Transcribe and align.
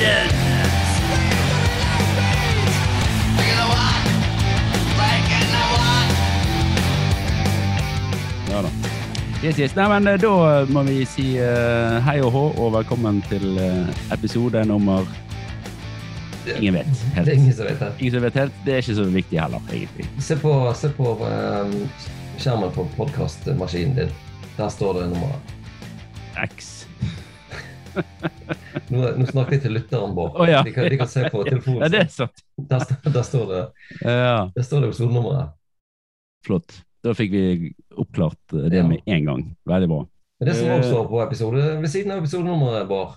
Ja 0.00 0.06
da. 8.62 8.68
Yes, 9.44 9.58
yes. 9.58 9.74
Nei, 9.76 9.88
men 9.88 10.06
eh, 10.08 10.16
Da 10.20 10.64
må 10.72 10.82
vi 10.88 11.04
si 11.04 11.34
uh, 11.36 12.00
hei 12.06 12.16
og 12.24 12.32
hå, 12.32 12.44
og 12.56 12.72
velkommen 12.78 13.20
til 13.28 13.60
uh, 13.60 13.92
episode 14.16 14.64
nummer 14.68 15.04
Ingen 16.48 16.80
vet 16.80 17.04
Det 17.18 17.28
er 17.28 17.36
ingen 17.36 17.52
som 17.52 17.68
vet 17.68 17.84
helt. 17.84 18.00
Ingen 18.00 18.16
som 18.16 18.24
vet 18.24 18.40
helt. 18.40 18.58
Det 18.64 18.72
er 18.72 18.76
ikke 18.80 18.96
så 18.96 19.04
viktig 19.04 19.40
heller, 19.40 19.60
egentlig. 19.68 20.08
Se 20.24 20.40
på, 20.40 20.56
se 20.80 20.88
på 20.96 21.12
um, 21.20 21.78
skjermen 22.40 22.72
på 22.72 22.88
podkastmaskinen 22.96 23.98
din. 24.00 24.18
Der 24.56 24.72
står 24.72 25.02
det 25.02 25.10
nummeret. 25.12 25.56
X. 26.48 26.79
Nå, 28.90 29.00
nå 29.18 29.26
snakker 29.28 29.56
jeg 29.56 29.62
til 29.64 29.74
lytteren, 29.76 30.12
Bård. 30.16 30.34
Oh, 30.40 30.46
ja. 30.48 30.62
de, 30.66 30.72
kan, 30.74 30.86
de 30.90 30.98
kan 31.00 31.08
se 31.10 31.24
på 31.30 31.42
telefonen. 31.46 31.80
Ja, 31.84 31.88
det 31.92 32.00
er 32.04 32.12
sant. 32.12 32.42
Der, 32.70 32.84
der 33.06 33.22
står 33.26 33.44
det 33.50 33.60
Ja, 34.02 34.48
Der 34.56 34.66
står 34.66 34.80
det 34.84 34.90
episodenummeret. 34.92 35.52
flott. 36.46 36.80
Da 37.04 37.12
fikk 37.16 37.30
vi 37.32 37.42
oppklart 37.96 38.38
det 38.52 38.76
Ja. 38.76 38.86
med 38.86 39.00
en 39.06 39.24
gang. 39.28 39.42
Veldig 39.68 39.88
bra. 39.88 40.00
Men 40.40 40.48
det 40.48 40.56
som 40.56 40.68
Eh. 40.68 40.78
også 40.78 40.90
står 40.90 41.06
på 41.08 41.22
episode, 41.26 41.64
ved 41.80 41.88
siden 41.92 42.12
av 42.12 42.18
episodenummeret, 42.22 42.88
Bård, 42.88 43.14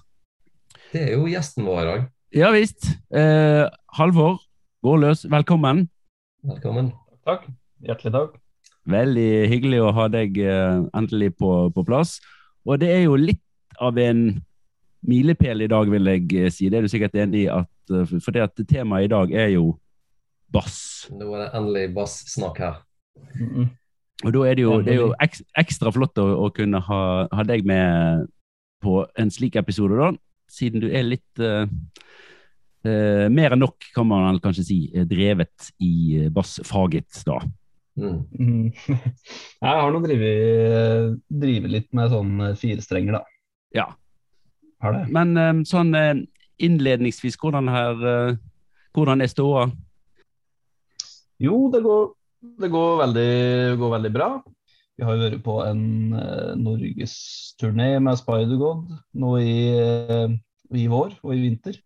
det 0.94 1.02
er 1.08 1.12
jo 1.18 1.26
gjesten 1.32 1.66
vår 1.66 1.82
i 1.82 1.86
dag. 1.92 2.06
Ja 2.34 2.52
visst. 2.52 2.88
Eh, 3.14 3.66
Halvor 3.98 4.40
Gårdløs, 4.84 5.26
velkommen. 5.30 5.88
Velkommen. 6.44 6.92
Takk. 7.26 7.46
Hjertelig 7.84 8.12
takk. 8.14 8.40
Veldig 8.90 9.48
hyggelig 9.50 9.80
å 9.82 9.94
ha 9.96 10.08
deg 10.12 10.38
eh, 10.44 10.82
endelig 10.94 11.36
på, 11.40 11.70
på 11.74 11.86
plass. 11.88 12.18
Og 12.68 12.80
det 12.80 12.90
er 12.92 13.04
jo 13.06 13.16
litt 13.16 13.40
av 13.80 13.98
en 13.98 14.42
milepæl 15.08 15.62
i 15.66 15.70
dag, 15.72 15.92
vil 15.92 16.10
jeg 16.12 16.34
eh, 16.40 16.52
si. 16.52 16.70
Det 16.70 16.80
er 16.80 16.86
du 16.86 16.92
sikkert 16.92 17.16
enig 17.20 17.46
i. 17.46 17.48
at 17.52 17.94
eh, 17.94 18.18
For 18.24 18.36
det 18.36 18.48
at 18.48 18.66
temaet 18.70 19.08
i 19.08 19.14
dag 19.14 19.32
er 19.32 19.54
jo 19.56 19.78
bass. 20.54 21.08
Nå 21.12 21.32
er 21.34 21.46
det 21.46 21.50
endelig 21.60 21.88
bassnakk 21.96 22.60
her. 22.64 22.84
Mm 23.38 23.72
Og 24.24 24.32
da 24.34 24.44
er 24.48 24.56
det 24.56 24.64
jo, 24.64 24.76
det 24.82 24.94
er 24.94 25.02
jo 25.02 25.14
ekstra 25.60 25.92
flott 25.92 26.20
å, 26.22 26.24
å 26.46 26.52
kunne 26.56 26.80
ha, 26.80 27.02
ha 27.28 27.44
deg 27.44 27.66
med 27.68 28.30
på 28.84 29.02
en 29.20 29.32
slik 29.34 29.58
episode, 29.60 29.98
da. 30.00 30.14
Siden 30.52 30.84
du 30.84 30.86
er 30.88 31.04
litt 31.04 31.42
uh, 31.42 31.66
uh, 32.88 33.26
mer 33.34 33.56
enn 33.56 33.64
nok, 33.64 33.90
kan 33.96 34.08
man 34.08 34.40
kanskje 34.44 34.64
si, 34.68 34.78
drevet 35.10 35.74
i 35.84 36.30
bassfaget, 36.32 37.20
da. 37.28 37.42
Mm. 38.00 38.22
Mm. 38.38 38.72
Jeg 39.66 39.82
har 39.82 39.92
nå 39.92 40.04
drevet 40.06 41.68
litt 41.74 41.92
med 41.92 42.14
sånn 42.14 42.48
firestrenger, 42.62 43.20
da. 43.20 43.24
Ja. 43.76 43.90
Har 44.84 44.98
det. 44.98 45.06
Men 45.16 45.38
eh, 45.40 45.62
sånn 45.68 45.94
eh, 45.96 46.26
innledningsvis, 46.64 47.38
hvordan, 47.40 47.70
her, 47.72 48.04
eh, 48.10 48.42
hvordan 48.96 49.24
er 49.24 49.32
ståa? 49.32 49.70
Jo, 51.44 51.70
det 51.72 51.82
går, 51.86 52.04
det 52.62 52.70
går, 52.74 52.92
veldig, 53.06 53.32
går 53.80 53.96
veldig 53.98 54.12
bra. 54.14 54.30
Vi 54.94 55.08
har 55.08 55.16
jo 55.16 55.24
vært 55.24 55.46
på 55.46 55.56
en 55.66 55.86
eh, 56.20 56.52
norgesturné 56.60 57.90
med 58.04 58.20
Spider-God 58.20 58.92
nå 59.24 59.34
i, 59.42 59.56
i 60.78 60.86
vår 60.92 61.18
og 61.24 61.34
i 61.34 61.42
vinter. 61.48 61.80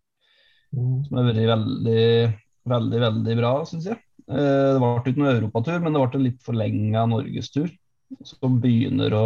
Mm. 0.76 1.06
Som 1.06 1.20
har 1.20 1.30
vært 1.30 1.48
veldig, 1.54 2.04
veldig, 2.74 3.02
veldig 3.06 3.40
bra, 3.40 3.54
syns 3.70 3.88
jeg. 3.92 4.02
Eh, 4.28 4.74
det 4.76 4.82
ble 4.82 4.96
ikke 5.14 5.22
noen 5.22 5.36
europatur, 5.36 5.78
men 5.84 5.94
det 5.94 6.02
ble 6.02 6.20
en 6.20 6.26
litt 6.28 6.42
forlenga 6.46 7.06
norgestur. 7.14 7.70
Som 8.26 8.60
begynner 8.64 9.14
å 9.16 9.26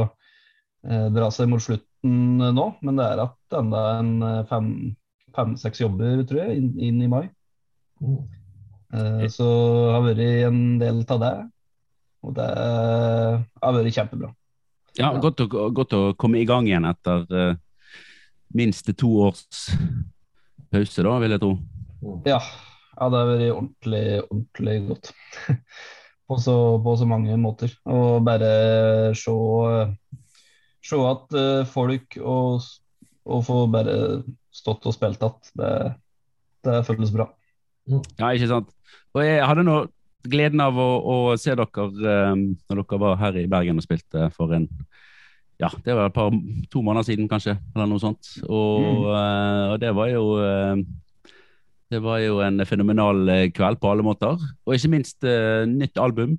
dra 0.84 1.30
seg 1.34 1.50
mot 1.52 1.62
slutten 1.62 2.42
nå. 2.56 2.68
Men 2.82 3.00
det 3.00 3.08
er 3.08 3.24
at 3.28 3.58
enda 3.60 3.86
en 4.00 4.12
eh, 4.26 4.44
fem- 4.50 4.94
fem-seks 5.36 5.84
jobber, 5.84 6.24
tror 6.28 6.44
jeg, 6.44 6.59
inn, 6.59 6.72
inn 6.80 7.02
i 7.06 7.09
mai. 7.12 7.25
Mm. 8.02 8.22
Eh, 8.94 9.25
så 9.31 9.47
jeg 9.47 9.96
har 9.96 10.06
vært 10.09 10.24
en 10.50 10.62
del 10.81 11.03
av 11.06 11.24
det. 11.24 11.34
Og 12.22 12.36
det 12.38 12.47
har 12.52 13.75
vært 13.78 13.96
kjempebra. 13.96 14.31
Ja. 15.00 15.14
Godt, 15.24 15.46
å, 15.46 15.69
godt 15.74 15.96
å 15.96 16.02
komme 16.19 16.42
i 16.42 16.47
gang 16.47 16.68
igjen 16.68 16.86
etter 16.86 17.24
uh, 17.31 17.53
minst 18.53 18.90
to 19.00 19.13
års 19.24 19.72
pause, 20.72 21.06
da, 21.08 21.16
vil 21.24 21.34
jeg 21.34 21.42
tro. 21.42 21.53
Ja, 22.28 22.42
ja 22.98 23.08
det 23.08 23.22
har 23.22 23.31
vært 23.31 23.48
ordentlig, 23.56 24.03
ordentlig 24.28 24.75
godt. 24.90 25.12
på, 26.28 26.38
så, 26.44 26.56
på 26.84 26.96
så 27.00 27.08
mange 27.09 27.40
måter. 27.40 27.74
Og 27.90 28.22
bare 28.28 28.52
se, 29.18 29.34
se 30.86 30.97
at 31.08 31.36
uh, 31.38 31.64
folk 31.69 32.18
og, 32.22 32.62
og 33.25 33.44
få 33.47 33.58
bare 33.72 33.96
stått 34.52 34.86
og 34.90 34.96
spilt 34.96 35.22
igjen, 35.22 35.52
det, 35.62 35.74
det 36.68 36.80
føles 36.88 37.14
bra. 37.14 37.30
Ja, 38.19 38.31
ikke 38.34 38.50
sant. 38.50 38.72
Og 39.16 39.24
jeg 39.25 39.44
hadde 39.47 39.64
nå 39.68 39.75
gleden 40.31 40.62
av 40.62 40.78
å, 40.78 40.90
å 41.02 41.16
se 41.42 41.53
dere 41.58 41.86
um, 42.34 42.44
når 42.69 42.81
dere 42.84 43.00
var 43.02 43.16
her 43.22 43.38
i 43.42 43.47
Bergen 43.50 43.80
og 43.81 43.86
spilte 43.86 44.28
for 44.36 44.53
en 44.58 44.68
ja, 45.62 45.69
det 45.86 45.94
var 45.94 46.08
et 46.09 46.16
par, 46.16 46.34
to 46.74 46.81
måneder 46.81 47.06
siden 47.06 47.28
kanskje, 47.30 47.53
eller 47.75 47.86
noe 47.86 48.02
sånt. 48.02 48.31
Og, 48.48 48.81
Mm. 48.81 49.03
eh, 49.13 49.66
og 49.69 49.75
det 49.84 49.92
var 49.94 50.08
jo 50.09 50.24
eh, 50.42 50.80
det 51.94 52.00
var 52.02 52.18
jo 52.24 52.40
en 52.42 52.63
fenomenal 52.66 53.30
kveld 53.53 53.78
på 53.78 53.92
alle 53.92 54.02
måter. 54.02 54.42
Og 54.66 54.74
ikke 54.74 54.90
minst 54.90 55.22
nytt 55.69 56.00
album. 56.02 56.34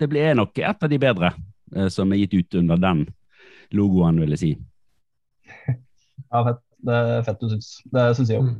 Det 0.00 0.08
ble 0.08 0.30
nok 0.38 0.56
et 0.62 0.86
av 0.86 0.88
de 0.88 1.00
bedre 1.02 1.32
som 1.92 2.08
er 2.14 2.22
gitt 2.22 2.38
ut 2.38 2.56
under 2.62 2.80
den 2.80 3.02
logoen, 3.76 4.20
vil 4.22 4.34
jeg 4.36 4.42
si. 4.44 4.54
Ja, 6.28 6.42
fett. 6.44 6.64
Det 6.78 6.94
er 6.94 7.22
fett 7.26 7.40
du 7.42 7.48
syns. 7.50 7.68
Det 7.90 8.02
syns 8.14 8.28
jeg 8.30 8.42
òg. 8.42 8.50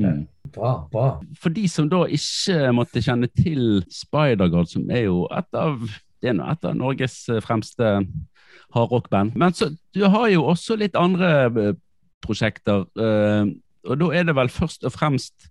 Mm. 0.00 0.04
Mm. 0.04 0.22
Bra, 0.56 0.70
bra. 0.90 1.04
For 1.38 1.52
de 1.54 1.62
som 1.70 1.86
da 1.90 2.00
ikke 2.10 2.72
måtte 2.74 3.02
kjenne 3.04 3.28
til 3.38 3.84
Spider-God, 3.94 4.66
som 4.72 4.88
er 4.90 5.04
jo 5.04 5.20
et 5.30 5.46
av 5.54 5.76
det 6.20 6.32
er 6.32 6.40
et 6.42 6.66
av 6.66 6.74
Norges 6.76 7.14
fremste 7.44 7.92
hardrockband. 8.74 9.36
Men 9.38 9.54
så, 9.56 9.70
du 9.94 10.02
har 10.10 10.26
jo 10.32 10.44
også 10.50 10.76
litt 10.80 10.98
andre 10.98 11.30
eh, 11.46 11.78
prosjekter. 12.24 12.84
eh, 13.00 13.52
og 13.88 14.02
da 14.02 14.10
er 14.18 14.26
det 14.28 14.36
vel 14.36 14.52
først 14.52 14.84
og 14.84 14.92
fremst 14.92 15.48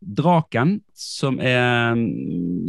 Draken 0.00 0.78
som 0.96 1.36
er 1.44 1.92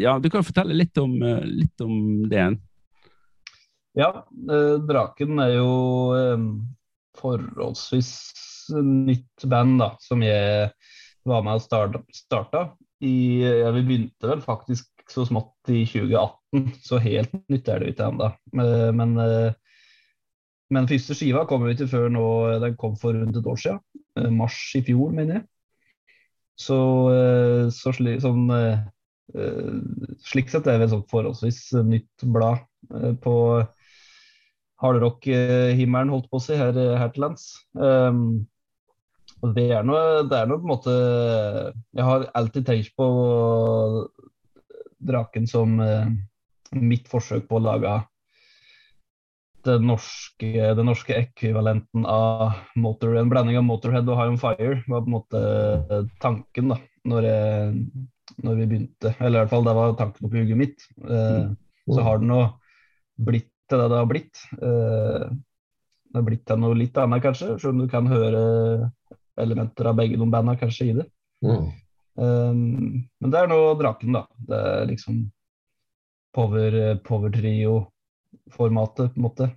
Ja, 0.01 0.17
du 0.19 0.27
kan 0.29 0.43
fortelle 0.43 0.75
litt 0.75 0.97
om, 0.99 1.13
eh, 1.23 1.45
litt 1.47 1.83
om 1.83 2.27
det. 2.31 2.49
Ja, 3.97 4.09
eh, 4.51 4.77
Draken 4.87 5.39
er 5.43 5.55
jo 5.57 5.71
eh, 6.15 6.43
forholdsvis 7.19 8.11
nytt 8.71 9.43
band 9.51 9.81
da, 9.81 9.89
som 9.99 10.21
jeg 10.23 10.69
var 11.27 11.43
med 11.43 11.59
og 11.59 12.05
starta. 12.15 12.65
I, 13.03 13.41
ja, 13.43 13.71
vi 13.75 13.83
begynte 13.83 14.29
vel 14.29 14.43
faktisk 14.45 14.87
så 15.11 15.25
smått 15.27 15.71
i 15.73 15.81
2018, 15.89 16.69
så 16.85 17.01
helt 17.03 17.33
nytt 17.51 17.67
er 17.73 17.81
det 17.83 17.91
ikke 17.95 18.07
ennå. 18.13 18.29
Eh, 18.63 18.91
Men, 18.95 19.17
men 20.71 20.87
første 20.87 21.17
skiva 21.17 21.43
kom 21.49 21.65
jo 21.67 21.73
ikke 21.73 21.89
før 21.91 22.07
nå, 22.13 22.25
den 22.63 22.77
kom 22.79 22.95
for 22.99 23.17
rundt 23.17 23.35
et 23.41 23.49
år 23.51 23.59
siden. 23.59 23.81
Mars 24.37 24.59
i 24.77 24.83
fjor, 24.87 25.11
mener 25.15 25.41
jeg. 25.41 25.47
Så, 26.61 26.77
så 27.73 27.91
sli, 27.95 28.13
sånn, 28.21 28.45
slik 30.29 30.51
sett 30.51 30.67
er 30.69 30.77
det 30.79 30.87
et 30.87 30.93
sånt 30.93 31.09
forholdsvis 31.11 31.61
nytt 31.87 32.25
blad 32.31 32.61
på 33.23 33.33
hardrock-himmelen, 34.81 36.11
holdt 36.13 36.29
på 36.31 36.39
å 36.39 36.43
si, 36.43 36.57
her, 36.57 36.73
her 36.73 37.13
til 37.13 37.25
lands. 37.25 37.51
Um, 37.77 38.47
det 39.55 39.67
er 39.73 39.85
noe, 39.87 40.21
det 40.29 40.41
på 40.51 40.57
en 40.59 40.69
måte 40.69 40.91
Jeg 40.93 42.05
har 42.05 42.27
alltid 42.37 42.65
tenkt 42.67 42.91
på 42.99 43.07
Draken 45.01 45.47
som 45.49 45.79
eh, 45.81 46.11
mitt 46.77 47.07
forsøk 47.09 47.47
på 47.49 47.57
å 47.57 47.63
lage 47.65 47.95
den 49.65 49.87
norske, 49.89 50.51
den 50.77 50.87
norske 50.89 51.15
ekvivalenten 51.17 52.05
av 52.09 52.53
motor, 52.77 53.15
en 53.17 53.29
blanding 53.29 53.59
av 53.59 53.65
Motorhead 53.65 54.09
og 54.09 54.17
High 54.17 54.33
On 54.33 54.39
Fire 54.41 54.77
var 54.87 55.03
på 55.03 55.09
en 55.09 55.15
måte 55.15 55.41
eh, 55.41 56.07
tanken 56.21 56.73
da, 56.73 56.77
når, 57.09 57.27
jeg, 57.27 57.83
når 58.45 58.57
vi 58.61 58.69
begynte. 58.71 59.13
Eller 59.19 59.35
i 59.35 59.41
hvert 59.41 59.53
fall 59.53 59.67
det 59.67 59.75
var 59.77 59.97
tanken 59.99 60.29
oppi 60.29 60.41
hodet 60.41 60.59
mitt. 60.61 60.87
Eh, 61.01 61.51
så 61.91 62.05
har 62.05 62.21
det 62.21 62.29
nå 62.29 62.41
blitt 63.21 63.49
til 63.71 63.81
det 63.81 63.89
det 63.91 63.99
har 64.01 64.09
blitt. 64.09 64.43
Eh, 64.59 65.27
det 66.11 66.19
har 66.19 66.27
blitt 66.27 66.43
til 66.47 66.59
noe 66.59 66.77
litt 66.77 66.97
annet, 66.99 67.23
kanskje, 67.23 67.53
selv 67.55 67.71
om 67.71 67.83
du 67.83 67.87
kan 67.91 68.09
høre 68.11 68.41
elementer 69.39 69.87
av 69.87 69.95
begge 69.99 70.19
de 70.19 70.27
bandene 70.27 70.59
kanskje 70.59 70.89
i 70.89 70.95
det. 70.97 71.05
Mm. 71.45 71.69
Um, 72.21 72.57
men 73.23 73.31
det 73.31 73.39
er 73.39 73.47
nå 73.49 73.59
Draken, 73.79 74.17
da. 74.17 74.25
Det 74.49 74.59
er 74.73 74.89
liksom 74.89 75.21
power, 76.35 76.75
power 77.07 77.31
trio-formatet, 77.33 79.13
på 79.13 79.21
en 79.21 79.25
måte. 79.25 79.47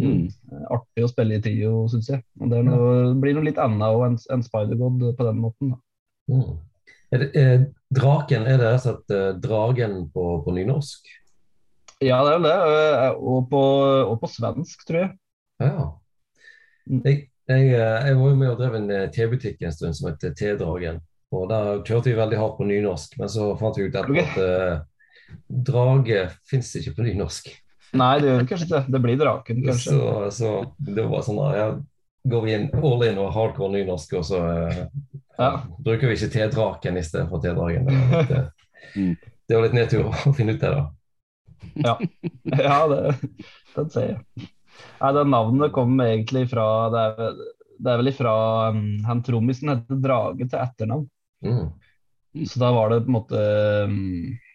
Mm. 0.00 0.28
Eh, 0.28 0.66
Artig 0.72 1.06
å 1.06 1.10
spille 1.10 1.38
i 1.38 1.44
trio, 1.44 1.86
syns 1.92 2.10
jeg. 2.12 2.22
Og 2.40 2.52
det, 2.52 2.60
noe, 2.68 2.92
det 3.08 3.16
blir 3.24 3.36
noe 3.36 3.48
litt 3.48 3.60
annet 3.60 4.04
enn 4.08 4.20
en 4.36 4.44
Spider-God 4.44 5.08
på 5.16 5.28
den 5.28 5.40
måten. 5.40 5.74
Mm. 6.30 6.60
Er 7.12 7.24
det, 7.24 7.32
er, 7.36 7.66
draken, 7.92 8.46
er 8.48 8.60
det 8.60 8.70
rett 8.70 8.86
og 8.88 9.02
slett 9.02 9.42
dragen 9.44 9.98
på, 10.12 10.28
på 10.44 10.54
nynorsk? 10.56 11.10
Ja, 12.02 12.18
det 12.26 12.32
er 12.34 12.38
vel 12.38 12.46
det. 12.48 12.56
eh, 12.76 13.10
Og 13.32 13.48
på, 13.50 13.62
og 14.10 14.16
på 14.22 14.30
svensk, 14.30 14.84
tror 14.88 14.98
jeg. 15.04 15.10
Ja. 15.62 15.88
Mm. 16.90 17.02
Jeg, 17.06 17.28
Jeg, 17.50 17.66
eh, 17.74 18.06
jeg 18.08 18.16
var 18.18 18.28
jo 18.30 18.36
med 18.38 18.50
og 18.52 18.58
drev 18.60 18.74
en 18.78 18.90
eh, 18.90 19.08
tebutikk 19.14 19.62
en 19.66 19.72
stund 19.74 19.96
som 19.98 20.08
het 20.10 20.22
T-Dragen. 20.38 21.00
Og 21.32 21.48
der 21.50 21.80
kjørte 21.86 22.10
vi 22.10 22.16
veldig 22.18 22.38
hardt 22.38 22.58
på 22.58 22.66
nynorsk, 22.68 23.14
men 23.18 23.28
så 23.32 23.48
fant 23.58 23.78
vi 23.78 23.86
ut 23.88 23.94
at, 23.96 24.10
okay. 24.10 24.20
at 24.20 24.36
uh, 24.36 25.36
drage 25.48 26.26
fins 26.50 26.68
ikke 26.76 26.92
på 26.98 27.06
nynorsk. 27.06 27.48
Nei, 27.96 28.10
det 28.20 28.28
gjør 28.28 28.44
kanskje 28.50 28.66
ikke 28.66 28.74
det. 28.76 28.92
Det 28.92 29.00
blir 29.06 29.16
draken, 29.20 29.62
kanskje. 29.64 29.94
Så, 29.96 30.10
så 30.36 30.52
det 30.92 31.06
var 31.08 31.24
sånn 31.24 31.40
da, 31.40 31.48
ja, 31.56 31.66
går 32.28 32.44
vi 32.44 32.52
inn 32.58 32.66
all 32.78 33.04
in 33.08 33.20
og 33.20 33.32
hardcore 33.34 33.72
nynorsk, 33.78 34.12
og 34.20 34.26
så 34.28 34.42
uh, 34.44 34.82
Ja. 35.40 35.50
bruker 35.80 36.10
vi 36.12 36.18
ikke 36.18 36.30
T-draken 36.36 37.00
i 37.00 37.04
stedet 37.08 37.28
for 37.32 37.40
T-dragen. 37.40 37.88
Det, 37.88 37.96
var 37.96 38.20
litt, 38.28 38.58
Mm. 38.92 39.14
det 39.48 39.56
var 39.56 39.62
litt 39.64 39.76
nedtur 39.78 40.08
å 40.10 40.32
finne 40.36 40.52
ut 40.52 40.60
det, 40.60 40.68
da. 40.68 40.82
Ja, 41.82 42.78
det, 42.90 43.00
den 43.76 43.90
ser 43.92 44.06
jeg. 44.08 44.48
Nei, 45.02 45.10
det 45.16 45.24
navnet 45.28 45.72
kommer 45.74 46.08
egentlig 46.10 46.46
fra 46.50 46.64
Det 46.92 47.02
er, 47.02 47.34
det 47.82 47.90
er 47.92 48.00
vel 48.00 48.10
ifra 48.12 48.32
um, 48.72 48.80
han 49.06 49.20
trommisen 49.26 49.70
heter 49.72 49.98
Drage 50.02 50.46
til 50.48 50.58
etternavn. 50.58 51.06
Mm. 51.44 51.68
Så 52.48 52.60
da 52.62 52.70
var 52.72 52.92
det 52.92 53.02
på 53.04 53.10
en 53.10 53.16
måte 53.18 53.40
um, 53.88 53.96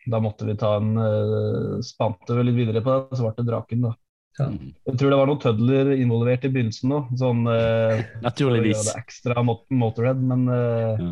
Da 0.09 0.21
måtte 0.23 0.47
vi 0.47 0.55
ta 0.57 0.77
en 0.79 0.93
uh, 0.97 1.79
spante 1.85 2.37
litt 2.41 2.57
videre 2.57 2.81
på 2.85 2.95
det, 2.95 3.17
så 3.19 3.27
ble 3.27 3.33
det 3.41 3.47
Draken, 3.51 3.87
da. 3.89 3.93
Ja. 4.37 4.47
Jeg 4.87 4.99
tror 5.01 5.09
det 5.11 5.17
var 5.17 5.29
noen 5.31 5.41
tødler 5.41 5.91
involvert 5.97 6.45
i 6.45 6.51
begynnelsen 6.53 6.93
òg. 6.93 7.11
sånn 7.17 7.43
uh, 7.49 7.97
gjøre 7.97 8.23
Naturligvis. 8.25 8.85
det 8.87 8.95
ekstra 9.01 9.43
mot 9.45 9.65
Motorhead, 9.73 10.21
men, 10.21 10.47
uh, 10.49 10.95
Ja. 11.01 11.11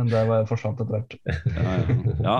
men 0.00 0.08
det 0.12 0.22
var, 0.30 0.46
forsvant 0.48 0.80
etter 0.80 0.98
hvert. 0.98 1.16
Ja, 1.52 1.78
ja. 2.24 2.36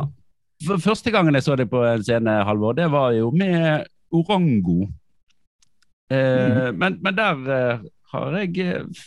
Første 0.82 1.12
gangen 1.14 1.36
jeg 1.36 1.46
så 1.46 1.56
deg 1.58 1.70
på 1.70 1.82
en 1.86 2.04
scene, 2.04 2.42
Halvor, 2.46 2.76
det 2.78 2.88
var 2.92 3.12
jo 3.16 3.30
med 3.34 3.86
Orango. 4.12 4.86
Eh, 6.12 6.68
men, 6.76 6.98
men 7.00 7.16
der 7.16 7.52
eh, 7.56 7.84
har 8.12 8.34
jeg 8.42 8.58
eh, 8.60 9.04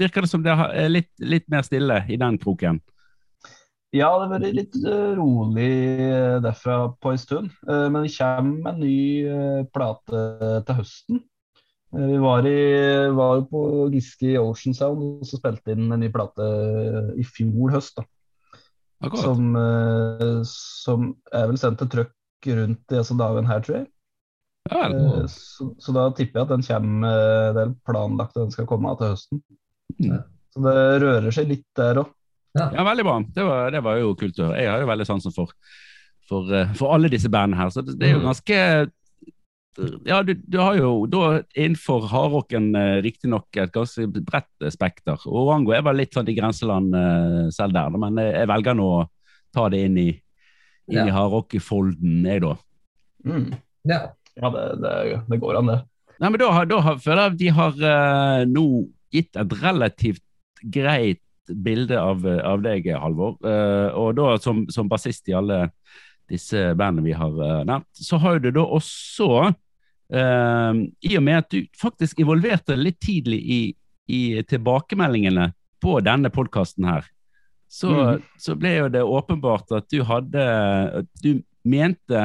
Virker 0.00 0.24
det 0.24 0.30
som 0.30 0.44
det 0.44 0.54
er 0.54 0.88
litt, 0.88 1.10
litt 1.20 1.48
mer 1.52 1.66
stille 1.66 1.98
i 2.08 2.16
den 2.20 2.38
kroken. 2.40 2.80
Ja, 3.90 4.12
det 4.14 4.28
har 4.28 4.32
vært 4.36 4.54
litt 4.56 4.76
eh, 4.86 5.10
rolig 5.18 5.72
derfra 6.44 6.78
på 7.02 7.12
en 7.12 7.20
stund. 7.20 7.50
Men 7.66 8.06
det 8.06 8.14
kommer 8.14 8.70
en 8.72 8.80
ny 8.84 9.66
plate 9.74 10.22
til 10.66 10.78
høsten. 10.78 11.20
Vi 11.90 12.20
var, 12.22 12.46
i, 12.46 12.60
var 13.18 13.42
på 13.50 13.88
Giske 13.90 14.28
i 14.30 14.38
Ocean 14.38 14.76
Sound 14.78 15.02
og 15.02 15.26
så 15.26 15.40
spilte 15.40 15.74
inn 15.74 15.90
en 15.90 15.98
ny 15.98 16.06
plate 16.14 16.46
i 17.18 17.26
fjor 17.26 17.74
høst. 17.74 17.98
da. 17.98 18.06
Akkurat. 19.00 19.22
Som, 19.24 19.56
eh, 19.56 20.42
som 20.44 21.06
er 21.32 21.46
vel 21.48 21.58
sendt 21.60 21.80
til 21.80 21.88
trøkk 21.94 22.50
rundt 22.58 22.82
disse 22.92 23.16
dagene 23.16 23.48
her, 23.48 23.60
tror 23.64 23.78
jeg. 23.80 23.86
Ja, 24.70 24.80
vel. 24.92 24.96
Eh, 25.22 25.26
så, 25.32 25.70
så 25.80 25.94
da 25.96 26.06
tipper 26.16 26.42
jeg 26.42 26.46
at 26.46 26.52
den 26.52 26.64
kommer 26.66 27.08
eh, 27.08 27.52
Det 27.56 27.62
er 27.64 27.74
planlagt 27.88 28.36
at 28.36 28.42
den 28.44 28.52
skal 28.54 28.68
komme 28.68 28.92
til 29.00 29.14
høsten. 29.14 29.42
Mm. 30.00 30.18
Så 30.52 30.64
det 30.66 30.76
rører 31.04 31.30
seg 31.34 31.48
litt 31.48 31.66
der 31.78 32.02
òg. 32.02 32.10
Ja, 32.58 32.66
veldig 32.82 33.04
bra. 33.06 33.16
Det 33.36 33.44
var, 33.46 33.70
det 33.70 33.80
var 33.86 34.00
jo 34.02 34.14
kult 34.18 34.38
å 34.42 34.48
høre. 34.50 34.58
Jeg 34.58 34.70
har 34.72 34.80
jo 34.82 34.88
veldig 34.90 35.06
sansen 35.06 35.32
for, 35.34 35.52
for, 36.26 36.48
for 36.74 36.96
alle 36.96 37.10
disse 37.12 37.30
bandene 37.30 37.60
her. 37.60 37.70
Så 37.70 37.84
det, 37.86 37.94
det 38.00 38.08
er 38.08 38.16
jo 38.16 38.22
Mm. 38.24 38.26
ganske 38.26 38.56
Ja, 40.04 40.18
du, 40.26 40.32
du 40.34 40.56
har 40.58 40.74
jo 40.76 41.06
da 41.06 41.40
innenfor 41.54 42.08
hardrocken 42.10 42.72
eh, 42.76 42.96
riktignok 43.04 43.54
et 43.62 43.70
ganske 43.72 44.06
bredt 44.10 44.48
eh, 44.66 44.72
spekter. 44.74 45.20
Orango 45.30 45.72
er 45.76 45.84
vel 45.86 46.00
litt 46.02 46.16
sånn 46.16 46.28
i 46.28 46.34
grenseland 46.36 46.94
eh, 46.98 47.44
selv 47.54 47.76
der, 47.78 47.94
men 47.94 48.18
jeg, 48.18 48.34
jeg 48.40 48.50
velger 48.50 48.76
nå 48.80 48.88
å 48.98 49.04
ta 49.54 49.68
det 49.72 49.84
inn 49.86 49.96
i, 50.02 50.08
inn 50.90 50.98
i 51.04 51.06
Ja. 51.06 51.14
hardrock-folden, 51.20 52.26
jeg, 52.26 52.42
da. 52.44 52.56
Mm. 53.24 53.46
Ja. 53.88 54.00
Ja, 54.40 54.50
det, 54.54 54.66
det, 54.82 54.92
det 55.30 55.38
går 55.42 55.58
an, 55.60 55.70
det. 55.72 55.78
Nei, 56.20 56.28
men 56.34 56.40
da, 56.42 56.50
har- 56.58 56.68
da 56.70 56.82
føler 57.00 57.22
jeg 57.22 57.32
at 57.32 57.40
de 57.40 57.48
har 57.60 57.80
eh, 57.94 58.44
nå 58.50 58.66
gitt 59.14 59.38
et 59.40 59.54
relativt 59.62 60.22
greit 60.74 61.22
bilde 61.50 61.96
av, 61.98 62.26
eh, 62.28 62.42
av 62.46 62.60
deg, 62.66 62.90
Halvor. 63.00 63.38
Eh, 63.46 63.88
og 63.98 64.14
da 64.18 64.34
som, 64.42 64.66
som 64.70 64.90
bassist 64.90 65.30
i 65.30 65.34
alle 65.38 65.68
disse 66.30 66.70
bandene 66.78 67.06
vi 67.06 67.16
har 67.16 67.34
uh, 67.36 67.60
nevnt, 67.68 67.88
så 67.94 68.20
har 68.22 68.40
du 68.42 68.50
da 68.54 68.64
også, 68.64 69.52
eh, 70.14 70.82
i 71.06 71.16
og 71.18 71.24
med 71.26 71.42
at 71.42 71.50
du 71.52 71.64
faktisk 71.78 72.22
involverte 72.22 72.78
litt 72.78 73.00
tidlig 73.02 73.40
i, 73.40 73.62
i 74.10 74.22
tilbakemeldingene 74.48 75.50
på 75.80 75.98
denne 76.04 76.30
podkasten 76.32 76.88
her, 76.88 77.06
så, 77.70 77.90
mm. 77.90 78.26
så 78.38 78.56
ble 78.58 78.74
jo 78.74 78.90
det 78.90 79.02
åpenbart 79.06 79.70
at 79.78 79.86
du 79.92 80.00
hadde 80.02 80.42
at 81.00 81.06
Du 81.22 81.36
mente 81.62 82.24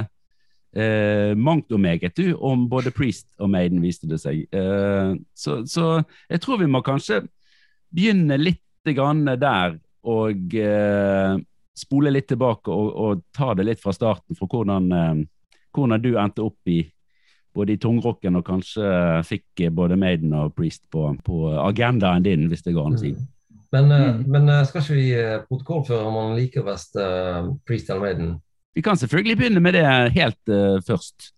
eh, 0.76 1.36
mangt 1.38 1.72
og 1.72 1.80
meget 1.80 2.18
du, 2.18 2.34
om 2.36 2.68
både 2.70 2.92
Priest 2.92 3.28
og 3.40 3.50
Maiden, 3.54 3.82
viste 3.84 4.10
det 4.10 4.20
seg. 4.24 4.46
Eh, 4.50 5.16
så, 5.36 5.60
så 5.70 6.02
jeg 6.30 6.42
tror 6.44 6.62
vi 6.64 6.70
må 6.72 6.82
kanskje 6.86 7.24
begynne 7.94 8.40
litt 8.42 8.62
grann 8.96 9.26
der, 9.26 9.78
og 10.06 10.56
eh, 10.60 11.38
spole 11.76 12.12
litt 12.14 12.30
tilbake 12.32 12.72
og, 12.72 12.92
og 12.96 13.24
ta 13.36 13.54
det 13.58 13.68
litt 13.68 13.82
fra 13.82 13.94
starten 13.96 14.38
for 14.38 14.52
hvordan, 14.52 14.92
eh, 14.96 15.24
hvordan 15.76 16.04
du 16.04 16.14
endte 16.16 16.46
opp 16.46 16.72
i 16.72 16.82
både 17.56 17.76
i 17.76 17.80
tungrocken 17.80 18.36
og 18.36 18.46
kanskje 18.48 18.88
fikk 19.28 19.64
eh, 19.64 19.74
både 19.74 19.98
Maiden 20.00 20.34
og 20.36 20.56
Priest 20.58 20.86
på, 20.92 21.08
på 21.26 21.46
agendaen 21.62 22.26
din, 22.26 22.50
hvis 22.52 22.66
det 22.66 22.76
går 22.76 22.90
an 22.90 23.00
å 23.00 23.04
si. 23.04 23.14
Mm. 23.16 23.32
Men, 23.76 23.90
Mm. 23.92 24.20
men 24.32 24.50
eh, 24.50 24.64
skal 24.68 24.84
ikke 24.84 24.96
vi 24.96 25.08
protokollføre 25.50 26.08
om 26.08 26.14
man 26.16 26.36
liker 26.38 26.64
best 26.64 26.96
uh, 26.96 27.50
Priest 27.68 27.90
eller 27.90 28.06
Maiden? 28.06 28.30
Vi 28.76 28.84
kan 28.84 28.96
selvfølgelig 28.96 29.38
begynne 29.40 29.64
med 29.64 29.76
det 29.76 29.86
helt 30.16 30.52
uh, 30.52 30.80
først. 30.86 31.32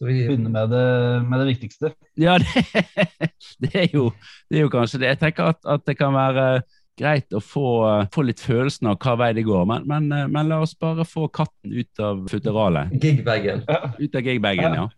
Så 0.00 0.08
vi, 0.08 0.24
begynner 0.24 0.50
med 0.50 0.72
det, 0.72 1.28
med 1.28 1.42
det 1.42 1.46
viktigste. 1.46 1.92
Ja, 2.18 2.38
det, 2.42 2.64
det, 3.60 3.70
er 3.74 3.88
jo, 3.92 4.08
det 4.50 4.58
er 4.58 4.64
jo 4.64 4.72
kanskje 4.72 5.02
det. 5.02 5.12
Jeg 5.12 5.20
tenker 5.20 5.52
at, 5.52 5.60
at 5.68 5.84
det 5.86 5.98
kan 5.98 6.14
være 6.16 6.62
greit 7.00 7.32
å 7.36 7.40
få, 7.42 7.64
få 8.14 8.24
litt 8.28 8.42
følelsen 8.44 8.90
av 8.92 8.98
hva 9.02 9.16
vei 9.22 9.30
det 9.36 9.46
går, 9.48 9.64
men, 9.68 9.86
men, 9.88 10.06
eh, 10.12 10.28
men 10.30 10.50
la 10.52 10.60
oss 10.64 10.76
bare 10.78 11.06
få 11.08 11.26
katten 11.32 11.72
ut 11.74 12.02
av 12.04 12.22
futteralet. 12.30 12.92
Gigbagen. 13.02 13.64
Ut 13.98 14.14
av 14.20 14.30
gigbagen, 14.30 14.78
ja. 14.82 14.88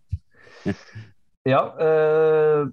Ja, 1.42 1.60
øh, 1.82 2.68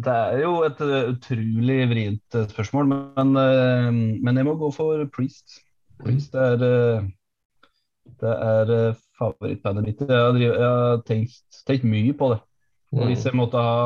det 0.00 0.12
er 0.12 0.38
jo 0.40 0.52
et 0.64 0.78
eh, 0.80 1.10
utrolig 1.12 1.82
vrient 1.90 2.36
spørsmål, 2.52 2.86
men, 2.88 3.34
øh, 3.36 3.90
men 4.24 4.40
jeg 4.40 4.46
må 4.48 4.54
gå 4.60 4.70
for 4.72 5.02
Priest. 5.12 5.58
Priest 6.00 6.34
er, 6.40 6.56
øh, 6.64 7.04
det 8.20 8.32
er 8.32 8.72
favorittbandet 9.18 9.84
mitt. 9.84 10.00
Jeg 10.00 10.16
har, 10.16 10.32
drivet, 10.36 10.56
jeg 10.56 10.72
har 10.72 11.02
tenkt, 11.08 11.60
tenkt 11.68 11.84
mye 11.84 12.16
på 12.16 12.30
det. 12.32 12.40
Og 12.94 13.02
Mm. 13.02 13.06
hvis 13.10 13.24
jeg 13.26 13.36
måtte 13.36 13.60
ha 13.60 13.78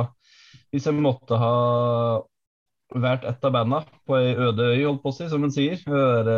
hvis 0.70 0.86
jeg 0.86 0.94
måtte 0.94 1.34
ha 1.38 1.54
vært 2.94 3.24
ett 3.28 3.44
av 3.46 3.52
banda 3.54 3.82
på 4.08 4.16
ei 4.18 4.32
øde 4.34 4.70
øy, 4.74 4.84
holdt 4.84 5.02
på 5.04 5.12
å 5.12 5.16
si, 5.16 5.28
som 5.30 5.44
en 5.46 5.52
sier, 5.54 5.78
være, 5.86 6.36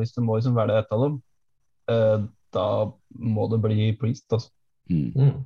hvis 0.00 0.14
du 0.16 0.22
må 0.24 0.38
liksom 0.38 0.56
velge 0.56 0.78
ett 0.80 0.92
av 0.96 1.04
dem, 1.04 1.18
eh, 1.92 2.18
da 2.56 2.66
må 3.20 3.46
det 3.52 3.60
bli 3.62 3.92
Priest, 4.00 4.26
altså. 4.32 4.50
Mm. 4.90 5.12
Mm. 5.14 5.36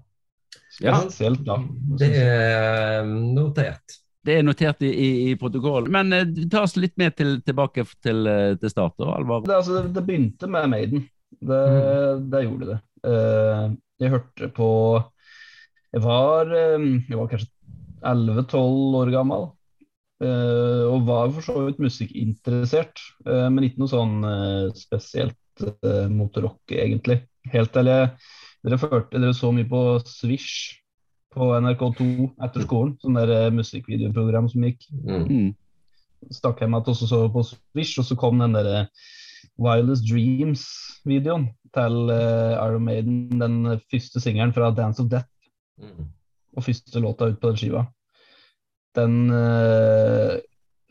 Ja. 0.81 0.95
Spesielt 1.03 1.43
da. 1.47 1.59
Det 2.01 2.09
er 2.17 3.01
eh, 3.03 3.11
notert. 3.35 3.99
Det 4.25 4.39
er 4.39 4.47
notert 4.47 4.81
i, 4.87 4.89
i, 4.89 5.09
i 5.31 5.35
protokollen. 5.37 5.91
Men 5.93 6.13
eh, 6.17 6.47
ta 6.51 6.63
oss 6.65 6.79
litt 6.81 6.95
med 7.01 7.17
til, 7.19 7.37
tilbake 7.45 7.85
til, 8.03 8.23
eh, 8.31 8.55
til 8.61 8.73
start, 8.73 8.95
da, 8.99 9.11
Alvar. 9.19 9.43
Det, 9.45 9.59
altså, 9.59 9.83
det, 9.83 9.93
det 9.99 10.05
begynte 10.07 10.49
med 10.51 10.71
Maiden. 10.73 11.09
Det, 11.35 11.59
Mm. 11.75 12.31
det 12.31 12.41
gjorde 12.45 12.67
det. 12.71 12.79
Eh, 13.11 13.65
jeg 14.01 14.11
hørte 14.15 14.49
på 14.55 14.69
Jeg 15.93 16.03
var, 16.03 16.47
eh, 16.55 16.87
jeg 17.11 17.19
var 17.19 17.29
kanskje 17.31 17.51
11-12 18.05 18.97
år 19.03 19.11
gammel. 19.13 19.45
Eh, 20.25 20.85
og 20.89 21.05
var 21.09 21.33
for 21.35 21.45
så 21.47 21.55
vidt 21.67 21.81
musikkinteressert, 21.83 23.01
eh, 23.27 23.49
men 23.53 23.67
ikke 23.67 23.83
noe 23.83 23.91
sånn 23.93 24.15
eh, 24.29 24.69
spesielt 24.79 25.65
uh, 25.65 26.07
mot 26.11 26.35
rock, 26.43 26.73
egentlig. 26.75 27.21
Helt 27.53 27.71
til 27.75 27.91
jeg 27.91 28.09
dere, 28.65 28.79
førte, 28.81 29.21
dere 29.21 29.35
så 29.37 29.53
mye 29.55 29.69
på 29.71 29.83
Swish 30.09 30.81
på 31.35 31.51
NRK2 31.59 32.07
etter 32.47 32.65
skolen. 32.65 32.95
Sånn 33.03 33.19
der 33.19 33.53
musikkvideoprogram 33.55 34.49
som 34.51 34.65
gikk 34.67 34.89
Mm. 35.05 35.29
Mm. 35.29 35.53
stakk 36.33 36.63
hjem 36.63 36.73
igjen 36.73 36.89
og 36.89 36.97
så 36.97 37.21
på 37.29 37.43
Swish, 37.45 37.99
og 38.01 38.07
så 38.09 38.17
kom 38.17 38.39
den 38.41 38.55
der 38.57 38.89
Wildest 39.61 40.07
Dreams-videoen 40.09 41.51
til 41.75 41.99
Iron 42.09 42.87
Maiden, 42.87 43.19
den 43.39 43.59
første 43.93 44.23
singelen 44.25 44.55
fra 44.57 44.71
Dance 44.73 45.03
of 45.03 45.11
Death, 45.13 45.29
Mm. 45.79 46.09
og 46.57 46.65
første 46.65 47.03
låta 47.03 47.29
ut 47.29 47.41
på 47.43 47.51
den 47.51 47.61
skiva. 47.61 47.85
Den 48.95 49.15
uh, 49.33 50.37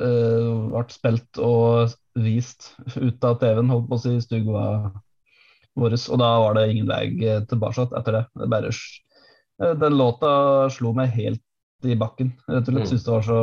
uh, 0.03 0.49
ble 0.73 0.83
spilt 0.91 1.39
og 1.41 1.93
vist 2.19 2.73
ut 2.97 3.25
av 3.25 3.39
TV-en, 3.41 3.71
holdt 3.71 3.89
på 3.89 3.97
å 3.97 4.03
si, 4.03 4.17
i 4.17 4.23
stua 4.23 4.65
vår, 5.79 5.95
og 5.97 6.19
da 6.21 6.29
var 6.43 6.57
det 6.57 6.67
ingen 6.71 6.89
vei 6.89 7.07
tilbake 7.49 7.87
etter 7.87 8.19
det. 8.19 8.23
det 8.41 8.49
bare, 8.51 8.69
eh, 9.63 9.73
den 9.81 9.97
låta 9.97 10.33
slo 10.73 10.93
meg 10.93 11.15
helt 11.15 11.41
i 11.83 11.97
bakken, 11.99 12.31
rett 12.47 12.67
og 12.67 12.69
slett. 12.69 12.83
Mm. 12.83 12.89
Synes 12.91 13.07
det 13.07 13.13
var 13.15 13.25
så, 13.27 13.39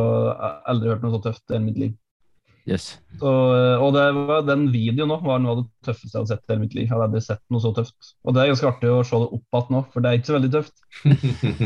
aldri 0.70 0.92
hørt 0.92 1.02
noe 1.04 1.16
så 1.16 1.22
tøft 1.26 1.42
i 1.50 1.56
hele 1.56 1.66
mitt 1.66 1.80
liv. 1.82 1.96
Yes. 2.68 2.98
Så, 3.18 3.30
og 3.80 3.94
det 3.96 4.02
var, 4.14 4.42
den 4.46 4.66
videoen 4.72 5.10
nå 5.10 5.16
var 5.24 5.40
noe 5.42 5.54
av 5.54 5.60
det 5.62 5.88
tøffeste 5.88 6.12
jeg 6.12 6.20
hadde 6.20 6.32
sett 6.34 6.44
i 6.44 6.52
hele 6.52 6.64
mitt 6.64 6.76
liv. 6.76 6.84
Jeg 6.84 6.92
hadde 6.92 7.06
aldri 7.08 7.22
sett 7.24 7.42
noe 7.52 7.64
så 7.64 7.72
tøft. 7.76 8.12
Og 8.24 8.36
det 8.36 8.42
er 8.42 8.52
ganske 8.52 8.70
artig 8.70 8.92
å 8.92 9.00
se 9.06 9.20
det 9.22 9.28
opp 9.38 9.58
igjen 9.58 9.74
nå, 9.76 9.82
for 9.92 10.04
det 10.04 10.10
er 10.10 10.20
ikke 10.20 10.30
så 10.30 10.36
veldig 10.36 10.52
tøft. 10.54 10.76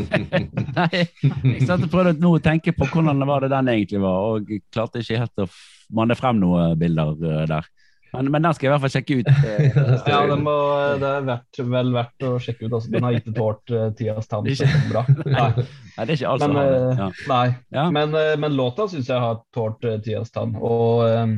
Nei, 0.79 1.03
jeg 1.03 1.67
satt 1.67 1.85
og 1.85 1.91
prøvde 1.91 2.15
nå 2.23 2.33
å 2.37 2.43
tenke 2.43 2.75
på 2.75 2.89
hvordan 2.91 3.21
det 3.21 3.29
var 3.29 3.45
det 3.45 3.51
den 3.53 3.71
egentlig 3.75 4.03
var, 4.05 4.29
og 4.35 4.53
klarte 4.73 5.03
ikke 5.03 5.21
helt 5.25 5.45
å 5.45 5.49
manne 5.95 6.17
frem 6.17 6.39
noen 6.41 6.79
bilder 6.79 7.15
eh, 7.21 7.47
der. 7.51 7.71
Men, 8.15 8.31
men 8.33 8.45
den 8.45 8.55
skal 8.55 8.67
jeg 8.67 8.69
i 8.69 8.73
hvert 8.73 8.83
fall 8.85 8.93
sjekke 8.93 9.17
ut. 9.19 9.29
eh, 9.49 9.79
Ja, 10.11 10.19
det, 10.29 10.37
må, 10.41 10.53
det 11.01 11.09
er 11.09 11.25
verdt, 11.27 11.59
vel 11.75 11.91
verdt 11.95 12.27
å 12.27 12.35
sjekke 12.41 12.67
ut. 12.67 12.71
Altså. 12.71 12.91
Den 12.93 13.07
har 13.07 13.17
ikke 13.17 13.33
tålt 13.35 13.73
uh, 13.73 13.89
tidas 13.97 14.29
tann. 14.31 14.47
Det 14.47 14.57
så 14.59 14.69
er 14.69 14.87
Bra. 14.91 15.03
Nei. 15.25 15.49
Nei, 15.95 16.05
det 16.05 16.07
er 16.07 16.15
ikke 16.17 16.31
alt 16.31 16.45
som 16.45 16.55
Men, 16.55 16.61
har 16.61 16.77
eh, 16.77 17.03
Ja. 17.03 17.09
Nei. 17.31 17.45
Ja. 17.75 17.85
Men, 17.97 18.15
eh, 18.19 18.33
men 18.41 18.57
låta 18.57 18.87
syns 18.91 19.11
jeg 19.11 19.21
har 19.21 19.41
tålt 19.55 19.85
uh, 19.87 19.97
tidas 20.03 20.33
tann. 20.35 20.55
Og 20.59 21.05
eh, 21.07 21.35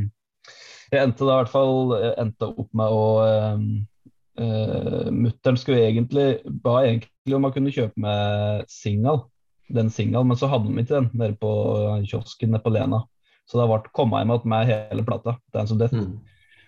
jeg 0.94 1.04
endte 1.04 1.28
da 1.28 1.36
i 1.36 1.42
hvert 1.44 1.54
fall 1.54 1.98
endte 2.16 2.48
opp 2.48 2.70
med 2.78 2.96
å 2.96 3.06
uh, 3.26 5.10
Mutter'n 5.12 5.58
skulle 5.58 5.88
egentlig 5.88 6.28
ba 6.64 6.84
egentlig 6.86 7.36
om 7.36 7.48
å 7.48 7.52
kunne 7.52 7.74
kjøpe 7.74 7.98
med 8.00 8.68
singel, 8.70 9.24
den 9.74 9.90
singelen, 9.92 10.30
men 10.30 10.38
så 10.40 10.48
hadde 10.52 10.70
de 10.70 10.84
ikke 10.84 10.94
den 10.94 11.08
nede 11.18 11.36
på 11.42 11.50
kiosken 12.06 12.54
nede 12.54 12.62
på 12.64 12.72
Lena. 12.76 13.02
Så 13.48 13.60
da 13.60 13.66
ble 13.68 13.80
jeg 13.82 14.28
igjen 14.28 14.50
med 14.52 14.70
hele 14.70 15.06
plata. 15.08 15.38
Dance 15.56 15.74
of 15.74 15.80
Death. 15.80 15.96
Mm. 15.96 16.18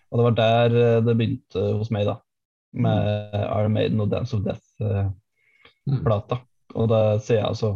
Og 0.09 0.19
det 0.19 0.25
var 0.25 0.35
der 0.39 0.77
eh, 0.81 1.03
det 1.05 1.15
begynte 1.17 1.65
hos 1.77 1.91
meg, 1.93 2.09
da. 2.09 2.19
Med 2.73 3.33
Iron 3.33 3.73
Maiden 3.73 4.01
og 4.03 4.11
Dance 4.11 4.35
of 4.37 4.43
Death-plata. 4.45 6.37
Mm. 6.37 6.75
Og 6.77 6.91
det 6.91 7.01
ser 7.25 7.39
jeg 7.39 7.47
altså 7.47 7.71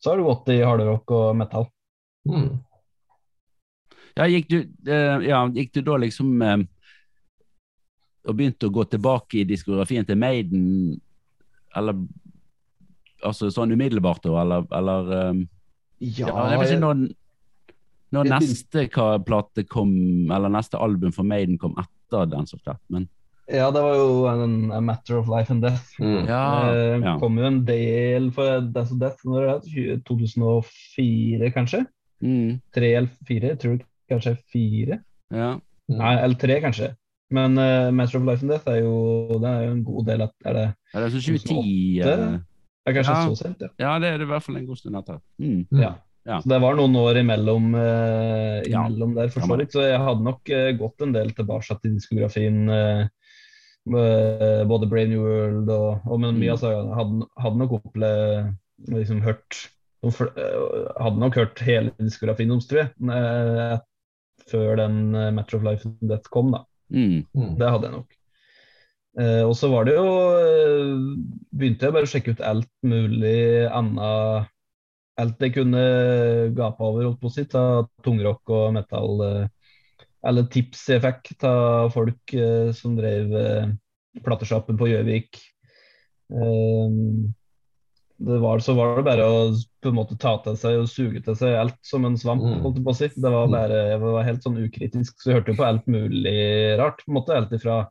Så 0.00 0.08
har 0.08 0.16
det 0.16 0.24
gått 0.24 0.48
i 0.54 0.62
hardrock 0.64 1.10
og 1.12 1.36
metal. 1.36 1.66
Mm. 2.28 2.56
Ja, 4.18 4.26
gikk 4.26 4.48
du, 4.50 4.58
eh, 4.88 5.26
ja, 5.28 5.42
gikk 5.54 5.74
du 5.76 5.82
da 5.86 5.98
liksom 6.00 6.42
eh, 6.42 6.62
og 8.28 8.36
begynte 8.36 8.68
å 8.68 8.74
gå 8.74 8.84
tilbake 8.92 9.40
i 9.40 9.46
diskografien 9.48 10.06
til 10.06 10.18
Maiden, 10.20 10.64
eller 11.76 12.02
altså 13.24 13.48
sånn 13.52 13.72
umiddelbart 13.72 14.26
da, 14.26 14.34
eller, 14.42 14.66
eller 14.74 15.12
eh, 15.16 15.44
ja, 16.18 16.32
Jeg 16.52 16.60
vet 16.60 16.72
ikke 16.74 16.82
når, 16.82 17.06
når 18.14 18.30
neste 18.32 18.86
plate 19.26 19.64
kom, 19.68 19.90
eller 20.32 20.52
neste 20.52 20.80
album 20.80 21.12
for 21.12 21.26
Maiden 21.28 21.58
kom 21.60 21.74
etter 21.80 22.28
den 22.30 22.46
of 22.46 22.62
Death, 22.64 22.80
men 22.88 23.08
Ja, 23.48 23.70
det 23.72 23.80
var 23.80 23.94
jo 23.96 24.26
en, 24.28 24.70
A 24.76 24.80
Matter 24.84 25.18
of 25.18 25.28
Life 25.32 25.52
and 25.52 25.62
Death. 25.64 25.94
Mm. 26.00 26.26
ja, 26.28 26.42
det 26.72 27.04
ja. 27.04 27.14
kom 27.20 27.38
jo 27.40 27.46
en 27.48 27.62
del 27.64 28.30
for 28.36 28.60
Dance 28.60 28.92
of 28.92 29.00
Death 29.00 29.24
når 29.24 29.46
er 29.46 29.60
det? 29.64 30.02
2004, 30.08 31.50
kanskje? 31.54 31.84
Mm, 32.20 32.58
Tre 32.74 32.90
eller 32.98 33.26
fire? 33.28 33.54
Tror 33.56 33.78
kanskje 34.10 34.36
fire? 34.52 35.02
ja. 35.32 35.56
Mm. 35.88 35.96
Nei, 36.02 36.10
eller 36.20 36.36
tre, 36.36 36.58
kanskje. 36.60 36.90
Men 37.32 37.54
uh, 37.56 37.88
Matter 37.96 38.18
of 38.18 38.26
Life 38.28 38.44
and 38.44 38.50
Death 38.52 38.68
er 38.68 38.82
jo, 38.82 39.38
det 39.40 39.48
er 39.48 39.62
jo 39.64 39.70
en 39.72 39.84
god 39.84 40.04
del 40.04 40.24
at 40.26 40.34
Er 40.44 40.52
det 40.56 40.64
er 40.92 41.00
det 41.04 41.08
sånn 41.14 41.22
2010 41.24 42.02
Det 42.04 42.92
er 42.92 42.96
kanskje 42.98 43.14
Ja. 43.14 43.22
så 43.24 43.38
sent, 43.40 43.64
ja. 43.64 43.68
Ja, 43.80 43.94
det 44.00 44.10
er 44.12 44.18
det 44.20 44.26
i 44.26 44.30
hvert 44.34 44.44
fall 44.44 44.58
en 44.60 44.66
god 44.68 44.76
stund 44.80 44.96
etter. 45.00 45.16
Mm. 45.40 45.62
Mm. 45.72 45.80
Ja. 45.80 45.94
Ja. 46.28 46.40
Så 46.44 46.50
det 46.52 46.58
var 46.60 46.76
noen 46.76 46.96
år 47.00 47.18
imellom, 47.22 47.70
eh, 47.74 48.62
Ja. 48.68 48.82
der, 48.90 49.30
for 49.32 49.40
så 49.48 49.56
vidt. 49.56 49.72
Så 49.72 49.80
jeg 49.86 49.98
hadde 50.02 50.26
nok 50.26 50.50
eh, 50.52 50.72
gått 50.76 51.00
en 51.06 51.14
del 51.16 51.30
tilbake 51.32 51.78
til 51.80 51.94
diskografien. 51.96 52.68
eh, 52.68 53.06
eh, 53.88 54.64
både 54.68 54.88
Brave 54.90 55.08
New 55.08 55.22
World 55.24 55.70
og, 55.72 56.02
og 56.06 56.20
men 56.20 56.36
mye 56.36 56.50
Mm. 56.50 56.52
av 56.52 56.58
sagaene. 56.60 56.94
Hadde, 56.98 57.28
hadde 57.40 57.58
nok 57.62 57.72
opplevd 57.80 58.54
liksom 58.92 59.22
hørt 59.24 59.68
eh, 60.04 60.92
Hadde 61.00 61.18
nok 61.18 61.34
hørt 61.40 61.58
hele 61.64 61.90
diskografien 61.98 62.48
deres, 62.52 62.68
tror 62.68 62.84
jeg. 62.84 62.92
eh, 63.10 63.78
før 64.48 64.76
den 64.76 65.00
Matter 65.34 65.56
of 65.58 65.64
Life 65.64 65.84
and 65.88 66.08
Death 66.08 66.28
kom, 66.30 66.52
da. 66.52 66.62
Mm. 66.92 67.24
Mm. 67.36 67.56
Det 67.58 67.68
hadde 67.72 67.88
jeg 67.88 67.92
nok. 67.96 68.12
Eh, 69.18 69.42
og 69.48 69.54
så 69.56 69.68
var 69.72 69.84
det 69.88 69.94
jo 69.96 70.04
Begynte 71.56 71.88
jeg 71.88 71.92
bare 71.96 72.06
å 72.06 72.12
sjekke 72.12 72.36
ut 72.36 72.40
alt 72.44 72.68
mulig 72.86 73.66
annet 73.72 74.48
Alt 75.18 75.42
jeg 75.42 75.56
kunne 75.56 75.82
gape 76.54 76.84
over, 76.84 77.08
holdt 77.08 77.20
på 77.22 77.30
å 77.30 77.34
si, 77.34 77.44
av 77.58 77.88
tungrock 78.06 78.52
og 78.54 78.74
metal. 78.76 79.14
eller 79.18 79.48
alle 80.26 80.44
tips 80.50 80.86
jeg 80.90 81.02
fikk 81.04 81.44
av 81.46 81.92
folk 81.94 82.34
eh, 82.34 82.70
som 82.76 82.96
drev 82.98 83.34
eh, 83.38 83.68
platesjappen 84.24 84.78
på 84.78 84.88
Gjøvik. 84.90 85.38
Eh, 86.34 86.96
det 88.18 88.38
var, 88.42 88.58
så 88.58 88.74
var 88.74 88.96
det 88.98 89.04
bare 89.06 89.26
å 89.30 89.42
på 89.78 89.92
en 89.92 89.94
måte 90.00 90.16
ta 90.18 90.32
til 90.42 90.56
seg 90.58 90.80
og 90.80 90.88
suge 90.90 91.22
til 91.22 91.36
seg 91.38 91.54
alt 91.54 91.78
som 91.86 92.06
en 92.08 92.18
svamp. 92.18 92.42
Mm. 92.42 92.58
holdt 92.64 92.80
på 92.82 92.94
å 92.94 92.98
si. 92.98 93.10
Det 93.14 93.30
var 93.30 93.52
bare, 93.52 93.84
Jeg 93.92 94.02
var 94.02 94.26
helt 94.26 94.42
sånn 94.42 94.58
ukritisk, 94.58 95.20
så 95.22 95.30
jeg 95.30 95.38
hørte 95.38 95.54
på 95.58 95.66
alt 95.68 95.86
mulig 95.86 96.40
rart. 96.80 97.04
på 97.04 97.12
en 97.12 97.20
måte, 97.20 97.38
Alt 97.38 97.54
ifra 97.54 97.84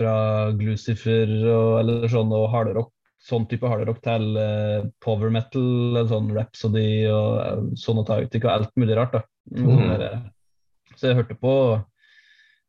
fra 0.00 0.12
Glucifer 0.56 1.28
og, 1.50 1.72
eller 1.80 2.08
sånn, 2.08 2.30
og 2.32 2.46
hardrock, 2.52 2.92
sånn 3.20 3.46
type 3.50 3.68
hardrock 3.68 4.00
til 4.04 4.36
uh, 4.40 4.86
power 5.04 5.32
metal, 5.34 6.00
sånn 6.08 6.30
Rhapsody 6.32 7.04
og 7.12 7.32
uh, 7.40 7.64
Sonotic 7.76 8.38
og 8.40 8.52
alt 8.54 8.72
mulig 8.80 8.96
rart. 8.96 9.18
da. 9.18 9.24
Mm. 9.50 9.90
Eh, 9.96 10.20
så 10.96 11.10
jeg 11.10 11.18
hørte 11.20 11.36
på 11.40 11.54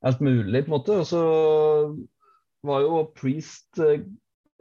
alt 0.01 0.21
mulig, 0.23 0.63
på 0.65 0.71
en 0.71 0.75
måte. 0.75 0.97
Og 1.01 1.07
så 1.09 1.21
var 2.67 2.83
jo 2.85 3.03
Priest 3.17 3.79
eh, 3.81 4.03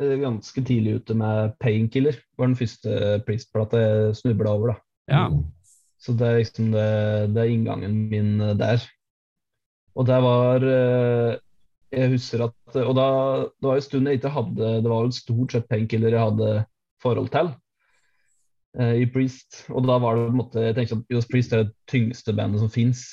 eh, 0.00 0.16
ganske 0.22 0.64
tidlig 0.64 1.00
ute 1.00 1.16
med 1.18 1.56
Painkiller. 1.60 2.18
var 2.38 2.50
den 2.50 2.58
første 2.58 3.20
Priest-plata 3.26 3.82
jeg 3.82 4.16
snubla 4.22 4.54
over. 4.56 4.74
da. 4.74 4.76
Ja. 5.10 5.28
Mm. 5.28 5.44
Så 6.00 6.16
det 6.16 6.26
er 6.26 6.40
liksom 6.40 6.72
det, 6.72 6.88
det 7.34 7.42
er 7.42 7.52
inngangen 7.52 8.08
min 8.12 8.40
eh, 8.40 8.56
der. 8.56 8.84
Og 9.98 10.06
det 10.08 10.20
var 10.22 10.64
eh, 10.64 11.38
Jeg 11.90 12.12
husker 12.12 12.44
at 12.46 12.76
Og 12.84 12.92
da 12.94 13.06
det 13.50 13.66
var 13.66 13.80
en 13.80 13.82
stund 13.84 14.06
jeg 14.08 14.20
ikke 14.20 14.30
hadde 14.34 14.68
Det 14.84 14.90
var 14.90 15.06
jo 15.06 15.14
stort 15.16 15.54
sett 15.56 15.68
painkiller 15.70 16.14
jeg 16.14 16.22
hadde 16.22 16.50
forhold 17.02 17.30
til 17.32 17.50
eh, 18.78 19.00
i 19.02 19.06
Priest. 19.10 19.64
Og 19.72 19.86
da 19.88 19.96
var 20.02 20.16
det 20.16 20.28
på 20.28 20.34
en 20.34 20.40
måte 20.42 20.66
Jeg 20.68 20.76
tenkte 20.76 21.00
at 21.00 21.14
Johs 21.16 21.28
Priest 21.30 21.54
er 21.56 21.64
det 21.64 21.74
tyngste 21.90 22.34
bandet 22.36 22.62
som 22.62 22.70
fins. 22.70 23.06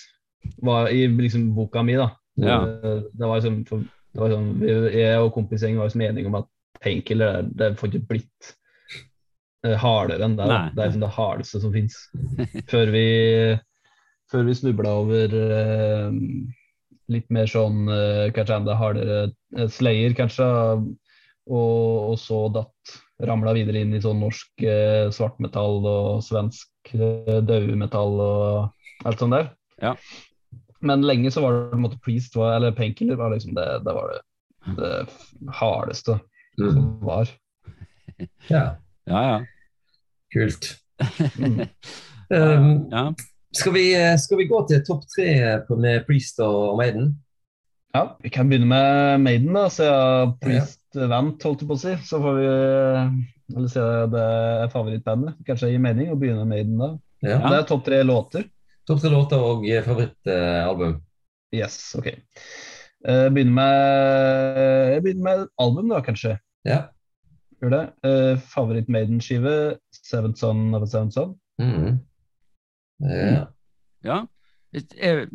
I 0.47 1.07
liksom 1.07 1.49
boka 1.55 1.81
mi, 1.83 1.97
da. 1.97 2.11
Ja. 2.37 2.59
Det, 2.65 2.93
Det 3.13 3.25
var 3.31 3.39
liksom 3.39 3.63
for, 3.65 3.87
det 4.13 4.21
var 4.21 4.35
sånn, 4.35 4.51
Jeg 4.93 5.23
og 5.23 5.33
kompisgjengen 5.35 5.81
var 5.81 5.89
liksom 5.89 6.05
enige 6.05 6.29
om 6.29 6.37
at 6.41 6.51
painkiller 6.83 7.41
det, 7.41 7.55
det 7.57 7.71
får 7.79 7.89
ikke 7.89 8.09
blitt 8.11 8.51
eh, 9.65 9.73
hardere 9.81 10.27
enn 10.27 10.37
det. 10.37 10.47
Nei, 10.51 10.61
Det 10.75 10.83
er 10.83 10.91
liksom 10.91 11.07
det 11.07 11.15
hardeste 11.15 11.63
som 11.63 11.73
fins. 11.73 11.97
før 12.71 12.93
vi, 12.93 13.07
før 14.31 14.47
vi 14.47 14.57
snubla 14.61 14.93
over 15.01 15.37
eh, 15.41 16.21
litt 17.11 17.27
mer 17.33 17.47
sånn 17.47 17.87
eh, 17.91 18.27
kanskje 18.35 18.55
enda 18.59 18.75
hardere 18.79 19.19
eh, 19.57 19.67
Slayer, 19.71 20.13
kanskje. 20.17 20.47
Og, 21.47 22.11
og 22.11 22.17
så 22.19 22.41
datt 22.51 22.95
ramla 23.23 23.53
videre 23.55 23.79
inn 23.81 23.93
i 23.95 24.01
sånn 24.03 24.19
norsk 24.19 24.63
eh, 24.67 25.07
svartmetall 25.15 25.79
og 25.87 26.23
svensk 26.25 26.91
eh, 26.93 27.37
daumetall 27.47 28.19
og 28.19 29.07
alt 29.07 29.21
sånt 29.23 29.33
der. 29.37 29.47
Ja. 29.81 29.93
Men 30.83 31.05
lenge 31.07 31.31
så 31.33 31.41
var 31.45 31.55
det 31.55 31.69
på 31.71 31.77
en 31.79 31.85
måte 31.87 32.01
Priest, 32.03 32.35
var, 32.37 32.57
eller 32.57 32.75
Painkiller, 32.77 33.15
var 33.17 33.31
liksom 33.33 33.55
det, 33.57 33.65
det 33.87 33.95
var 33.95 34.11
det, 34.13 34.21
det 34.79 34.91
hardeste 35.61 36.19
Mm. 36.57 36.71
som 36.73 36.85
var. 37.05 37.29
Ja, 38.49 38.61
Ja, 39.05 39.19
ja. 39.21 39.35
kult. 40.33 40.71
Mm. 41.37 41.59
Um, 42.33 42.69
ja. 42.95 43.03
Skal, 43.55 43.73
vi, 43.73 43.85
skal 44.19 44.41
vi 44.41 44.49
gå 44.49 44.59
til 44.67 44.83
topp 44.87 45.05
tre 45.11 45.29
med 45.77 46.05
Priest 46.07 46.39
og 46.43 46.77
Maiden? 46.79 47.15
Ja, 47.95 48.03
vi 48.21 48.29
kan 48.29 48.49
begynne 48.49 48.67
med 48.69 49.23
Maiden, 49.23 49.53
da, 49.55 49.67
siden 49.73 50.35
Priest 50.41 50.97
vant, 51.07 51.43
holdt 51.43 51.63
jeg 51.63 51.69
på 51.69 51.77
å 51.77 51.81
si. 51.81 51.93
Så 52.05 52.19
får 52.21 52.37
vi 52.37 52.47
Eller 53.55 53.71
siden 53.71 54.11
det 54.13 54.25
er 54.27 54.71
favorittbandet. 54.73 55.37
Kanskje 55.47 55.71
gir 55.71 55.83
mening 55.83 56.11
å 56.11 56.17
begynne 56.19 56.43
med 56.43 56.55
Maiden 56.55 56.81
da. 56.81 56.89
Ja. 57.25 57.39
Det 57.47 57.61
er 57.61 57.69
topp 57.69 57.85
tre 57.87 58.01
låter. 58.05 58.49
Topp 58.87 58.99
tre 59.01 59.11
låter 59.11 59.41
og 59.41 59.63
eh, 59.67 59.81
favorittalbum. 59.85 60.99
Yes, 61.55 61.79
OK. 61.97 62.11
Jeg 63.07 63.31
begynner 63.33 63.55
med, 63.55 64.61
jeg 64.93 65.03
begynner 65.05 65.25
med 65.25 65.47
album, 65.63 65.89
da, 65.93 66.01
kanskje. 66.03 66.35
Ja. 66.67 66.81
Gjør 67.61 67.73
det. 67.73 67.83
Favoritt-Maiden-skive, 68.51 69.77
'Seventh 69.95 70.41
Son 70.43 70.75
of 70.75 70.83
a 70.83 70.89
Seventh 70.89 71.15
Son'. 71.15 71.33
Mm. 71.61 71.97
Ja. 73.01 73.45
ja. 74.03 74.19
Jeg 74.73 75.27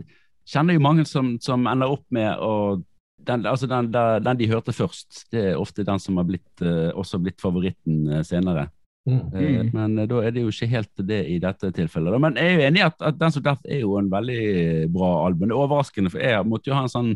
kjenner 0.48 0.74
jo 0.76 0.82
mange 0.82 1.04
som, 1.08 1.36
som 1.40 1.66
ender 1.70 1.90
opp 1.94 2.04
med 2.10 2.36
å 2.42 2.82
den, 3.22 3.44
altså 3.46 3.68
den, 3.70 3.92
den, 3.94 4.36
de 4.36 4.48
hørte 4.50 4.72
først, 4.74 5.28
det 5.30 5.52
er 5.52 5.58
ofte 5.60 5.84
den 5.86 6.00
som 6.02 6.16
har 6.18 6.24
blitt, 6.26 6.50
eh, 6.60 6.90
også 6.98 7.20
blitt 7.22 7.38
favoritten 7.40 8.08
eh, 8.10 8.22
senere. 8.26 8.68
Mm. 9.06 9.20
Eh, 9.34 9.42
Mm. 9.62 9.70
Men 9.74 9.98
eh, 9.98 10.06
da 10.10 10.18
er 10.26 10.30
det 10.34 10.42
jo 10.42 10.50
ikke 10.50 10.66
helt 10.70 10.90
det 11.06 11.20
i 11.30 11.36
dette 11.42 11.70
tilfellet. 11.74 12.18
Men 12.22 12.34
jeg 12.38 12.50
er 12.50 12.58
jo 12.58 12.66
enig 12.66 12.80
i 12.82 12.86
at, 12.86 12.96
at 13.02 13.16
Dance 13.18 13.38
of 13.38 13.44
Death 13.46 13.62
er 13.70 13.80
jo 13.84 13.94
en 13.98 14.10
veldig 14.10 14.90
bra 14.94 15.12
album. 15.26 15.48
Det 15.48 15.54
er 15.54 15.62
overraskende, 15.62 16.10
for 16.10 16.18
jeg 16.22 16.46
måtte 16.50 16.70
jo 16.70 16.74
ha 16.74 16.82
en 16.82 16.92
sånn 16.92 17.12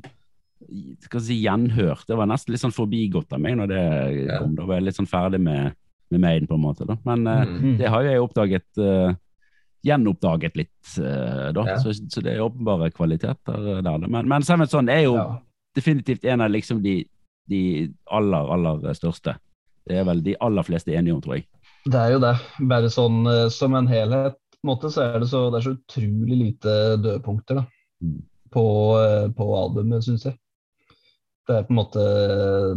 skal 1.04 1.20
si, 1.26 1.36
gjenhør. 1.44 2.00
Det 2.08 2.16
var 2.18 2.26
nesten 2.30 2.54
litt 2.54 2.62
sånn 2.62 2.74
forbigått 2.74 3.34
av 3.36 3.42
meg 3.42 3.58
når 3.58 3.68
det 3.74 3.82
Ja. 4.28 4.38
kom. 4.40 4.54
Da 4.56 4.64
var 4.66 4.78
jeg 4.78 4.86
litt 4.88 4.96
sånn 4.98 5.10
ferdig 5.10 5.40
med, 5.42 5.74
med 6.10 6.20
Maiden, 6.22 6.46
på 6.48 6.54
en 6.54 6.64
måte. 6.64 6.86
da. 6.86 6.96
Men 7.04 7.26
eh, 7.26 7.44
Mm. 7.46 7.76
det 7.78 7.88
har 7.92 8.02
jo 8.06 8.10
jeg 8.14 8.22
oppdaget 8.24 8.78
eh, 8.78 9.14
gjenoppdaget 9.87 10.57
litt, 10.59 10.93
uh, 10.99 11.50
da. 11.57 11.64
Ja. 11.71 11.76
Så, 11.83 11.95
så, 12.11 12.23
det 12.25 12.35
er 12.35 12.45
åpenbare 12.45 12.90
kvaliteter 12.95 13.83
der. 13.87 14.07
Men, 14.09 14.28
men 14.28 14.43
Seven 14.47 14.66
Son 14.71 14.88
er 14.93 15.05
jo 15.07 15.14
Ja. 15.19 15.26
definitivt 15.76 16.25
en 16.25 16.40
av 16.45 16.50
liksom 16.50 16.83
de, 16.83 16.99
de 17.50 17.61
aller, 18.11 18.50
aller 18.57 18.95
største. 18.99 19.37
Det 19.87 20.00
er 20.00 20.07
vel 20.09 20.23
de 20.26 20.35
aller 20.43 20.66
fleste 20.66 20.90
enige 20.97 21.14
om, 21.14 21.21
tror 21.23 21.37
jeg. 21.38 21.47
Det 21.87 22.00
er 22.00 22.16
jo 22.16 22.23
det. 22.25 22.33
Bare 22.66 22.88
sånn 22.90 23.21
eh, 23.31 23.45
som 23.55 23.76
en 23.78 23.87
helhet, 23.87 24.35
måte, 24.66 24.88
så 24.90 25.05
er 25.05 25.21
det 25.23 25.28
så, 25.31 25.45
det 25.55 25.61
er 25.61 25.66
så 25.69 25.75
utrolig 25.76 26.38
lite 26.40 26.73
dødpunkter 27.05 27.61
da, 27.61 27.66
Mm. 28.02 28.16
på, 28.52 28.64
eh, 29.00 29.28
på 29.37 29.45
albumet, 29.57 30.02
syns 30.05 30.26
jeg. 30.26 30.35
Det 31.47 31.55
er 31.61 31.62
på 31.69 31.71
en 31.73 31.78
måte 31.78 32.02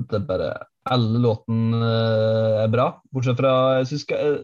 det 0.08 0.20
er 0.20 0.28
bare 0.30 0.51
Alle 0.89 1.20
låtene 1.22 1.80
eh, 1.88 2.60
er 2.63 2.70
bra, 2.72 2.86
bortsett 3.13 3.38
fra 3.42 3.51
jeg 3.80 3.89
synes 3.89 4.06
eh, 4.16 4.38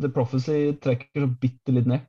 The 0.00 0.08
Prophecy 0.14 0.58
trekker 0.80 1.24
så 1.24 1.30
bitte 1.40 1.74
litt 1.74 1.88
ned. 1.90 2.04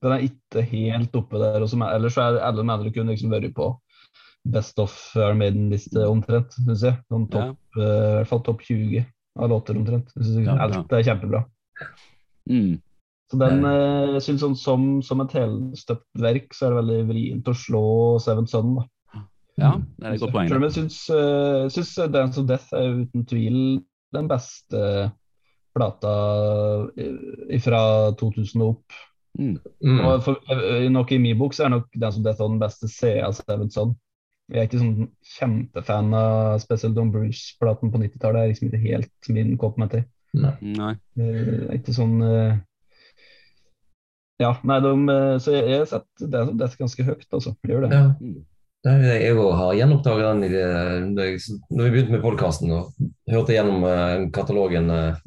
Den 0.00 0.14
er 0.14 0.24
ikke 0.24 0.64
helt 0.64 1.16
oppe 1.18 1.40
der. 1.40 1.60
Også, 1.60 1.78
er, 1.80 1.94
ellers 1.98 2.18
er 2.20 2.40
alle 2.40 2.62
de 2.62 2.74
andre 2.74 2.92
kunne 2.94 3.14
liksom 3.14 3.32
vært 3.32 3.54
på 3.56 3.70
Best 4.50 4.78
of 4.80 4.94
Iron 5.18 5.40
Maiden-liste 5.40 6.06
omtrent, 6.08 6.54
syns 6.56 6.84
jeg. 6.86 6.96
Noen 7.12 7.26
topp, 7.32 7.58
eh, 7.76 7.82
I 7.82 8.14
hvert 8.20 8.30
fall 8.30 8.44
topp 8.46 8.62
20 8.64 9.02
av 9.40 9.50
låter 9.52 9.76
omtrent. 9.76 10.14
Jeg 10.16 10.46
Ja, 10.46 10.54
ja. 10.54 10.62
Alt 10.68 10.94
er 10.96 11.04
kjempebra. 11.04 11.44
Mm. 12.48 12.80
Så 13.30 13.38
den, 13.38 13.60
uh, 13.62 14.16
synes 14.18 14.42
sånn, 14.42 14.56
som, 14.58 14.86
som 15.06 15.20
et 15.22 15.36
helstøpt 15.36 16.08
verk, 16.18 16.48
så 16.56 16.66
er 16.66 16.72
det 16.72 16.80
veldig 16.80 17.02
vrient 17.12 17.50
å 17.52 17.54
slå 17.54 17.84
Seven 18.18 18.48
Sun. 18.50 18.72
Da. 18.80 18.88
Ja, 19.60 19.70
det 19.78 20.08
er 20.08 20.16
et 20.16 20.24
godt 20.24 20.34
poeng. 20.34 20.48
Selv 20.50 20.58
om 20.58 20.66
jeg 20.66 20.76
syns, 20.78 20.98
uh, 21.14 21.68
syns 21.70 21.92
Dance 22.10 22.40
of 22.42 22.48
Death 22.48 22.74
er 22.74 23.04
uten 23.04 23.28
tvil 23.30 23.60
den 24.16 24.30
beste 24.30 24.82
plata 25.76 26.14
eh, 26.98 27.60
fra 27.62 27.82
2000 28.18 28.64
og 28.64 28.72
opp. 28.74 28.98
Mm. 29.38 29.56
Mm. 29.84 29.98
Og 30.04 30.22
for, 30.24 30.40
eh, 30.52 30.88
nok 30.92 31.12
I 31.12 31.18
min 31.22 31.38
bok 31.38 31.54
så 31.54 31.66
er 31.66 31.74
nok 31.76 31.90
den 31.94 32.12
som 32.12 32.24
detter 32.24 32.48
den 32.48 32.60
beste 32.60 32.88
CS 32.90 33.42
av 33.46 33.68
Seven 33.70 33.94
Jeg 34.50 34.58
er 34.58 34.66
ikke 34.66 34.80
sånn 34.80 35.10
kjempefan 35.36 36.14
av 36.18 36.56
spesielt 36.58 36.96
Don 36.96 37.12
Bruce-platen 37.14 37.92
på 37.92 38.00
90-tallet. 38.02 38.34
Det 38.34 38.42
er 38.42 38.50
liksom 38.50 38.68
ikke 38.68 38.82
helt 38.88 39.30
min 39.30 39.54
kopp 39.60 39.78
med 39.78 39.92
te. 39.94 40.02
Nei. 40.34 40.94
Eh, 41.18 41.68
er 41.68 41.78
ikke 41.78 41.94
sånn 41.94 42.18
uh... 42.22 42.58
Ja, 44.40 44.54
nei, 44.64 44.78
de, 44.80 44.92
eh, 45.12 45.34
så 45.44 45.52
jeg 45.52 45.66
jeg 45.68 45.82
har 45.82 45.88
sett 45.90 46.22
det, 46.24 46.40
som 46.48 46.56
detter 46.58 46.80
ganske 46.80 47.04
høyt, 47.04 47.26
altså. 47.36 47.54
Gjør 47.68 47.86
det. 47.86 47.90
Ja. 47.92 48.32
Jeg 48.80 49.34
òg 49.36 49.50
har 49.58 49.74
gjenoppdaget 49.76 50.24
den 50.24 50.44
det, 50.54 51.24
når 51.68 51.84
vi 51.84 51.90
begynte 51.92 52.14
med 52.14 52.22
podkasten 52.24 52.70
hørte 53.28 53.52
gjennom 53.52 53.82
eh, 53.84 54.22
katalogen 54.32 54.88
eh, 54.94 55.18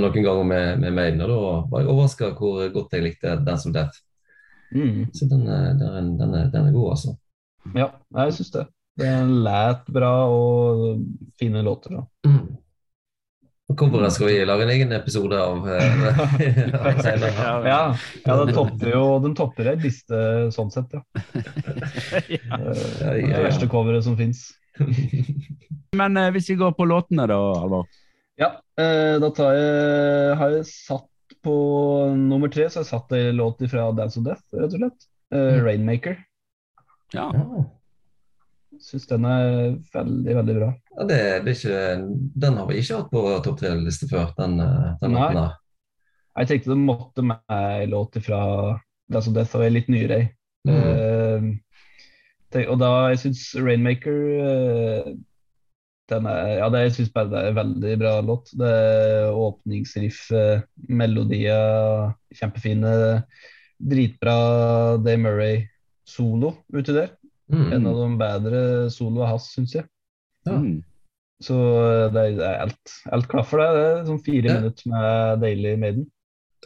noen 0.00 0.24
ganger 0.24 0.46
med, 0.48 0.78
med 0.86 0.94
Maiden, 0.96 1.20
og 1.26 1.28
da 1.28 1.40
var 1.68 1.82
jeg 1.84 1.90
overraska 1.92 2.30
hvor 2.38 2.62
godt 2.72 2.96
jeg 2.96 3.04
likte 3.04 3.34
Dance 3.44 3.68
of 3.68 3.74
Death. 3.76 4.00
Mm. 4.72 5.04
Så 5.12 5.28
den, 5.28 5.44
er- 5.52 5.74
den, 5.76 5.88
er- 6.00 6.08
den, 6.22 6.34
er, 6.40 6.48
den 6.54 6.70
er 6.70 6.72
god, 6.78 6.88
altså. 6.96 7.14
Ja, 7.76 7.90
jeg 8.22 8.38
syns 8.38 8.54
det. 8.56 8.64
Det 8.98 9.06
er 9.06 9.28
læt 9.44 9.84
bra 9.94 10.12
og 10.32 11.04
fine 11.38 11.60
låter. 11.62 11.98
Da. 11.98 12.06
Mm. 12.30 12.56
Coveret 13.76 14.12
skal 14.14 14.30
vi 14.30 14.36
lage 14.48 14.64
en 14.64 14.70
egen 14.72 14.92
episode 14.96 15.36
av 15.36 15.66
eh. 15.68 15.82
Ja, 17.68 17.82
ja 18.24 18.36
den 18.40 18.54
topper 18.56 18.88
jo 18.94 19.02
den 19.20 19.34
topper 19.36 19.68
ei 19.74 19.76
liste 19.82 20.20
sånn 20.56 20.70
sett, 20.72 20.94
ja. 20.96 21.02
ja. 22.38 22.60
Eh, 22.62 23.28
Det 23.28 23.42
verste 23.44 23.68
coveret 23.68 24.06
som 24.06 24.16
fins. 24.16 24.46
Men 26.00 26.16
eh, 26.16 26.30
hvis 26.32 26.48
vi 26.50 26.56
går 26.60 26.72
på 26.78 26.86
låtene, 26.88 27.26
da, 27.28 27.36
Alvar? 27.60 27.84
Ja, 28.40 28.50
eh, 28.80 29.16
da 29.20 29.30
tar 29.36 29.52
jeg, 29.58 30.34
har 30.40 30.56
jeg 30.56 30.66
satt 30.70 31.06
på 31.44 31.54
nummer 32.16 32.48
tre, 32.52 32.70
så 32.70 32.80
har 32.80 32.86
jeg 32.86 32.92
satt 32.94 33.14
ei 33.18 33.32
låt 33.36 33.60
fra 33.70 33.90
Dance 33.96 34.18
of 34.20 34.24
Death, 34.26 34.44
rett 34.56 34.72
og 34.72 34.80
slett. 34.80 35.08
Eh, 35.28 35.58
Mm. 35.58 35.64
Rainmaker. 35.66 36.14
Ja. 37.12 37.26
Ja. 37.36 37.64
Syns 38.82 39.06
den 39.10 39.24
er 39.26 39.46
veldig, 39.94 40.34
veldig 40.40 40.56
bra. 40.58 40.68
Ja, 40.96 41.06
det, 41.08 41.20
det 41.46 41.54
ikke, 41.56 41.78
den 42.44 42.58
har 42.60 42.68
vi 42.68 42.80
ikke 42.80 43.00
hatt 43.00 43.10
på 43.12 43.22
topp 43.44 43.60
tre-liste 43.60 44.08
før. 44.10 44.30
Den, 44.38 44.58
eh, 44.62 44.90
den 45.02 45.16
Nei. 45.16 45.30
låten. 45.34 45.56
Jeg 46.38 46.50
tenkte 46.50 46.70
det 46.70 46.80
måtte 46.80 47.24
med 47.26 47.54
ei 47.54 47.86
låt 47.90 48.18
fra 48.22 48.42
altså 49.10 49.32
Death, 49.34 49.56
og 49.58 49.64
er 49.64 49.74
litt 49.74 49.88
nyere. 49.90 50.20
Mm. 50.68 51.48
Uh, 52.54 52.60
og 52.68 52.76
da 52.80 52.90
jeg 53.10 53.20
syns 53.24 53.42
Rainmaker 53.58 54.18
uh, 54.42 55.08
den 56.08 56.28
er, 56.28 56.54
ja, 56.60 56.68
det, 56.72 56.82
jeg 56.86 56.94
syns 56.96 57.12
bare 57.12 57.30
det 57.32 57.40
er 57.40 57.50
en 57.50 57.58
veldig 57.58 57.94
bra 58.00 58.14
låt. 58.24 58.52
Det 58.56 58.70
er 58.70 59.36
Åpningsriff, 59.36 60.22
uh, 60.32 60.62
melodier, 60.88 62.12
kjempefine. 62.38 62.94
Dritbra 63.78 64.38
Day 64.98 65.18
Murray-solo 65.22 66.56
uti 66.74 66.94
der. 66.96 67.12
Mm. 67.52 67.72
En 67.72 67.86
av 67.88 67.96
de 68.02 68.08
bedre 68.20 68.60
soloene 68.92 69.30
hans, 69.30 69.48
syns 69.54 69.74
jeg. 69.78 69.86
Ja. 70.48 70.58
Mm. 70.58 70.82
Så 71.44 71.54
eh, 71.54 72.04
det 72.12 72.24
er, 72.32 72.40
er 72.42 72.62
alt, 72.66 72.94
alt 73.14 73.28
klaffer, 73.30 73.62
det. 73.62 73.68
Det 73.76 73.86
er 73.88 74.06
sånn 74.10 74.24
fire 74.26 74.50
Ja. 74.50 74.58
minutter 74.60 74.92
med 74.92 75.44
Daily 75.44 75.76
Maiden. 75.80 76.08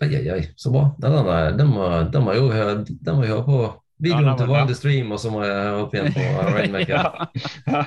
Ai, 0.03 0.09
ai, 0.17 0.25
ai, 0.33 0.43
så 0.57 0.73
bra. 0.73 0.87
Den, 0.99 1.15
den, 1.21 1.57
den, 1.61 1.71
må, 1.71 1.87
den 2.11 2.25
må 2.27 2.35
jo 2.35 2.49
høre, 2.51 2.79
den 2.89 3.19
må 3.19 3.27
høre 3.29 3.45
på 3.47 3.59
videoen 4.03 4.25
Ja, 4.25 4.33
den 4.33 4.41
til. 4.41 4.55
Wild 4.57 4.75
Stream, 4.79 5.13
og 5.15 5.21
så 5.23 5.31
må 5.31 5.43
jeg 5.45 5.75
opp 5.79 5.93
igjen 5.95 6.09
på 6.17 6.25
Rainmaker. 6.57 6.97
Ja. 6.97 7.83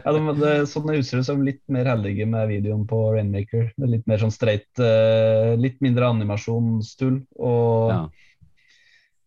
Ja, 0.00 0.14
de, 0.16 0.22
det, 0.40 0.48
er 0.48 0.64
sånn 0.70 0.88
jeg 0.90 1.04
husker 1.04 1.20
det 1.20 1.28
som 1.28 1.44
litt 1.46 1.60
mer 1.70 1.92
heldige 1.92 2.26
med 2.26 2.48
videoen 2.50 2.82
på 2.90 3.04
Rainmaker. 3.14 3.68
Det 3.76 3.86
er 3.86 3.92
litt 3.98 4.08
mer 4.10 4.24
sånn 4.24 4.34
streit, 4.34 4.66
uh, 4.80 5.52
litt 5.60 5.78
mindre 5.84 6.10
animasjonstull 6.16 7.20
og 7.38 7.92
Ja. 7.92 8.02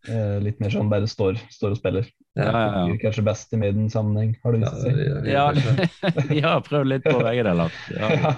Eh, 0.08 0.36
litt 0.42 0.60
mer 0.62 0.70
sånn 0.74 0.88
bare 0.92 1.08
står, 1.10 1.38
står 1.52 1.74
og 1.74 1.80
spiller. 1.80 2.08
Ja, 2.36 2.46
ja, 2.52 2.84
ja. 2.90 2.96
Kanskje 3.02 3.24
best 3.26 3.52
i 3.56 3.60
Maiden-sammenheng, 3.60 4.34
har 4.44 4.52
du 4.56 4.60
Ja, 4.60 5.48
lyst 5.52 5.66
til 5.66 5.80
å 5.80 6.22
si. 6.28 6.38
Ja, 6.42 6.54
prøv 6.64 6.86
litt 6.90 7.04
på 7.06 7.16
begge 7.22 7.44
deler. 7.48 7.76
Ja. 7.96 8.34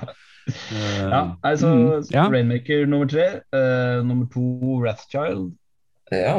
Ja, 0.49 1.23
altså 1.51 1.69
mm, 1.75 2.09
ja. 2.15 2.27
Rainmaker 2.33 2.87
nummer 2.89 3.09
tre. 3.11 3.27
Uh, 3.53 4.01
nummer 4.07 4.29
to 4.33 4.45
Wrathchild. 4.81 5.51
ja. 6.15 6.39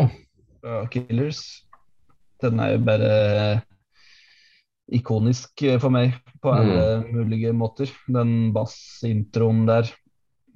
uh, 0.65 0.86
Killers. 0.89 1.44
Den 2.42 2.60
er 2.63 2.78
jo 2.78 2.84
bare 2.88 3.10
ikonisk 4.96 5.62
eh, 5.68 5.76
for 5.82 5.94
meg 5.94 6.15
på 6.42 6.50
alle 6.56 7.04
mulige 7.12 7.52
måter. 7.54 7.92
Den 8.10 8.52
bassintroen 8.56 9.65
der. 9.70 9.92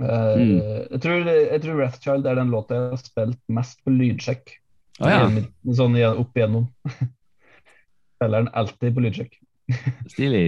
Uh, 0.01 0.33
Mm. 0.33 0.57
jeg, 0.89 0.99
tror, 1.03 1.27
jeg 1.29 1.61
tror 1.61 1.75
Wrathchild 1.77 2.25
er 2.25 2.35
den 2.39 2.49
låta 2.49 2.73
jeg 2.79 2.87
har 2.95 3.01
spilt 3.03 3.39
mest 3.53 3.83
på 3.85 3.93
lydsjekk. 3.93 4.55
Å, 5.01 5.09
ja. 5.09 5.21
Sånn 5.73 5.97
opp 6.11 6.37
igjennom. 6.37 6.67
Spiller 8.13 8.43
den 8.43 8.51
alltid 8.53 8.93
på 8.95 9.03
lydsjekk. 9.03 9.39
Stilig. 10.11 10.45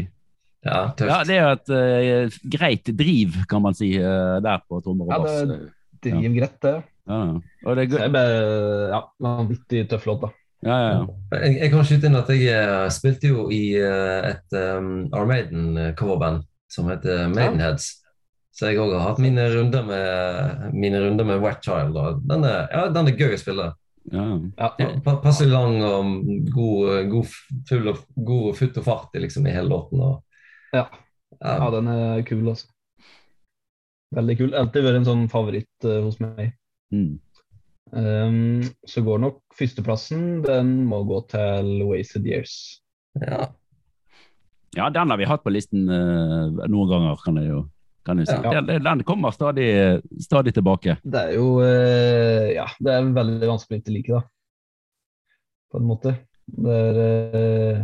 ja, 0.65 0.81
tøft. 0.97 1.09
Ja, 1.09 1.17
det 1.25 1.37
er 1.37 1.41
jo 1.41 1.55
et 1.55 1.73
uh, 1.73 2.39
greit 2.57 2.91
driv, 2.97 3.39
kan 3.49 3.63
man 3.65 3.77
si, 3.77 3.95
uh, 3.97 4.37
der 4.43 4.61
på 4.67 4.81
trommer 4.85 5.09
Ja, 5.09 5.19
og 5.19 5.27
bass. 5.27 5.41
det- 5.49 5.73
Driv 6.05 6.35
greit, 6.35 6.57
det. 6.61 6.75
Ja, 7.09 7.19
ja. 7.25 7.37
Og 7.65 7.75
det 7.77 7.83
er 7.85 7.87
Det 7.89 8.01
er 8.01 8.11
bare 8.13 8.89
ja, 8.91 8.99
vanvittig 9.21 9.87
tøff 9.89 10.05
låt, 10.05 10.21
da. 10.21 10.29
Ja, 10.65 10.75
ja, 10.77 10.89
ja. 10.93 11.39
Jeg, 11.41 11.57
jeg 11.61 11.71
kan 11.71 11.85
skyte 11.85 12.09
inn 12.09 12.17
at 12.17 12.29
jeg 12.33 12.45
eh, 12.49 12.87
spilte 12.93 13.29
jo 13.29 13.45
i 13.53 13.61
uh, 13.77 14.31
et 14.31 14.55
um, 14.57 15.07
Armaden-coverband 15.13 16.45
som 16.71 16.89
heter 16.89 17.27
Maidenheads. 17.33 17.91
Så 18.55 18.71
jeg 18.71 18.79
òg 18.79 18.93
har 18.95 19.09
hatt 19.09 19.19
mine 19.21 19.43
runder 19.51 19.83
med 19.85 20.71
mine 20.73 21.01
runder 21.03 21.27
med 21.27 21.41
Wet 21.43 21.65
Child. 21.65 21.97
Og 21.99 22.21
den, 22.25 22.45
er, 22.47 22.69
ja, 22.71 22.85
den 22.93 23.11
er 23.11 23.19
gøy 23.19 23.35
å 23.35 23.41
spille. 23.41 23.67
Ja. 24.11 24.25
Ja, 24.57 24.69
Pa- 24.77 24.99
pa- 25.03 25.17
Passe 25.23 25.45
lang 25.49 25.79
og 25.83 26.29
god, 26.53 27.09
god, 27.11 27.25
full 27.69 27.87
og, 27.91 27.97
god 28.27 28.55
futt 28.59 28.77
og 28.81 28.85
fart 28.85 29.15
i, 29.17 29.23
liksom, 29.25 29.47
i 29.47 29.53
hele 29.55 29.69
låten. 29.71 30.01
Og, 30.01 30.23
Ja. 30.73 30.85
ja, 31.41 31.57
ja 31.57 31.69
den 31.73 31.87
er 31.87 32.21
kul, 32.27 32.47
altså. 32.51 32.67
Veldig 34.15 34.37
kul. 34.37 34.53
Alltid 34.55 34.83
vært 34.85 34.99
en 35.01 35.07
sånn 35.07 35.23
favoritt 35.31 35.85
uh, 35.87 36.01
hos 36.05 36.19
meg. 36.23 36.53
Mm. 36.93 37.15
Um, 37.95 38.61
så 38.87 39.01
går 39.05 39.19
nok 39.21 39.37
førsteplassen 39.55 40.41
Den 40.45 40.71
må 40.89 41.03
gå 41.05 41.19
til 41.29 41.83
Wasted 41.85 42.25
Years. 42.27 42.81
ja. 43.21 43.47
ja, 44.75 44.89
den 44.89 45.09
har 45.09 45.17
vi 45.21 45.27
hatt 45.29 45.43
på 45.45 45.53
listen 45.53 45.85
uh, 45.89 46.49
noen 46.67 46.89
ganger, 46.89 47.19
kan 47.23 47.37
jeg 47.39 47.51
jo, 47.53 47.59
kan 48.05 48.17
du 48.17 48.25
si. 48.25 48.33
Ja. 48.43 48.61
Den, 48.61 48.83
den 48.83 49.03
kommer 49.03 49.31
stadig, 49.31 50.01
stadig 50.21 50.53
tilbake. 50.53 50.97
Det 51.03 51.21
er 51.21 51.37
jo 51.39 51.59
eh, 51.65 52.53
Ja, 52.53 52.67
det 52.79 52.93
er 52.93 53.13
veldig 53.15 53.49
vanskelig 53.49 53.79
å 53.79 53.81
ikke 53.81 53.95
like, 53.95 54.19
da. 54.19 55.31
På 55.73 55.81
en 55.81 55.87
måte. 55.89 56.13
Det 56.45 56.75
er 56.89 56.99
eh, 57.01 57.79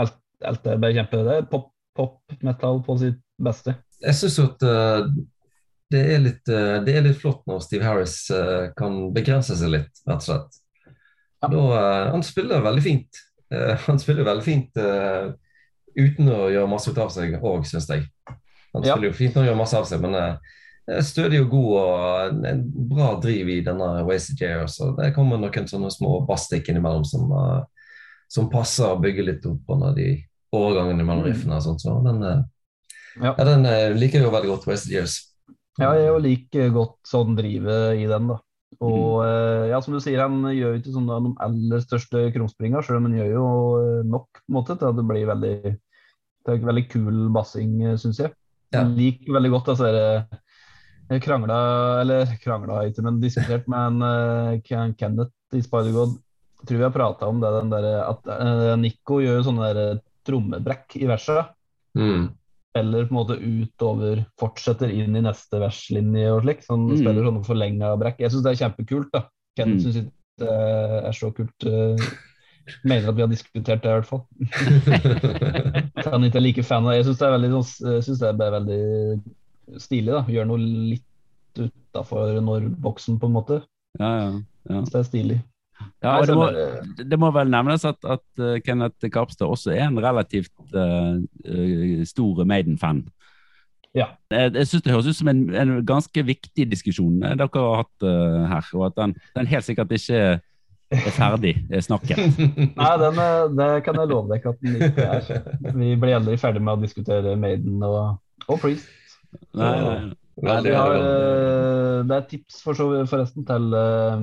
alt, 0.00 0.16
alt 0.48 0.70
er 0.72 0.80
bare 0.80 0.96
kjempe 0.96 1.20
Det 1.26 1.34
er 1.34 1.50
pop, 1.50 1.68
pop 1.96 2.38
metal 2.44 2.80
på 2.86 2.96
sitt 3.02 3.20
beste. 3.36 3.76
Jeg 4.00 4.16
syns 4.16 4.38
at 4.46 4.64
eh, 4.64 5.10
det, 5.92 6.04
er 6.14 6.24
litt, 6.24 6.42
det 6.48 6.94
er 6.94 7.04
litt 7.04 7.20
flott 7.20 7.44
når 7.48 7.60
Steve 7.64 7.84
Harris 7.84 8.16
kan 8.76 8.98
begrense 9.12 9.56
seg 9.56 9.72
litt, 9.72 10.02
rett 10.08 10.20
og 10.20 10.26
slett. 10.26 10.58
Ja. 11.44 11.52
Da, 11.52 11.62
han 12.14 12.24
spiller 12.26 12.64
veldig 12.64 12.82
fint. 12.84 13.20
Han 13.86 14.00
spiller 14.00 14.26
veldig 14.26 14.44
fint 14.44 14.80
uten 15.96 16.28
å 16.28 16.50
gjøre 16.52 16.68
masse 16.68 16.92
ut 16.92 17.00
av 17.00 17.08
seg 17.14 17.38
òg, 17.40 17.64
syns 17.68 17.88
jeg. 17.88 18.04
Han 18.78 18.88
Ja. 18.88 18.96
jo 19.10 19.16
fint 19.16 19.36
og 19.36 19.44
gjør 19.46 19.56
masse 19.58 19.76
av 19.78 19.86
seg, 19.88 20.00
men 20.04 20.14
eh, 20.14 20.36
er 20.88 21.02
stødig 21.04 21.42
og 21.44 21.50
god 21.52 21.72
og 21.78 22.44
en 22.48 22.62
bra 22.88 23.10
driv 23.20 23.48
i 23.52 23.60
denne 23.64 23.88
Wasted 24.08 24.40
Year. 24.40 24.66
Så 24.66 24.94
det 24.96 25.14
kommer 25.16 25.36
noen 25.40 25.68
sånne 25.68 25.90
små 25.92 26.26
bastikk 26.26 26.70
innimellom 26.72 27.04
som, 27.04 27.28
som 28.28 28.48
passer 28.48 28.88
å 28.88 29.00
bygge 29.00 29.26
litt 29.26 29.46
opp 29.50 29.68
under 29.76 29.92
de 29.96 30.24
overgangene 30.52 31.04
mellom 31.04 31.26
Mm. 31.26 31.32
riffene 31.32 31.56
og 31.56 31.62
sånt. 31.66 31.80
Så 31.84 31.92
den, 32.04 32.22
Ja. 33.20 33.34
ja, 33.36 33.44
den 33.44 33.62
liker 33.98 34.20
jeg 34.20 34.24
jo 34.24 34.30
veldig 34.32 34.48
godt, 34.48 34.66
Wasted 34.66 34.92
Years. 34.92 35.18
Ja, 35.78 35.92
jeg 35.94 36.22
liker 36.22 36.70
godt 36.72 36.96
sånn 37.06 37.36
drivet 37.36 37.98
i 38.00 38.06
den, 38.06 38.28
da. 38.32 38.38
Og 38.80 39.20
mm. 39.24 39.68
ja, 39.70 39.80
som 39.80 39.94
du 39.94 40.00
sier, 40.00 40.20
han 40.20 40.40
gjør 40.42 40.72
jo 40.72 40.78
ikke 40.80 40.94
sånn 40.94 41.06
de 41.08 41.34
aller 41.44 41.80
største 41.84 42.32
krumspringa, 42.34 42.80
sjøl 42.84 42.96
om 43.00 43.06
han 43.10 43.18
gjør 43.18 43.30
jo 43.32 43.46
eh, 43.82 44.02
nok 44.08 44.28
på 44.32 44.48
en 44.48 44.56
måte 44.56 44.76
til 44.78 44.88
at 44.88 44.96
det 44.96 45.06
blir 45.08 45.26
veldig 45.26 45.54
det 46.48 46.62
veldig 46.64 46.84
kul 46.88 47.16
bassing, 47.34 47.72
syns 48.00 48.20
jeg. 48.22 48.32
Ja. 48.74 48.82
Liker 48.84 49.32
veldig 49.32 49.50
godt 49.54 49.68
altså, 49.72 49.88
jeg 51.08 51.22
krangla, 51.24 51.58
eller 52.02 52.26
krangla 52.42 52.82
ikke, 52.90 53.02
men 53.06 53.20
diskutert 53.22 53.68
med 53.70 53.78
en 53.78 54.02
uh, 54.04 54.90
Kenneth 54.98 55.32
i 55.56 55.62
Spider-God. 55.64 56.18
Tror 56.68 56.76
vi 56.76 56.84
har 56.84 56.92
prata 56.92 57.28
om 57.30 57.38
det, 57.40 57.52
den 57.54 57.70
der, 57.72 57.86
at 58.04 58.28
uh, 58.28 58.74
Nico 58.76 59.20
gjør 59.22 59.38
jo 59.38 59.46
sånne 59.46 59.70
der 59.72 60.02
trommebrekk 60.28 60.98
i 61.00 61.06
verset 61.08 61.54
Mm. 61.96 62.28
eller 62.76 63.06
på 63.08 63.10
en 63.10 63.16
måte 63.16 63.38
utover 63.40 64.20
fortsetter 64.38 64.90
inn 64.92 65.16
i 65.16 65.22
neste 65.24 65.58
verslinje 65.58 66.28
og 66.30 66.42
slik. 66.44 66.60
Sånn, 66.62 66.84
Mm. 66.92 66.98
Spiller 67.00 67.24
sånne 67.26 67.44
forlenga 67.48 67.88
brekk. 67.98 68.20
Jeg 68.20 68.30
syns 68.30 68.44
det 68.44 68.52
er 68.52 68.60
kjempekult. 68.68 69.08
da. 69.12 69.22
Kenneth 69.56 69.80
Mm. 69.80 69.84
syns 69.86 69.96
ikke 69.96 70.12
det 70.38 70.48
er 71.08 71.16
så 71.16 71.32
kult. 71.34 71.64
Uh, 71.64 71.96
mener 72.84 73.08
at 73.08 73.16
vi 73.16 73.22
har 73.24 73.32
diskutert 73.32 73.82
det, 73.82 73.88
i 73.88 73.96
hvert 73.96 74.06
fall. 74.06 74.26
Kan 76.12 76.24
ikke 76.26 76.42
like 76.42 76.64
fan 76.66 76.86
av. 76.86 76.96
Jeg 76.96 77.06
syns 77.08 77.20
det 77.20 77.28
er 77.28 77.36
veldig 77.36 77.50
sånn, 77.56 77.68
synes 78.06 78.22
det 78.22 78.30
er 78.30 78.56
veldig 78.56 78.80
stilig. 79.82 80.12
da. 80.14 80.24
Gjør 80.32 80.48
noe 80.48 80.62
litt 80.64 81.04
utafor 81.58 82.38
når-boksen, 82.44 83.18
på 83.20 83.28
en 83.28 83.36
måte. 83.36 83.60
Ja, 83.98 84.10
ja. 84.16 84.32
ja. 84.68 84.80
Synes 84.80 84.94
det 84.94 85.00
er 85.00 85.08
stilig. 85.08 85.38
ja 86.02 86.16
og 86.18 86.26
det, 86.26 86.34
må, 86.34 86.48
det 87.10 87.18
må 87.22 87.30
vel 87.34 87.52
nevnes 87.52 87.84
at, 87.86 88.00
at 88.02 88.42
eh, 88.42 88.58
Kenneth 88.66 89.10
Karpstad 89.14 89.46
også 89.46 89.70
er 89.76 89.86
en 89.86 90.00
relativt 90.02 90.74
eh, 90.74 91.20
eh, 91.46 92.02
stor 92.08 92.44
Maiden-fan. 92.44 93.04
Ja. 93.96 94.10
Jeg, 94.30 94.52
jeg 94.54 94.66
synes 94.68 94.82
Det 94.82 94.92
høres 94.92 95.06
ut 95.08 95.16
som 95.16 95.30
en, 95.32 95.46
en 95.54 95.70
ganske 95.86 96.22
viktig 96.22 96.66
diskusjon 96.70 97.22
dere 97.22 97.48
har 97.48 97.78
hatt 97.80 98.04
uh, 98.04 98.44
her, 98.50 98.66
og 98.76 98.84
at 98.90 98.98
den, 98.98 99.14
den 99.34 99.48
helt 99.48 99.64
sikkert 99.64 99.94
ikke 99.96 100.18
er 100.94 101.12
ferdig 101.14 101.54
er 101.70 101.84
snakket. 101.84 102.38
Nei, 102.80 102.92
den, 103.02 103.20
eh, 103.24 103.42
det 103.58 103.68
kan 103.86 104.00
jeg 104.00 104.10
love 104.10 104.32
deg 104.32 104.46
at 104.48 104.62
den 104.64 104.78
ikke 104.86 105.08
er. 105.18 105.42
Vi 105.74 105.92
blir 106.00 106.16
aldri 106.16 106.38
ferdig 106.40 106.62
med 106.64 106.78
å 106.78 106.82
diskutere 106.82 107.36
Maiden 107.40 107.84
og, 107.86 108.16
og 108.48 108.62
Priest. 108.62 108.88
Nei, 109.52 109.74
nei, 109.74 109.94
nei. 110.06 110.16
Veldig, 110.38 110.70
Vi 110.70 110.76
har, 110.78 110.96
eh, 110.96 111.94
det 112.08 112.16
er 112.16 112.26
tips 112.30 112.60
for 112.62 112.78
så, 112.78 112.88
forresten 113.10 113.42
til 113.46 113.72
uh, 113.74 114.20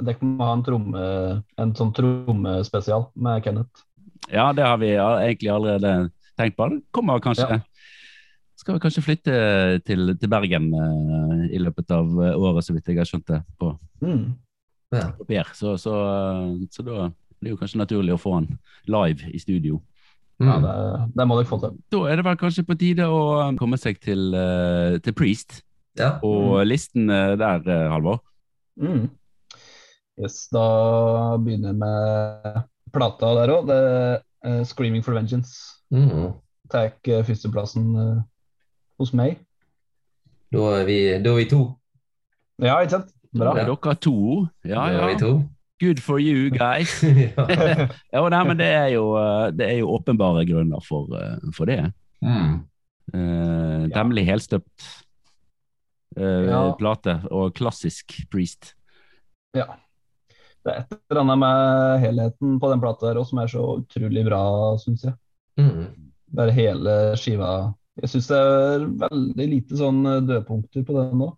Dere 0.00 0.28
må 0.28 0.44
ha 0.44 0.54
en, 0.56 0.64
tromme, 0.64 1.02
en 1.60 1.74
sånn 1.76 1.92
trommespesial 1.96 3.10
med 3.20 3.44
Kenneth. 3.44 3.84
Ja, 4.32 4.50
det 4.56 4.64
har 4.66 4.80
vi 4.80 4.90
egentlig 4.96 5.52
allerede 5.52 5.92
tenkt 6.36 6.56
på. 6.58 6.68
Det 6.72 6.82
kommer 6.96 7.22
kanskje 7.24 7.48
Ja. 7.54 7.62
Skal 8.56 8.78
vi 8.78 8.80
kanskje 8.82 9.02
flytte 9.04 9.34
til, 9.86 10.14
til 10.16 10.30
Bergen 10.32 10.70
eh, 10.74 11.42
i 11.54 11.60
løpet 11.60 11.92
av 11.92 12.08
eh, 12.24 12.32
året, 12.34 12.64
så 12.64 12.72
vidt 12.74 12.88
jeg 12.88 12.98
har 12.98 13.08
skjønt 13.08 13.28
det 13.34 13.42
på 13.60 13.76
Mm. 13.96 14.34
Ja. 14.96 15.10
papir. 15.18 15.52
Så, 15.54 15.76
så, 15.80 15.94
eh, 16.06 16.66
så 16.72 16.84
da 16.86 17.10
blir 17.36 17.50
det 17.50 17.54
jo 17.54 17.60
kanskje 17.60 17.82
naturlig 17.82 18.16
å 18.16 18.20
få 18.20 18.34
han 18.38 18.48
live 18.90 19.30
i 19.32 19.42
studio. 19.42 19.82
Ja, 20.38 20.58
Mm. 20.58 20.62
det, 20.66 21.12
det 21.16 21.24
må 21.24 21.36
dere 21.38 21.48
få 21.48 21.56
til. 21.62 21.76
Da 21.90 22.00
er 22.10 22.16
det 22.16 22.24
vel 22.26 22.36
kanskje 22.36 22.66
på 22.68 22.76
tide 22.76 23.06
å 23.08 23.20
eh, 23.40 23.54
komme 23.56 23.78
seg 23.80 24.00
til, 24.04 24.34
eh, 24.36 24.98
til 25.00 25.14
Priest 25.16 25.62
ja. 25.96 26.18
og 26.20 26.60
listen 26.66 27.08
eh, 27.08 27.36
der, 27.40 27.64
Halvor. 27.88 28.20
Mm. 28.76 29.06
Yes, 30.20 30.48
da 30.52 31.36
begynner 31.40 31.72
jeg 31.72 31.80
med 31.80 32.60
plata 32.92 33.32
der 33.36 33.52
òg. 33.52 33.66
Det 33.68 33.80
eh, 34.44 34.62
'Screaming 34.64 35.04
for 35.04 35.16
Vengeance'. 35.16 35.80
Mm. 35.92 36.32
Tar 36.70 36.92
uh, 37.08 37.22
førsteplassen 37.22 37.92
uh, 37.94 38.22
hos 38.98 39.12
meg. 39.14 39.38
Da, 40.50 40.62
er 40.80 40.86
vi, 40.88 40.98
da 41.22 41.30
er 41.30 41.36
vi 41.36 41.48
to. 41.50 41.60
Ja, 42.58 42.80
ikke 42.80 42.96
sant? 42.96 43.12
Bra. 43.38 43.52
Er 43.58 43.68
dere 43.70 43.94
to. 44.00 44.16
Ja, 44.66 44.86
er 44.88 45.06
vi 45.06 45.12
ja. 45.14 45.20
to. 45.20 45.34
Good 45.80 46.00
for 46.00 46.18
you, 46.18 46.48
guys. 46.50 47.02
ja. 47.36 47.46
Ja, 48.14 48.22
nei, 48.32 48.42
men 48.48 48.56
det 48.56 48.68
er 48.72 48.88
jo, 48.94 49.10
eh, 49.20 49.50
det 49.52 49.66
er 49.68 49.80
jo 49.82 49.90
åpenbare 49.98 50.46
grunner 50.48 50.80
for, 50.84 51.10
eh, 51.18 51.50
for 51.56 51.68
det. 51.68 51.82
Mm. 52.24 52.62
Eh, 53.12 53.82
Temmelig 53.92 54.24
helstøpt 54.26 54.86
eh, 56.16 56.46
Ja. 56.48 56.62
plate 56.80 57.18
og 57.30 57.52
klassisk 57.58 58.16
Priest. 58.32 58.72
Ja. 59.56 59.68
Det 60.64 60.72
er 60.72 60.80
et 60.82 60.96
eller 61.12 61.22
annet 61.22 61.38
med 61.44 62.00
helheten 62.02 62.56
på 62.58 62.70
den 62.72 62.80
plata 62.82 63.12
som 63.24 63.38
er 63.38 63.52
så 63.52 63.66
utrolig 63.76 64.24
bra, 64.26 64.42
syns 64.82 65.04
jeg. 65.06 65.14
Mm. 65.60 66.10
Bare 66.34 66.56
hele 66.56 66.94
skiva. 67.20 67.50
Jeg 68.00 68.10
syns 68.10 68.30
det 68.32 68.40
er 68.40 68.88
veldig 69.06 69.46
lite 69.52 69.78
sånn 69.78 70.02
dødpunkter 70.26 70.82
på 70.88 70.96
den 70.96 71.20
nå. 71.20 71.30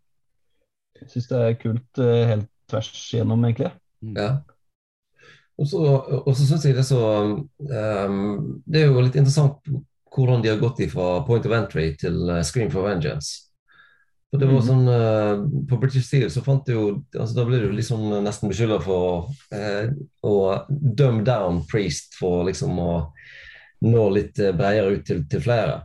Jeg 1.01 1.11
syns 1.13 1.29
det 1.31 1.43
er 1.47 1.59
kult 1.61 2.01
eh, 2.03 2.25
helt 2.33 2.49
tvers 2.71 2.93
igjennom, 3.15 3.45
egentlig. 3.49 3.73
Ja. 4.17 4.31
Og 5.59 5.67
så, 5.67 5.83
syns 6.39 6.65
jeg 6.65 6.77
det 6.77 6.85
er 6.85 6.87
så 6.87 6.99
um, 7.35 8.61
Det 8.63 8.83
er 8.85 8.93
jo 8.93 9.01
litt 9.03 9.17
interessant 9.19 9.57
hvordan 10.15 10.43
de 10.43 10.53
har 10.53 10.61
gått 10.63 10.79
fra 10.93 11.21
Point 11.27 11.47
of 11.47 11.53
Entry 11.55 11.89
til 11.99 12.29
eh, 12.31 12.43
Scream 12.47 12.71
for 12.71 12.87
Vengeance. 12.87 13.45
For 14.31 14.39
det 14.41 14.49
var 14.51 14.61
Mhm. 14.61 14.67
sånn 14.69 14.89
uh, 14.89 15.65
På 15.71 15.79
British 15.81 16.07
Steel 16.07 16.31
så 16.31 16.43
fant 16.45 16.67
du 16.67 16.73
jo 16.75 16.83
altså 17.17 17.35
Da 17.35 17.45
ble 17.49 17.61
du 17.63 17.71
liksom 17.73 18.03
nesten 18.25 18.51
beskylda 18.51 18.79
for 18.85 19.31
uh, 19.55 19.89
å 20.23 20.35
dømme 20.69 21.25
down 21.25 21.63
Priest 21.71 22.15
for 22.21 22.45
liksom 22.49 22.79
å 22.79 22.93
nå 23.89 24.09
litt 24.11 24.35
bredere 24.37 24.97
ut 24.99 25.05
til, 25.07 25.23
til 25.31 25.41
flere. 25.41 25.85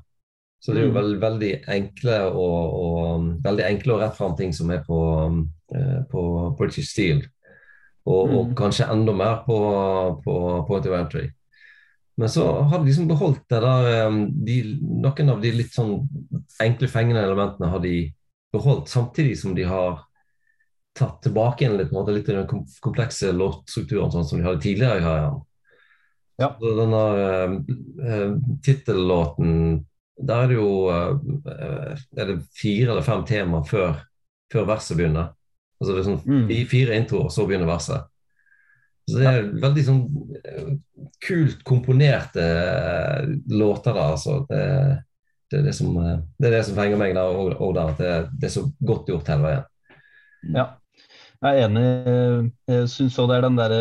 Så 0.63 0.71
det 0.71 0.79
er 0.79 0.85
jo 0.87 0.93
Mhm. 0.93 0.95
veld, 0.95 1.19
veldig 1.19 1.51
enkle 1.67 2.17
og, 2.31 2.73
og 2.79 3.43
veldig 3.43 3.65
enkle 3.67 3.93
og 3.93 3.99
rett 3.99 4.15
fram 4.15 4.35
ting 4.39 4.53
som 4.55 4.69
er 4.71 4.83
på, 4.87 4.99
eh, 5.75 6.01
på 6.09 6.21
British 6.57 6.87
Steel. 6.93 7.23
Og, 8.05 8.29
og 8.29 8.45
Mhm. 8.47 8.55
kanskje 8.55 8.87
enda 8.91 9.11
mer 9.13 9.43
på, 9.45 9.57
på 10.23 10.65
Point 10.67 10.85
of 10.87 10.99
Entry. 10.99 11.29
Men 12.17 12.29
så 12.29 12.45
har 12.69 12.79
de 12.79 12.85
liksom 12.85 13.07
beholdt 13.09 13.41
det 13.49 13.59
der 13.61 14.07
um, 14.07 14.29
de, 14.45 14.77
Noen 14.81 15.29
av 15.29 15.41
de 15.41 15.51
litt 15.51 15.73
sånn 15.73 16.07
enkle, 16.61 16.87
fengende 16.87 17.23
elementene 17.23 17.69
har 17.71 17.79
de 17.79 18.13
beholdt, 18.53 18.87
samtidig 18.87 19.35
som 19.37 19.55
de 19.55 19.63
har 19.63 20.03
tatt 20.95 21.23
tilbake 21.23 21.63
igjen 21.65 21.77
litt, 21.79 21.91
måte, 21.91 22.13
litt 22.13 22.29
av 22.29 22.45
den 22.47 22.65
komplekse 22.85 23.31
låtstrukturen 23.33 24.11
sånn 24.13 24.25
som 24.29 24.37
de 24.37 24.45
hadde 24.45 24.61
tidligere 24.61 24.99
i 24.99 25.01
karrieren. 25.01 25.41
Ja. 26.39 26.51
Så 26.59 26.75
den 26.77 26.93
um, 26.93 27.57
uh, 27.99 28.59
tittellåten 28.61 29.85
Der 30.17 30.43
er 30.43 30.47
det 30.51 30.55
jo 30.59 30.67
uh, 30.93 31.15
Er 32.17 32.27
det 32.29 32.41
fire 32.53 32.91
eller 32.91 33.05
fem 33.05 33.23
tema 33.25 33.63
før, 33.65 33.95
før 34.53 34.67
verset 34.69 34.97
begynner? 34.99 35.31
Altså 35.81 35.93
det 35.93 36.01
er 36.01 36.09
sånn 36.11 36.19
Mm. 36.23 36.67
fire 36.69 36.95
introer, 36.95 37.29
så 37.33 37.45
begynner 37.47 37.67
verset. 37.67 38.05
Så 39.09 39.19
det 39.19 39.25
er 39.27 39.47
veldig 39.59 39.83
sånn 39.83 40.03
eh, 40.47 40.69
kult 41.25 41.63
komponerte 41.67 42.43
eh, 42.43 43.33
låter 43.51 43.91
der, 43.97 44.13
altså. 44.13 44.37
Det, 44.47 44.61
det, 45.51 45.59
er 45.59 45.65
det, 45.67 45.73
som, 45.75 45.97
eh, 45.99 46.21
det 46.39 46.47
er 46.47 46.55
det 46.55 46.61
som 46.69 46.77
fenger 46.77 47.01
meg 47.01 47.17
der 47.17 47.35
og, 47.35 47.51
og 47.57 47.73
der, 47.75 47.91
at 47.91 47.99
det, 47.99 48.13
det 48.39 48.47
er 48.47 48.53
så 48.55 48.63
godt 48.79 49.11
gjort 49.11 49.33
hele 49.33 49.43
veien. 49.49 49.67
Ja. 50.55 50.65
Jeg 51.43 51.59
er 51.59 51.65
enig. 51.67 52.51
Jeg 52.71 52.87
syns 52.93 53.17
òg 53.19 53.27
det 53.29 53.35
er 53.37 53.43
den 53.43 53.57
derre 53.59 53.79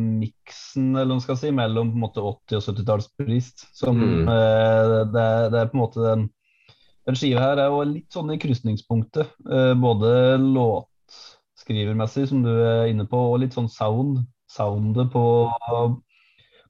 miksen 0.00 0.86
eller 0.96 1.10
man 1.12 1.20
skal 1.24 1.36
si, 1.36 1.50
mellom 1.52 1.90
på 1.92 1.98
en 1.98 2.04
måte 2.06 2.22
80- 2.24 2.56
og 2.56 2.62
70-tallsprist 2.70 3.66
som 3.76 3.98
Mm. 4.00 4.28
eh, 4.32 4.92
det, 5.12 5.20
er- 5.20 5.50
det 5.52 5.58
er 5.60 5.68
på 5.68 5.76
en 5.76 5.82
måte 5.84 6.00
den 6.06 6.30
Den 7.04 7.16
skiva 7.18 7.40
her 7.42 7.58
er 7.58 7.66
jo 7.66 7.80
litt 7.82 8.12
sånn 8.14 8.30
i 8.30 8.38
krysningspunktet. 8.38 9.26
Eh, 9.50 9.72
både 9.74 10.38
låtskrivermessig, 10.38 12.28
som 12.30 12.44
du 12.44 12.50
er 12.62 12.86
inne 12.92 13.06
på, 13.10 13.18
og 13.32 13.40
litt 13.42 13.52
sånn 13.56 13.68
sound. 13.68 14.20
Soundet 14.48 15.10
på, 15.10 15.22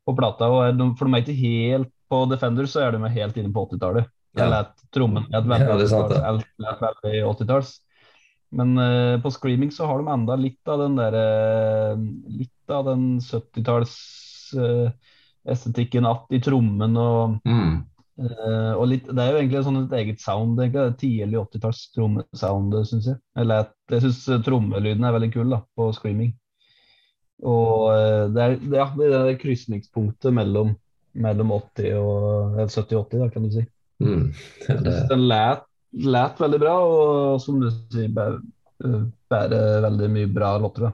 på 0.06 0.14
plata. 0.16 0.48
Og 0.48 0.96
for 0.96 1.04
de 1.04 1.18
er 1.18 1.22
ikke 1.24 1.36
helt 1.36 1.90
på 2.08 2.22
Defender, 2.30 2.64
så 2.64 2.80
er 2.86 2.92
de 2.96 3.10
helt 3.12 3.36
inne 3.36 3.52
på 3.52 3.66
80-tallet. 3.68 4.08
Ja. 4.32 4.46
Jeg 4.46 4.50
lett 4.54 4.84
trommen 4.96 5.26
sant, 5.90 6.12
80-talls, 6.16 6.44
veldig 6.80 7.22
80-talls. 7.28 7.72
Men 8.52 8.74
uh, 8.78 9.20
på 9.24 9.30
Screaming 9.32 9.70
så 9.72 9.86
har 9.88 9.98
de 10.02 10.08
enda 10.12 10.36
litt 10.36 10.68
av 10.68 10.82
den 10.84 10.98
der 10.98 11.14
uh, 11.16 12.02
Litt 12.28 12.70
av 12.72 12.84
den 12.90 13.06
70-talls 13.20 13.94
uh, 14.58 14.90
estetikken 15.48 16.06
att 16.06 16.26
i 16.30 16.40
trommen 16.40 16.96
og, 16.96 17.38
Mm. 17.48 17.80
eh, 18.22 18.72
og 18.76 18.86
litt, 18.86 19.08
Det 19.08 19.22
er 19.24 19.32
jo 19.32 19.38
egentlig 19.40 19.62
sånn 19.66 19.80
et 19.80 19.96
eget 19.98 20.20
sound. 20.20 20.60
egentlig, 20.60 20.92
Tidlig 21.00 21.38
80-talls 21.40 21.80
trommesound, 21.96 22.76
syns 22.86 23.08
jeg. 23.10 23.16
Eller 23.36 23.64
at, 23.64 23.72
jeg 23.90 24.04
syns 24.04 24.44
trommelyden 24.46 25.04
er 25.04 25.16
veldig 25.16 25.32
kul 25.34 25.50
da, 25.50 25.58
på 25.76 25.88
Screaming. 25.96 26.30
Og 27.42 27.88
eh, 27.96 28.28
det 28.30 28.44
er 28.44 28.54
ja, 28.76 28.86
det 28.96 29.08
er 29.10 29.26
det 29.32 29.40
krysningspunktet 29.42 30.30
mellom, 30.36 30.76
mellom 31.14 31.50
80 31.58 31.98
og 31.98 32.62
70-80, 32.68 33.18
da, 33.18 33.28
kan 33.34 33.48
du 33.48 33.50
si. 33.56 33.66
Mm. 34.02 34.28
Det, 34.68 34.94
den 35.10 35.26
lät 35.28 35.66
lät 35.92 36.40
veldig 36.40 36.60
bra, 36.60 36.74
og 36.80 37.40
som 37.42 37.60
du 37.60 37.68
sier, 37.70 38.08
bærer, 38.12 38.40
bærer 39.30 39.82
veldig 39.84 40.08
mye 40.12 40.30
bra 40.32 40.54
låter. 40.62 40.92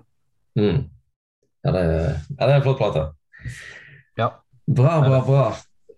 Mm. 0.58 0.84
Ja, 1.64 1.72
det 1.74 1.84
ja, 1.84 2.42
det 2.42 2.50
er 2.50 2.56
en 2.56 2.66
flott 2.66 2.80
plate. 2.80 3.06
Ja. 4.18 4.28
Bra, 4.66 4.98
bra, 5.04 5.22
bra. 5.26 5.46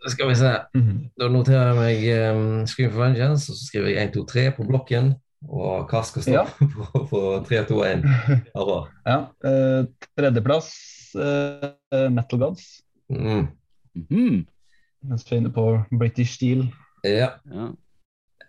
Skal 0.08 0.30
vi 0.30 0.36
se. 0.40 0.52
Mhm. 0.74 1.10
Da 1.20 1.28
noterer 1.28 1.72
jeg 1.72 1.80
meg 1.80 2.36
um, 2.36 2.66
Scream 2.68 2.92
for 2.92 3.04
Vengeance, 3.04 3.50
og 3.52 3.58
så 3.58 3.66
skriver 3.68 3.90
jeg 3.92 4.08
1, 4.08 4.14
2, 4.16 4.24
3 4.32 4.46
på 4.56 4.68
blokken. 4.68 5.12
Og 5.48 5.88
hva 5.88 6.02
skal 6.04 6.24
stå 6.24 6.32
Ja. 6.34 6.44
på, 6.76 7.04
på 7.10 7.20
3, 7.48 7.64
2, 7.68 7.82
1? 7.88 8.06
Halvor. 8.54 8.88
Ja, 9.08 9.18
Uh, 9.44 9.84
tredjeplass 10.18 10.70
uh, 11.16 12.08
Metal 12.12 12.40
Gods. 12.40 12.80
Mm. 13.08 13.48
Mhm. 13.96 14.46
Mens 15.08 15.24
vi 15.24 15.36
er 15.36 15.40
inne 15.40 15.52
på 15.52 15.64
British 15.96 16.36
Steel. 16.36 16.66
Ja, 17.04 17.38
ja. 17.48 17.70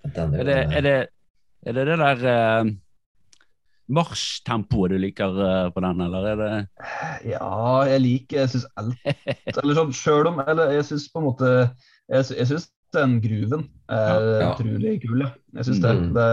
Er 0.06 0.44
det 0.48 0.56
er 0.62 0.82
det, 0.86 0.96
er 1.66 1.76
det, 1.78 1.86
det 1.88 1.98
der 2.02 2.24
uh, 2.26 2.70
marsjtempoet 3.92 4.94
du 4.94 4.98
liker 5.02 5.36
uh, 5.38 5.70
på 5.74 5.84
den, 5.86 6.02
eller 6.08 6.28
er 6.32 6.40
det 6.42 6.52
Ja, 7.34 7.84
jeg 7.90 8.02
liker 8.02 8.44
Jeg 8.44 8.54
syns 8.56 8.68
alt 8.80 8.98
Eller 9.62 9.78
sånn 9.78 9.94
sjøl 9.96 10.32
om 10.32 10.42
Eller 10.46 10.74
jeg 10.78 10.88
syns 10.90 11.10
på 11.12 11.22
en 11.22 11.28
måte 11.30 11.52
Jeg, 12.10 12.26
jeg 12.34 12.50
syns 12.54 12.70
den 12.92 13.20
gruven 13.24 13.70
er 13.88 14.26
Ja. 14.42 14.50
utrolig 14.52 14.98
kul, 15.06 15.22
ja. 15.24 15.30
Jeg 15.56 15.70
syns 15.70 15.80
det. 15.80 15.94
Mhm. 15.96 16.10
det. 16.18 16.32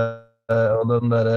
Og 0.74 0.88
den 0.90 1.12
derre 1.12 1.36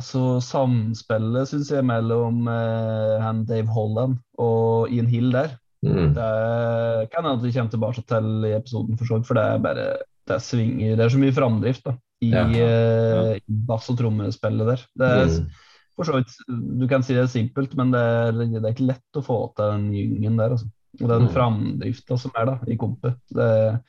Altså 0.00 0.40
samspillet, 0.42 1.46
syns 1.46 1.68
jeg, 1.70 1.84
mellom 1.86 2.48
eh, 2.50 3.20
han 3.22 3.44
Dave 3.46 3.70
Holland 3.70 4.16
og 4.42 4.90
Ian 4.90 5.06
Hill 5.06 5.30
der 5.30 5.52
mm. 5.86 6.16
Det 6.16 7.10
kan 7.12 7.22
hende 7.22 7.36
at 7.36 7.44
vi 7.44 7.52
kommer 7.54 7.70
tilbake 7.70 8.02
til 8.02 8.48
i 8.48 8.56
episoden, 8.56 8.98
for 8.98 9.06
så 9.06 9.20
vidt, 9.20 9.28
for 9.28 9.38
det 9.38 9.44
er 9.44 9.62
bare 9.62 9.86
det 10.26 10.38
svinger 10.42 10.96
Det 10.96 11.04
er 11.04 11.12
så 11.12 11.18
mye 11.20 11.34
framdrift 11.36 11.84
da, 11.84 11.92
i 12.24 12.30
Ja. 12.32 12.44
eh, 12.48 13.38
bass- 13.48 13.90
og 13.90 13.98
trommespillet 13.98 14.66
der. 14.70 14.80
Det 14.96 15.10
er 15.10 15.26
Mm. 15.26 15.50
for 15.96 16.04
så 16.04 16.12
vidt, 16.16 16.32
Du 16.80 16.86
kan 16.88 17.02
si 17.02 17.14
det 17.14 17.22
er 17.24 17.26
simpelt, 17.32 17.74
men 17.76 17.90
det 17.92 18.00
er, 18.00 18.32
det 18.32 18.64
er 18.64 18.72
ikke 18.74 18.86
lett 18.88 19.14
å 19.16 19.22
få 19.24 19.54
til 19.54 19.70
den 19.70 19.90
gyngen 19.92 20.36
der. 20.38 20.50
Altså. 20.50 20.66
Og 21.02 21.08
den 21.08 21.26
Mm. 21.28 21.32
framdrifta 21.34 22.18
som 22.18 22.32
er 22.36 22.44
da, 22.46 22.58
i 22.68 22.76
kompet. 22.76 23.16
Det 23.32 23.42
er 23.42 23.80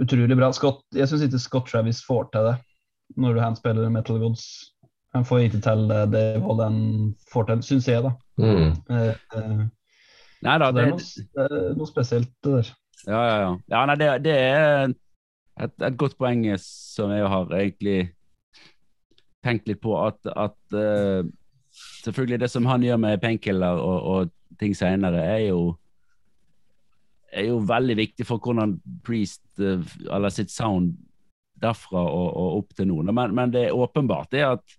utrolig 0.00 0.36
bra. 0.36 0.50
Scott, 0.52 0.82
jeg 0.92 1.06
syns 1.08 1.22
ikke 1.22 1.38
Scott 1.40 1.66
Travis 1.68 2.02
får 2.04 2.30
til 2.32 2.42
det 2.50 2.58
når 3.16 3.40
han 3.40 3.54
spiller 3.56 3.90
Metal 3.90 4.18
Gods. 4.18 4.72
Han 5.14 5.22
får 5.24 5.44
ikke 5.48 5.62
til 5.62 5.86
det 5.88 6.10
Dave 6.10 6.40
Holland 6.42 7.14
får 7.30 7.46
til, 7.46 7.56
syns 7.62 7.86
jeg, 7.86 8.02
da. 8.02 8.10
Mm. 8.38 8.76
Eh, 8.90 9.14
eh, 9.36 9.66
Nei 10.42 10.58
da, 10.58 10.70
det, 10.72 10.74
det 10.74 10.84
er 10.84 10.90
noe, 10.90 10.98
det 10.98 11.44
er 11.70 11.74
noe 11.78 11.86
spesielt, 11.86 12.28
det 12.42 12.52
der. 12.52 12.70
ja, 13.06 13.20
ja, 13.28 13.36
ja. 13.40 13.56
ja 13.70 13.86
nei, 13.86 13.94
det, 13.96 14.22
det 14.24 14.34
er 14.34 14.94
et, 15.60 15.74
et 15.86 15.96
godt 15.96 16.16
poeng 16.18 16.46
som 16.60 17.12
jeg 17.14 17.30
har 17.30 17.54
egentlig 17.54 17.98
tenkt 19.44 19.68
litt 19.68 19.82
på, 19.84 19.94
at, 20.00 20.18
at 20.34 20.76
uh, 20.76 21.22
selvfølgelig 22.04 22.40
det 22.42 22.50
som 22.50 22.66
han 22.66 22.82
gjør 22.82 23.00
med 23.02 23.20
painkiller 23.22 23.80
og, 23.80 24.10
og 24.14 24.60
ting 24.60 24.74
senere, 24.76 25.22
er 25.22 25.48
jo 25.50 25.74
er 27.34 27.48
jo 27.50 27.58
veldig 27.66 27.96
viktig 27.98 28.26
for 28.28 28.38
hvordan 28.38 28.76
Priest 29.02 29.42
eh, 29.58 29.82
eller 30.06 30.30
sitt 30.30 30.52
sound 30.54 30.94
derfra 31.60 31.98
og, 31.98 32.28
og 32.30 32.58
opp 32.60 32.76
til 32.76 32.86
nå. 32.90 33.00
Men, 33.10 33.34
men 33.34 33.50
det 33.54 33.68
er 33.68 33.78
åpenbart 33.78 34.30
det 34.34 34.44
at 34.46 34.76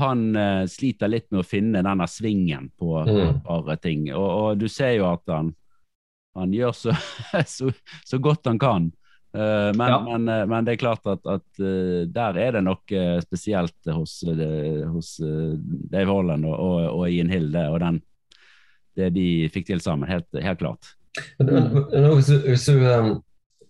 han 0.00 0.32
uh, 0.34 0.64
sliter 0.66 1.10
litt 1.10 1.28
med 1.30 1.44
å 1.44 1.46
finne 1.46 1.82
denne 1.86 2.06
svingen 2.10 2.70
på 2.74 2.96
Mm. 3.04 3.68
et 3.70 3.82
ting. 3.82 4.08
Og, 4.14 4.24
og 4.26 4.58
du 4.58 4.66
ser 4.68 4.96
jo 4.96 5.06
at 5.06 5.22
han, 5.30 5.52
han 6.34 6.54
gjør 6.56 6.72
så, 6.74 6.94
så, 7.56 7.70
så 8.02 8.18
godt 8.18 8.50
han 8.50 8.58
kan. 8.58 8.88
Eh, 9.34 9.70
men, 9.74 9.88
Ja. 9.90 9.98
men, 10.04 10.28
eh, 10.28 10.46
men 10.46 10.64
det 10.64 10.72
er 10.76 10.82
klart 10.84 11.06
at, 11.10 11.24
at 11.26 11.60
eh, 11.60 12.04
der 12.06 12.36
er 12.38 12.52
det 12.54 12.60
noe 12.64 13.04
spesielt 13.24 13.74
hos, 13.90 14.20
hos 14.92 15.08
Dave 15.90 16.06
Holland 16.10 16.46
og, 16.46 16.54
og, 16.54 16.80
og 17.00 17.10
Ian 17.10 17.30
Hill, 17.32 17.48
det, 17.52 17.64
og 17.68 17.80
den, 17.82 17.98
det 18.96 19.08
de 19.16 19.26
fikk 19.50 19.66
til 19.72 19.80
sammen. 19.82 20.08
Helt, 20.08 20.28
helt 20.38 20.58
klart. 20.62 20.92
Men, 21.38 21.66
hvis, 22.14 22.26
du, 22.30 22.38
hvis, 22.46 22.66
du, 22.66 22.78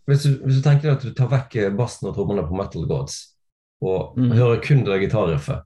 hvis, 0.09 0.23
du, 0.25 0.31
hvis 0.45 0.59
du 0.61 0.63
tenker 0.65 0.93
at 0.95 1.03
du 1.05 1.13
tar 1.17 1.29
vekk 1.33 1.57
bassen 1.79 2.09
og 2.11 2.15
trommene 2.17 2.45
på 2.49 2.57
Metal 2.61 2.85
Gods, 2.89 3.23
og 3.85 4.15
Mm. 4.17 4.31
hører 4.33 4.61
kun 4.65 4.85
det 4.87 5.01
gitarriffet 5.03 5.65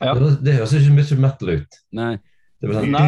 Ja. 0.00 0.14
det, 0.16 0.38
det 0.44 0.54
høres 0.56 0.72
ikke 0.72 0.94
mye 0.94 1.16
metal 1.20 1.50
ut. 1.58 1.74
Nei, 1.92 2.14
Det 2.60 2.68
var 2.68 2.74
sånn 2.76 2.90
Nei, 2.92 3.04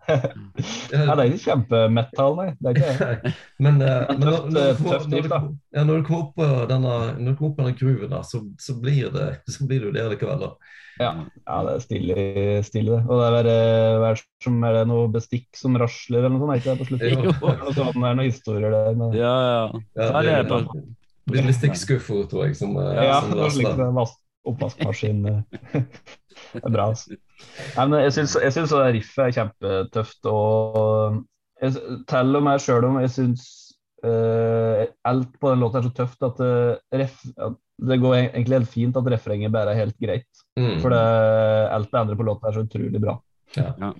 det 1.16 1.24
er 1.24 1.32
ikke- 1.32 1.44
kjempemetall, 1.44 2.36
nei. 2.38 2.50
Det 2.60 2.70
er 2.70 2.78
ikke 2.78 2.92
det. 3.00 3.32
Men, 3.66 3.80
uh, 3.82 4.04
men 4.10 4.20
når, 4.22 4.36
du 4.46 4.60
kommer- 4.78 5.08
når, 5.10 5.26
du, 5.26 5.48
ja, 5.74 5.82
når 5.88 5.96
du 5.96 6.04
kommer 6.06 6.20
opp 6.20 6.36
på 6.38 6.46
denne, 6.70 6.92
når 7.18 7.32
du 7.32 7.40
kommer 7.40 7.50
opp 7.50 7.56
på 7.58 7.64
denne 7.66 7.80
grooven, 7.80 8.14
så, 8.30 8.42
så, 8.62 8.76
blir 8.78 9.10
det, 9.16 9.26
så 9.50 9.66
blir 9.66 9.82
det 9.82 9.90
jo 9.90 9.96
det 9.98 10.06
likevel. 10.14 10.46
da. 10.46 10.52
Ja, 11.00 11.10
ja 11.48 11.58
det 11.66 11.74
er 11.74 11.82
stille, 11.82 12.16
stille. 12.68 13.02
Og 13.08 13.24
det 13.24 13.42
er, 13.42 13.50
er, 14.12 14.24
som, 14.44 14.62
er 14.68 14.78
det 14.78 14.86
noe 14.92 15.10
bestikk 15.10 15.48
som 15.58 15.78
rasler 15.82 16.22
eller 16.22 16.36
noe 16.36 16.46
sånt? 16.46 16.62
Ikke 16.62 16.70
det 16.70 16.84
på 16.84 16.90
slutten? 16.92 17.10
Jo. 17.10 17.34
Det 17.34 17.50
er 17.50 17.60
noe 17.64 17.76
sånn, 17.80 17.92
det 17.96 18.06
er 18.06 18.18
noen 18.22 18.30
historier 18.30 18.78
der. 18.78 18.96
Men, 19.02 19.18
ja, 19.18 19.34
ja. 19.50 19.62
Ja, 19.98 20.10
det, 20.22 20.24
det 20.30 20.38
er 20.38 20.74
det, 21.34 21.46
bestikkskuffer, 21.50 22.26
tror 22.30 22.48
jeg, 22.48 22.56
som, 22.58 22.76
eh, 22.78 23.02
ja, 23.02 23.20
som 23.22 23.38
rasler. 23.38 24.18
Oppvaskmaskin. 24.48 25.26
eh. 25.26 25.40
Det 26.50 26.62
er 26.64 26.72
bra, 26.72 26.86
altså. 26.94 27.16
Nei, 27.76 27.84
men 27.90 28.00
jeg 28.06 28.12
syns, 28.16 28.34
jeg 28.40 28.52
syns 28.54 28.70
det 28.72 28.84
riffet 28.96 29.24
er 29.26 29.34
kjempetøft. 29.36 30.28
Og 30.30 31.18
jeg, 31.60 31.74
til 32.08 32.38
og 32.38 32.42
med 32.46 32.62
sjøl 32.64 32.86
om 32.88 32.96
jeg 33.02 33.10
syns 33.12 33.42
uh, 34.06 34.86
alt 35.10 35.34
på 35.40 35.50
den 35.52 35.60
låta 35.62 35.78
er 35.82 35.88
så 35.88 35.92
tøft 36.00 36.22
at 36.26 36.40
det, 36.40 36.52
ref, 37.02 37.18
at 37.36 37.58
det 37.90 37.98
går 38.00 38.16
egentlig 38.22 38.56
helt 38.58 38.72
fint 38.72 38.96
at 38.96 39.10
refrenget 39.12 39.52
bare 39.52 39.74
er 39.74 39.82
helt 39.84 39.98
greit. 40.00 40.28
Mm. 40.58 40.78
For 40.82 40.92
det, 40.94 41.02
alt 41.76 41.90
det 41.92 42.00
andre 42.00 42.16
på 42.16 42.26
låta 42.30 42.48
er 42.50 42.56
så 42.56 42.64
utrolig 42.64 43.02
bra. 43.04 43.18
Ja. 43.58 43.74
Ja. 43.80 43.92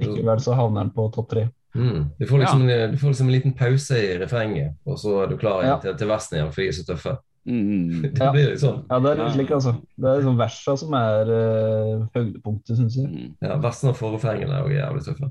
Likevel 0.00 0.42
så 0.42 0.56
havner 0.58 0.82
den 0.88 0.92
på 0.96 1.06
topp 1.14 1.30
tre. 1.30 1.46
Mm. 1.76 2.06
Du, 2.18 2.26
får 2.26 2.38
liksom, 2.42 2.66
en- 2.68 2.90
du 2.94 2.98
får 2.98 3.12
liksom 3.14 3.28
en 3.30 3.34
liten 3.36 3.54
pause 3.54 3.98
i 4.02 4.18
refrenget, 4.18 4.74
og 4.88 4.98
så 4.98 5.20
er 5.22 5.30
du 5.30 5.36
klar 5.38 5.62
Ja. 5.62 5.78
til, 5.82 5.94
til 6.00 6.08
versen 6.10 6.38
igjen, 6.40 6.52
for 6.52 6.62
de 6.64 6.68
er 6.72 6.76
så 6.80 6.86
tøffe. 6.88 7.16
Mm. 7.46 8.02
Det 8.02 8.18
Ja. 8.18 8.32
blir 8.34 8.48
litt 8.50 8.60
sånn. 8.62 8.80
Ja, 8.90 8.98
det 9.04 9.10
er 9.12 9.20
litt 9.24 9.34
slik, 9.36 9.50
altså. 9.54 9.76
Det 9.96 10.08
er 10.10 10.16
liksom 10.20 10.38
versa 10.40 10.76
som 10.82 10.94
er 10.98 11.30
uh, 11.30 12.06
høydepunktet, 12.16 12.76
syns 12.80 12.96
jeg. 12.98 13.06
Mm. 13.06 13.28
Ja, 13.46 13.56
versene 13.62 13.92
og 13.94 14.00
forfengene 14.00 14.56
er 14.58 14.66
òg 14.66 14.74
jævlig 14.74 15.04
tøffe. 15.06 15.30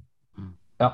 Ja. 0.80 0.89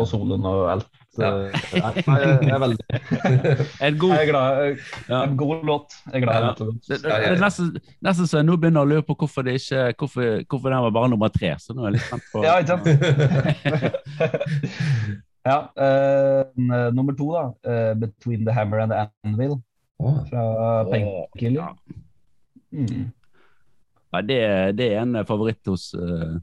Og 0.00 0.06
solen 0.08 0.40
og 0.48 0.62
alt. 0.72 0.86
Ja. 1.20 1.28
Eh, 1.44 1.52
Nei, 1.76 2.20
jeg 2.24 2.52
er 2.54 2.60
veldig 2.62 2.84
En 3.84 3.96
god 4.00 4.12
Jeg 4.14 4.22
er 4.22 4.30
glad. 4.30 4.60
jeg- 4.62 4.78
ja. 5.10 5.18
En 5.26 5.34
god 5.36 5.66
låt. 5.68 5.92
Jeg 6.08 6.14
er 6.14 6.24
glad 6.24 6.32
i 6.32 6.46
Ja. 6.46 6.52
Det, 6.56 6.96
det, 7.02 7.10
det 7.26 7.40
nesten, 7.42 7.66
nesten 8.08 8.26
så 8.30 8.38
jeg 8.40 8.46
nå 8.48 8.56
begynner 8.56 8.80
å 8.80 8.88
lure 8.88 9.04
på 9.04 9.18
hvorfor, 9.20 9.44
det 9.44 9.58
ikke, 9.60 9.82
hvorfor, 10.00 10.40
hvorfor 10.48 10.72
den 10.72 10.80
var 10.86 10.94
bare 10.96 11.10
nummer 11.12 11.28
tre. 11.28 11.52
Så 11.60 11.76
nå 11.76 11.84
er 11.84 11.90
jeg 11.90 11.98
litt 11.98 12.08
spent 12.08 12.24
på 12.32 12.40
Ja, 12.48 12.54
ikke 12.64 12.72
sant? 12.72 12.86
ja. 15.44 15.58
Uh, 15.76 16.42
nummer 16.96 17.12
to, 17.18 17.28
da. 17.36 17.44
Uh, 17.68 17.92
'Between 18.00 18.44
the 18.48 18.52
Hammer 18.56 18.78
and 18.80 18.92
the 18.96 19.04
Anvil' 19.28 19.60
fra 19.98 20.84
Painkiller. 20.90 21.60
Ja. 21.60 21.76
Mm. 22.72 23.10
Ja, 24.12 24.20
det, 24.22 24.40
det 24.76 24.88
er 24.92 25.02
en 25.02 25.18
favoritt 25.28 25.66
hos, 25.68 25.90
uh, 25.96 26.36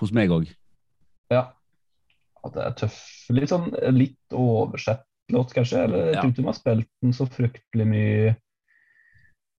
hos 0.00 0.12
meg 0.16 0.32
òg. 0.32 0.46
Ja. 1.32 1.46
At 2.44 2.54
det 2.56 2.64
er 2.64 2.76
tøff. 2.84 2.96
Litt 3.32 3.52
sånn 3.52 3.70
litt 3.96 4.36
oversett 4.36 5.04
låt, 5.32 5.52
kanskje. 5.56 5.84
Eller 5.86 6.06
jeg 6.10 6.14
Ja. 6.14 6.20
tror 6.22 6.32
ikke 6.32 6.42
de 6.42 6.48
har 6.48 6.58
spilt 6.58 6.90
den 7.02 7.12
så 7.16 7.26
fryktelig 7.28 7.86
mye 7.88 8.34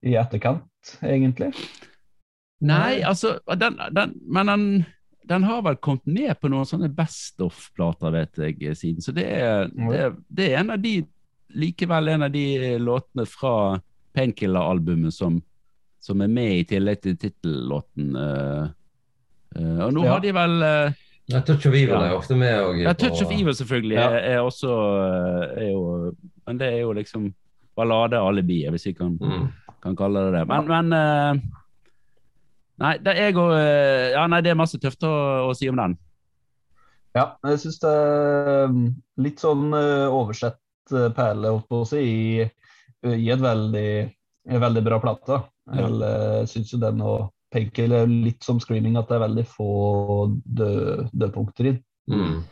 i 0.06 0.14
etterkant, 0.18 0.92
egentlig. 1.02 1.52
Nei, 2.62 3.02
altså 3.04 3.36
den, 3.58 3.74
den, 3.92 4.14
Men 4.26 4.46
den, 4.46 4.66
den 5.28 5.42
har 5.44 5.62
vel 5.66 5.76
kommet 5.82 6.06
med 6.06 6.38
på 6.40 6.48
noen 6.48 6.64
sånne 6.68 6.88
Best 6.94 7.40
of-plater, 7.42 8.14
vet 8.14 8.38
jeg, 8.38 8.76
siden. 8.78 9.02
Så 9.02 9.12
det 9.12 9.26
er, 9.26 9.66
det, 9.74 10.04
det 10.30 10.52
er 10.52 10.60
en 10.62 10.70
av 10.76 10.80
de 10.82 11.00
likevel 11.54 12.08
en 12.08 12.22
av 12.22 12.30
de 12.32 12.78
låtene 12.78 13.26
fra 13.28 13.80
Painkiller-albumet 14.16 15.12
som, 15.14 15.42
som 16.00 16.20
er 16.24 16.28
med 16.32 16.52
i 16.60 16.64
tillegg 16.64 17.00
til 17.02 17.16
tittellåten. 17.16 18.16
eh, 18.16 18.68
eh, 19.56 19.78
og 19.86 19.92
nå 19.94 20.04
Ja. 20.04 20.12
har 20.12 20.20
de 20.20 20.32
vel 20.32 20.62
eh, 20.62 20.92
Ja, 21.28 21.40
Touch 21.40 21.66
of 21.66 21.74
Evil 21.74 21.88
Ja. 21.90 22.04
er 22.06 22.14
ofte 22.16 22.36
med. 22.36 22.60
Og, 22.62 22.78
Ja, 22.78 22.92
Touch 22.92 23.22
of 23.22 23.30
Evil 23.32 23.54
selvfølgelig 23.54 23.94
Ja. 23.96 24.08
er, 24.10 24.18
er 24.36 24.38
også 24.40 24.70
er 25.58 25.70
jo, 25.72 26.14
Men 26.46 26.58
det 26.58 26.72
er 26.72 26.78
jo 26.80 26.92
liksom 26.92 27.34
balladealibiet, 27.76 28.70
hvis 28.70 28.86
vi 28.86 28.92
kan, 28.92 29.18
Mm. 29.20 29.48
kan 29.82 29.96
kalle 29.96 30.30
det 30.30 30.32
det. 30.32 30.46
Men, 30.48 30.66
men 30.88 31.42
Nei, 32.78 32.98
det 32.98 33.16
er, 33.16 33.28
eh, 33.32 34.10
ja, 34.12 34.26
nei, 34.26 34.40
det 34.42 34.50
er 34.50 34.54
masse 34.54 34.76
tøft 34.78 35.00
å, 35.02 35.48
å 35.48 35.54
si 35.56 35.66
om 35.68 35.76
den. 35.76 35.96
Ja, 37.16 37.30
jeg 37.46 37.58
syns 37.58 37.78
det 37.80 37.88
er 37.88 38.68
litt 39.16 39.38
sånn 39.40 39.72
oversett 39.72 40.58
perle, 40.90 41.54
på 41.68 41.82
å 41.82 41.86
si, 41.88 42.02
i, 42.02 42.46
i 43.12 43.30
et 43.32 43.40
veldig, 43.42 43.88
en 44.48 44.60
veldig 44.62 44.82
bra 44.86 44.98
plate. 45.02 45.40
Jeg 45.74 46.48
syns 46.52 46.72
jo 46.74 46.78
den 46.82 47.00
og 47.02 47.32
Penkel 47.54 47.92
er 47.94 48.06
litt 48.10 48.42
som 48.44 48.58
Screaming, 48.60 48.96
at 48.98 49.08
det 49.08 49.16
er 49.16 49.22
veldig 49.22 49.44
få 49.48 49.66
dø- 50.44 51.06
dødpunkter 51.12 51.70
i 51.70 51.72
den, 51.76 51.82
Mm. 52.06 52.44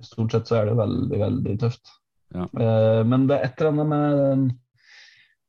Stort 0.00 0.32
sett 0.32 0.48
så 0.48 0.54
er 0.62 0.64
det 0.70 0.76
veldig, 0.78 1.18
veldig 1.20 1.54
tøft. 1.60 1.90
Ja. 2.32 2.46
Eh, 2.56 3.02
men 3.04 3.26
det 3.28 3.36
er 3.36 3.42
et 3.44 3.60
eller 3.60 3.70
annet 3.74 3.88
med, 3.90 4.54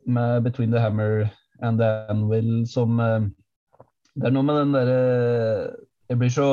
med 0.07 0.43
'Between 0.43 0.71
the 0.71 0.79
Hammer 0.79 1.29
and 1.61 1.79
the 1.79 2.05
Anvil' 2.11 2.65
som 2.67 2.99
eh, 2.99 3.19
Det 4.15 4.27
er 4.27 4.31
noe 4.31 4.43
med 4.43 4.55
den 4.59 4.73
derre 4.75 5.75
Jeg 6.09 6.17
blir 6.19 6.29
så 6.29 6.47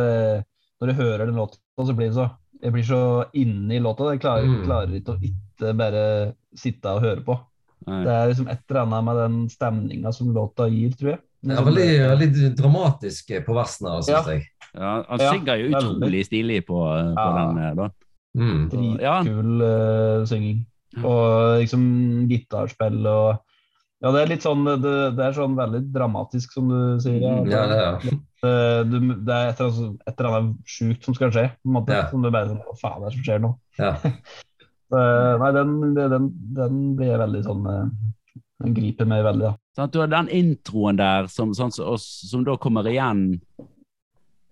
eh, 0.00 0.42
Når 0.80 0.88
jeg 0.88 0.96
hører 0.96 1.26
den 1.26 1.36
låta, 1.36 1.58
så 1.84 1.92
blir 1.92 2.08
det 2.08 2.14
så 2.16 2.30
Jeg 2.62 2.72
blir 2.72 2.84
så 2.84 3.00
inne 3.34 3.74
i 3.76 3.80
låta. 3.80 4.10
Jeg 4.12 4.20
klarer, 4.20 4.44
Mm. 4.44 4.64
klarer 4.66 4.94
ikke 5.00 5.14
å 5.16 5.20
ikke 5.22 5.76
bare 5.76 6.34
sitte 6.54 6.84
og 6.94 7.00
høre 7.02 7.24
på. 7.24 7.38
Nei. 7.86 8.04
Det 8.04 8.12
er 8.12 8.28
liksom 8.28 8.48
et 8.52 8.60
eller 8.68 8.80
annet 8.82 9.04
med 9.04 9.16
den 9.16 9.48
stemninga 9.48 10.12
som 10.12 10.34
låta 10.34 10.68
gir, 10.70 10.90
tror 10.92 11.10
jeg. 11.14 11.20
Det 11.42 11.56
er 11.56 11.64
veldig, 11.64 11.88
veldig 12.10 12.56
dramatisk 12.56 13.30
på 13.46 13.54
versene, 13.56 14.02
syns 14.04 14.08
Ja. 14.08 14.22
jeg. 14.34 14.42
Ja, 14.74 15.02
han 15.08 15.18
synger 15.18 15.56
jo 15.58 15.70
utrolig 15.74 16.26
stilig 16.26 16.66
på, 16.66 16.76
på 16.76 17.14
Ja. 17.16 17.46
den. 17.46 17.58
eh, 17.64 17.74
da. 17.74 17.88
Mm. 18.36 19.00
Ja. 19.00 19.22
Dritkul 19.22 19.62
eh, 19.62 20.24
synging. 20.26 20.66
Og 21.02 21.60
liksom 21.62 22.28
gitarspill 22.28 23.06
og 23.06 23.38
Ja, 24.00 24.10
det 24.14 24.20
er 24.22 24.30
litt 24.30 24.44
sånn 24.46 24.64
det, 24.64 24.96
det 25.16 25.24
er 25.26 25.34
sånn 25.36 25.58
veldig 25.58 25.82
dramatisk, 25.92 26.54
som 26.56 26.70
du 26.72 27.00
sier. 27.04 27.20
Ja. 27.20 27.40
Ja, 27.44 27.64
det 27.68 27.80
er 27.84 28.20
Eh, 28.40 28.82
du, 28.88 28.94
det 29.20 29.34
er 29.36 29.50
et 29.50 29.58
eller 29.60 29.74
annet, 29.76 29.96
et 30.08 30.20
eller 30.20 30.36
annet 30.38 30.68
sjukt 30.72 31.04
som 31.04 31.16
skal 31.16 31.32
skje. 31.34 31.42
på 31.60 31.68
en 31.68 31.74
måte, 31.76 31.92
Ja. 31.92 32.06
Som 32.08 32.22
du 32.22 32.30
bare 32.32 32.48
sånn 32.48 32.62
Hva 32.64 32.76
faen 32.80 33.02
er 33.02 33.10
det 33.10 33.16
som 33.18 33.26
skjer 33.26 33.42
nå? 33.44 33.56
ja. 33.78 33.96
Eh, 34.90 35.34
nei, 35.38 35.48
den, 35.54 35.74
den, 35.94 36.24
den 36.56 36.78
blir 36.98 37.12
jeg 37.12 37.18
veldig 37.20 37.40
sånn 37.46 37.66
eh, 37.70 37.84
Den 38.64 38.72
griper 38.74 39.06
meg 39.06 39.20
veldig, 39.22 39.52
da. 39.52 39.84
at 39.84 39.92
Du 39.94 40.00
har 40.02 40.08
den 40.10 40.26
introen 40.34 40.98
der 40.98 41.28
som, 41.30 41.52
sånn, 41.54 41.70
som, 41.70 41.94
som 42.02 42.42
da 42.42 42.56
kommer 42.58 42.88
igjen 42.90 43.20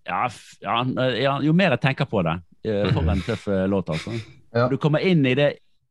ja, 0.06 0.28
ja, 0.62 0.76
ja, 1.18 1.32
Jo 1.42 1.56
mer 1.58 1.74
jeg 1.74 1.82
tenker 1.88 2.06
på 2.06 2.22
det, 2.22 2.36
eh, 2.70 2.86
for 2.94 3.10
en 3.10 3.24
tøff 3.26 3.48
låt, 3.66 3.90
altså. 3.96 4.14
Ja. 4.54 4.68
Du 4.70 4.76
kommer 4.78 5.02
inn 5.02 5.26
i 5.26 5.34
det 5.34 5.48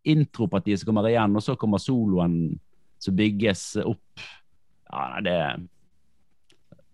intropartiet 0.07 0.79
som 0.79 0.93
kommer 0.93 1.09
igjen, 1.11 1.35
og 1.35 1.43
så 1.43 1.57
kommer 1.59 1.83
soloen 1.83 2.37
som 3.03 3.17
bygges 3.17 3.63
opp. 3.83 4.27
Ja, 4.87 5.07
nei, 5.13 5.23
det 5.25 5.35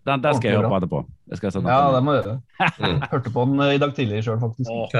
Den, 0.04 0.20
den 0.20 0.36
skal 0.36 0.50
jeg 0.50 0.58
høre 0.60 0.72
på 0.72 0.78
etterpå. 0.82 1.00
Det 1.30 1.38
skal 1.39 1.48
jeg 1.48 1.56
sette 1.56 1.72
Ja, 1.72 1.92
det 1.96 2.02
må 2.04 2.16
jeg 2.18 2.26
gjøre. 2.26 2.39
Hørte 3.13 3.32
på 3.32 3.46
den 3.48 3.62
i 3.63 3.80
dag 3.80 3.94
tidlig 3.96 4.20
sjøl, 4.26 4.42
faktisk. 4.42 4.72
Åh, 4.74 4.92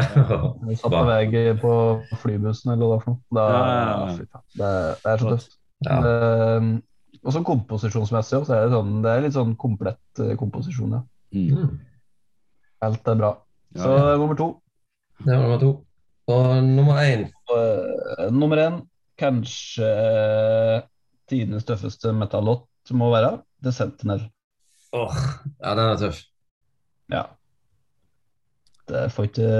Jeg 0.70 0.78
satt 0.80 0.96
på 0.96 1.04
vei 1.10 1.44
på 1.60 1.74
flybussen 2.22 2.72
eller 2.74 2.86
hva 2.86 2.88
det 2.88 2.94
var 2.94 3.04
for 3.04 3.16
noe. 3.18 3.22
Da, 3.36 3.48
Ja, 3.52 3.60
ja, 3.68 4.16
ja. 4.24 4.44
det, 4.62 4.72
det 5.04 5.12
er 5.14 5.24
så 5.24 5.34
tøft. 5.34 5.58
Ja. 5.84 5.98
Eh, 6.00 6.70
og 7.24 7.36
så 7.36 7.44
komposisjonsmessig 7.48 8.40
også, 8.40 8.56
er 8.56 8.66
det, 8.68 8.76
sånn, 8.78 8.96
det 9.04 9.12
er 9.12 9.26
litt 9.26 9.36
sånn 9.36 9.54
komplett 9.60 10.24
eh, 10.24 10.34
komposisjon. 10.40 10.96
Ja. 10.96 11.04
Mm. 11.36 11.60
Mm. 11.60 11.78
Alt 12.88 13.12
er 13.12 13.20
bra. 13.20 13.34
Så 13.76 13.92
ja. 13.92 14.16
nummer 14.22 14.40
to. 14.40 14.50
Det 15.20 15.32
var 15.34 15.44
nummer 15.44 15.62
to. 15.62 15.74
Og 16.32 16.52
nummer 16.64 17.04
én 17.04 17.28
Eh, 17.54 18.32
nummer 18.32 18.58
én, 18.58 18.80
kanskje 19.20 19.90
tidenes 21.34 21.66
tøffeste 21.68 22.14
metallåt 22.16 22.94
må 22.94 23.10
være 23.14 23.40
The 23.64 23.74
Sentinel. 23.74 24.28
Åh, 24.94 25.16
Ja, 25.64 25.74
den 25.76 25.86
er 25.90 25.98
tøff. 25.98 26.20
Ja. 27.12 27.24
Det 28.88 29.08
får 29.14 29.30
ikke, 29.30 29.52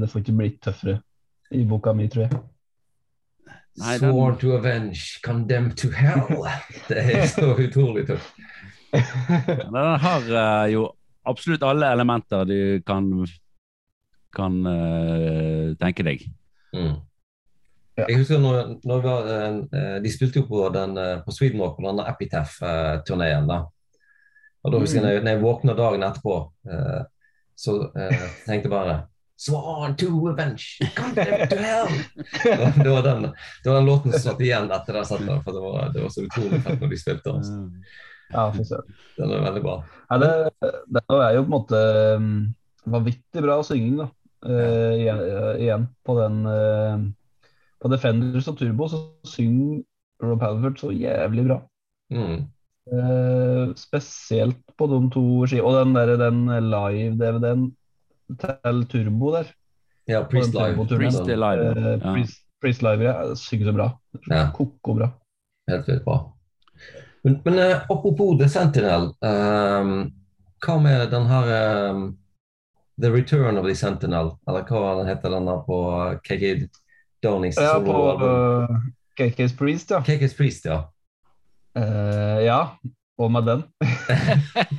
det 0.00 0.08
får 0.10 0.22
ikke 0.24 0.36
blitt 0.38 0.60
tøffere 0.64 1.00
i 1.54 1.64
boka 1.68 1.92
mi, 1.94 2.08
tror 2.10 2.26
jeg. 2.26 2.40
Nei, 3.80 3.98
den- 3.98 4.10
Sworn 4.10 4.38
to 4.40 4.54
avenge, 4.56 5.20
condemned 5.22 5.76
to 5.78 5.90
hell. 5.94 6.24
Det 6.88 6.98
er 6.98 7.26
så 7.30 7.52
utrolig 7.54 8.06
tøft. 8.08 8.32
Den 8.90 9.76
har 10.02 10.26
uh, 10.26 10.66
jo 10.72 10.88
absolutt 11.28 11.62
alle 11.62 11.92
elementer 11.92 12.44
du 12.48 12.80
kan 12.86 13.06
kan 14.34 14.58
uh, 14.66 15.74
tenke 15.78 16.04
deg. 16.06 16.24
Mm. 16.74 16.98
Ja. 17.98 18.06
Jeg 18.06 18.20
husker 18.20 18.40
når, 18.40 18.74
når 18.86 19.00
vi 19.00 19.08
var, 19.08 19.30
eh, 19.34 19.96
De 20.04 20.12
spilte 20.12 20.40
jo 20.40 20.46
på, 20.48 20.62
den, 20.74 20.96
eh, 20.98 21.20
på 21.24 21.34
Sweden 21.34 21.60
på 21.60 21.84
denne 21.84 22.06
Epitaph-turneen. 22.08 23.48
da. 23.50 23.64
Og 24.64 24.72
da 24.72 24.80
husker 24.80 25.04
jeg 25.04 25.22
når 25.24 25.32
jeg, 25.34 25.42
våkna 25.42 25.74
dagen 25.76 26.04
etterpå, 26.04 26.36
eh, 26.70 27.00
så 27.56 27.78
tenkte 28.46 28.68
jeg 28.68 28.72
bare 28.72 29.00
Swan 29.40 29.94
to 29.96 30.28
avenge, 30.28 30.84
come 30.92 31.14
to 31.48 31.56
hell! 31.56 31.88
Det, 32.84 32.90
var 32.90 33.02
den, 33.06 33.22
det 33.64 33.70
var 33.70 33.78
den 33.78 33.86
låten 33.88 34.12
som 34.12 34.20
satt 34.20 34.42
igjen 34.44 34.68
etter 34.68 34.98
den 34.98 35.06
settet, 35.08 35.44
for 35.46 35.56
det 35.56 35.62
var, 35.64 35.86
det 35.94 36.02
var 36.04 36.12
så 36.12 36.24
utrolig 36.26 36.58
fett 36.60 36.82
når 36.82 36.90
de 36.92 36.98
spilte. 37.00 37.32
Altså. 37.32 37.54
Ja, 38.34 38.42
fy 38.52 38.66
søren. 38.68 38.98
Den 39.16 39.32
er 39.32 39.46
veldig 39.46 39.62
bra. 39.64 39.76
Ja, 40.10 40.18
det, 40.20 40.30
det 40.92 41.02
er 41.16 41.38
jo 41.38 41.46
på 41.46 41.48
en 41.48 41.54
måte 41.54 41.80
um, 42.20 42.28
vanvittig 42.98 43.44
bra 43.46 43.56
synging, 43.64 43.96
da. 44.02 44.10
Uh, 44.44 45.56
igjen, 45.56 45.88
på 46.04 46.16
den 46.16 46.36
eh, 46.48 47.00
På 47.80 47.88
Defenders 47.88 48.48
og 48.50 48.58
Turbo 48.58 48.88
så 48.92 49.00
synger 49.24 49.82
Rob 50.22 50.42
Halford 50.44 50.80
så 50.80 50.90
jævlig 50.92 51.46
bra. 51.48 51.60
Mm. 52.12 52.42
Uh, 52.90 53.70
spesielt 53.78 54.58
på 54.78 54.88
de 54.90 54.98
to 55.14 55.24
skivene. 55.46 55.68
Og 55.68 55.78
den, 55.78 55.94
der, 55.94 56.16
den 56.20 56.42
live-DVD-en 56.66 57.64
til 58.40 58.86
Turbo 58.90 59.32
der. 59.36 59.52
Ja, 60.08 60.22
Priest 60.28 60.54
Live. 60.54 60.86
Priest 60.88 61.26
Live, 61.26 61.64
ja. 61.64 61.70
Eh, 61.70 61.98
Ja. 62.00 62.12
Priest, 62.12 62.42
Priest 62.60 62.82
Live, 62.82 63.04
ja. 63.04 63.34
Synger 63.34 63.70
så 63.70 63.72
bra. 63.72 63.88
Ja. 64.30 64.50
Koko 64.54 64.94
bra. 64.94 65.10
Helt 65.70 65.88
vilt 65.88 66.04
bra. 66.04 66.20
Men, 67.24 67.40
men 67.44 67.54
uh, 67.54 67.82
apropos 67.88 68.38
The 68.38 68.48
Sentinel, 68.48 69.12
Um, 69.20 70.12
hva 70.60 70.76
med 70.80 71.10
den 71.12 71.26
her 71.28 71.90
um, 71.90 72.18
The 73.00 73.10
Return 73.12 73.58
of 73.58 73.64
the 73.64 73.74
Sentinel, 73.76 74.34
eller 74.48 74.64
hva 74.68 74.94
den 74.98 75.08
heter 75.08 75.32
den 75.32 75.48
der 75.48 75.62
på 75.64 75.78
KK 76.24 76.68
Downings 77.22 77.58
Ja, 77.60 77.76
på 77.84 77.96
uh, 78.22 78.70
KK's 79.18 79.52
Priest, 79.58 79.90
ja. 79.92 80.00
KK's 80.06 80.36
Priest, 80.38 80.64
ja. 80.70 80.82
Uh, 81.78 82.40
ja. 82.44 82.60
Og 83.20 83.28
med 83.32 83.44
den. 83.44 83.64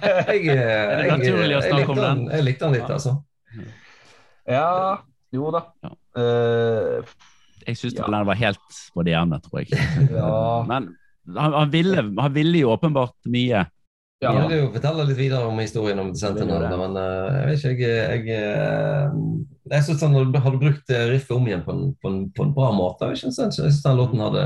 Jeg, 0.02 0.48
eh, 0.50 0.62
det 0.98 1.06
jeg, 1.06 1.20
jeg, 1.62 1.76
likte 1.78 1.98
den? 2.02 2.24
Jeg 2.32 2.46
likte 2.48 2.66
den 2.66 2.74
litt, 2.74 2.90
altså. 2.90 3.12
Ja, 4.50 4.96
jo 5.34 5.52
da. 5.54 5.62
Ja. 5.86 5.92
Uh, 6.18 7.12
Jeg 7.68 7.78
syns 7.78 7.94
Ja. 8.00 8.08
den 8.10 8.26
var 8.26 8.40
helt 8.40 8.80
på 8.96 9.04
det 9.06 9.14
jevne, 9.14 9.38
tror 9.46 9.62
jeg. 9.62 9.78
ja. 10.10 10.64
Men 10.66 10.90
han, 11.38 11.54
han, 11.54 11.70
ville, 11.72 12.02
han 12.18 12.34
ville 12.34 12.64
jo 12.64 12.72
åpenbart 12.74 13.14
mye. 13.30 13.62
ja. 14.22 14.32
Jeg 14.34 14.50
vil 14.50 14.58
jo 14.64 14.72
fortelle 14.74 15.06
litt 15.12 15.18
videre 15.22 15.46
om 15.46 15.62
historien 15.62 16.02
om 16.02 16.10
The 16.10 16.20
Sentinel, 16.26 16.66
men 16.82 16.98
uh, 16.98 17.30
jeg 17.38 17.48
vet 17.52 17.66
ikke, 17.76 17.92
jeg, 17.94 18.26
jeg, 18.26 18.42
eh, 18.42 19.14
jeg 19.70 19.86
synes 19.86 20.02
han 20.02 20.16
hadde, 20.18 20.58
brukt 20.58 20.90
eh, 20.90 21.08
riffet 21.12 21.34
om 21.36 21.48
igjen 21.48 21.64
på 21.66 21.74
en, 21.76 21.90
på 22.02 22.10
en, 22.10 22.22
på 22.34 22.46
en 22.48 22.54
bra 22.56 22.72
måte. 22.74 23.12
Jeg 23.14 23.24
synes 23.32 23.82
den 23.84 24.00
låten 24.00 24.24
hadde 24.24 24.46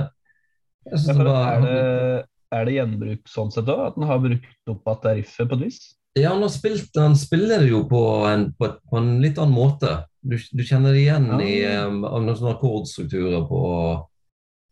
Ja, 0.86 1.13
var, 1.17 1.45
er, 1.56 1.62
det, 1.65 2.25
er 2.54 2.65
det 2.67 2.73
gjenbruk 2.75 3.30
sånn 3.32 3.54
sett 3.54 3.69
òg? 3.71 3.86
At 3.88 3.99
han 3.99 4.10
har 4.10 4.19
brukt 4.25 4.73
opp 4.73 4.91
at 4.91 5.06
det 5.06 5.13
er 5.13 5.21
riffet 5.21 5.49
på 5.49 5.58
et 5.60 5.63
vis? 5.69 5.80
Ja, 6.15 6.32
han, 6.32 6.43
har 6.45 6.51
spilt, 6.54 6.91
han 6.95 7.15
spiller 7.19 7.63
det 7.63 7.71
jo 7.71 7.82
på 7.89 8.01
en, 8.30 8.49
på, 8.56 8.69
på 8.91 8.99
en 8.99 9.15
litt 9.23 9.39
annen 9.41 9.56
måte. 9.56 9.97
Du, 10.23 10.38
du 10.38 10.62
kjenner 10.63 10.95
det 10.95 11.01
igjen 11.06 11.32
Ja. 11.32 11.39
i 11.43 11.56
um, 11.88 12.04
noen 12.04 12.36
sånne 12.38 12.54
akkordstrukturer 12.56 13.47
på 13.49 13.63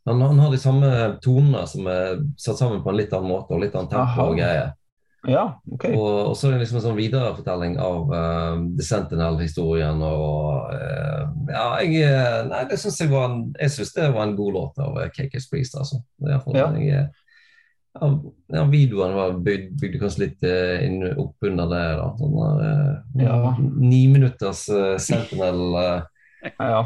han, 0.05 0.21
han 0.21 0.39
har 0.39 0.51
de 0.51 0.59
samme 0.59 0.87
tonene 1.23 1.63
som 1.69 1.87
er 1.87 2.17
satt 2.39 2.59
sammen 2.59 2.81
på 2.83 2.91
en 2.91 2.97
litt 2.99 3.13
annen 3.15 3.31
måte, 3.31 3.55
og 3.55 3.61
litt 3.63 3.75
annen 3.75 3.91
tempo 3.91 4.25
og 4.33 4.39
greier. 4.39 4.73
Ja, 5.27 5.43
OK. 5.71 5.85
Og, 5.95 6.27
og 6.29 6.33
så 6.35 6.47
er 6.49 6.51
det 6.57 6.65
liksom 6.65 6.77
en 6.81 6.83
sånn 6.83 6.97
viderefortelling 6.99 7.77
av 7.79 8.09
uh, 8.11 8.57
The 8.75 8.83
Sentinel-historien 8.83 10.01
og 10.03 10.73
uh, 10.75 11.21
Ja, 11.47 11.67
jeg 11.79 12.01
eh, 12.03 12.39
Nei, 12.49 12.63
det 12.67 12.79
synes 12.81 12.99
jeg 12.99 13.11
var 13.13 13.29
en 13.29 13.37
Jeg 13.55 13.71
synes 13.71 13.93
det 13.95 14.09
var 14.11 14.23
en 14.27 14.35
god 14.35 14.57
låt 14.57 14.81
av 14.83 14.99
KK's 15.15 15.47
Priest, 15.51 15.77
altså. 15.79 16.01
Fall 16.19 16.59
Ja. 16.59 16.67
jeg, 16.75 17.07
ja, 17.93 18.63
videoen 18.67 19.13
var 19.15 19.35
bygd, 19.45 19.75
bygde 19.79 19.99
kanskje 20.01 20.23
litt 20.25 20.41
inn, 20.43 21.03
opp 21.21 21.45
under 21.45 21.67
det. 21.69 21.83
da, 21.99 22.07
sånn 22.17 22.35
der, 22.41 22.63
Ja. 23.21 23.53
Ni 23.61 24.07
minutters 24.09 24.65
Sentinel-sequel 25.05 26.01
Ja. 26.57 26.81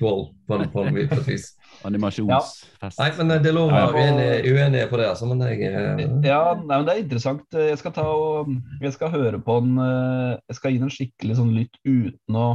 på, 0.00 0.10
på, 0.48 0.58
på 0.72 0.88
et 0.88 1.28
vis. 1.28 1.52
Animasjonsfest. 1.86 2.98
Nei, 2.98 3.08
men 3.18 3.30
eh, 3.34 3.42
det 3.44 3.52
lover 3.54 3.76
Ja, 3.78 3.86
være 3.92 4.04
uenig, 4.06 4.52
uenig 4.52 4.84
på 4.90 4.98
det, 5.00 5.08
altså. 5.12 5.28
Men 5.30 5.42
jeg 5.46 5.68
eh, 5.68 6.00
ja, 6.26 6.40
nei, 6.58 6.76
men 6.78 6.86
det 6.88 6.94
er 6.96 7.02
interessant. 7.04 7.44
Jeg 7.54 7.78
skal 7.80 7.94
ta 7.96 8.06
og 8.10 8.50
Jeg 8.82 8.94
skal 8.96 9.12
høre 9.14 9.38
på 9.44 9.58
den 9.64 9.78
eh, 9.84 10.32
Jeg 10.50 10.58
skal 10.58 10.74
gi 10.74 10.80
den 10.82 10.92
skikkelig 10.94 11.38
sånn 11.38 11.54
lytt 11.56 11.78
uten 11.86 12.38
å 12.38 12.46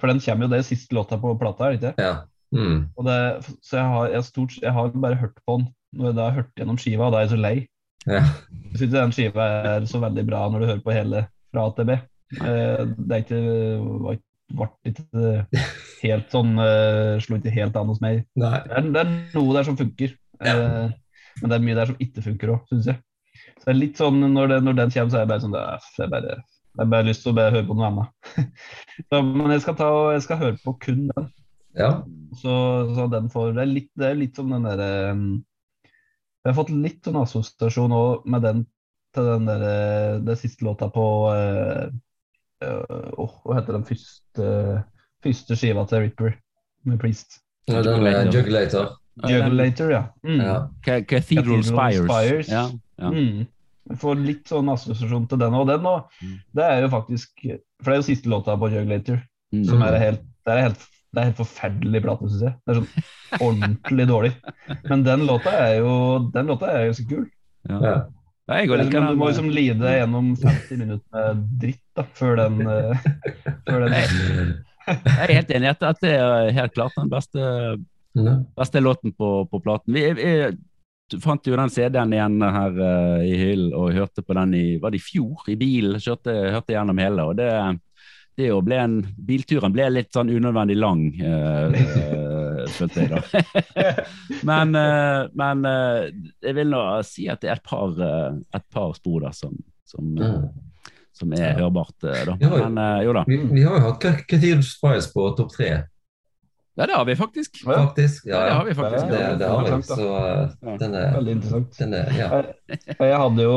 For 0.00 0.12
den 0.12 0.22
kommer 0.24 0.46
jo 0.48 0.52
det 0.54 0.62
siste 0.68 0.94
låta 0.96 1.18
på 1.20 1.34
plata, 1.40 1.66
er 1.68 1.76
det 1.76 1.80
ikke? 1.92 2.06
Ja. 2.06 2.14
Mm. 2.52 2.78
Og 3.00 3.06
det, 3.08 3.18
så 3.64 3.78
jeg 3.78 3.90
har, 3.94 4.08
jeg, 4.12 4.24
stort, 4.28 4.56
jeg 4.60 4.72
har 4.76 4.90
bare 4.94 5.16
hørt 5.20 5.38
på 5.46 5.58
den 5.60 5.68
når 5.96 6.08
jeg 6.10 6.16
da 6.16 6.24
har 6.26 6.34
hørt 6.40 6.56
gjennom 6.56 6.78
skiva, 6.80 7.06
og 7.06 7.12
da 7.12 7.18
er 7.20 7.26
jeg 7.26 7.30
så 7.34 7.38
lei. 7.40 7.54
Ja. 8.08 8.20
Jeg 8.72 8.78
syns 8.80 8.92
den 8.94 9.12
skiva 9.16 9.46
er 9.76 9.84
så 9.88 10.00
veldig 10.00 10.22
bra 10.28 10.40
når 10.48 10.62
du 10.62 10.66
hører 10.70 10.82
på 10.84 10.94
hele 10.96 11.22
fra 11.52 11.64
A 11.68 11.72
til 11.76 11.88
B. 11.90 11.96
Eh, 12.40 12.84
Det 12.96 13.16
er 13.18 13.24
ikke 13.26 13.40
var 14.04 14.16
ikke- 14.16 14.31
ble 14.58 14.68
ikke 14.88 15.62
helt 16.02 16.34
sånn 16.34 16.56
uh, 16.58 17.20
Slo 17.22 17.38
ikke 17.38 17.54
helt 17.54 17.78
an 17.78 17.90
hos 17.92 18.02
meg. 18.04 18.24
Det 18.38 18.48
er, 18.48 18.90
det 18.94 19.04
er 19.04 19.12
noe 19.36 19.56
der 19.56 19.68
som 19.68 19.78
funker, 19.78 20.16
Ja. 20.42 20.56
uh, 20.58 21.38
men 21.40 21.52
det 21.52 21.56
er 21.56 21.64
mye 21.64 21.78
der 21.78 21.92
som 21.92 22.00
ikke 22.02 22.24
funker 22.24 22.54
òg, 22.54 22.64
syns 22.68 22.90
jeg. 22.90 22.98
Så 23.56 23.68
det 23.68 23.72
er 23.72 23.78
litt 23.78 24.00
sånn 24.00 24.18
når, 24.20 24.50
det, 24.50 24.58
når 24.66 24.80
den 24.80 24.90
kommer, 24.92 25.12
så 25.12 25.18
er 25.20 25.22
jeg 25.24 25.30
bare 25.30 25.44
sånn 25.44 25.54
det 25.54 25.62
jeg 25.98 26.10
bare, 26.12 26.34
jeg 26.80 26.90
bare 26.94 27.06
lyst 27.08 27.24
til 27.24 27.32
å 27.32 27.46
høre 27.46 27.62
på 27.68 27.76
noe 27.78 27.88
annet. 27.88 28.34
så, 29.08 29.22
men 29.22 29.54
jeg 29.54 29.62
skal, 29.64 29.78
ta, 29.78 29.88
jeg 30.16 30.24
skal 30.26 30.40
høre 30.42 30.58
på 30.64 30.76
kun 30.82 31.06
den. 31.12 31.30
Ja. 31.78 31.92
Så, 32.36 32.52
så 32.96 33.06
den 33.08 33.30
får 33.32 33.54
Det 33.56 33.62
er 33.62 33.70
litt, 33.70 33.88
det 33.96 34.10
er 34.10 34.18
litt 34.18 34.36
som 34.36 34.50
den 34.52 34.66
derre 34.66 34.88
um, 35.16 35.22
Jeg 36.42 36.50
har 36.50 36.56
fått 36.58 36.72
litt 36.74 37.06
sånn 37.06 37.16
assosiasjon 37.22 37.94
òg 37.96 38.26
med 38.28 38.44
den 38.44 38.60
til 39.16 39.28
den 39.28 39.48
der, 39.48 39.64
Det 40.26 40.36
siste 40.40 40.66
låta 40.66 40.90
på 40.92 41.04
eh, 41.32 41.88
eh, 42.62 43.10
åh, 43.18 43.32
Hva 43.44 43.58
heter 43.58 43.76
den 43.78 43.84
første, 43.88 44.48
første 45.24 45.56
skiva 45.58 45.84
til 45.90 46.04
Ripper 46.06 46.34
med 46.88 47.00
Priest? 47.02 47.40
Ja, 47.70 47.82
Den 47.82 48.02
med 48.02 48.32
Jugulator. 48.34 48.96
Jugulator, 49.28 49.90
ja. 49.92 50.02
Mm. 50.24 50.40
Ja. 50.40 50.54
Cathedral 50.84 51.04
Cathedral 51.06 51.64
Spires. 51.64 52.06
Spires. 52.08 52.48
Ja, 52.50 52.64
ja. 52.98 53.10
Mm. 53.12 53.44
Får 53.98 54.18
litt 54.24 54.48
sånn 54.50 54.70
assosiasjon 54.72 55.26
til 55.30 55.38
den 55.42 55.54
og 55.58 55.66
den. 55.68 55.86
Og 55.86 56.08
Mm. 56.22 56.38
det 56.54 56.64
er 56.64 56.80
jo 56.82 56.88
faktisk 56.88 57.28
For 57.82 57.90
det 57.90 57.94
er 57.96 58.00
jo 58.00 58.06
siste 58.14 58.28
låta 58.30 58.56
på 58.58 58.70
Jugulator, 58.72 59.20
Mm. 59.52 59.64
som 59.66 59.82
er 59.82 59.98
helt 59.98 60.22
Det 60.46 60.52
er 60.56 60.60
helt, 60.62 60.78
det 61.14 61.20
er 61.20 61.24
helt 61.28 61.36
forferdelig 61.38 62.02
plate, 62.02 62.28
syns 62.30 62.42
jeg. 62.42 62.54
Det 62.66 62.72
er 62.72 62.80
sånn 62.80 63.04
ordentlig 63.46 64.06
dårlig. 64.08 64.32
Men 64.88 65.02
den 65.04 65.20
låta 65.26 65.52
er 65.52 65.76
jo 65.78 66.30
Den 66.32 66.46
låta 66.46 66.66
er 66.72 66.86
jo 66.86 66.92
så 66.98 67.04
kul. 67.08 67.26
Ja. 67.68 68.06
Ja. 68.48 68.58
Jeg 68.58 68.68
går 68.68 68.80
Men 68.80 68.88
liker 68.88 69.06
du 69.06 69.20
må 69.20 69.28
liksom 69.30 69.52
lide 69.54 69.78
deg 69.78 70.00
gjennom 70.00 70.32
50 70.40 70.80
minutter 70.80 71.14
med 71.14 71.44
dritt 71.62 71.84
da, 71.94 72.04
før 72.18 72.36
den, 72.40 72.58
eh, 72.72 73.06
før 73.68 73.86
den 73.86 73.94
Jeg 73.94 75.22
er 75.28 75.34
helt 75.36 75.54
enig 75.54 75.68
i 75.68 75.70
at 75.70 75.86
at 75.92 76.02
det 76.02 76.16
er 76.18 76.50
helt 76.56 76.74
klart 76.74 76.98
den 76.98 77.12
beste, 77.12 77.46
beste 78.58 78.82
låten 78.82 79.14
på, 79.14 79.30
på 79.46 79.62
platen. 79.62 79.94
Vi, 79.94 80.08
vi 80.18 81.20
fant 81.22 81.46
jo 81.46 81.56
den 81.58 81.70
CD-en 81.70 82.12
igjen 82.14 82.42
her 82.42 82.78
uh, 82.78 83.22
i 83.24 83.34
hyllen 83.36 83.74
og 83.76 83.94
hørte 83.94 84.24
på 84.24 84.34
den 84.38 84.54
i 84.56 84.66
var 84.82 84.94
det 84.94 85.02
i 85.02 85.04
fjor, 85.04 85.44
i 85.52 85.56
bilen. 85.60 86.00
Kjørte, 86.00 86.34
hørte 86.54 86.74
gjennom 86.74 86.98
hele. 87.02 87.26
og 87.28 87.36
det, 87.38 87.50
det 88.38 88.48
jo 88.48 88.60
ble 88.64 88.78
en, 88.80 88.98
Bilturen 89.26 89.74
ble 89.74 89.88
litt 89.92 90.12
sånn 90.14 90.32
unødvendig 90.32 90.78
lang, 90.80 91.04
eh, 91.20 91.82
eh, 91.82 92.28
følte 92.76 93.04
jeg 93.04 93.10
da. 93.12 93.20
men 94.50 94.74
eh, 94.78 95.20
men 95.38 95.64
eh, 95.68 96.08
jeg 96.42 96.56
vil 96.58 96.70
nå 96.72 96.82
si 97.06 97.28
at 97.32 97.40
det 97.44 97.50
er 97.52 97.60
et 97.60 97.66
par, 97.68 97.94
eh, 98.00 98.34
et 98.58 98.66
par 98.72 98.92
spor 98.98 99.20
der 99.26 99.36
som, 99.36 99.54
som, 99.88 100.12
Mm. 100.18 100.48
som 101.12 101.32
er 101.36 101.54
hørbart. 101.60 101.94
da. 102.02 102.36
Ja. 102.40 102.68
Men 102.68 103.04
jo 103.06 103.12
da. 103.16 103.24
Vi, 103.28 103.36
vi 103.52 103.62
har 103.66 103.78
jo 103.78 103.86
hatt 103.90 104.06
Cathedral 104.28 104.62
Spires 104.66 105.10
på 105.12 105.30
topp 105.38 105.52
tre, 105.56 105.72
Ja, 106.72 106.86
det 106.88 106.94
har 106.96 107.04
vi 107.04 107.12
faktisk. 107.18 107.58
Faktisk. 107.66 108.24
Ja, 108.26 108.38
Ja, 108.38 108.44
det 108.46 108.52
har 108.56 108.64
vi 108.64 108.74
faktisk. 108.74 109.08
Det, 109.10 109.18
det 109.42 109.48
har 109.48 109.66
vi. 109.68 109.82
Så 109.84 110.78
den 110.80 110.94
er, 110.96 111.10
Veldig 111.18 111.32
interessant. 111.36 111.74
den 111.78 111.92
er 111.98 112.12
Ja. 112.16 112.42
Jeg 113.10 113.18
hadde 113.20 113.44
jo 113.44 113.56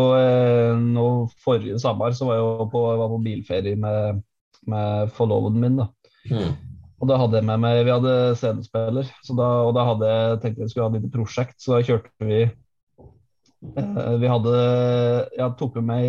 nå 0.83 1.05
Forrige 1.45 1.79
sommer 1.79 2.11
så 2.11 2.27
var 2.27 2.35
jeg 2.35 2.43
jo 2.43 2.65
på, 2.73 2.81
var 2.99 3.13
på 3.13 3.21
bilferie 3.23 3.75
med, 3.79 4.19
med 4.67 5.13
forloveden 5.15 5.61
min. 5.63 5.77
da. 5.79 5.87
Mm. 6.27 6.51
Og 7.01 7.09
da 7.09 7.17
hadde 7.19 7.41
jeg 7.41 7.47
med 7.49 7.59
meg 7.59 7.81
Vi 7.85 7.91
hadde 7.91 8.13
CD-spiller, 8.39 9.09
og 9.33 9.73
da 9.75 9.83
hadde 9.89 10.11
jeg 10.11 10.39
tenkt 10.43 10.61
jeg 10.63 10.71
skulle 10.71 10.87
ha 10.87 10.93
et 10.93 11.01
lite 11.01 11.11
prosjekt, 11.13 11.57
så 11.59 11.75
da 11.75 11.81
kjørte 11.83 12.29
vi 12.29 12.39
eh, 12.45 14.13
Vi 14.21 14.31
hadde 14.31 14.55
Jeg 15.35 15.55
tok 15.59 15.75
med 15.81 15.87
meg 15.89 16.05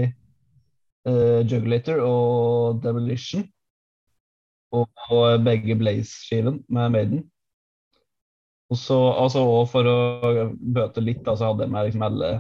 eh, 1.10 1.40
Jugulator 1.46 2.02
og 2.06 2.82
Demolition. 2.84 3.46
Og, 4.74 4.88
og 5.14 5.40
begge 5.46 5.76
Blaze-skiven 5.78 6.60
med 6.68 6.92
Maiden. 6.92 7.24
Og 8.70 8.78
så 8.80 8.96
altså, 9.14 9.44
og 9.46 9.68
for 9.70 9.86
å 9.86 9.96
bøte 10.58 11.00
litt, 11.04 11.22
da, 11.26 11.36
så 11.38 11.52
hadde 11.52 11.64
jeg 11.66 11.72
med 11.72 11.86
liksom 11.86 12.02
alle 12.02 12.30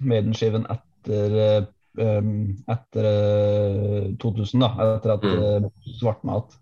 Maiden-skiven 0.00 0.64
etter 0.72 1.36
eh, 1.44 1.66
etter 2.74 3.06
eh, 3.10 4.06
2000, 4.20 4.64
da. 4.64 4.70
Etter 4.96 5.12
at 5.14 5.26
Mm. 5.28 5.68
uh, 5.68 5.70
Svartmat. 6.00 6.56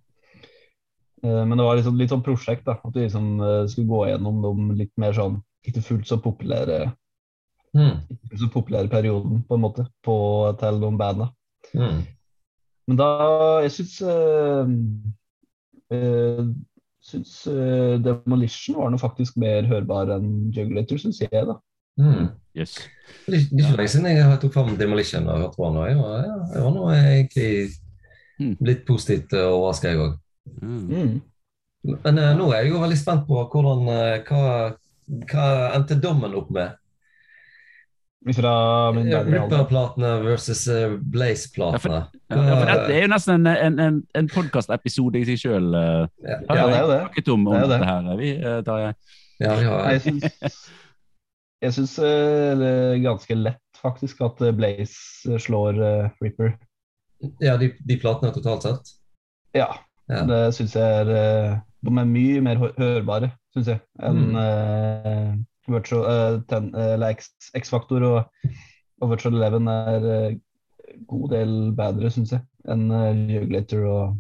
Eh, 1.25 1.45
men 1.47 1.57
det 1.59 1.65
var 1.65 1.77
liksom 1.79 1.97
litt 1.99 2.11
sånn 2.11 2.23
prosjekt, 2.27 2.65
da. 2.67 2.79
At 2.85 2.95
vi 2.95 3.05
liksom 3.07 3.41
eh, 3.41 3.67
skulle 3.71 3.89
gå 3.89 4.01
gjennom 4.11 4.43
de 4.43 4.75
litt 4.83 4.93
mer 4.99 5.13
sånn 5.17 5.41
ikke 5.67 5.83
fullt 5.83 6.07
så 6.11 6.19
populære 6.23 6.93
Mm. 7.73 8.03
ikke 8.13 8.37
så 8.37 8.49
populære 8.53 8.91
perioden, 8.93 9.39
på 9.49 9.55
en 9.57 9.63
måte, 9.63 9.87
på, 10.05 10.15
til 10.61 10.81
de 10.83 10.91
banda. 11.01 11.31
Mm. 11.73 12.03
Men 12.87 12.97
da 12.99 13.07
Jeg 13.65 13.71
syns 13.73 13.95
øh, 14.05 14.69
syns 17.03 17.47
øh, 17.49 17.97
Demolition 18.05 18.77
var 18.77 18.91
nå 18.93 18.99
faktisk 19.01 19.37
mer 19.41 19.65
hørbar 19.71 20.13
enn 20.19 20.51
Jugulator, 20.53 21.01
syns 21.01 21.23
jeg, 21.25 21.31
da. 21.49 21.57
Mm. 22.01 22.29
Yes. 22.57 22.75
Det 23.27 23.35
er 23.35 23.39
ikke- 23.41 23.57
det 23.57 23.65
er 23.65 23.69
ikke 23.71 23.77
lenge 23.81 23.89
siden 23.95 24.07
jeg 24.17 24.41
tok 24.41 24.53
fram 24.53 24.77
Demolition 24.77 25.29
og 25.29 25.39
hørte 25.41 25.57
på 25.57 25.65
den. 25.73 25.77
Jeg 25.89 25.97
var, 25.97 26.17
ja, 26.29 26.37
jeg 26.55 26.63
var 26.65 26.71
nå 26.77 26.91
egentlig 26.93 27.69
Mm. 28.41 28.57
litt 28.61 28.87
positivt 28.87 29.33
overraska, 29.33 29.89
jeg 29.89 29.99
òg. 29.99 30.19
Mm. 30.63 30.85
Mm. 30.91 31.17
Men 32.05 32.19
uh, 32.19 32.31
nå 32.39 32.51
er 32.53 32.63
jeg 32.65 32.73
jo 32.73 32.81
veldig 32.83 32.99
spent 33.01 33.25
på 33.29 33.41
hvordan, 33.51 33.89
uh, 33.91 34.23
hva, 34.29 34.45
hva 35.33 35.47
endte 35.77 35.97
dommen 36.03 36.35
opp 36.39 36.51
med. 36.55 36.79
Fra 38.37 38.53
min. 38.95 39.09
Ripper-platene 39.27 40.13
versus 40.23 40.61
uh, 40.71 40.93
Blaze-platene. 41.11 42.05
Ja, 42.31 42.37
ja, 42.39 42.55
for 42.61 42.69
dette 42.71 42.95
er 42.95 43.01
jo 43.03 43.09
nesten 43.11 43.35
en, 43.41 43.49
en, 43.67 43.81
en, 43.83 43.97
en 44.21 44.29
podkastepisode 44.31 45.19
i 45.19 45.25
seg 45.33 45.41
sjøl. 45.43 45.67
Uh, 45.75 46.05
Ja, 46.23 46.39
Ja, 46.47 46.69
det 46.69 46.77
er 46.77 46.85
jo 46.85 46.93
det. 46.93 47.01
snakket 47.03 47.33
om, 47.35 47.49
om 47.51 47.57
Det 47.59 47.65
er 47.65 47.73
det. 47.73 47.81
her. 47.91 48.13
Vi, 48.21 48.31
uh, 48.45 48.61
Tarjei. 48.69 48.93
ja, 49.43 49.57
vi 49.59 49.67
har, 49.67 49.91
Jeg 49.97 50.05
syns, 50.07 50.61
jeg 51.67 51.75
syns 51.81 51.97
det 52.63 52.73
ganske 53.03 53.39
lett 53.43 53.83
faktisk 53.83 54.21
at 54.23 54.39
Blaze 54.55 55.41
slår 55.43 55.83
Ripper. 56.23 56.55
ja 57.43 57.57
de, 57.59 57.73
de 57.87 57.97
platene 57.99 58.31
totalt 58.35 58.63
sett. 58.69 58.95
Ja, 59.59 59.67
Ja. 60.11 60.25
det 60.27 60.41
syns 60.57 60.75
jeg 60.77 60.83
er 61.03 61.11
eh, 61.15 61.59
De 61.87 61.93
er 61.99 62.07
mye 62.11 62.41
mer 62.45 62.59
hørbare, 62.79 63.33
syns 63.55 63.69
jeg, 63.73 63.81
enn 64.03 64.21
Mm. 64.33 64.37
uh, 64.39 65.33
Virtual 65.73 66.03
uh, 66.07 66.41
ten, 66.51 66.71
eller 66.75 67.15
X- 67.15 67.51
X-Factor 67.59 68.03
og, 68.07 68.49
og 69.03 69.11
Virtual 69.13 69.35
Eleven 69.39 69.69
er 69.71 70.07
uh, 70.07 70.37
god 71.11 71.29
del 71.33 71.53
bedre, 71.79 72.11
syns 72.11 72.33
jeg, 72.35 72.43
enn 72.71 72.89
Jugulator 73.31 73.85
og, 73.91 74.17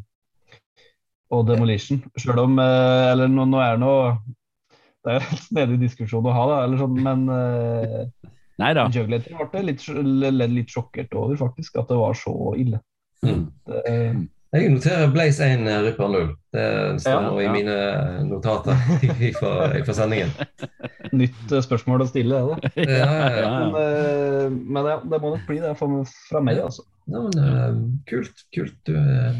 og 1.35 1.47
Demolition. 1.51 2.03
Sjøl 2.18 2.39
om 2.45 2.59
Eller 2.62 3.30
nå, 3.30 3.47
nå 3.51 3.61
er 3.62 3.76
det 3.76 3.83
noe 3.83 4.16
Det 5.03 5.12
er 5.12 5.18
jo 5.20 5.30
en 5.35 5.43
snedig 5.47 5.78
diskusjon 5.83 6.26
å 6.30 6.35
ha, 6.35 6.47
da, 6.51 6.59
eller 6.66 6.83
sånn, 6.83 6.99
men 7.03 7.26
Nei 8.62 8.72
da. 8.78 8.87
Jugulator 8.93 9.49
ble 9.51 9.62
litt, 9.70 9.87
litt 10.53 10.70
sjokkert 10.70 11.14
over, 11.18 11.39
faktisk, 11.41 11.78
at 11.80 11.89
det 11.91 11.99
var 11.99 12.14
så 12.18 12.35
ille. 12.61 12.78
Mm. 13.24 13.47
Det, 13.66 13.80
Jeg 14.53 14.68
noterer 14.68 15.09
Blaze 15.09 15.46
1, 15.48 15.62
eh, 15.64 15.78
Ripper 15.86 16.11
0. 16.12 16.26
Det 16.53 16.64
står 17.00 17.14
Ja, 17.14 17.20
nå 17.24 17.38
i 17.40 17.44
ja. 17.46 17.53
mine 17.55 17.76
notater 18.28 18.76
fra, 19.38 19.94
sendingen. 19.96 20.28
nytt 21.22 21.55
eh, 21.57 21.62
spørsmål 21.64 22.05
å 22.05 22.09
stille, 22.11 22.40
det. 22.50 22.72
Ja, 22.84 23.07
ja, 23.09 23.30
ja. 23.32 23.46
Ja, 23.46 23.53
Men, 23.72 23.78
eh, 23.80 24.50
men 24.76 24.90
ja, 24.90 24.98
det 25.09 25.20
må 25.22 25.30
nok 25.32 25.46
bli 25.48 25.57
det 25.62 25.72
fra, 25.80 26.42
meg, 26.44 26.61
altså. 26.61 26.84
Ja, 27.09 27.22
men, 27.24 27.38
eh, 27.40 27.78
kult. 28.12 28.44
kult. 28.53 28.92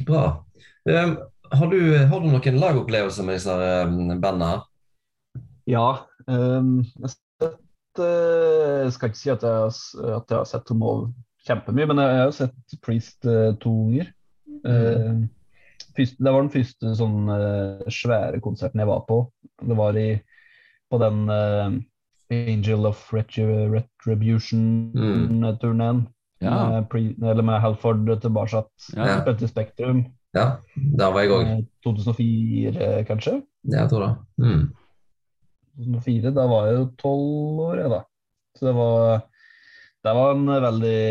Bra. 0.08 0.24
Eh, 0.88 1.12
har, 1.52 1.68
du, 1.68 1.78
har 2.08 2.24
du 2.24 2.30
noen 2.32 2.60
lagopplevelser 2.64 3.28
med 3.28 3.36
disse 3.36 3.52
eh, 3.52 3.92
bandene 4.16 4.48
her? 4.54 4.64
Ja. 5.68 5.86
ehm, 6.24 6.72
jeg, 7.04 7.12
sett, 7.12 8.00
eh, 8.00 8.80
jeg 8.86 8.96
skal 8.96 9.12
ikke 9.12 9.20
si 9.20 9.30
at 9.36 9.44
jeg, 9.44 9.76
at 10.16 10.32
jeg 10.32 10.40
har 10.40 10.48
sett 10.48 10.72
dem 10.72 10.88
Hall 10.88 11.04
kjempemye, 11.46 11.92
men 11.92 12.00
jeg 12.00 12.16
har 12.16 12.28
jo 12.30 12.34
sett 12.40 12.80
Priest 12.80 13.28
eh, 13.28 13.52
to 13.60 13.76
ganger. 13.84 14.10
Eh, 14.68 15.14
Første, 15.96 16.24
det 16.24 16.32
var 16.32 16.40
den 16.40 16.50
første 16.52 16.92
sånn 16.96 17.28
eh, 17.34 17.82
svære 17.92 18.38
konserten 18.44 18.80
jeg 18.80 18.88
var 18.88 19.00
på. 19.08 19.16
Det 19.60 19.76
var 19.76 19.92
i, 20.00 20.10
på 20.88 20.96
den 21.02 21.18
uh, 21.28 21.68
Angel 22.32 22.86
of 22.88 23.12
Retribution-turneen. 23.12 25.98
Ja. 26.42 26.80
Med, 26.80 26.94
eller 27.20 27.44
med 27.46 27.60
Halford 27.62 28.08
tilbake. 28.24 28.62
Ja. 28.96 29.20
Spilte 29.20 29.44
i 29.44 29.48
Spektrum. 29.50 30.00
Ja, 30.32 30.46
der 30.74 31.12
var 31.12 31.20
jeg 31.20 31.30
òg. 31.34 31.42
gang 31.44 31.60
2004, 31.84 33.04
kanskje? 33.10 33.34
Ja, 33.68 33.76
jeg 33.82 33.88
tror 33.92 34.02
det. 34.06 34.14
Mm. 34.40 34.64
2004, 35.76 36.32
da 36.32 36.44
var 36.48 36.62
jeg 36.70 36.76
jo 36.78 36.86
tolv 37.04 37.60
år, 37.68 37.76
jeg, 37.84 37.90
da. 37.92 38.00
Så 38.56 38.62
det 38.70 38.74
var, 38.76 39.20
det 40.04 40.12
var 40.16 40.28
en 40.32 40.46
veldig 40.64 41.02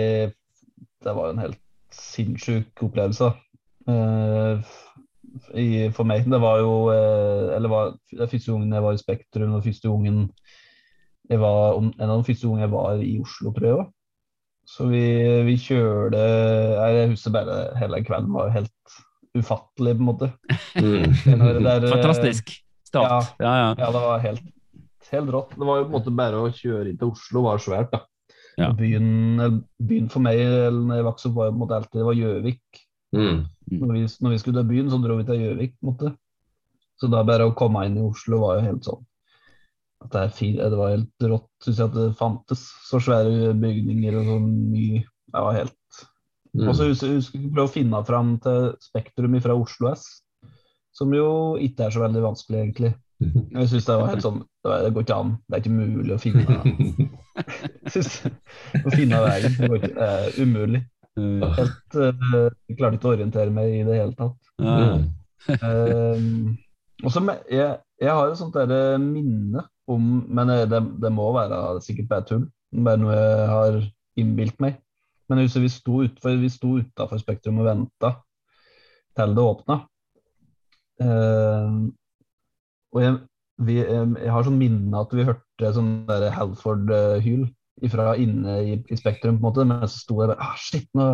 Det 1.02 1.14
var 1.18 1.26
en 1.32 1.42
helt 1.42 1.61
sinnssyk 1.96 2.84
opplevelse. 2.88 3.32
Eh, 3.90 4.72
i, 5.56 5.68
for 5.96 6.04
meg. 6.08 6.26
Det 6.30 6.40
var 6.44 6.60
jo 6.60 6.74
eh, 6.92 7.56
Eller 7.56 7.72
var, 7.72 7.94
det 8.12 8.28
første 8.30 8.52
gangen 8.52 8.74
jeg 8.76 8.84
var 8.84 8.94
i 8.98 9.00
Spektrum, 9.02 9.56
og 9.58 9.64
første 9.66 9.88
gangen 9.90 10.26
jeg 11.32 11.40
var, 11.40 11.78
om- 11.80 11.94
en 11.96 12.10
av 12.12 12.20
de 12.20 12.28
første 12.28 12.48
gangene 12.48 12.66
jeg 12.68 12.74
var 12.74 13.00
i 13.06 13.14
Oslo, 13.24 13.54
tror 13.56 13.68
jeg. 13.70 13.86
Så 14.72 14.86
vi, 14.92 15.02
vi 15.48 15.56
kjørte 15.60 16.20
Jeg 16.22 17.10
husker 17.14 17.34
bare 17.34 17.56
hele 17.80 18.02
kvelden 18.06 18.34
var 18.36 18.52
helt 18.54 18.98
ufattelig, 19.36 19.96
på 19.96 20.04
en 20.04 20.10
måte. 20.10 20.28
Mm. 20.76 21.16
Der, 21.64 21.86
eh, 21.86 21.90
Fantastisk 21.90 22.52
start. 22.88 23.32
Ja, 23.40 23.54
ja. 23.64 23.70
Ja, 23.80 23.88
det 23.96 24.02
var 24.04 24.20
helt, 24.28 24.44
helt 25.12 25.32
rått. 25.32 25.56
Det 25.56 25.68
var 25.68 25.80
jo 25.80 25.86
på 25.88 25.94
en 25.94 25.96
måte 25.98 26.16
bare 26.20 26.44
å 26.44 26.52
kjøre 26.52 26.92
inn 26.92 27.00
til 27.00 27.14
Oslo 27.16 27.46
var 27.48 27.64
svært, 27.64 27.92
da. 27.96 28.04
Ja. 28.62 28.72
Byen, 28.78 29.62
byen 29.82 30.10
for 30.14 30.24
meg 30.24 30.40
eller 30.42 30.80
når 30.80 31.00
jeg 31.00 31.08
vokste 31.10 31.30
opp, 31.32 31.38
var 31.40 31.52
jo 31.52 31.60
på 31.60 31.70
alltid 31.78 32.00
det 32.00 32.08
var 32.08 32.20
Gjøvik. 32.20 32.82
Mm. 33.12 33.40
Når 33.82 33.94
vi, 33.96 34.04
når 34.24 34.34
vi 34.34 34.42
skulle 34.42 34.62
til 34.62 34.70
byen, 34.72 34.92
så 34.92 35.00
dro 35.04 35.18
vi 35.20 35.28
til 35.28 35.42
Gjøvik. 35.42 35.78
Så 37.02 37.10
da 37.12 37.24
bare 37.26 37.50
å 37.50 37.56
komme 37.58 37.88
inn 37.88 37.98
i 37.98 38.06
Oslo 38.06 38.44
var 38.44 38.60
jo 38.60 38.68
helt 38.70 38.88
sånn 38.88 39.08
at 40.02 40.16
det, 40.16 40.22
er 40.22 40.32
fint, 40.34 40.58
det 40.58 40.78
var 40.80 40.96
helt 40.96 41.26
rått, 41.30 41.50
syns 41.62 41.78
jeg, 41.78 41.90
at 41.92 41.94
det 41.94 42.06
fantes 42.18 42.62
så 42.88 42.98
svære 43.06 43.52
bygninger 43.62 44.16
og 44.18 44.32
så 44.32 44.38
mye. 44.42 45.04
Det 45.06 45.44
var 45.46 45.58
helt 45.60 45.78
Mm. 46.52 46.68
Og 46.68 46.76
så 46.76 46.90
husker 46.90 47.40
jeg 47.40 47.52
prøve 47.54 47.70
å 47.70 47.72
finne 47.72 48.02
fram 48.08 48.34
til 48.44 48.74
Spektrum 48.84 49.38
fra 49.44 49.56
Oslo 49.56 49.92
S, 49.94 50.04
som 50.96 51.14
jo 51.16 51.56
ikke 51.64 51.86
er 51.86 51.94
så 51.96 52.04
veldig 52.04 52.24
vanskelig, 52.26 52.60
egentlig. 52.60 52.92
Jeg 53.22 53.68
synes 53.70 53.86
det 53.86 53.98
var 54.00 54.10
helt 54.10 54.24
sånn 54.26 54.40
Det 54.66 54.94
går 54.96 55.06
ikke 55.06 55.18
an. 55.18 55.36
Det 55.46 55.58
er 55.58 55.62
ikke 55.62 55.76
mulig 55.76 56.16
å 56.16 56.22
finne 56.22 56.58
synes, 57.94 58.16
Å 58.82 58.94
finne 58.94 59.22
veien. 59.26 59.56
Det, 59.58 59.70
går 59.70 59.78
ikke, 59.80 59.94
det 59.98 60.08
er 60.08 60.40
umulig. 60.42 60.82
Eh, 61.20 61.46
Helt, 61.58 61.98
uh, 61.98 62.50
jeg 62.70 62.80
klarte 62.80 62.98
ikke 62.98 63.10
å 63.10 63.16
orientere 63.16 63.54
meg 63.54 63.76
i 63.76 63.84
det 63.88 64.00
hele 64.00 64.16
tatt. 64.18 64.52
Mm. 64.62 65.08
Um, 65.66 66.52
og 67.02 67.14
så 67.14 67.24
jeg, 67.50 67.80
jeg 68.02 68.14
har 68.14 68.30
et 68.30 68.38
sånt 68.38 68.58
der 68.58 69.02
minne 69.02 69.64
om 69.90 70.04
Men 70.30 70.52
eh, 70.54 70.68
det, 70.70 70.82
det 71.02 71.10
må 71.14 71.32
være 71.36 71.82
sikkert 71.84 72.10
bare 72.12 72.28
tull. 72.30 72.46
Bare 72.72 73.02
noe 73.02 73.16
jeg 73.16 73.48
har 73.52 73.80
innbilt 74.22 74.60
meg. 74.64 74.78
Men 75.28 75.42
jeg 75.42 75.50
husker 75.50 75.66
vi 75.66 75.72
sto 75.72 76.02
utenfor, 76.04 76.38
vi 76.40 76.52
sto 76.52 76.76
utafor 76.82 77.20
Spektrum 77.22 77.62
og 77.64 77.68
venta 77.70 78.16
til 79.18 79.36
det 79.36 79.44
åpna. 79.44 79.78
Um, 81.02 81.92
og 82.92 83.04
jeg, 83.04 83.18
vi, 83.68 83.78
jeg 83.82 84.32
har 84.36 84.46
sånn 84.48 84.60
minne 84.60 85.02
at 85.04 85.14
vi 85.16 85.28
hørte 85.28 85.74
sånn 85.76 85.92
der 86.10 86.30
Halford-hyl 86.36 87.46
fra 87.92 88.14
inne 88.20 88.58
i, 88.62 88.78
i 88.92 88.98
Spektrum, 89.00 89.40
på 89.40 89.42
en 89.42 89.48
måte. 89.48 89.68
Men 89.68 89.86
så 89.88 89.98
sto 90.04 90.20
jeg 90.22 90.32
bare 90.32 90.40
ah, 90.44 90.56
Shit, 90.60 90.88
nå, 90.98 91.08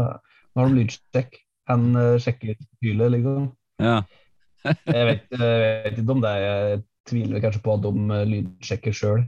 nå 0.55 0.63
har 0.63 0.71
de 0.71 0.81
lydsjekk. 0.81 1.37
Han 1.67 1.89
uh, 1.99 2.15
sjekker 2.23 2.55
hylet, 2.83 3.17
liksom. 3.17 3.51
ja. 3.83 4.01
Jeg 4.87 5.03
vet, 5.07 5.21
jeg 5.31 5.83
vet 5.85 5.99
ikke 6.01 6.11
om 6.11 6.21
det. 6.23 6.31
Jeg 6.43 6.79
tviler 7.07 7.43
kanskje 7.43 7.61
på 7.63 7.75
at 7.77 7.83
de 7.85 7.91
eh, 8.15 8.23
lydsjekker 8.31 8.95
sjøl. 8.95 9.21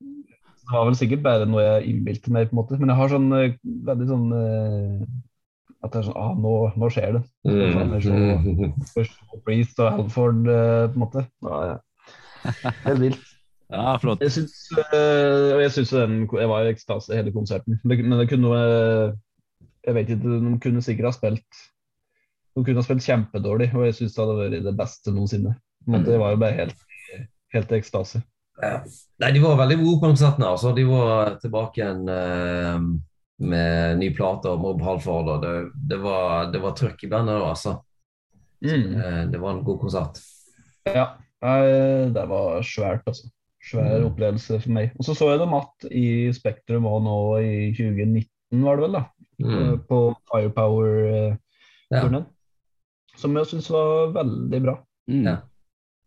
Det 0.00 0.74
var 0.74 0.88
vel 0.88 0.98
sikkert 0.98 1.22
bare 1.24 1.46
noe 1.48 1.62
jeg 1.62 1.92
innbilte 1.92 2.32
meg, 2.34 2.50
på 2.50 2.56
en 2.56 2.60
måte. 2.60 2.78
Men 2.80 2.92
jeg 2.92 2.98
har 2.98 3.12
sånn 3.12 3.30
eh, 3.38 3.54
veldig 3.86 4.08
sånn 4.10 4.26
eh, 4.36 5.06
At 5.86 5.94
det 5.94 6.02
er 6.02 6.08
sånn 6.08 6.18
ah, 6.18 6.34
nå, 6.34 6.52
nå 6.76 6.90
skjer 6.92 7.16
det. 7.16 7.22
Mm. 7.46 8.74
Først 8.90 9.20
Priest 9.46 9.80
og 9.82 9.92
Halford, 9.94 10.42
på 10.46 10.90
en 10.90 11.00
måte. 11.00 11.26
Ja, 11.46 11.62
ja. 11.70 11.76
Helt 12.84 13.00
vilt. 13.02 13.24
ja, 13.74 13.96
flott. 14.02 14.22
Jeg 14.22 14.34
syns, 14.34 14.58
øh, 14.94 15.56
jeg 15.62 15.72
syns 15.74 15.94
den 15.94 16.18
Jeg 16.38 16.50
var 16.50 16.66
i 16.66 16.74
ekstase 16.74 17.16
hele 17.16 17.32
konserten. 17.34 17.80
Det, 17.82 17.98
men 18.04 18.18
det 18.20 18.28
kunne 18.30 18.60
Jeg 19.86 19.94
vet 19.94 20.08
ikke, 20.08 20.22
de 20.22 20.58
kunne 20.62 20.82
sikkert 20.82 21.10
ha 21.10 21.14
spilt 21.14 21.64
De 22.56 22.64
kunne 22.64 22.80
ha 22.80 22.86
spilt 22.86 23.04
kjempedårlig, 23.06 23.72
og 23.74 23.88
jeg 23.88 23.98
syns 23.98 24.14
det 24.14 24.24
hadde 24.24 24.38
vært 24.38 24.64
det 24.64 24.76
beste 24.78 25.12
noensinne. 25.14 25.56
På 25.86 26.00
Det 26.02 26.18
var 26.18 26.32
jo 26.32 26.40
bare 26.40 26.56
helt, 26.56 26.78
helt 27.54 27.72
i 27.72 27.76
ekstase. 27.76 28.22
Ja. 28.62 28.78
Nei, 29.20 29.32
de 29.34 29.42
var 29.42 29.58
veldig 29.60 29.76
gode 29.82 29.98
på 30.00 30.06
konserten. 30.08 30.46
Altså. 30.48 30.72
De 30.74 30.86
var 30.88 31.36
tilbake 31.42 31.82
igjen 31.82 32.08
eh, 32.08 32.86
med 33.38 33.98
ny 34.00 34.10
plate 34.16 34.48
og 34.48 34.60
Mob 34.62 34.80
Halford. 34.82 35.28
Og 35.28 35.42
det, 35.42 35.54
det, 35.90 35.98
var, 36.02 36.50
det 36.52 36.60
var 36.62 36.72
trøkk 36.78 37.04
i 37.04 37.10
bandet 37.12 37.36
da, 37.40 37.50
altså. 37.52 37.76
Mm. 38.64 39.30
det 39.32 39.38
var 39.40 39.50
en 39.52 39.64
god 39.66 39.78
konsert. 39.82 40.20
Ja, 40.88 41.10
det 41.42 42.22
var 42.30 42.62
svært, 42.64 43.02
altså. 43.06 43.28
Svær 43.66 43.98
Mm. 44.00 44.06
opplevelse 44.12 44.60
for 44.62 44.70
meg. 44.70 44.92
Og 44.98 45.04
så 45.04 45.14
så 45.18 45.30
jeg 45.32 45.38
dem 45.40 45.54
att 45.54 45.84
i 45.90 46.32
Spektrum 46.32 46.84
òg 46.86 47.02
nå 47.02 47.16
i 47.42 47.72
2019, 47.74 48.62
var 48.62 48.76
det 48.76 48.82
vel, 48.86 48.92
da. 48.92 49.04
Mm. 49.42 49.54
Eh, 49.72 49.76
På 49.88 50.14
Firepower-turneen. 50.30 52.24
Ja. 52.24 53.16
Som 53.16 53.36
jeg 53.36 53.46
syns 53.50 53.68
var 53.72 54.12
veldig 54.14 54.60
bra. 54.62 54.74
Mm. 55.10 55.24
Ja. 55.26 55.36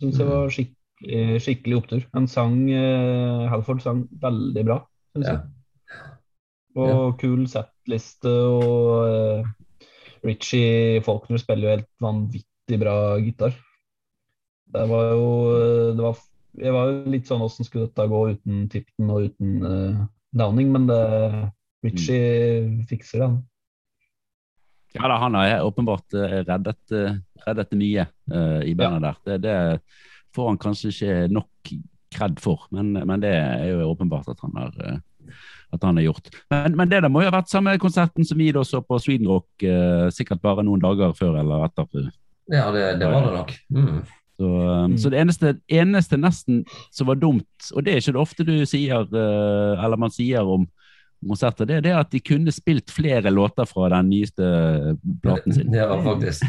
Syns 0.01 0.19
jeg 0.21 0.27
var 0.29 0.49
skikkelig, 0.55 1.41
skikkelig 1.43 1.77
opptur. 1.81 2.03
Han 2.13 2.27
sang 2.31 2.69
eh, 2.71 3.47
Halford 3.51 3.81
sang 3.83 4.05
veldig 4.21 4.65
bra, 4.65 4.79
syns 5.15 5.27
Ja. 5.27 5.33
jeg. 5.33 5.41
Og 6.85 7.17
kul 7.19 7.43
settliste, 7.49 8.29
og 8.29 9.09
uh, 9.09 9.85
Richie 10.25 11.01
Faulkner 11.05 11.41
spiller 11.41 11.65
jo 11.65 11.75
helt 11.77 11.89
vanvittig 12.03 12.79
bra 12.81 12.95
gitar. 13.23 13.55
Det 14.69 14.85
var 14.85 15.05
jo 15.15 15.29
eh, 15.57 15.85
det 15.97 16.03
var, 16.03 16.17
Jeg 16.59 16.73
var 16.75 16.89
jo 16.91 17.13
litt 17.13 17.29
sånn 17.29 17.41
åssen 17.41 17.65
skulle 17.65 17.87
dette 17.87 18.05
gå 18.11 18.19
uten 18.35 18.67
Tipton 18.69 19.13
og 19.15 19.29
uten 19.29 19.63
uh, 19.65 20.01
Downing, 20.35 20.69
men 20.75 20.85
det, 20.89 20.99
Richie 21.85 22.83
fikser 22.89 23.23
det, 23.23 23.29
han. 23.31 23.39
Ja 24.93 25.09
da, 25.09 25.17
han 25.21 25.37
har 25.37 25.63
åpenbart 25.65 26.13
reddet, 26.49 26.93
reddet 27.45 27.75
mye 27.77 28.05
uh, 28.33 28.61
i 28.65 28.75
bandet 28.77 29.05
der. 29.05 29.17
Det, 29.25 29.37
det 29.45 30.35
får 30.35 30.51
han 30.51 30.61
kanskje 30.61 30.93
ikke 30.93 31.17
nok 31.33 31.73
kred 32.13 32.41
for, 32.41 32.65
men, 32.73 32.91
men 32.93 33.21
det 33.21 33.33
er 33.37 33.67
jo 33.69 33.89
åpenbart 33.91 34.29
at 34.33 34.41
han 34.43 34.57
har, 34.57 34.99
at 35.73 35.83
han 35.85 35.97
har 35.99 36.03
gjort. 36.07 36.29
Men, 36.49 36.75
men 36.79 36.89
det 36.89 37.01
der 37.03 37.09
må 37.13 37.21
jo 37.21 37.29
ha 37.29 37.35
vært 37.39 37.51
samme 37.51 37.75
konserten 37.81 38.25
som 38.25 38.37
vi 38.41 38.51
da 38.55 38.63
så 38.65 38.81
på 38.81 38.97
Sweden 39.03 39.27
Rock, 39.29 39.47
eh, 39.63 40.07
sikkert 40.15 40.41
bare 40.41 40.63
noen 40.65 40.81
dager 40.81 41.13
før 41.17 41.37
eller 41.41 41.67
etter. 41.67 42.09
Ja, 42.49 42.71
det, 42.73 42.85
det 43.01 43.11
var 43.11 43.27
det 43.27 43.35
nok. 43.35 43.53
Mm. 43.69 43.99
Så, 44.39 44.47
um, 44.47 44.93
så 44.97 45.09
det 45.11 45.19
eneste, 45.19 45.49
eneste 45.69 46.17
nesten 46.17 46.61
som 46.95 47.09
var 47.11 47.17
dumt, 47.19 47.71
og 47.75 47.83
det 47.83 47.91
er 47.93 47.97
ikke 48.01 48.13
det 48.15 48.21
ofte 48.23 48.45
du 48.47 48.53
sier, 48.65 49.03
eh, 49.03 49.83
eller 49.83 49.99
man 49.99 50.13
sier 50.15 50.47
om 50.47 50.63
konserter, 51.19 51.67
det 51.67 51.75
er 51.75 51.81
det 51.83 51.91
at 51.99 52.11
de 52.15 52.21
kunne 52.23 52.51
spilt 52.55 52.89
flere 52.95 53.27
låter 53.35 53.67
fra 53.67 53.89
den 53.91 54.07
nyeste 54.13 54.47
platen 55.21 55.53
sin. 55.53 55.71
Det 55.73 55.87
var 55.89 56.03
faktisk 56.05 56.45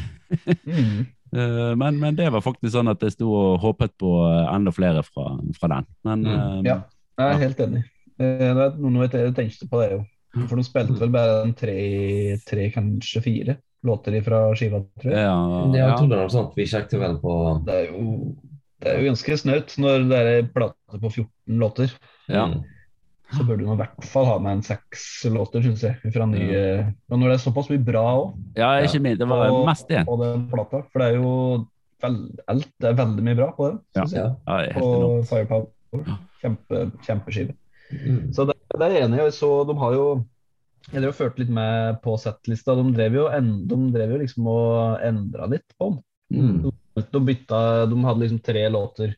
Mm. 0.67 1.07
Eh, 1.31 1.77
men, 1.79 1.95
men 2.01 2.17
det 2.19 2.25
var 2.35 2.43
faktisk 2.43 2.73
sånn 2.75 2.89
at 2.91 3.03
jeg 3.07 3.13
sto 3.15 3.29
og 3.31 3.61
håpet 3.63 3.93
på 4.03 4.09
enda 4.51 4.73
flere 4.75 5.05
fra, 5.07 5.29
fra 5.55 5.69
den. 5.77 5.87
Men 6.03 6.25
Mm. 6.27 6.33
eh, 6.35 6.63
Ja. 6.67 6.75
Jeg 7.21 7.35
er 7.35 7.39
helt 7.39 7.61
enig. 7.63 7.83
Eh, 8.21 8.55
Det 8.55 9.15
er 9.15 9.27
jeg 9.27 9.35
tenkte 9.39 9.69
på 9.71 9.81
det, 9.83 9.91
jo. 9.97 10.01
For 10.47 10.61
de 10.61 10.63
spilte 10.67 11.01
vel 11.01 11.11
bare 11.11 11.41
en 11.43 11.55
tre, 11.59 11.77
tre 12.47 12.69
kanskje 12.71 13.23
fire 13.25 13.57
låter 13.87 14.21
fra 14.23 14.43
skiva, 14.55 14.83
tror 15.01 15.15
jeg. 15.15 15.25
ja, 15.25 15.37
Det 15.73 15.79
ja. 15.81 15.87
jeg 15.89 15.97
tror 15.99 16.11
det 16.11 16.19
er 16.19 16.27
noe 16.27 16.35
sånt. 16.35 16.53
Vi 16.59 16.67
sjekket 16.69 17.01
vel 17.01 17.17
på 17.23 17.37
Det 17.67 17.79
er 17.79 17.87
jo, 17.91 18.35
det 18.81 18.91
er 18.93 19.01
jo 19.01 19.09
ganske 19.11 19.39
snaut 19.41 19.75
når 19.81 20.05
det 20.11 20.21
er 20.21 20.31
en 20.43 20.53
plate 20.55 21.01
på 21.01 21.11
14 21.11 21.59
låter. 21.65 21.97
Ja. 22.29 22.45
Mm. 22.47 22.61
Så 23.31 23.45
burde 23.47 23.63
du 23.63 23.71
i 23.71 23.79
hvert 23.79 24.07
fall 24.11 24.27
ha 24.27 24.39
med 24.43 24.57
en 24.59 24.63
seks 24.67 25.25
låter, 25.31 25.63
syns 25.63 25.85
jeg. 25.87 26.13
Fra 26.13 26.27
nye, 26.27 26.63
og 27.11 27.19
når 27.19 27.31
det 27.31 27.35
er 27.37 27.43
såpass 27.45 27.69
mye 27.71 27.85
bra 27.87 28.03
òg 28.19 28.33
ja, 28.59 28.71
ikke 28.83 29.03
minst. 29.03 29.21
Det 29.23 29.29
var 29.31 29.51
Og- 29.51 29.67
mest 29.67 29.89
igjen. 29.91 30.07
på 30.07 30.17
den 30.23 30.49
plata. 30.51 30.83
For 30.91 30.99
det 30.99 31.09
er 31.09 31.21
jo 31.21 31.67
veld, 32.03 32.41
alt, 32.49 32.71
det 32.81 32.89
er 32.91 32.99
veldig 32.99 33.23
mye 33.23 33.37
bra 33.39 33.51
på 33.55 33.69
den, 33.71 33.81
syns 33.97 34.13
jeg. 34.13 34.35
Ja. 34.47 34.73
På. 34.75 35.23
Firepower. 35.31 35.67
Kjempe, 36.41 36.91
kjempeskive. 37.07 37.55
Mm. 37.91 38.31
Så 38.35 38.47
det, 38.49 38.57
det 38.75 38.87
er 38.87 38.95
jeg 38.95 39.09
enig 39.09 39.25
i. 39.25 39.33
Så 39.35 39.51
de 39.69 39.77
har 39.81 39.97
jo 39.97 40.05
Jeg 40.91 41.03
drev 41.03 41.13
og 41.13 41.19
førte 41.19 41.43
litt 41.43 41.51
med 41.55 41.99
på 42.05 42.17
settlista. 42.19 42.75
De 42.79 42.87
drev 42.97 43.19
jo, 43.19 43.27
en, 43.31 43.51
de 43.69 43.77
drev 43.95 44.15
jo 44.15 44.23
liksom 44.23 44.49
og 44.51 45.03
endra 45.07 45.47
litt 45.51 45.77
på 45.79 45.91
den. 45.91 46.01
Mm. 46.31 47.05
De 47.11 47.21
bytta 47.27 47.61
De 47.91 47.99
hadde 48.07 48.23
liksom 48.25 48.41
tre 48.47 48.65
låter 48.73 49.15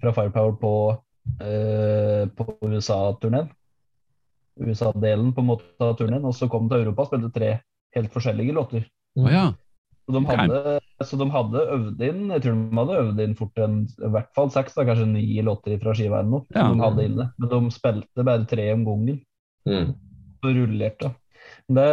fra 0.00 0.12
Firepower 0.12 0.56
på, 0.60 0.72
eh, 1.44 2.24
på 2.36 2.46
USA-turneen. 2.62 3.50
USA-delen 4.60 5.32
på 5.34 5.42
en 5.42 5.50
måte 5.50 5.66
av 5.82 5.96
turneen. 5.98 6.24
Og 6.24 6.34
så 6.36 6.48
kom 6.48 6.68
de 6.68 6.76
til 6.76 6.86
Europa 6.86 7.06
og 7.06 7.12
spilte 7.12 7.32
tre 7.34 7.52
helt 7.96 8.12
forskjellige 8.14 8.56
låter. 8.56 8.88
Oh, 9.18 9.28
ja. 9.30 9.48
Så 10.04 10.14
de, 10.14 10.24
hadde, 10.28 10.80
så 11.02 11.18
de 11.18 11.26
hadde 11.32 11.62
øvd 11.74 12.02
inn 12.06 12.20
Jeg 12.30 12.42
tror 12.44 12.54
de 12.58 12.78
hadde 12.78 12.98
øvd 13.02 13.22
inn 13.24 13.36
fort 13.38 13.60
en, 13.64 13.80
i 13.98 14.10
hvert 14.14 14.30
fall 14.36 14.50
seks, 14.54 14.76
da, 14.76 14.84
kanskje 14.86 15.08
ni 15.10 15.24
låter 15.42 15.74
fra 15.82 15.94
skiva 15.96 16.20
eller 16.20 16.30
noe. 16.36 16.46
Ja. 16.54 16.68
De 16.70 16.82
hadde 16.84 17.06
inne. 17.08 17.28
Men 17.38 17.50
de 17.50 17.74
spilte 17.74 18.26
bare 18.26 18.46
tre 18.50 18.68
om 18.76 18.84
gangen. 18.86 19.20
Mm. 19.66 19.90
Og 20.44 20.50
rullerte. 20.60 21.10
Det, 21.74 21.88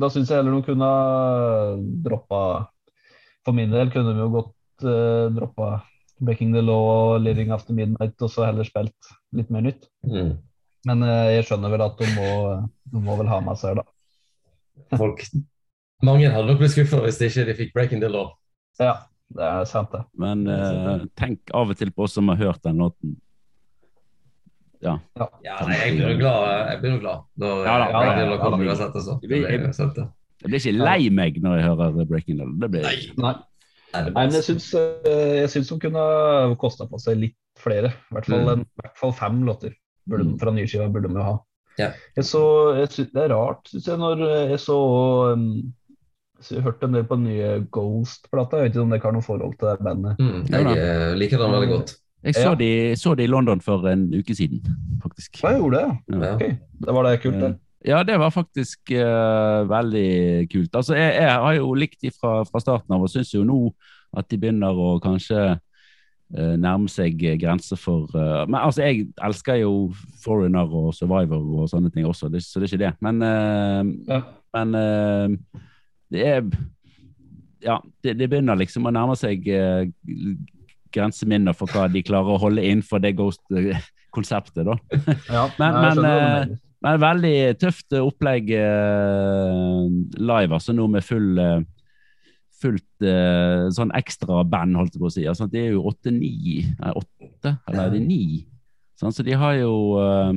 da 0.00 0.10
syns 0.10 0.32
jeg 0.32 0.40
heller 0.40 0.56
de 0.56 0.66
kunne 0.66 0.88
ha 0.88 1.74
droppa 2.04 2.40
For 3.44 3.56
min 3.56 3.72
del 3.72 3.92
kunne 3.92 4.14
de 4.16 4.24
jo 4.24 4.30
godt 4.32 4.86
uh, 4.88 5.30
droppa 5.34 5.70
Breaking 6.24 6.54
the 6.56 6.62
Law 6.64 6.88
og 6.88 7.22
Living 7.22 7.50
After 7.52 7.76
Midnight, 7.76 8.16
og 8.22 8.30
så 8.32 8.48
heller 8.48 8.66
spilt 8.66 9.14
litt 9.36 9.50
mer 9.52 9.66
nytt. 9.66 9.88
Mm. 10.06 10.36
Men 10.88 11.06
uh, 11.06 11.30
jeg 11.34 11.46
skjønner 11.48 11.74
vel 11.74 11.84
at 11.84 11.98
de 12.00 12.10
må, 12.16 12.28
de 12.92 13.02
må 13.04 13.18
vel 13.20 13.30
ha 13.30 13.40
med 13.44 13.60
seg 13.60 13.78
da. 13.78 13.86
Folk 14.98 15.22
Mange 16.04 16.30
hadde 16.30 16.46
nok 16.50 16.60
blitt 16.62 16.74
skuffa 16.74 17.00
hvis 17.04 17.18
de 17.20 17.28
ikke 17.30 17.56
fikk 17.60 17.74
'Breaking 17.74 18.00
the 18.04 18.10
Law'. 18.12 18.32
Ja, 18.80 18.94
det 19.34 19.44
er 19.48 19.64
sant, 19.70 19.92
det. 19.94 20.02
Men 20.18 20.46
eh, 20.50 21.04
tenk 21.16 21.52
av 21.54 21.70
og 21.70 21.76
til 21.78 21.90
på 21.94 22.04
oss 22.06 22.14
som 22.18 22.28
har 22.32 22.36
hørt 22.40 22.62
den 22.66 22.76
låten. 22.82 23.16
Ja. 24.84 24.98
Ja, 25.16 25.54
nei, 25.64 25.76
jeg 25.80 25.94
blir 25.96 26.10
jo 26.12 26.18
glad. 26.20 26.42
Jeg 26.74 26.80
blir 26.82 26.98
glad 27.00 27.22
når 27.40 27.62
Ja 27.64 27.78
da, 27.80 27.86
eh, 27.86 27.94
ja, 27.94 28.00
Breaking 28.02 28.18
ja, 28.18 28.24
the 28.24 28.28
Law 28.30 28.38
kommer 28.42 28.64
ja. 28.64 28.70
uansett. 28.74 28.98
Altså. 29.00 29.14
Jeg, 29.22 29.28
Det 29.28 29.28
blir. 29.28 30.10
Jeg 30.44 30.50
blir 30.50 30.60
ikke 30.60 30.74
lei 30.84 31.08
meg 31.14 31.38
når 31.40 31.56
jeg 31.56 31.64
hører 31.70 32.04
Breaking 32.10 32.38
the 32.40 32.44
Law. 32.44 32.58
Det 32.60 32.70
blir 32.74 32.82
Nei. 32.84 32.96
Nei. 33.22 33.34
Nei, 33.94 34.02
det 34.08 34.12
men 34.16 34.34
jeg 34.34 34.42
syns, 34.48 34.66
eh, 34.74 35.40
jeg 35.44 35.50
syns 35.54 35.68
de 35.70 35.78
kunne 35.86 36.04
kosta 36.60 36.84
på 36.90 36.98
seg 37.00 37.16
litt 37.22 37.36
flere. 37.62 37.92
I 38.10 38.16
hvert 38.16 38.26
fall, 38.26 38.40
Mm. 38.44 38.52
en, 38.52 38.60
i 38.66 38.82
hvert 38.82 38.98
fall 38.98 39.12
fem 39.12 39.42
låter 39.46 39.74
burde, 40.08 40.24
Mm. 40.26 40.38
fra 40.40 40.50
nyskiva 40.50 40.88
burde 40.92 41.08
vi 41.14 41.22
ha. 41.22 41.38
Ja. 41.78 41.92
Jeg 42.16 42.24
så, 42.24 42.42
jeg 42.76 42.88
synes, 42.90 43.12
det 43.12 43.22
er 43.22 43.34
rart, 43.34 43.64
syns 43.70 43.86
jeg, 43.86 43.98
når 43.98 44.48
jeg 44.50 44.58
så 44.60 44.78
um, 45.32 45.72
hørte 46.64 46.88
en 46.88 46.94
del 46.96 47.04
på 47.08 47.16
den 47.18 47.24
nye 47.30 47.50
Ghost-plata. 47.72 48.56
Jeg 48.60 48.68
vet 48.70 48.74
ikke 48.76 48.84
om 48.84 48.94
dere 48.94 49.04
har 49.06 49.14
noe 49.16 49.24
forhold 49.26 49.54
til 49.58 49.68
det 49.70 49.84
bandet? 49.86 50.20
Mm, 50.20 50.40
jeg 50.50 50.78
eh, 50.78 51.12
liker 51.18 51.42
den 51.42 51.54
veldig 51.56 51.70
godt. 51.72 51.94
Jeg 52.24 52.34
så, 52.38 52.48
Ja. 52.48 52.54
de, 52.56 52.70
så 52.96 53.14
de 53.14 53.24
i 53.26 53.28
London 53.28 53.60
for 53.60 53.84
en 53.90 54.06
uke 54.14 54.34
siden, 54.34 54.62
faktisk. 55.02 55.42
Ja, 55.42 55.50
jeg 55.52 55.60
gjorde 55.60 55.76
det, 55.82 55.88
ja. 56.14 56.34
Okay. 56.34 56.54
Det 56.86 56.94
var 56.96 57.02
det 57.08 57.18
kult, 57.22 57.40
det. 57.42 57.50
Ja, 57.84 57.98
det 58.02 58.14
var 58.18 58.30
faktisk 58.32 58.90
uh, 58.96 59.68
veldig 59.68 60.48
kult. 60.48 60.70
Altså, 60.72 60.94
jeg, 60.96 61.10
jeg 61.20 61.30
har 61.30 61.52
jo 61.58 61.74
likt 61.76 62.00
de 62.00 62.10
fra, 62.16 62.38
fra 62.48 62.60
starten 62.64 62.94
av, 62.96 63.02
og 63.04 63.12
syns 63.12 63.34
jo 63.34 63.42
nå 63.44 63.58
at 64.16 64.30
de 64.30 64.38
begynner 64.40 64.72
å 64.72 64.94
kanskje 65.04 65.42
uh, 65.58 66.54
nærme 66.56 66.88
seg 66.88 67.18
grenser 67.42 67.76
for 67.76 68.08
uh, 68.16 68.46
Men 68.48 68.62
altså, 68.62 68.86
jeg 68.86 69.10
elsker 69.20 69.60
jo 69.60 69.92
Foreigner 70.24 70.64
og 70.72 70.94
Survivor 70.96 71.44
og 71.60 71.68
sånne 71.68 71.92
ting 71.92 72.08
også, 72.08 72.32
det, 72.32 72.40
så 72.46 72.56
det 72.62 72.70
er 72.70 72.72
ikke 72.72 72.84
det. 72.86 72.92
Men, 73.04 73.20
eh, 73.20 73.84
Ja. 74.14 74.22
men 74.56 74.74
eh, 74.80 75.60
det 76.14 76.24
er 76.30 76.42
Ja, 77.64 77.78
det, 78.04 78.16
det 78.20 78.28
begynner 78.30 78.58
liksom 78.60 78.86
å 78.86 78.92
nærme 78.94 79.14
seg 79.16 79.46
eh, 79.48 79.86
grenseminner 80.94 81.56
for 81.56 81.70
hva 81.72 81.86
de 81.90 82.02
klarer 82.06 82.36
å 82.36 82.40
holde 82.42 82.62
innenfor 82.64 83.00
det 83.02 83.14
Ghost-konseptet, 83.18 84.66
da. 84.68 84.76
Ja, 85.36 85.46
Men- 85.58 85.78
nei, 85.80 85.94
men, 85.98 86.04
eh. 86.10 86.60
Men 86.84 86.98
veldig 87.00 87.36
tøft 87.62 87.94
opplegg 87.96 88.50
eh, 88.52 89.84
live, 90.20 90.52
altså 90.52 90.74
nå 90.76 90.84
med 90.92 91.00
full 91.06 91.38
eh, 91.40 91.62
fullt 92.60 93.06
eh, 93.08 93.70
sånn 93.72 93.92
ekstra 93.96 94.42
band, 94.48 94.76
holdt 94.76 94.92
jeg 94.98 95.00
på 95.00 95.08
å 95.08 95.12
si. 95.14 95.24
Altså, 95.30 95.48
det 95.48 95.62
er 95.62 95.70
jo 95.78 95.86
åtte-ni 95.88 96.60
Åtte, 96.92 97.54
eller 97.68 97.86
er 97.86 97.94
det 97.96 98.02
ni? 98.04 98.20
Sånn, 99.00 99.16
så 99.16 99.24
de 99.26 99.32
har 99.40 99.56
jo 99.62 99.72
eh, 100.02 100.34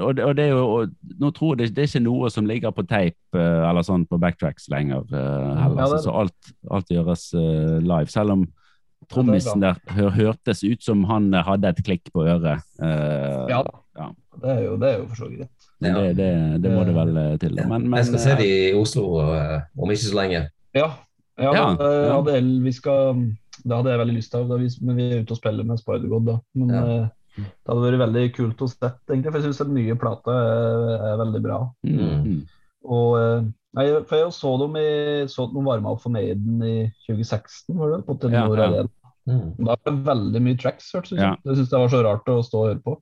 og, 0.00 0.14
det, 0.16 0.24
og 0.24 0.36
det 0.36 0.44
er 0.44 0.54
jo 0.54 0.62
og, 0.66 0.94
Nå 1.20 1.30
tror 1.36 1.54
jeg 1.54 1.60
det, 1.60 1.74
det 1.76 1.84
er 1.84 1.90
ikke 1.90 2.04
noe 2.04 2.30
som 2.32 2.46
ligger 2.48 2.74
på 2.74 2.84
tape 2.88 3.38
eh, 3.38 3.64
eller 3.68 3.86
sånn 3.86 4.06
på 4.08 4.18
backtracks 4.20 4.68
lenger 4.72 5.04
eh, 5.12 5.50
heller. 5.62 5.82
Ja, 5.82 5.88
det 5.92 6.00
så 6.04 6.14
alt, 6.22 6.52
alt 6.74 6.92
gjøres 6.92 7.28
eh, 7.38 7.78
live. 7.84 8.08
Selv 8.12 8.36
om 8.36 8.46
trommisen 9.12 9.62
der 9.62 9.78
hør, 9.94 10.10
hørtes 10.16 10.64
ut 10.66 10.84
som 10.84 11.04
han 11.08 11.30
hadde 11.32 11.70
et 11.70 11.82
klikk 11.86 12.10
på 12.12 12.26
øret. 12.28 12.64
Uh, 12.82 13.46
Ja, 13.48 13.62
ja. 13.96 14.08
det 14.42 14.50
er 14.52 14.62
jo, 14.66 14.78
det 14.80 14.90
er 14.90 14.96
jo 14.98 15.06
for 15.08 15.22
så 15.22 15.28
vidt 15.30 15.44
greit. 15.44 15.68
det, 15.80 16.08
det, 16.18 16.30
det 16.64 16.72
må 16.74 16.82
det 16.84 16.96
vel 16.96 17.20
til. 17.40 17.60
Men, 17.62 17.86
men, 17.86 18.00
jeg 18.02 18.10
skal 18.10 18.24
se 18.24 18.34
det 18.36 18.42
de 18.42 18.56
i 18.68 18.72
Oslo 18.76 19.06
uh, 19.22 19.60
om 19.78 19.94
ikke 19.94 20.04
så 20.04 20.18
lenge. 20.18 20.42
Ja, 20.76 20.90
ja, 21.38 21.52
Ja, 21.54 21.68
det, 21.78 21.92
ja. 21.94 22.16
hadde 22.18 22.40
vi 22.66 22.72
skal, 22.74 23.22
det 23.62 23.76
hadde 23.78 23.94
jeg 23.94 24.02
veldig 24.02 24.18
lyst 24.18 24.34
til, 24.34 24.50
da 24.50 24.58
vi, 24.60 24.68
men 24.82 24.98
vi 24.98 25.06
er 25.06 25.22
ute 25.22 25.36
og 25.36 25.40
spiller 25.40 25.64
med 25.64 25.80
Spider-God. 25.80 26.26
da. 26.26 26.36
Men 26.58 26.74
Ja. 26.74 26.98
Det 27.38 27.70
hadde 27.70 27.84
vært 27.84 28.02
veldig 28.02 28.24
kult 28.36 28.64
å 28.64 28.68
se, 28.70 28.90
egentlig, 29.08 29.30
for 29.30 29.38
jeg 29.38 29.46
syns 29.48 29.62
den 29.62 29.76
nye 29.78 29.96
plata 30.00 30.34
er, 30.34 30.92
er 31.12 31.22
veldig 31.22 31.42
bra. 31.44 31.60
mm, 31.86 32.04
mm. 32.26 32.38
Og 32.88 33.16
eh, 33.18 33.48
nei, 33.76 33.86
for 34.08 34.20
jeg 34.20 34.34
så 34.36 34.52
dem 34.62 34.76
i, 34.80 34.90
så 35.28 35.48
at 35.48 35.54
de 35.54 35.64
varma 35.66 35.92
opp 35.92 36.04
for 36.04 36.14
Maiden 36.14 36.62
i 36.64 36.76
2016, 37.08 37.74
var 37.76 37.96
det? 37.96 38.04
På 38.06 38.16
Telenor 38.22 38.62
Ja, 38.62 38.68
ja. 38.76 38.86
Mm. 39.28 39.50
Da 39.60 39.74
ble 39.76 39.92
det 39.92 40.06
veldig 40.06 40.40
mye 40.46 40.58
tracks, 40.60 40.86
hørtes 40.94 41.12
det 41.12 41.18
ut 41.18 41.24
Ja. 41.24 41.34
Jeg 41.44 41.58
syns 41.58 41.72
det 41.72 41.82
var 41.82 41.90
så 41.92 42.04
rart 42.06 42.30
å 42.32 42.38
stå 42.46 42.62
og 42.62 42.70
høre 42.70 42.80
på. 42.84 42.94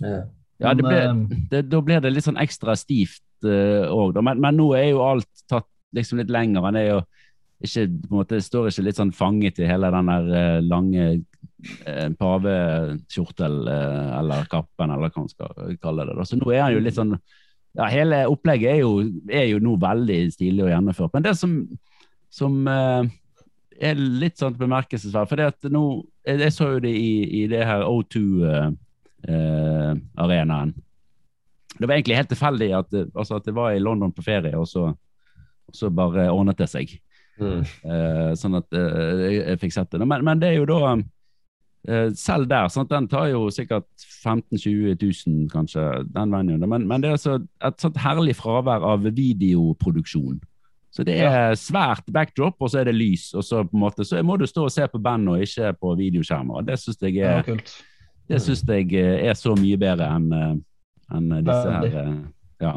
Ja. 0.00 0.22
Ja, 0.62 0.72
det 0.78 0.86
ble, 0.86 0.98
eh, 1.02 1.42
det, 1.50 1.64
da 1.72 1.82
blir 1.82 2.00
det 2.00 2.12
litt 2.14 2.24
sånn 2.24 2.40
ekstra 2.40 2.76
stivt 2.78 3.22
òg, 3.42 4.12
da. 4.14 4.22
Men, 4.22 4.38
men 4.40 4.54
nå 4.54 4.68
er 4.78 4.92
jo 4.92 5.02
alt 5.02 5.26
tatt 5.50 5.66
liksom 5.96 6.20
litt 6.22 6.30
lenger. 6.32 6.62
Han 6.68 6.78
er 6.78 6.86
jo 6.86 6.98
ikke 7.62 7.86
på 7.86 8.10
en 8.10 8.20
måte, 8.20 8.40
står 8.42 8.70
ikke 8.70 8.84
litt 8.86 8.98
sånn 8.98 9.14
fanget 9.14 9.60
i 9.62 9.68
hele 9.68 9.90
den 9.94 10.10
der 10.10 10.30
uh, 10.32 10.58
lange 10.66 11.06
eh, 11.86 12.08
pavekjortel 12.18 13.68
eh, 13.68 14.18
eller 14.18 14.44
kappen, 14.50 14.90
eller 14.90 15.08
hva 15.08 15.20
man 15.22 15.28
skal 15.30 15.76
kalle 15.82 16.06
det. 16.08 16.16
Da. 16.18 16.24
Så 16.26 16.36
nå 16.38 16.50
er 16.52 16.62
han 16.64 16.72
jo 16.74 16.80
litt 16.82 16.98
sånn 16.98 17.14
ja, 17.72 17.86
Hele 17.88 18.28
opplegget 18.28 18.70
er 18.74 18.80
jo, 18.82 18.92
er 19.32 19.46
jo 19.48 19.58
nå 19.64 19.72
veldig 19.80 20.32
stilig 20.34 20.64
og 20.66 20.72
gjennomført. 20.74 21.14
Men 21.14 21.24
det 21.24 21.34
som, 21.40 21.52
som 22.32 22.52
eh, 22.68 23.02
er 23.80 23.94
litt 23.96 24.38
sånn 24.40 24.60
bemerkelsesverdig 24.60 25.30
For 25.30 25.36
det 25.40 25.52
at 25.54 25.60
nå, 25.72 25.84
jeg, 26.28 26.36
jeg 26.44 26.52
så 26.52 26.64
jo 26.74 26.80
det 26.84 26.94
i, 26.98 27.12
i 27.40 27.42
det 27.48 27.64
her 27.66 27.82
O2-arenaen. 27.88 30.70
det 31.78 31.86
var 31.86 31.94
egentlig 31.96 32.20
helt 32.20 32.32
tilfeldig 32.34 32.70
at, 32.76 32.88
altså 33.14 33.32
at 33.38 33.46
det 33.48 33.56
var 33.56 33.68
i 33.72 33.80
London 33.80 34.12
på 34.12 34.26
ferie, 34.26 34.58
og 34.58 34.66
så, 34.68 34.82
og 34.92 35.74
så 35.74 35.90
bare 35.90 36.30
ordnet 36.30 36.58
det 36.60 36.68
seg. 36.70 37.00
Mm. 37.40 37.64
Sånn 38.36 38.54
at 38.58 38.66
jeg, 38.76 39.32
jeg 39.40 39.58
fikk 39.64 39.72
sett 39.74 39.92
det. 39.94 40.04
Men, 40.04 40.24
men 40.28 40.40
det 40.42 40.48
er 40.52 40.56
jo 40.60 40.66
da 40.68 40.80
Selv 42.14 42.46
der, 42.46 42.68
sant, 42.70 42.90
den 42.92 43.08
tar 43.10 43.26
jo 43.32 43.48
sikkert 43.50 43.88
15 44.22 44.54
000-20 44.58 45.26
000, 45.26 45.48
kanskje, 45.50 45.82
den 46.14 46.30
venueen. 46.30 46.62
Men, 46.70 46.84
men 46.86 47.02
det 47.02 47.08
er 47.10 47.16
altså 47.16 47.38
et 47.66 47.80
sånt 47.82 47.96
herlig 47.98 48.36
fravær 48.38 48.84
av 48.86 49.02
videoproduksjon. 49.02 50.40
Så 50.92 51.02
det 51.08 51.16
er 51.24 51.54
svært 51.56 52.04
backdrop, 52.12 52.54
og 52.60 52.68
så 52.70 52.82
er 52.82 52.90
det 52.90 52.94
lys. 52.94 53.30
Og 53.34 53.42
så 53.44 53.62
på 53.64 53.74
en 53.74 53.80
måte, 53.82 54.04
så 54.04 54.20
må 54.22 54.36
du 54.38 54.44
stå 54.46 54.66
og 54.68 54.74
se 54.74 54.86
på 54.92 55.00
bandet 55.02 55.32
og 55.34 55.42
ikke 55.46 55.72
på 55.80 55.94
videoskjermer. 55.98 56.62
Det 56.68 56.76
syns 56.78 57.00
jeg, 57.02 57.16
er- 57.16 57.42
det 58.28 58.40
synes 58.44 58.62
jeg 58.68 58.92
eh, 58.94 59.26
er 59.30 59.34
så 59.34 59.54
mye 59.58 59.76
bedre 59.80 60.06
enn 60.14 60.28
en 61.12 61.32
disse 61.42 61.72
her. 61.72 61.88
Eh, 62.04 62.14
Ja. 62.62 62.76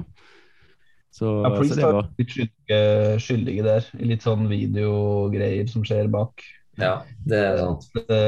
Så, 1.16 1.28
Ja, 1.46 1.50
så 1.50 1.58
Priest 1.62 1.78
er 1.80 2.10
litt 2.18 2.32
skyldige, 2.34 3.20
skyldige 3.24 3.64
der, 3.64 3.86
i 4.02 4.08
litt 4.10 4.24
sånn 4.26 4.48
videogreier 4.50 5.68
som 5.72 5.84
skjer 5.88 6.10
bak. 6.12 6.42
Ja, 6.82 6.96
det 7.28 7.42
er 7.42 7.60
sant. 7.62 7.86
Det, 7.96 8.22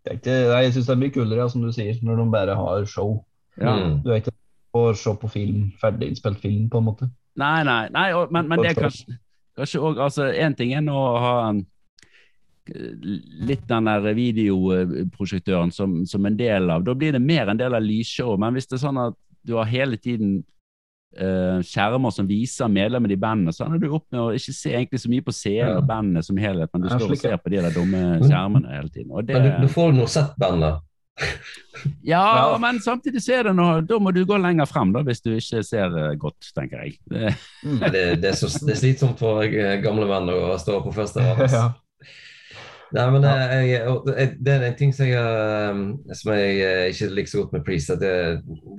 det 0.00 0.12
er 0.12 0.18
ikke, 0.18 0.36
nei, 0.50 0.60
jeg 0.66 0.74
syns 0.76 0.90
det 0.90 0.94
er 0.94 1.00
mye 1.02 1.14
kulere, 1.14 1.40
ja, 1.42 1.48
som 1.52 1.64
du 1.64 1.72
sier, 1.74 1.98
når 2.06 2.22
de 2.22 2.28
bare 2.32 2.58
har 2.58 2.86
show. 2.88 3.18
ja. 3.60 3.74
Mm. 3.76 3.98
Du 4.04 4.12
er 4.12 4.22
ikke 4.22 4.36
å 4.76 4.84
se 4.94 5.14
på 5.18 5.30
film, 5.32 5.66
ferdig 5.80 6.12
innspilt 6.12 6.40
film, 6.42 6.68
på 6.70 6.80
en 6.80 6.86
måte. 6.86 7.10
Nei, 7.40 7.60
nei, 7.66 7.82
nei 7.94 8.08
og, 8.16 8.30
men, 8.34 8.48
men 8.50 8.62
det 8.62 8.72
er 8.72 8.78
kanskje, 8.78 9.18
kanskje 9.58 9.80
også, 9.80 10.02
altså 10.02 10.24
En 10.34 10.56
ting 10.58 10.72
er 10.74 10.82
nå 10.84 10.94
å 10.94 11.20
ha 11.22 11.34
um, 11.54 11.60
litt 13.46 13.62
den 13.70 13.88
der 13.88 14.08
videoprosjektøren 14.14 15.72
som, 15.74 16.00
som 16.06 16.26
en 16.26 16.36
del 16.38 16.70
av 16.70 16.84
Da 16.86 16.94
blir 16.98 17.14
det 17.16 17.22
mer 17.22 17.50
en 17.50 17.58
del 17.58 17.74
av 17.74 17.82
lysshowet. 17.82 18.40
Men 18.42 18.54
hvis 18.54 18.68
det 18.70 18.78
er 18.78 18.84
sånn 18.84 19.00
at 19.08 19.16
du 19.46 19.56
har 19.56 19.70
hele 19.70 19.98
tiden 19.98 20.38
eh, 20.38 20.44
skjermer 21.66 22.12
som 22.14 22.28
viser 22.28 22.68
medlemmer 22.70 23.10
i 23.10 23.16
bandet, 23.18 23.56
så 23.56 23.64
ender 23.66 23.80
du 23.82 23.88
opp 23.96 24.04
med 24.12 24.20
å 24.20 24.28
ikke 24.36 24.52
se 24.54 24.70
egentlig 24.76 25.00
så 25.02 25.10
mye 25.10 25.24
på 25.26 25.34
scenen 25.34 25.80
og 25.80 25.88
bandet 25.88 26.24
som 26.28 26.38
helhet, 26.38 26.70
men 26.72 26.84
du 26.84 26.92
står 26.92 27.16
og 27.16 27.18
ser 27.18 27.40
på 27.42 27.50
de 27.50 27.58
der 27.64 27.74
dumme 27.74 28.04
skjermene 28.22 28.76
hele 28.76 28.92
tiden. 28.94 29.10
Det, 29.26 29.34
Men 29.34 29.48
du, 29.48 29.66
du 29.66 29.72
får 29.74 29.92
nå 29.96 30.06
sett 30.06 30.36
bandet. 30.38 30.78
ja, 32.02 32.56
men 32.62 32.78
samtidig 32.80 33.20
så 33.20 33.34
er 33.36 33.48
det 33.50 33.52
noe 33.58 33.82
Da 33.84 33.98
må 34.00 34.08
du 34.14 34.22
gå 34.24 34.38
lenger 34.40 34.64
frem, 34.70 34.92
da, 34.94 35.02
hvis 35.04 35.20
du 35.20 35.34
ikke 35.34 35.60
ser 35.66 35.92
eh, 35.98 36.14
godt, 36.20 36.52
tenker 36.56 36.86
jeg. 36.86 36.96
Det, 37.10 37.34
Mm. 37.60 37.76
Det, 37.92 38.04
det, 38.22 38.28
er 38.30 38.36
så, 38.38 38.48
det 38.64 38.72
er 38.72 38.78
slitsomt 38.80 39.18
for 39.20 39.42
eh, 39.44 39.74
gamle 39.84 40.06
menn 40.08 40.30
å 40.32 40.54
stå 40.58 40.78
på 40.80 40.94
første 40.96 41.20
rad. 41.20 41.42
ja. 41.52 41.66
Nei, 42.96 43.04
men 43.14 43.26
eh, 43.28 43.52
jeg, 43.68 43.82
og 43.90 44.08
det- 44.08 44.54
er 44.54 44.64
en 44.70 44.78
ting 44.78 44.94
som 44.96 45.06
jeg, 45.06 45.20
eh, 45.20 46.14
som 46.16 46.32
jeg 46.34 46.56
eh, 46.64 46.86
ikke 46.94 47.10
liker 47.18 47.30
så 47.34 47.42
godt 47.42 47.52
med 47.58 47.66
Priest. 47.68 47.92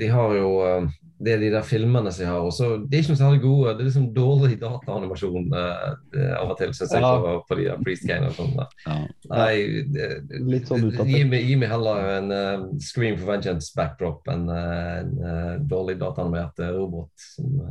De 0.02 0.10
har 0.10 0.34
jo 0.40 0.50
eh, 0.66 0.90
Det 1.24 1.34
er 1.36 1.38
de 1.44 1.50
der 1.54 1.62
filmene 1.62 2.10
som 2.12 2.24
jeg 2.24 2.32
har. 2.32 2.40
også. 2.42 2.68
de 2.90 2.98
er 2.98 3.02
ikke 3.04 3.12
noe 3.14 3.20
særlig 3.20 3.42
gode. 3.44 3.74
Det 3.78 3.82
er 3.84 3.90
liksom 3.92 4.08
dårlig 4.16 4.56
dataanimasjon 4.62 5.52
eh, 5.54 6.32
av 6.40 6.50
og 6.50 6.58
til, 6.58 6.72
syns 6.74 6.92
jeg, 6.96 7.02
Ja. 7.04 7.12
på, 7.22 7.34
på 7.48 7.58
de 7.60 7.66
der 7.68 7.78
Priest-greiene. 7.84 8.32
og 8.32 8.34
sånn 8.40 8.56
ja. 8.58 8.96
Nei, 9.30 9.84
det, 9.94 10.08
Litt 10.50 10.68
sånn 10.72 10.88
utdatert. 10.88 11.12
gi, 11.14 11.44
gi 11.52 11.56
meg 11.62 11.70
heller 11.70 12.10
en 12.18 12.32
uh, 12.32 12.66
Scream 12.82 13.20
for 13.20 13.30
Vengeance 13.34 13.70
backdrop 13.78 14.28
enn 14.34 14.50
uh, 14.50 15.02
en 15.04 15.14
uh, 15.22 15.54
dårlig 15.70 16.00
dataanimert 16.02 16.58
robot 16.74 17.12
som 17.36 17.54
uh, 17.62 17.70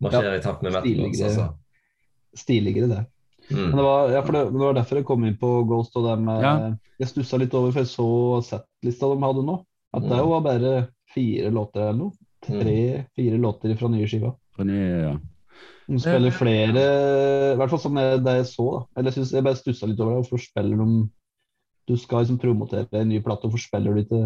marsjerer 0.00 0.38
i 0.38 0.42
takt 0.46 0.62
med 0.62 0.72
metal. 0.72 0.86
stiligere. 0.86 1.28
Altså. 1.32 1.48
Stiligere, 2.36 2.88
det. 2.88 3.02
Men 3.50 3.64
Mm. 3.72 3.76
det 3.76 3.82
var, 3.82 4.10
ja, 4.10 4.20
for 4.22 4.32
det, 4.32 4.44
det 4.52 4.58
var 4.62 4.72
derfor 4.78 4.96
jeg 4.96 5.04
kom 5.04 5.24
inn 5.26 5.36
på 5.36 5.48
Ghost 5.68 5.96
og 5.98 6.04
dem. 6.06 6.28
Ja. 6.40 6.52
Jeg 7.02 7.08
stussa 7.10 7.36
litt 7.42 7.52
over, 7.58 7.72
for 7.74 7.82
jeg 7.82 7.90
så 7.90 8.06
settlista 8.46 9.08
de 9.10 9.18
hadde 9.26 9.42
nå. 9.44 9.56
At 9.92 10.02
det 10.06 10.16
Mm. 10.22 10.28
var 10.30 10.40
bare 10.46 10.70
fire 11.12 11.50
låter 11.50 11.80
eller 11.82 11.98
noe. 11.98 12.12
Tre-fire 12.42 13.38
låter 13.38 13.74
fra 13.78 13.88
nye 13.92 14.06
skiva. 14.10 14.32
Fra 14.56 14.64
nye, 14.66 14.88
ja. 15.06 15.12
De 15.86 15.98
spiller 16.00 16.32
flere 16.34 16.82
I 17.52 17.56
hvert 17.58 17.70
fall 17.72 17.80
sånn 17.82 17.98
det 17.98 18.22
det 18.24 18.34
jeg 18.40 18.46
så. 18.52 18.66
da 18.70 19.00
Eller 19.00 19.10
jeg, 19.10 19.16
synes, 19.18 19.32
jeg 19.36 19.44
bare 19.46 19.58
stussa 19.58 19.86
litt 19.90 20.00
over 20.00 20.14
det. 20.14 20.22
Hvorfor 20.22 20.42
spiller 20.42 20.78
de 20.80 20.86
Du 21.90 21.96
skal 21.98 22.22
liksom 22.22 22.38
promotere 22.42 22.86
en 23.00 23.08
ny 23.10 23.18
plate, 23.22 23.46
hvorfor 23.48 23.62
spiller 23.62 23.94
du 23.94 24.02
ikke 24.06 24.22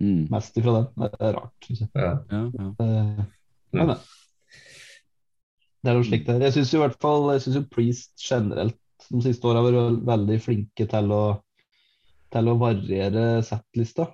Mm. 0.00 0.28
mest 0.30 0.54
ifra 0.60 0.72
den? 0.76 0.84
Det 0.94 1.16
er 1.26 1.32
rart, 1.34 1.54
syns 1.66 1.80
jeg. 1.80 1.88
Ja. 1.98 2.10
ja, 2.30 2.42
ja. 2.54 2.66
Eh, 2.84 3.24
Mm. 3.72 3.80
Men, 3.80 3.86
men. 3.88 3.96
Det 5.82 5.90
er 5.90 5.96
noe 5.98 6.06
slikt 6.06 6.26
der. 6.28 6.38
Jeg 6.46 6.54
syns 6.54 6.70
i 6.74 6.78
hvert 6.80 6.94
fall 7.02 7.26
jeg 7.34 7.42
synes 7.42 7.56
jo 7.58 7.62
Priest 7.74 8.14
generelt 8.22 8.78
de 9.10 9.20
siste 9.24 9.44
åra 9.50 9.60
har 9.62 9.72
vært 9.74 9.98
veldig 10.06 10.38
flinke 10.44 10.86
til 10.90 11.10
å, 11.14 11.22
til 12.32 12.48
å 12.48 12.54
variere 12.60 13.42
settlista. 13.46 14.08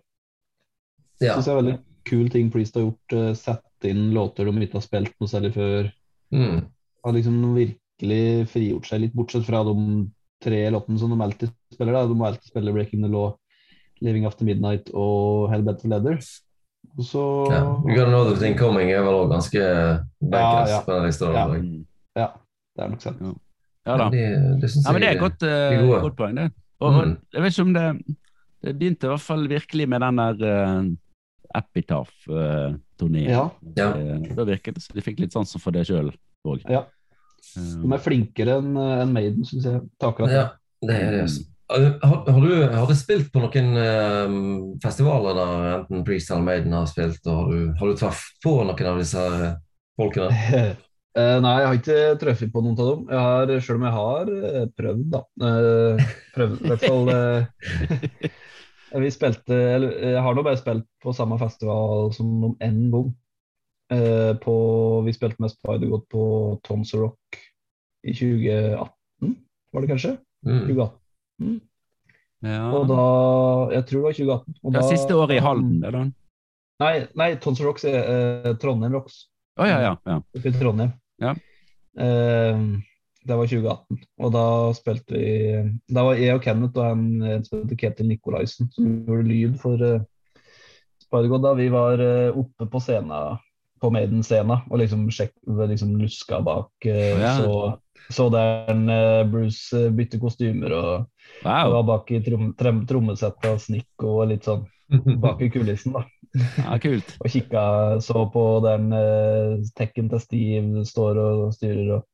Ja. 1.20 1.34
Synes 1.36 1.46
jeg 1.46 1.52
er 1.54 1.60
veldig 1.60 1.76
kul 2.04 2.28
ting 2.32 2.50
Priest 2.52 2.74
har 2.78 2.86
gjort. 2.86 3.12
Uh, 3.16 3.32
Sette 3.38 3.90
inn 3.90 4.10
låter 4.14 4.44
de 4.48 4.64
ikke 4.64 4.78
har 4.80 4.86
spilt 4.86 5.14
noe 5.20 5.28
særlig 5.30 5.52
før. 5.54 5.90
Mm. 6.34 6.60
Har 7.04 7.12
liksom 7.16 7.40
virkelig 7.56 8.48
frigjort 8.52 8.86
seg 8.88 9.00
litt, 9.04 9.14
bortsett 9.14 9.44
fra 9.46 9.62
de 9.66 9.74
tre 10.44 10.62
låtene 10.70 10.98
som 11.00 11.10
de 11.12 11.20
alltid 11.24 11.52
spiller. 11.72 11.92
da. 11.92 12.06
De 12.06 12.14
må 12.16 12.26
alltid 12.26 12.48
spille 12.50 12.72
'Breaking 12.72 13.02
the 13.04 13.08
Law', 13.12 13.36
'Living 14.02 14.26
After 14.26 14.44
Midnight' 14.44 14.90
og 14.94 15.50
'Hellbent 15.50 15.80
for 15.80 15.88
Leather'. 15.88 16.40
Og 16.98 17.04
så 17.04 17.22
Ja. 17.50 17.60
You 17.64 17.96
got 17.96 18.08
another 18.08 18.36
thing 18.36 18.56
coming 18.58 18.90
er 18.92 19.00
vel 19.02 19.14
også 19.14 19.30
ganske 19.32 19.60
bankers 20.20 20.68
Ja, 20.70 20.74
ja. 20.76 20.80
på 20.84 20.92
den 20.92 21.06
lista. 21.06 21.30
Ja. 21.32 21.46
Ja, 22.16 22.26
Det 22.76 22.84
er 22.84 22.88
nok 22.88 23.00
sant. 23.00 23.20
Ja 23.86 23.96
da. 23.96 24.04
Det, 24.10 24.60
det 24.60 24.70
Ja, 24.86 24.92
men 24.92 25.00
det 25.02 25.08
er 25.08 25.14
et 25.14 25.20
godt, 25.20 25.42
eh, 25.42 26.00
godt 26.02 26.16
poeng, 26.16 26.36
det. 26.36 26.50
Og, 26.80 26.94
og 26.94 27.06
Mm. 27.06 27.16
jeg 27.32 27.42
vet 27.42 27.52
ikke 27.52 27.62
om 27.62 27.74
det 27.74 28.16
Det 28.64 28.78
begynte 28.78 29.04
i 29.04 29.08
hvert 29.08 29.20
fall 29.20 29.48
virkelig 29.48 29.88
med 29.88 30.00
den 30.00 30.16
der 30.16 30.34
uh, 30.40 30.84
Epitaph-turneen. 31.54 33.30
Ja, 33.30 33.48
Ja. 33.76 33.88
Det 33.94 34.46
virket 34.48 34.82
så 34.82 34.94
de 34.94 35.04
fikk 35.04 35.20
litt 35.22 35.34
sansen 35.34 35.62
for 35.62 35.74
det 35.74 35.86
sjøl 35.88 36.12
òg. 36.44 36.62
Ja. 36.70 36.84
de 37.54 37.92
er 37.92 38.02
flinkere 38.02 38.58
enn 38.60 38.76
en 38.76 39.12
Maiden, 39.14 39.44
syns 39.48 39.66
jeg. 39.68 39.82
Takker. 40.02 40.30
Ja, 40.32 40.46
det 40.84 40.94
er 41.00 41.10
det. 41.12 41.26
altså. 41.28 41.44
Har, 41.74 41.84
har, 42.28 42.40
du, 42.44 42.50
har 42.76 42.86
du 42.86 42.94
spilt 42.94 43.30
på 43.32 43.40
noen 43.40 43.70
um, 43.80 44.74
festivaler 44.84 45.38
der 45.38 45.68
enten 45.78 46.02
Priest 46.04 46.30
eller 46.30 46.44
Maiden 46.44 46.74
har 46.76 46.84
spilt? 46.90 47.24
og 47.24 47.38
Har 47.38 47.52
du, 47.52 47.60
har 47.80 47.88
du 47.88 47.94
truffet 48.02 48.42
på 48.44 48.52
noen 48.68 48.90
av 48.90 49.00
disse 49.00 49.22
folkene? 49.98 50.74
Eh, 51.14 51.36
nei, 51.38 51.50
jeg 51.60 51.66
har 51.68 51.76
ikke 51.78 51.96
truffet 52.18 52.50
på 52.50 52.58
noen 52.64 52.74
av 52.74 52.88
dem. 52.88 53.02
Jeg 53.06 53.20
har, 53.22 53.50
selv 53.62 53.78
om 53.78 53.84
jeg 53.86 53.94
har 53.94 54.30
eh, 54.34 54.64
prøvd, 54.74 55.04
da. 55.12 55.20
Eh, 55.46 56.08
prøvd, 56.34 56.56
i 56.56 56.72
hvert 56.72 56.86
fall 56.88 57.10
eh, 57.12 58.32
Vi 58.94 59.10
spilte 59.10 59.56
eller, 59.56 59.94
Jeg 60.14 60.22
har 60.22 60.34
nå 60.36 60.42
bare 60.46 60.60
spilt 60.60 60.86
på 61.02 61.12
samme 61.16 61.38
festival 61.40 62.12
som 62.14 62.28
om 62.50 62.56
én 62.62 62.90
gang. 62.92 63.08
Eh, 63.92 64.32
på, 64.40 64.54
vi 65.04 65.12
spilte 65.12 65.42
med 65.42 65.52
Spider-God 65.52 66.06
på 66.08 66.24
Tons 66.64 66.94
Rock 66.96 67.40
i 68.04 68.12
2018, 68.14 69.34
var 69.72 69.84
det 69.84 69.90
kanskje? 69.90 70.12
Mm. 70.44 70.60
2018. 70.68 71.60
Ja. 72.44 72.64
Og 72.76 72.88
da 72.88 73.04
Jeg 73.72 73.86
tror 73.88 73.98
det 73.98 74.04
var 74.04 74.16
2018. 74.18 74.56
Og 74.62 74.72
ja, 74.72 74.80
da- 74.80 74.88
siste 74.88 75.16
året 75.16 75.36
i 75.36 75.44
Halden, 75.44 75.84
eller? 75.84 76.10
Nei, 76.80 76.94
nei 77.16 77.28
Tons 77.40 77.60
Rocks 77.64 77.84
er 77.88 78.00
eh, 78.00 78.56
Trondheim 78.60 78.92
Rocks. 78.96 79.24
Å 79.60 79.68
ja, 79.68 79.78
ja. 79.84 79.92
ja. 80.08 80.18
oppe 80.20 80.50
i 80.50 80.56
Trondheim. 80.56 80.92
Ja. 81.22 81.34
Eh, 81.98 82.64
det 83.24 83.36
var 83.38 83.48
2018, 83.48 84.00
og 84.20 84.32
da 84.34 84.46
spilte 84.76 85.16
vi 85.16 85.28
Da 85.88 86.04
var 86.06 86.18
jeg 86.20 86.36
og 86.36 86.42
Kenneth 86.44 86.80
og 86.80 86.90
en, 86.90 87.06
en 87.22 87.46
som 87.46 87.62
heter 87.62 87.78
Ketil 87.80 88.10
Nikolaisen, 88.10 88.68
som 88.74 88.90
gjorde 89.06 89.28
lyd 89.30 89.56
for 89.62 89.80
uh, 89.80 90.04
Spider-God 91.04 91.44
da 91.46 91.54
vi 91.58 91.70
var 91.72 92.02
uh, 92.02 92.36
oppe 92.40 92.68
på 92.70 92.82
scenen 92.84 93.40
på 93.84 93.90
Maiden-scenen 93.92 94.68
og 94.70 94.80
liksom, 94.80 95.08
sjekket, 95.12 95.64
liksom 95.70 95.96
luska 96.00 96.40
bak. 96.44 96.72
Uh, 96.86 97.20
ja. 97.20 97.34
Så, 97.40 97.56
så 98.12 98.28
der 98.32 98.70
eh, 98.72 99.24
Bruce 99.28 99.76
uh, 99.76 99.90
bytte 99.92 100.20
kostymer 100.20 100.72
og 100.76 100.90
wow. 101.44 101.66
og 101.66 101.74
var 101.78 101.88
bak 101.92 102.12
i 102.12 102.20
trom, 102.24 102.52
trommesettet 102.58 103.50
og 103.50 103.60
snikk 103.62 104.04
og 104.04 104.26
litt 104.32 104.48
sånn 104.48 104.66
bak 105.24 105.42
i 105.44 105.50
kulissen. 105.52 105.96
da 105.96 106.04
Ja, 106.58 106.78
kult. 106.82 107.14
og 107.22 107.30
kikka, 107.30 107.64
så 108.04 108.26
på 108.32 108.44
den 108.64 108.90
uh, 108.92 109.62
tekken 109.78 110.10
til 110.12 110.22
Steve 110.22 110.84
står 110.88 111.20
og 111.22 111.46
styrer. 111.56 111.96
Og. 111.98 112.08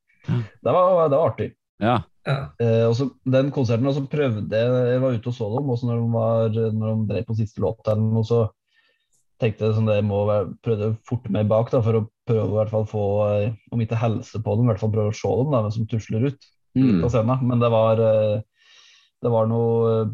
Det, 0.62 0.72
var, 0.72 1.08
det 1.08 1.16
var 1.18 1.30
artig. 1.32 1.50
Ja. 1.80 1.98
Ja. 2.28 2.38
Eh, 2.60 2.84
og 2.84 2.94
så 2.98 3.06
Den 3.24 3.48
konserten 3.50 3.86
og 3.88 3.94
så 3.96 4.02
prøvde 4.12 4.52
jeg 4.52 4.88
Jeg 4.92 5.00
var 5.00 5.14
ute 5.16 5.30
og 5.30 5.34
så 5.38 5.46
dem 5.54 5.70
også 5.72 5.86
når 5.88 6.00
de, 6.02 6.08
var, 6.12 6.58
når 6.76 6.90
de 6.98 7.06
drev 7.14 7.24
på 7.30 7.36
siste 7.38 7.62
låt. 7.64 7.80
og 7.88 8.26
så 8.28 8.40
tenkte 9.40 9.64
jeg 9.70 9.72
sånn, 9.78 9.86
det 9.88 10.02
må 10.04 10.18
være, 10.28 10.50
prøvde 10.60 10.88
å 10.90 10.96
forte 11.08 11.32
meg 11.32 11.46
bak 11.48 11.70
da, 11.72 11.80
for 11.80 11.96
å 11.96 12.02
prøve 12.28 12.44
å 12.44 12.50
i 12.52 12.56
hvert 12.58 12.72
fall 12.74 12.84
få, 12.90 13.04
eh, 13.40 13.54
om 13.72 13.80
ikke 13.80 13.96
helse 13.96 14.36
på 14.44 14.56
dem, 14.58 14.66
i 14.66 14.72
hvert 14.74 14.82
fall 14.82 14.92
prøve 14.92 15.14
å 15.14 15.16
se 15.16 15.30
dem 15.40 15.54
da, 15.54 15.62
men 15.64 15.72
som 15.72 15.86
tusler 15.88 16.26
ut 16.28 16.50
Mm. 16.76 17.00
på 17.02 17.08
scenen. 17.10 17.40
Men 17.48 17.58
det 17.58 17.70
var, 17.72 17.98
eh, 17.98 18.42
det 19.24 19.30
var 19.32 19.48
noe 19.50 19.88
eh, 20.04 20.10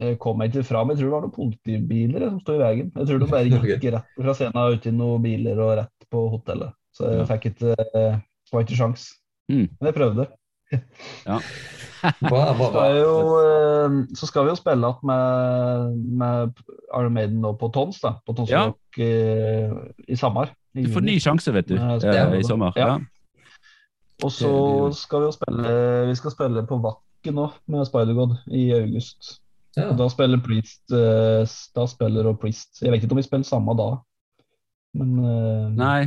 Jeg 0.00 0.18
kom 0.18 0.36
meg 0.36 0.50
ikke 0.50 0.64
fram. 0.66 0.90
Jeg 0.90 0.98
tror 0.98 1.06
det 1.06 1.14
var 1.14 1.22
noen 1.22 1.36
politibiler 1.38 2.24
som 2.28 2.40
sto 2.42 2.56
i 2.56 2.58
veien. 2.58 2.90
Jeg 2.98 3.06
tror 3.06 3.18
de 3.22 3.26
bare 3.30 3.48
gikk 3.78 3.86
rett 3.94 4.10
fra 4.18 4.34
scenen 4.34 4.74
ut 4.74 4.86
i 4.90 4.92
noen 4.92 5.22
biler 5.22 5.62
og 5.62 5.76
rett 5.78 6.08
på 6.10 6.24
hotellet. 6.34 6.74
Så 6.92 7.06
jeg 7.06 7.20
Ja. 7.22 7.24
fikk 7.30 7.46
ikke 7.54 8.22
var 8.54 8.66
ikke 8.66 8.78
sjans. 8.78 9.08
Mm. 9.50 9.68
Men 9.68 9.90
jeg 9.90 9.96
prøvde. 10.00 10.30
Ja. 11.28 11.38
Så, 12.04 12.28
bra. 12.28 12.82
er 12.84 12.98
jo, 12.98 13.12
eh, 13.40 13.94
så 14.18 14.26
skal 14.28 14.44
vi 14.44 14.52
jo 14.52 14.58
spille 14.58 14.88
igjen 14.90 15.06
med, 15.08 15.94
med 16.20 16.58
Iron 16.90 17.14
Maiden 17.14 17.38
nå 17.40 17.54
på 17.60 17.70
Tons, 17.72 18.00
da. 18.02 18.16
På 18.26 18.34
Tons 18.36 18.50
Ja. 18.52 18.66
I, 19.00 19.08
i 20.12 20.16
sommer. 20.18 20.52
i 20.76 20.84
Du 20.84 20.90
får 20.92 21.06
ny 21.06 21.14
sjanse, 21.22 21.54
vet 21.54 21.70
du, 21.70 21.78
Ja, 21.78 21.96
eh, 21.96 22.34
i 22.40 22.44
sommer. 22.44 22.76
Ja. 22.76 22.90
Ja. 22.94 22.98
Og 24.24 24.32
så 24.32 24.50
skal 24.94 25.24
vi 25.24 25.30
jo 25.30 25.34
spille 25.34 25.72
Vi 26.10 26.14
skal 26.18 26.34
spille 26.34 26.66
på 26.68 26.78
Vakken 26.82 27.38
nå 27.38 27.48
med 27.72 27.88
Spider-God 27.88 28.36
i 28.52 28.68
august. 28.76 29.38
Ja. 29.74 29.88
Og 29.90 29.98
da 29.98 30.06
spiller 30.12 30.42
Priest 30.44 30.92
eh, 30.94 31.42
Da 31.74 31.86
spiller 31.90 32.28
og 32.30 32.38
Priest 32.42 32.82
Jeg 32.84 32.92
vet 32.92 33.02
ikke 33.02 33.16
om 33.16 33.18
vi 33.18 33.26
spiller 33.26 33.48
samme 33.48 33.74
da, 33.78 33.88
men 35.00 35.16
eh, 35.24 35.72
Nei. 35.74 36.02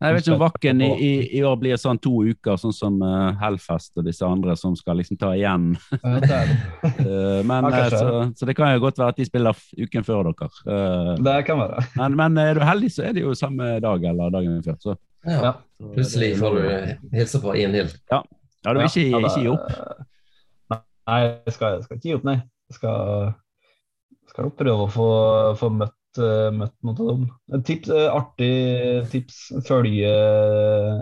Nei, 0.00 0.08
jeg 0.08 0.16
vet 0.16 0.24
ikke 0.24 0.34
om 0.38 0.40
Vakken 0.40 0.78
i, 0.80 0.86
i, 1.04 1.08
i 1.36 1.40
år 1.44 1.58
blir 1.60 1.76
sånn 1.76 1.98
to 2.00 2.22
uker, 2.24 2.56
sånn 2.56 2.72
som 2.72 2.94
uh, 3.04 3.34
Hellfest 3.36 4.00
og 4.00 4.06
disse 4.06 4.24
andre 4.24 4.54
som 4.56 4.72
skal 4.78 4.96
liksom 4.96 5.18
ta 5.20 5.34
igjen. 5.36 5.74
ja. 6.00 6.40
Eh, 7.00 7.40
men, 7.46 7.66
Ja, 7.68 7.84
eh, 7.84 7.92
så, 7.92 8.08
så 8.36 8.46
det 8.48 8.54
kan 8.56 8.72
jo 8.74 8.80
godt 8.82 8.98
være 9.00 9.12
at 9.12 9.18
de 9.20 9.24
spiller 9.28 9.56
uken 9.76 10.04
før 10.04 10.30
dere. 10.30 10.48
Uh, 10.64 11.12
det 11.20 11.36
kan 11.46 11.60
være. 11.60 11.84
men, 12.00 12.16
men 12.16 12.40
er 12.40 12.56
du 12.56 12.64
heldig, 12.64 12.90
så 12.94 13.04
er 13.08 13.16
det 13.16 13.24
jo 13.24 13.34
samme 13.36 13.76
dag 13.84 14.04
eller 14.10 14.32
dagen 14.32 14.60
før. 14.64 14.78
Så, 14.80 14.96
Ja. 15.26 15.40
Ja. 15.44 15.52
Plutselig 15.94 16.30
får 16.40 16.56
du 16.56 17.16
hilse 17.16 17.40
på 17.42 17.54
Ian 17.56 17.76
Hill. 17.76 17.92
Ja, 18.12 18.22
du 18.64 18.78
vil 18.78 18.88
ikke, 18.88 19.04
Ja, 19.04 19.20
ja, 19.20 19.28
ikke 19.28 19.44
gi 19.44 19.52
opp? 19.52 20.80
Nei, 21.10 21.20
jeg 21.24 21.54
skal, 21.56 21.76
jeg 21.76 21.84
skal 21.84 21.98
ikke 21.98 22.08
gi 22.08 22.16
opp, 22.16 22.26
nei. 22.28 22.36
Jeg 22.70 22.78
skal, 22.78 23.32
skal 24.30 24.52
prøve 24.56 24.86
å 24.86 24.90
få, 24.92 25.08
få 25.60 25.70
møtt, 25.74 25.96
møtt 26.18 26.74
noen 26.82 26.98
av 27.00 27.08
dem. 27.10 27.26
Et 27.54 27.64
tips, 27.68 27.90
eh, 27.94 28.08
artig 28.10 28.52
tips. 29.12 29.38
Følge 29.68 30.10
eh, 30.10 31.00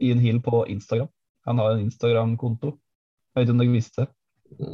Ian 0.00 0.20
Hill 0.20 0.40
på 0.44 0.64
Instagram. 0.68 1.08
Han 1.46 1.58
har 1.58 1.72
en 1.76 1.84
Instagram-konto. 1.86 2.74
Jeg 2.74 3.40
vet 3.40 3.46
ikke 3.46 3.54
om 3.56 3.62
dere 3.62 3.72
visste 3.74 4.04
det. 4.04 4.10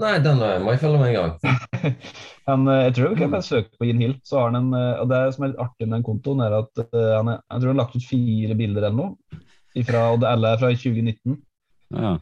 Nei, 0.00 0.14
den 0.24 0.40
eh, 0.40 0.56
må 0.64 0.72
jeg 0.72 0.80
følge 0.80 0.98
med 1.02 1.12
en 1.12 1.16
gang. 1.18 1.96
Han, 2.48 2.68
eh, 2.72 2.82
jeg 2.86 2.94
tror 2.96 3.12
vi 3.12 3.20
kan 3.20 3.34
bare 3.34 3.44
søke 3.44 3.76
på 3.76 3.86
Ian 3.88 4.00
Hill. 4.00 4.14
Så 4.24 4.38
har 4.40 4.50
han 4.50 4.56
en, 4.62 4.70
eh, 4.78 5.00
og 5.02 5.10
Det 5.10 5.18
som 5.34 5.44
er 5.44 5.52
litt 5.52 5.60
artig 5.66 5.86
med 5.88 5.96
den 5.98 6.06
kontoen, 6.06 6.40
er 6.46 6.56
at 6.62 6.82
eh, 6.86 7.12
han 7.18 7.28
er, 7.34 7.42
jeg 7.42 7.60
tror 7.60 7.72
han 7.72 7.76
har 7.76 7.82
lagt 7.84 7.96
ut 7.98 8.06
fire 8.08 8.56
bilder 8.56 8.86
eller 8.88 8.96
noe. 8.96 9.42
Ifra, 9.76 10.06
og 10.14 10.22
det 10.22 10.30
alle 10.30 10.54
er 10.54 10.62
fra 10.62 10.70
2019. 10.72 11.36
Ja. 11.96 12.16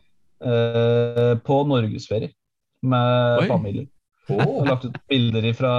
eh, 0.45 1.35
på 1.47 1.55
norgesferie 1.71 2.35
med 2.85 3.45
Oi. 3.45 3.47
familien. 3.49 3.87
Jeg 4.29 4.41
har 4.41 4.71
lagt 4.71 4.87
ut 4.89 4.97
bilder 5.11 5.47
fra 5.57 5.75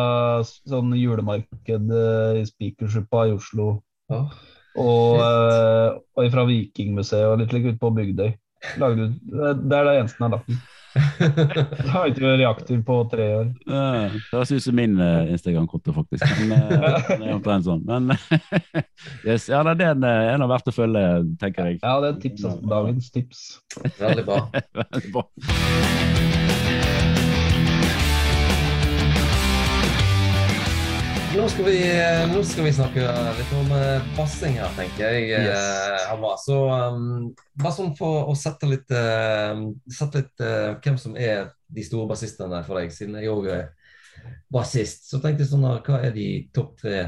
sånn 0.46 0.94
julemarked 0.98 1.90
eh, 1.90 2.42
i 2.42 2.46
Spikersuppa 2.46 3.26
i 3.30 3.34
Oslo. 3.36 3.72
Oh, 4.14 4.30
Og, 4.78 5.22
eh, 5.24 5.98
og 6.20 6.32
fra 6.34 6.46
Vikingmuseet 6.46 7.26
og 7.32 7.40
litt 7.42 7.56
like 7.56 7.74
ute 7.74 7.82
på 7.82 7.94
Bygdøy. 7.96 8.34
Lagde 8.82 9.10
ut, 9.10 9.20
det 9.30 9.54
det 9.70 9.78
er 9.78 9.88
det 9.88 10.00
eneste 10.00 10.20
jeg 10.20 10.26
har 10.28 10.36
lagt 10.38 10.50
ut. 10.50 10.72
Jeg 10.96 11.92
har 11.92 12.08
ikke 12.08 12.24
vært 12.24 12.40
reaktiv 12.40 12.84
på 12.88 12.98
tre 13.12 13.26
år. 13.36 13.50
Det 13.68 14.22
høres 14.32 14.54
ut 14.56 14.64
som 14.64 14.78
min 14.80 14.96
eh, 15.04 15.34
Instagram-konto, 15.36 15.96
faktisk. 15.98 16.24
Men, 16.40 16.54
eh, 16.56 17.10
den 17.20 17.52
er 17.58 17.66
sånn. 17.66 17.84
Men 17.84 18.14
yes, 19.28 19.50
ja, 19.52 19.64
det 19.68 19.76
er 19.76 19.92
en, 19.92 20.08
eh, 20.08 20.34
en 20.36 20.46
av 20.48 20.54
verdt 20.56 20.72
å 20.72 20.76
følge, 20.76 21.06
tenker 21.42 21.74
jeg. 21.74 21.82
Ja, 21.84 21.98
det 22.04 22.14
er 22.14 22.22
tips. 22.24 22.48
Altså. 22.48 22.76
Dagens 22.78 23.12
tips. 23.16 23.48
Veldig 24.00 24.28
bra. 24.30 24.44
Veldig 24.84 25.16
bra. 25.18 26.14
Nå 31.36 31.50
skal, 31.52 31.66
vi, 31.68 31.80
nå 32.32 32.42
skal 32.48 32.64
vi 32.64 32.72
snakke 32.74 33.06
litt 33.36 33.50
om 33.58 33.72
eh, 33.76 34.06
bassing 34.16 34.56
her, 34.56 34.70
tenker 34.78 35.02
jeg. 35.04 35.26
eh, 35.36 35.48
Yes. 35.50 36.46
Så 36.46 36.58
um, 36.72 37.34
bare 37.60 37.74
sånn 37.76 37.92
for 37.98 38.30
å 38.32 38.36
sette 38.40 38.70
litt, 38.70 38.92
uh, 38.96 39.60
sette 39.92 40.22
litt 40.22 40.44
uh, 40.46 40.78
hvem 40.84 40.98
som 41.02 41.18
er 41.20 41.50
de 41.76 41.84
store 41.84 42.08
bassistene 42.10 42.62
for 42.68 42.80
deg, 42.80 42.94
siden 42.96 43.18
jeg 43.20 43.32
òg 43.34 43.50
er 43.52 43.66
bassist, 44.54 45.10
så 45.10 45.20
tenkte 45.20 45.44
jeg 45.44 45.52
sånn 45.52 45.68
her, 45.68 45.82
hva 45.86 46.00
er 46.08 46.16
de 46.16 46.28
topp 46.56 46.78
tre, 46.80 47.02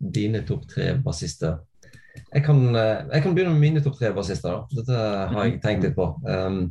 dine 0.00 0.40
topp 0.48 0.64
tre 0.72 0.94
bassister? 1.04 1.60
Jeg 2.32 2.46
kan, 2.46 2.62
uh, 2.72 3.04
jeg 3.12 3.26
kan 3.26 3.36
begynne 3.36 3.52
med 3.54 3.66
mine 3.66 3.84
topp 3.84 4.00
tre 4.00 4.14
bassister, 4.16 4.56
da. 4.56 4.80
Dette 4.80 5.02
har 5.34 5.50
jeg 5.50 5.60
tenkt 5.66 5.84
litt 5.84 5.98
på. 5.98 6.08
Um, 6.24 6.62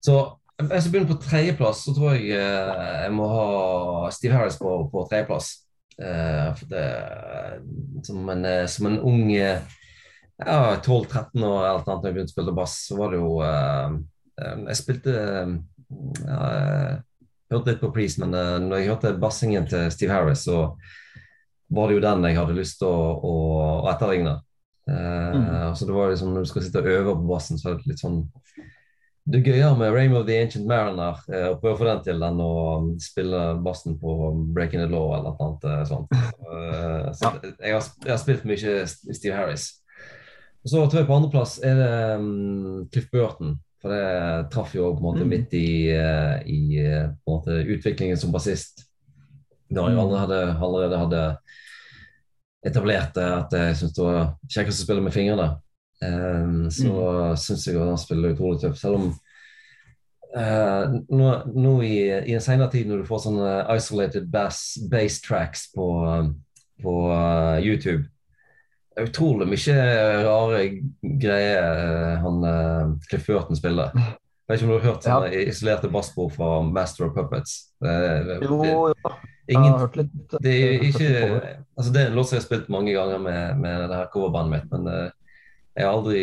så 0.00 0.20
hvis 0.68 0.86
jeg 0.86 0.92
begynner 0.92 1.10
på 1.10 1.22
tredjeplass, 1.24 1.82
så 1.86 1.94
tror 1.96 2.14
jeg 2.16 2.30
eh, 2.36 2.86
jeg 3.06 3.12
må 3.16 3.26
ha 3.30 4.10
Steve 4.14 4.36
Harris 4.36 4.58
på, 4.60 4.72
på 4.92 5.04
tredjeplass. 5.10 5.50
Eh, 6.00 6.62
det, 6.70 6.86
som, 8.06 8.24
en, 8.32 8.44
eh, 8.48 8.64
som 8.70 8.88
en 8.88 8.98
ung 9.04 9.26
eh, 9.34 9.60
ja, 10.40 10.76
12-13 10.80 10.86
år 10.86 11.18
eller 11.20 11.42
noe 11.42 11.68
annet, 11.74 11.88
da 11.90 12.08
jeg 12.08 12.16
begynte 12.16 12.32
å 12.32 12.36
spille 12.36 12.56
bass, 12.56 12.78
så 12.88 12.96
var 12.96 13.12
det 13.12 13.20
jo 13.20 13.34
eh, 13.44 13.98
eh, 14.40 14.62
Jeg 14.70 14.80
spilte 14.80 15.16
eh, 15.20 15.54
ja, 16.24 16.40
jeg 16.54 16.98
Hørte 17.50 17.72
litt 17.72 17.80
på 17.82 17.90
Priest, 17.90 18.20
men 18.22 18.34
eh, 18.38 18.56
når 18.62 18.78
jeg 18.78 18.92
hørte 18.92 19.16
bassingen 19.20 19.64
til 19.66 19.88
Steve 19.90 20.14
Harris, 20.14 20.44
så 20.46 20.68
var 21.74 21.90
det 21.90 21.96
jo 21.96 22.04
den 22.04 22.28
jeg 22.28 22.38
hadde 22.38 22.54
lyst 22.54 22.78
til 22.78 22.86
å, 22.90 23.10
å, 23.26 23.34
etterligne. 23.92 24.38
Eh, 24.38 24.46
Mm. 25.30 25.74
Så 25.78 25.86
det 25.86 25.94
var 25.94 26.08
liksom 26.10 26.32
når 26.34 26.42
du 26.42 26.48
skal 26.50 26.64
sitte 26.64 26.80
og 26.82 26.88
øve 26.90 27.12
på 27.14 27.28
bassen, 27.28 27.58
så 27.60 27.68
er 27.70 27.76
det 27.78 27.92
litt 27.92 28.00
sånn 28.02 28.24
det 29.28 29.42
gøyere 29.44 29.76
med 29.78 29.92
Rame 29.92 30.16
of 30.18 30.26
the 30.26 30.38
Ancient 30.40 30.66
Mariner 30.66 31.18
eh, 31.32 31.48
å 31.50 31.58
prøve 31.60 31.74
å 31.74 31.78
få 31.78 31.86
den 31.90 32.00
til 32.06 32.22
enn 32.24 32.40
å 32.40 32.52
um, 32.80 32.86
spille 33.02 33.40
bassen 33.62 33.98
på 34.00 34.14
Breaking 34.56 34.80
the 34.80 34.88
Law 34.90 35.12
eller 35.18 35.34
noe 35.36 35.48
annet 35.48 35.66
eh, 35.70 35.82
sånt. 35.90 36.14
Eh, 36.50 37.04
så 37.14 37.28
jeg, 37.44 37.70
har, 37.76 37.84
jeg 38.02 38.10
har 38.10 38.18
spilt 38.18 38.42
mye 38.48 38.72
Steve 38.90 39.36
Harris. 39.36 39.68
Så 40.66 40.80
tror 40.90 40.98
jeg 40.98 41.06
på 41.08 41.14
andreplass 41.14 41.58
er 41.64 41.76
det 41.78 41.90
um, 42.18 42.88
Cliff 42.90 43.06
Burton. 43.12 43.54
For 43.80 43.94
det 43.94 44.48
traff 44.52 44.74
jo 44.74 44.90
på 44.92 44.98
en 44.98 45.06
måte 45.06 45.22
Mm. 45.24 45.30
midt 45.30 45.54
i, 45.56 45.88
eh, 45.94 46.42
i 46.50 46.80
eh, 46.82 47.06
måte, 47.28 47.60
utviklingen 47.62 48.18
som 48.20 48.32
bassist. 48.34 48.82
Da 49.70 49.86
jeg 49.86 49.94
Mm. 49.94 50.02
allerede 50.02 50.40
allerede 50.58 50.98
hadde 51.04 51.22
etablert 52.66 53.16
at 53.16 53.54
jeg 53.56 53.76
syntes 53.78 53.96
det 53.96 54.04
var 54.04 54.34
kjekkest 54.50 54.82
å 54.82 54.84
spille 54.84 55.04
med 55.06 55.14
fingrene. 55.14 55.48
Um, 56.00 56.70
så 56.72 56.88
Mm. 56.88 57.36
syns 57.36 57.66
jeg 57.66 57.76
at 57.76 57.88
han 57.90 57.98
spiller 58.00 58.32
utrolig 58.32 58.60
tøft. 58.62 58.80
Selv 58.80 58.94
om 58.96 59.10
uh, 60.36 61.00
nå, 61.10 61.32
nå 61.54 61.74
i, 61.84 61.96
i 62.30 62.34
en 62.36 62.40
senere 62.44 62.70
tid, 62.72 62.88
når 62.88 63.02
du 63.02 63.08
får 63.10 63.24
sånne 63.26 63.50
isolated 63.76 64.30
bass, 64.32 64.78
bass 64.90 65.20
tracks 65.20 65.66
på, 65.74 65.90
på 66.82 66.94
uh, 67.10 67.58
YouTube 67.60 68.06
utrolig 69.00 69.46
mye 69.48 69.74
rare 70.26 70.64
greier 71.00 71.62
uh, 71.62 72.16
han 72.24 72.42
uh, 72.44 72.96
Cliff 73.08 73.26
Burton 73.28 73.56
spiller. 73.56 73.94
Jeg 73.94 74.50
vet 74.50 74.58
ikke 74.58 74.66
om 74.66 74.72
du 74.72 74.76
har 74.80 74.88
hørt 74.90 75.04
sånne 75.06 75.42
isolerte 75.46 75.88
bassbord 75.94 76.32
fra 76.34 76.48
Master 76.66 77.06
of 77.06 77.14
Puppets? 77.14 77.52
Det, 77.80 77.92
det, 78.26 78.38
Jo, 78.42 78.58
det, 78.90 79.12
Ingen, 79.50 79.64
Jeg 79.64 79.72
har 79.72 79.84
hørt 79.84 79.96
litt. 79.98 80.34
det 80.42 80.52
er 80.52 80.82
ikke 80.86 81.06
altså 81.78 81.92
Det 81.94 82.02
er 82.02 82.10
en 82.10 82.18
låt 82.18 82.28
som 82.28 82.36
jeg 82.36 82.42
har 82.42 82.46
spilt 82.48 82.68
mange 82.70 82.92
ganger 82.94 83.22
med, 83.22 83.56
med 83.62 83.86
det 83.90 83.96
her 83.98 84.10
coverbandet 84.12 84.52
mitt, 84.56 84.74
men 84.74 84.90
jeg 85.80 85.88
har 85.88 85.96
aldri 85.98 86.22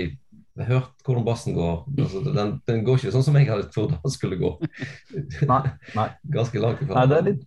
hørt 0.68 1.04
hvordan 1.06 1.26
bassen 1.28 1.54
går. 1.58 1.84
Altså, 2.02 2.22
den, 2.34 2.56
den 2.70 2.84
går 2.86 2.98
ikke 2.98 3.12
sånn 3.14 3.26
som 3.28 3.36
jeg 3.38 3.50
hadde 3.50 3.68
trodd 3.74 3.94
den 3.94 4.14
skulle 4.14 4.40
gå. 4.42 4.54
Nei, 5.52 5.60
nei. 5.98 6.08
Ganske 6.34 6.62
langt 6.64 6.82
ifra. 6.82 6.96
Nei, 6.98 7.06
det 7.12 7.18
er 7.20 7.28
litt, 7.32 7.44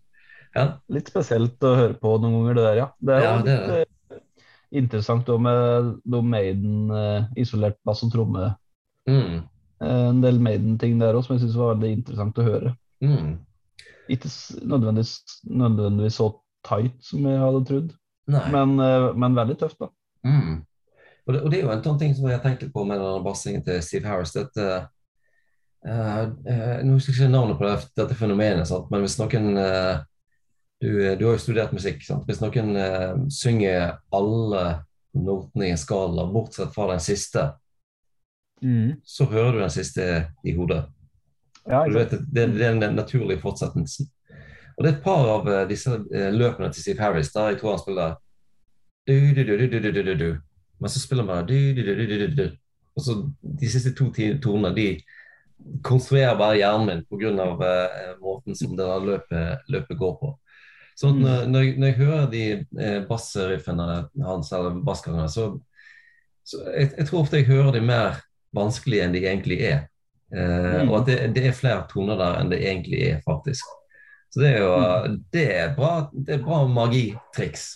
Ja. 0.55 0.65
litt 0.91 1.11
spesielt 1.11 1.63
å 1.67 1.73
høre 1.79 1.95
på 1.99 2.17
noen 2.23 2.37
ganger, 2.41 2.59
det 2.59 2.67
der, 2.69 2.79
ja. 2.81 2.87
Det 3.01 3.17
er 3.17 3.25
Ja, 3.25 3.33
det 3.47 3.55
er 3.57 3.73
litt 3.81 4.17
eh, 4.17 4.23
interessant 4.83 5.29
òg 5.31 5.41
med 5.43 5.91
noe 6.11 6.27
Maiden, 6.27 6.91
eh, 6.95 7.29
isolert 7.43 7.79
bass 7.87 8.03
og 8.07 8.13
tromme. 8.15 8.53
Mm, 9.11 9.41
Eh, 9.81 10.09
en 10.11 10.19
del 10.21 10.37
Maiden-ting 10.45 10.99
der 11.01 11.17
òg 11.17 11.23
som 11.25 11.33
jeg 11.39 11.47
syns 11.47 11.55
var 11.57 11.71
veldig 11.73 11.91
interessant 11.97 12.37
å 12.37 12.45
høre. 12.45 12.75
mm. 13.01 13.31
Ikke 14.13 14.29
nødvendigvis, 14.67 15.15
nødvendigvis 15.49 16.19
så 16.21 16.27
tight 16.67 16.99
som 17.07 17.25
jeg 17.25 17.39
hadde 17.41 17.63
trodd, 17.65 17.95
men, 18.29 18.75
men 19.23 19.39
veldig 19.39 19.57
tøft, 19.63 19.79
da. 19.81 19.89
Mm. 20.27 20.59
Og 21.31 21.37
det, 21.37 21.43
og 21.45 21.53
det, 21.53 21.61
er 21.61 21.69
jo 21.69 21.73
en 21.73 21.85
sånn 21.85 22.01
ting 22.01 22.15
som 22.19 22.27
jeg 22.27 22.43
tenker 22.43 22.73
på 22.75 22.85
med 22.85 22.99
denne 22.99 23.23
bassingen 23.25 23.63
til 23.67 23.79
Steve 23.87 24.11
Harris. 24.11 24.37
dette 24.37 24.87
Uh, 25.81 26.27
uh, 26.45 26.83
nå 26.85 26.99
husker 26.99 27.15
jeg 27.15 27.23
ikke 27.23 27.33
navnet 27.33 27.57
på 27.57 27.65
det, 27.65 27.87
dette 27.97 28.13
fenomenet, 28.13 28.67
sant? 28.69 28.91
men 28.93 29.01
hvis 29.01 29.15
noen 29.17 29.47
uh, 29.57 30.03
du, 30.81 31.17
du, 31.17 31.25
har 31.25 31.33
jo 31.33 31.39
studert 31.39 31.73
musikk. 31.77 32.01
Sant? 32.05 32.25
Hvis 32.29 32.41
noen 32.41 32.73
eh, 32.81 33.11
synger 33.33 33.99
alle 34.17 34.63
notene 35.13 35.69
i 35.69 35.75
en 35.75 35.81
skala, 35.81 36.25
bortsett 36.33 36.73
fra 36.73 36.87
den 36.95 37.03
siste, 37.05 37.51
mm. 38.65 39.03
så 39.05 39.27
hører 39.29 39.59
du 39.59 39.61
den 39.61 39.75
siste 39.75 40.07
i 40.41 40.55
hodet. 40.57 40.87
Ja, 41.69 41.83
vet, 41.85 42.15
det, 42.17 42.47
det, 42.57 42.65
er 42.65 42.81
den 42.81 42.97
naturlige 42.97 43.43
fortsettelsen. 43.43 44.09
Og 44.79 44.87
Det 44.87 44.89
er 44.89 44.97
et 44.97 45.05
par 45.05 45.29
av 45.35 45.51
eh, 45.53 45.67
disse 45.69 45.99
løpene 46.33 46.73
til 46.73 46.87
Steve 46.87 47.05
Harris 47.05 47.33
der 47.35 47.53
jeg 47.53 47.61
tror 47.61 47.75
han 47.75 47.83
spiller 47.83 48.17
du, 49.09 49.15
du, 49.35 49.43
du, 49.45 49.57
du, 49.59 49.67
du, 49.69 49.91
du, 49.93 50.03
du, 50.07 50.15
du. 50.15 50.31
Men 50.81 50.91
så 50.93 51.01
spiller 51.03 51.27
bare 51.29 51.47
du, 51.47 51.57
du, 51.77 51.83
du, 51.85 51.95
du, 51.95 52.07
du, 52.07 52.19
du, 52.19 52.29
du. 52.37 52.45
Og 52.97 53.05
så 53.05 53.17
de 53.61 53.69
siste 53.71 53.93
to 53.97 54.11
tonene 54.43 54.75
de 54.77 54.87
konstruerer 55.85 56.39
bare 56.41 56.57
hjernen 56.59 56.87
min 56.89 57.03
pga. 57.07 57.49
Uh, 57.61 58.15
måten 58.23 58.57
som 58.57 58.73
det 58.77 58.87
løpet, 59.05 59.67
løpet 59.69 59.99
går 60.01 60.15
på. 60.21 60.35
Så 60.97 61.09
Mm. 61.09 61.21
når, 61.23 61.47
når, 61.49 61.61
jeg, 61.61 61.77
når 61.79 61.87
jeg 61.87 61.97
hører 61.97 62.27
de 62.31 62.43
eh, 62.85 62.99
bassriffene 63.09 63.85
hans, 64.21 64.51
eller 64.53 64.83
bassgangene, 64.85 65.29
så, 65.33 65.47
så 66.45 66.59
jeg, 66.77 66.91
jeg 66.99 67.07
tror 67.09 67.23
ofte 67.23 67.37
jeg 67.41 67.47
hører 67.49 67.73
de 67.73 67.81
mer 67.81 68.19
vanskelige 68.53 69.07
enn 69.07 69.15
de 69.15 69.23
egentlig 69.25 69.61
er. 69.65 69.87
Eh, 70.35 70.83
Mm. 70.83 70.91
Og 70.91 70.99
at 71.01 71.07
det, 71.09 71.17
det 71.39 71.47
er 71.47 71.57
flere 71.57 71.87
toner 71.89 72.21
der 72.21 72.37
enn 72.43 72.53
det 72.53 72.61
egentlig 72.61 73.01
er, 73.09 73.23
faktisk. 73.25 73.65
Så 74.31 74.41
det 74.43 74.51
er 74.53 74.61
jo 74.61 75.17
det 75.33 75.47
er 75.57 75.73
bra, 75.75 76.11
det 76.13 76.37
er 76.37 76.45
bra 76.45 76.61
magitriks. 76.69 77.71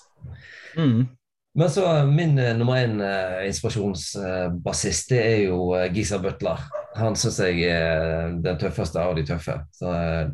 Mm. 0.77 1.09
Men 1.57 1.71
så 1.71 2.07
min 2.07 2.39
eh, 2.39 2.57
nummer 2.57 2.77
én 2.77 3.01
eh, 3.01 3.47
inspirasjonsbassist, 3.47 5.11
det 5.13 5.21
er 5.23 5.43
jo 5.45 5.59
eh, 5.79 5.87
Gisa 5.95 6.19
Butler. 6.19 6.65
Han 6.99 7.15
syns 7.19 7.39
jeg 7.45 7.69
er 7.71 8.35
den 8.43 8.59
tøffeste 8.59 8.99
av 8.99 9.15
de 9.15 9.23
tøffe. 9.27 9.61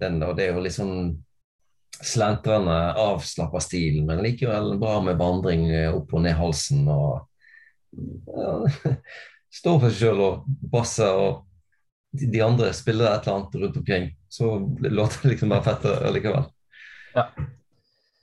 Den, 0.01 0.17
og 0.25 0.33
det 0.39 0.47
er 0.47 0.55
jo 0.55 0.65
litt 0.65 0.77
sånn 0.77 1.13
slentrende, 2.01 2.79
avslappa 2.97 3.61
stil, 3.61 4.01
men 4.09 4.23
likevel 4.25 4.79
bra 4.81 4.97
med 5.05 5.21
vandring 5.21 5.67
opp 5.91 6.15
og 6.17 6.25
ned 6.25 6.39
halsen 6.39 6.89
og 6.89 7.27
ja, 7.93 8.95
Står 9.61 9.81
for 9.83 9.91
seg 9.91 9.99
sjøl 9.99 10.21
og 10.23 10.45
basser, 10.73 11.11
og 11.11 11.41
de 12.15 12.41
andre 12.45 12.69
spiller 12.77 13.09
et 13.11 13.27
eller 13.27 13.41
annet 13.41 13.57
rundt 13.61 13.81
omkring. 13.81 14.05
Så 14.31 14.53
låter 14.87 15.25
det 15.25 15.33
liksom 15.35 15.51
bare 15.51 15.67
fett 15.67 15.89
likevel. 16.15 16.47
Ja. 17.17 17.25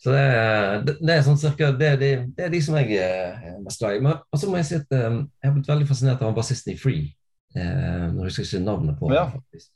Så 0.08 0.14
det, 0.16 0.20
er- 0.24 0.84
det, 0.88 1.10
er 1.12 1.24
sånn 1.26 1.36
cirka 1.42 1.68
det, 1.76 1.88
det, 2.00 2.10
det 2.38 2.46
er 2.46 2.52
de 2.54 2.60
som 2.64 2.78
jeg 2.80 2.94
eh, 2.96 3.42
er 3.50 3.58
mest 3.60 3.82
glad 3.82 3.98
i. 3.98 4.04
Men 4.06 4.40
så 4.40 4.48
må 4.48 4.56
jeg 4.62 4.68
si 4.70 4.76
at 4.78 4.94
um, 4.96 5.18
jeg 5.42 5.50
har 5.50 5.56
blitt 5.58 5.68
veldig 5.68 5.88
fascinert 5.90 6.22
av 6.22 6.30
han 6.30 6.38
bassisten 6.38 6.72
i 6.72 6.78
Free. 6.80 7.10
Uh, 7.58 8.06
nå 8.14 8.24
husker 8.24 8.46
jeg 8.46 8.54
ikke 8.54 8.62
navnet 8.70 8.96
på 9.02 9.10
Ja. 9.12 9.26
faktisk. 9.34 9.68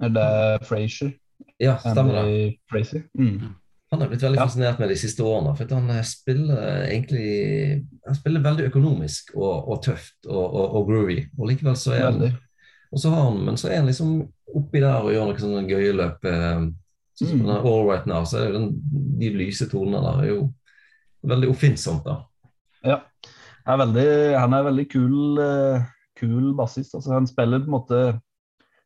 Er 0.00 0.14
det 0.16 0.30
Frazier? 0.70 1.10
Ja, 1.60 1.74
stemmer 1.82 2.22
det. 2.24 3.02
Mm. 3.20 3.50
Han 3.92 4.00
har 4.00 4.08
blitt 4.14 4.24
veldig 4.24 4.40
Ja. 4.40 4.46
fascinert 4.48 4.80
med 4.80 4.88
de 4.94 4.96
siste 4.96 5.26
årene. 5.28 5.52
For 5.60 5.74
han 5.76 5.90
eh, 5.92 6.02
spiller 6.08 6.86
egentlig 6.88 7.84
Han 8.06 8.16
spiller 8.16 8.40
veldig 8.48 8.70
økonomisk 8.70 9.34
og, 9.36 9.68
og 9.68 9.82
tøft 9.84 10.16
og, 10.24 10.40
og, 10.46 10.74
og 10.80 10.88
groovy. 10.88 11.18
Og 11.36 11.52
likevel 11.52 11.76
så 11.76 11.92
er 11.98 12.04
han 12.08 12.20
Veldig. 12.22 12.32
Og 12.96 13.00
så 13.04 13.10
har 13.12 13.24
han, 13.28 13.38
men 13.44 13.56
så 13.60 13.68
er 13.68 13.82
han 13.82 13.92
liksom 13.92 14.16
oppi 14.56 14.80
der 14.80 15.02
og 15.04 15.12
gjør 15.12 15.28
noen 15.28 15.40
sånne 15.44 15.64
gøye 15.68 15.92
løp. 16.00 16.24
Eh, 16.32 16.66
sånn 17.24 17.40
Mm. 17.40 17.46
den 17.46 17.66
All 17.72 17.86
Right 17.88 18.06
Now, 18.06 18.24
så 18.28 18.38
er 18.38 18.50
det 18.52 18.58
den, 18.60 18.68
de 19.20 19.30
lyse 19.38 19.66
tonene 19.70 20.02
der 20.04 20.22
er 20.22 20.28
jo 20.34 20.52
veldig 21.26 21.48
oppfinnsomt. 21.50 22.04
da. 22.04 22.16
Ja. 22.84 23.00
Han 23.66 23.80
er 23.80 23.86
veldig, 23.86 24.38
han 24.38 24.52
er 24.54 24.62
veldig 24.68 24.84
kul, 24.92 25.38
uh, 25.40 25.82
kul 26.18 26.52
bassist. 26.54 26.94
Altså, 26.94 27.12
han 27.16 27.26
spiller 27.26 27.58
på 27.64 27.66
en 27.70 27.74
måte 27.78 28.20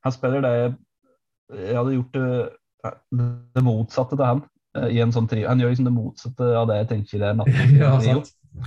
Han 0.02 0.12
spiller 0.12 0.40
det 0.40 0.76
Jeg 1.52 1.76
hadde 1.76 1.92
gjort 1.98 2.12
det, 2.14 2.48
det 3.54 3.62
motsatte 3.66 4.16
til 4.16 4.24
han 4.24 4.40
uh, 4.78 4.86
i 4.88 5.00
en 5.02 5.12
sånn 5.12 5.28
trio. 5.28 5.48
Han 5.50 5.60
gjør 5.60 5.74
liksom 5.74 5.84
det 5.90 5.92
motsatte 5.92 6.50
av 6.56 6.68
det 6.70 6.76
jeg 6.78 6.88
tenker 6.94 7.26
er 7.28 7.34
natten. 7.42 7.76
Ja, 7.76 7.98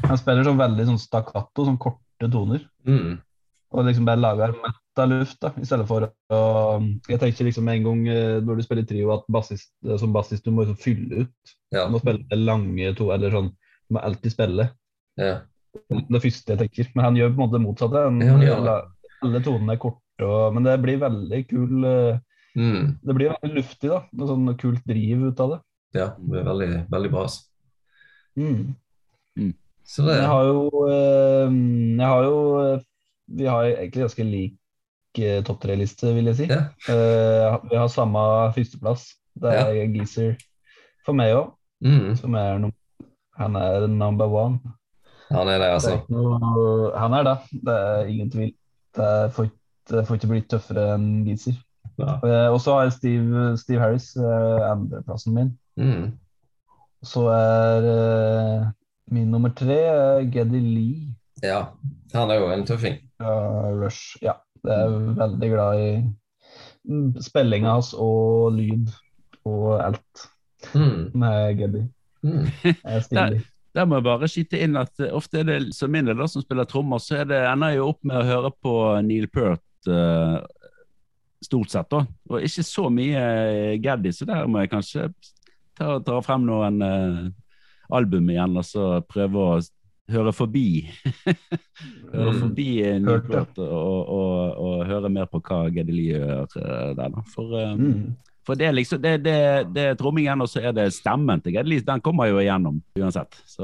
Han 0.05 0.17
spiller 0.19 0.43
sånn 0.45 0.59
veldig 0.61 0.85
sånn 0.91 0.99
stakkato, 1.01 1.65
sånn 1.65 1.79
korte 1.81 2.29
toner. 2.29 2.61
Mm. 2.85 3.17
Og 3.73 3.85
liksom 3.87 4.05
bare 4.05 4.21
lager 4.21 4.53
mett 4.93 5.03
av 5.03 5.09
luft, 5.09 5.39
da, 5.41 5.51
i 5.57 5.65
stedet 5.65 5.87
for 5.87 6.05
å 6.29 6.39
Jeg 7.09 7.19
tenker 7.19 7.45
liksom 7.47 7.67
en 7.69 7.83
gang 7.83 8.07
eh, 8.07 8.41
når 8.41 8.57
du 8.57 8.63
spiller 8.63 8.85
trio, 8.85 9.11
at 9.13 9.23
bassist, 9.31 9.71
eh, 9.85 9.97
som 9.97 10.13
bassist 10.13 10.45
du 10.45 10.51
må 10.51 10.63
liksom 10.63 10.77
fylle 10.77 11.23
ut. 11.25 11.53
Ja. 11.73 11.85
Du 11.87 11.93
må 11.95 11.99
spille 11.99 12.37
lange 12.37 12.93
to, 12.95 13.11
eller 13.11 13.31
sånn 13.33 13.49
Du 13.89 13.95
må 13.97 13.99
alltid 14.03 14.31
spille. 14.31 14.69
ja. 15.17 15.41
Det 15.89 16.19
første 16.21 16.53
jeg 16.53 16.59
tenker. 16.59 16.89
Men 16.93 17.05
han 17.05 17.15
gjør 17.17 17.31
på 17.31 17.33
en 17.33 17.41
måte 17.41 17.57
det 17.57 17.63
motsatte. 17.63 18.01
Han, 18.05 18.19
Ja, 18.21 18.35
ja. 18.45 18.55
Alle, 18.59 18.75
alle 19.25 19.39
tonene 19.41 19.73
er 19.73 19.79
korte, 19.81 20.21
og, 20.21 20.53
men 20.53 20.63
det 20.67 20.75
blir 20.83 20.99
veldig 21.01 21.41
kul 21.49 21.83
eh, 21.89 22.19
Mm. 22.53 22.99
Det 23.01 23.13
blir 23.17 23.31
veldig 23.33 23.55
luftig, 23.57 23.89
da. 23.89 24.03
Noe 24.13 24.27
sånn 24.29 24.51
kult 24.61 24.83
driv 24.85 25.23
ut 25.25 25.39
av 25.41 25.49
det. 25.55 25.59
ja. 25.97 26.11
Det 26.21 26.37
er 26.37 26.43
veldig, 26.45 26.67
veldig 26.91 27.09
bra. 27.09 27.23
altså. 27.25 27.47
Mm. 28.37 28.75
Så 29.83 30.05
det 30.05 30.19
Jeg 30.19 30.27
har 30.29 30.43
jo 30.45 30.83
eh, 30.85 31.49
Jeg 31.97 32.07
har 32.07 32.23
jo 32.23 32.37
Vi 33.39 33.45
har 33.49 33.65
egentlig 33.71 34.03
ganske 34.05 34.23
lik 34.23 34.53
topp 35.45 35.61
tre-liste, 35.63 36.13
vil 36.15 36.29
jeg 36.31 36.39
si. 36.41 36.47
Ja. 36.49 36.69
Uh, 36.87 37.59
vi 37.69 37.77
har 37.77 37.89
samme 37.91 38.21
førsteplass. 38.55 39.11
Det 39.33 39.51
er 39.57 39.91
Geezer 39.93 40.35
for 41.05 41.17
meg 41.17 41.33
òg, 41.33 41.51
mm. 41.83 42.13
som 42.19 42.35
er 42.37 42.59
no 42.61 42.69
Han 43.39 43.55
er 43.57 43.87
number 43.89 44.29
one. 44.29 44.59
Han 45.33 45.49
er 45.49 45.57
det, 45.57 45.59
Det 45.59 45.67
er 45.67 45.73
altså. 45.73 45.95
noe, 46.13 46.91
han 46.97 47.13
er 47.17 47.23
det. 47.25 47.37
Det 47.65 47.73
er 47.73 48.09
ingen 48.11 48.29
tvil. 48.31 48.51
Det 48.93 49.11
får 49.33 49.49
det 49.89 50.05
får 50.07 50.15
ikke 50.15 50.29
blitt 50.29 50.45
tøffere 50.47 50.93
enn 50.93 51.25
Geezer. 51.27 51.57
Ja. 51.99 52.19
Uh, 52.23 52.53
og 52.53 52.59
så 52.61 52.77
har 52.77 52.91
Steve, 52.93 53.57
Steve 53.57 53.81
Harris, 53.81 54.13
uh, 54.15 54.61
andreplassen 54.69 55.33
min. 55.35 55.49
Mm. 55.75 56.13
Så 57.03 57.25
er 57.27 57.83
eh, 57.89 58.67
min 59.11 59.31
nummer 59.31 59.51
tre 59.51 59.79
eh, 59.83 60.29
Geddy 60.31 60.61
Lee 60.63 61.15
ja. 61.43 61.73
Han 62.13 62.31
er 62.31 62.39
jo 62.39 62.51
en 62.53 62.63
tøffing. 62.63 63.01
Uh, 63.19 63.73
Rush. 63.75 64.15
Ja, 64.23 64.37
det 64.63 64.75
er 64.75 64.93
veldig 65.19 65.49
glad 65.51 65.79
i 65.83 65.89
mm, 66.89 67.09
spillinga 67.23 67.73
hans 67.75 67.93
og 67.93 68.53
lyd 68.57 68.93
og 69.49 69.73
alt 69.83 70.29
Mm. 70.73 71.09
med 71.19 71.57
Geddy. 71.59 71.79
Mm. 72.23 72.45
Er 72.87 73.01
stilig. 73.03 73.41
Der 73.75 73.85
må 73.89 73.97
jeg 73.97 74.05
bare 74.05 74.27
skyte 74.31 74.59
inn 74.63 74.77
at 74.79 74.93
eh, 75.03 75.09
ofte 75.11 75.41
er 75.41 75.47
det 75.49 75.57
som 75.75 75.91
min 75.91 76.05
del 76.07 76.15
da, 76.15 76.27
som 76.31 76.43
spiller 76.45 76.63
trommer, 76.69 77.01
så 77.03 77.17
er 77.19 77.25
det, 77.27 77.39
ender 77.49 77.73
jeg 77.73 77.81
jo 77.81 77.87
opp 77.91 77.99
med 78.07 78.15
å 78.21 78.27
høre 78.29 78.51
på 78.63 78.75
Neil 79.03 79.27
Peart 79.33 79.59
Uh, 79.83 80.37
stort 81.43 81.73
sett. 81.73 81.89
da, 81.91 82.05
Og 82.31 82.39
ikke 82.47 82.63
så 82.63 82.85
mye 82.87 83.23
Geddy, 83.83 84.13
så 84.15 84.23
der 84.29 84.45
må 84.47 84.61
jeg 84.61 84.69
kanskje 84.71 85.09
ta, 85.75 85.97
ta 85.99 86.21
frem 86.23 86.45
noen 86.47 86.77
uh, 86.79 87.17
album 87.91 88.29
igjen 88.31 88.55
og 88.55 88.63
så 88.63 88.85
prøve 89.03 89.43
å 89.43 89.57
høre 90.11 90.33
forbi 90.35 90.67
høre 92.13 92.33
Mm. 92.33 92.39
forbi 92.41 92.67
en 92.85 93.07
Hørt 93.07 93.57
og, 93.57 94.09
og, 94.17 94.57
og 94.59 94.85
høre 94.89 95.09
mer 95.09 95.25
på 95.31 95.41
hva 95.41 95.63
Gedeli 95.73 96.09
gjør 96.11 96.43
eh, 96.59 96.91
der. 96.97 97.09
da. 97.15 97.23
For, 97.33 97.55
eh, 97.59 97.73
Mm. 97.77 98.15
for 98.45 98.59
det 98.59 98.67
er 98.67 98.75
liksom 98.75 99.01
det, 99.01 99.17
det, 99.23 99.37
det 99.73 99.85
er 99.91 99.95
trommingen, 99.99 100.41
og 100.41 100.49
så 100.51 100.61
er 100.61 100.73
det 100.75 100.93
stemmen 100.93 101.41
til 101.41 101.55
Gedeli. 101.55 101.79
Den 101.79 102.01
kommer 102.01 102.27
jo 102.27 102.41
igjennom 102.43 102.81
uansett. 102.99 103.39
Så, 103.47 103.63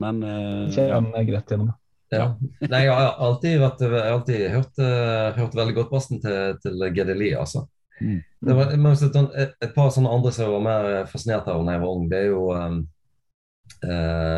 men 0.00 0.22
uh, 0.22 0.68
ja. 0.68 1.00
Kommer 1.00 1.24
greit 1.24 1.48
gjennom. 1.50 1.72
Ja. 2.10 2.32
Nei, 2.60 2.84
jeg 2.84 2.94
har 2.94 3.12
alltid, 3.22 3.60
vært, 3.62 3.82
jeg 3.86 3.90
har 3.94 4.14
alltid 4.16 4.46
hørt, 4.50 4.80
eh, 4.82 5.36
hørt 5.36 5.54
veldig 5.54 5.74
godt 5.76 5.92
bassen 5.92 6.20
til, 6.22 6.56
til 6.62 6.86
Gedeli, 6.96 7.34
altså. 7.38 7.68
Mm. 8.00 8.16
Det 8.40 8.56
var, 8.56 8.72
men 8.80 8.96
et, 8.96 9.52
et, 9.60 9.74
par 9.74 9.92
sånne 9.94 10.10
andre 10.10 10.32
som 10.32 10.50
var 10.56 10.64
mer 10.64 10.88
fascinert 11.06 11.46
av 11.52 11.60
da 11.66 11.76
jeg 11.76 11.82
var 11.84 11.92
ung, 11.94 12.08
det 12.10 12.18
er 12.18 12.30
jo 12.32 12.46
um, 12.50 12.80
eh, 12.80 12.99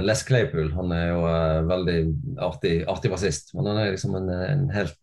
Les 0.06 0.24
Claypool. 0.28 0.72
Han 0.76 0.92
er 0.94 1.06
jo 1.10 1.22
eh, 1.28 1.60
veldig 1.68 1.98
artig, 2.46 2.74
artig 2.90 3.12
bassist, 3.12 3.54
men 3.56 3.70
han 3.70 3.80
er 3.82 3.94
liksom 3.94 4.18
en, 4.20 4.28
en 4.30 4.66
helt 4.74 4.98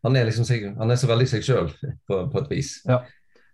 han 0.00 0.16
er 0.16 0.24
liksom 0.24 0.46
han 0.78 0.90
er 0.90 0.96
så 0.96 1.08
veldig 1.10 1.26
seg 1.28 1.42
sjøl 1.44 1.66
på, 2.08 2.22
på 2.32 2.40
et 2.40 2.52
vis. 2.54 2.78
Ja. 2.88 3.02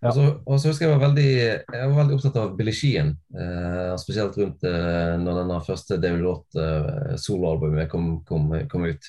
Ja. 0.05 0.11
Og, 0.11 0.14
så, 0.14 0.24
og 0.44 0.59
så 0.61 0.70
husker 0.70 0.86
jeg 0.86 0.92
var 0.92 1.07
veldig, 1.09 1.30
jeg 1.32 1.88
var 1.88 1.94
veldig 1.97 2.16
opptatt 2.18 2.36
av 2.38 2.53
Billie 2.59 2.76
Sheehan, 2.76 3.14
eh, 3.32 3.94
spesielt 3.99 4.36
rundt 4.38 4.66
eh, 4.68 5.14
når 5.22 5.40
denne 5.40 5.57
første 5.64 5.97
David 6.03 6.26
Roth 6.26 6.61
eh, 6.61 7.86
kom, 7.90 8.11
kom, 8.28 8.53
kom 8.70 8.84
ut. 8.84 9.09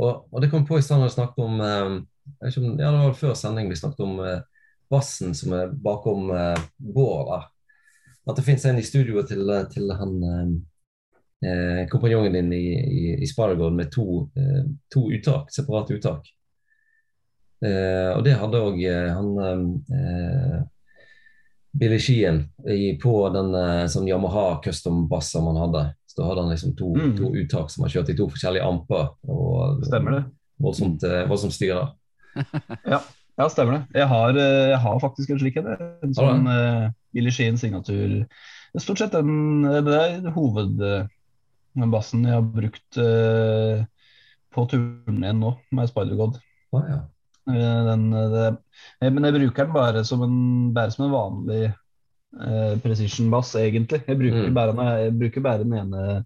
Og, 0.00 0.24
og 0.32 0.40
det 0.42 0.50
kom 0.50 0.64
på 0.66 0.80
i 0.80 0.82
stedet 0.82 1.02
når 1.02 1.12
vi 1.12 1.16
snakket 1.18 1.44
om 1.44 1.60
eh, 1.60 1.84
om, 1.84 2.00
ja, 2.80 2.90
Det 2.90 3.02
var 3.02 3.18
før 3.18 3.34
sending 3.36 3.68
vi 3.68 3.76
snakket 3.78 4.00
om 4.00 4.16
eh, 4.24 4.40
bassen 4.90 5.36
som 5.36 5.52
er 5.56 5.74
bakom 5.84 6.32
eh, 6.32 6.64
Bård. 6.78 7.50
At 8.26 8.36
det 8.38 8.44
finnes 8.46 8.64
en 8.64 8.78
i 8.80 8.84
studioet 8.86 9.28
til, 9.28 9.50
til 9.72 9.90
han 9.98 10.14
eh, 10.24 10.52
eh, 11.50 11.82
kompanjongen 11.92 12.32
din 12.38 12.52
i, 12.56 12.62
i, 12.80 13.02
i 13.20 13.26
Spider-God 13.28 13.74
med 13.76 13.90
to, 13.92 14.28
eh, 14.38 14.62
to 14.92 15.06
uttak, 15.12 15.50
separate 15.52 15.98
uttak. 15.98 16.30
Eh, 17.64 18.10
og 18.16 18.22
det 18.26 18.36
hadde 18.40 18.60
òg 18.60 18.80
han 19.12 19.28
eh, 19.96 20.56
Billy 21.74 21.98
Sheehan 21.98 22.42
i, 22.70 22.94
på 23.02 23.12
den 23.34 23.54
eh, 23.58 23.84
sånn 23.90 24.08
Yamaha 24.08 24.60
custom-bassa 24.64 25.40
man 25.44 25.58
hadde. 25.62 25.84
Så 26.06 26.20
da 26.22 26.28
hadde 26.30 26.44
han 26.46 26.52
liksom 26.54 26.74
to, 26.78 26.92
Mm. 26.94 27.16
to 27.18 27.32
uttak 27.42 27.70
som 27.72 27.82
han 27.84 27.90
kjørte 27.90 28.12
i 28.14 28.18
to 28.18 28.28
forskjellige 28.30 28.64
amper. 28.64 29.08
Og, 29.28 29.84
Stemmer 29.88 30.16
det? 30.20 30.24
Voldsomt, 30.62 31.02
eh, 31.04 31.24
voldsomt 31.28 31.56
styre. 31.56 31.88
Ja, 33.34 33.48
stemmer 33.50 33.72
det. 33.80 33.98
Jeg 33.98 34.06
har, 34.06 34.36
eh, 34.38 34.68
jeg 34.70 34.78
har 34.78 35.00
faktisk 35.02 35.30
en 35.34 35.40
slik 35.40 35.56
en. 35.58 35.66
Sånn 36.14 36.44
Billie 37.14 37.32
Sheen, 37.34 37.58
signatur. 37.60 38.24
Det 38.26 38.80
er 38.80 38.82
Stort 38.82 38.98
sett 39.04 39.14
den, 39.14 39.62
det 39.86 39.94
er 39.94 40.30
hoved, 40.34 40.80
eh, 40.82 41.06
den 41.78 41.92
bassen 41.94 42.24
jeg 42.26 42.34
har 42.36 42.44
brukt 42.46 42.98
uh, 43.02 43.82
på 44.54 44.64
turneen 44.70 45.40
nå 45.42 45.54
med 45.74 45.90
Spider-God. 45.90 46.36
Ah, 46.74 46.84
ja. 46.90 46.98
Eh, 47.50 47.80
Den, 47.88 48.04
det, 48.32 48.44
jeg, 49.02 49.12
men 49.14 49.26
jeg 49.28 49.34
bruker 49.36 49.66
den 49.66 49.74
bare 49.74 50.04
som 50.06 50.22
en, 50.26 50.36
bare 50.76 50.94
som 50.94 51.04
en 51.06 51.12
vanlig 51.14 51.62
eh, 51.68 52.74
precision 52.82 53.30
bass, 53.34 53.54
egentlig. 53.58 54.02
Jeg 54.08 54.18
bruker, 54.20 54.48
Mm. 54.48 54.54
bare, 54.54 54.86
jeg 55.04 55.16
bruker 55.18 55.44
bare 55.44 55.64
den 55.64 55.74
ene, 55.78 56.24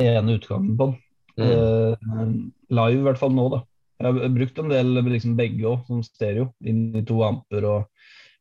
ene 0.00 0.36
utgangen 0.38 0.76
på 0.78 0.90
den. 0.90 0.98
Mm. 1.40 1.50
Eh, 1.50 2.34
live, 2.76 3.00
i 3.00 3.04
hvert 3.08 3.20
fall 3.20 3.34
nå, 3.36 3.48
da. 3.56 3.62
Jeg 4.00 4.14
har 4.16 4.32
brukt 4.36 4.58
en 4.62 4.70
del 4.72 4.94
liksom 5.10 5.36
begge 5.36 5.66
òg, 5.68 5.82
som 5.88 6.04
stereo, 6.04 6.50
inn 6.64 6.94
i 6.96 7.02
to 7.04 7.18
amper. 7.26 7.66
Og, 7.68 7.89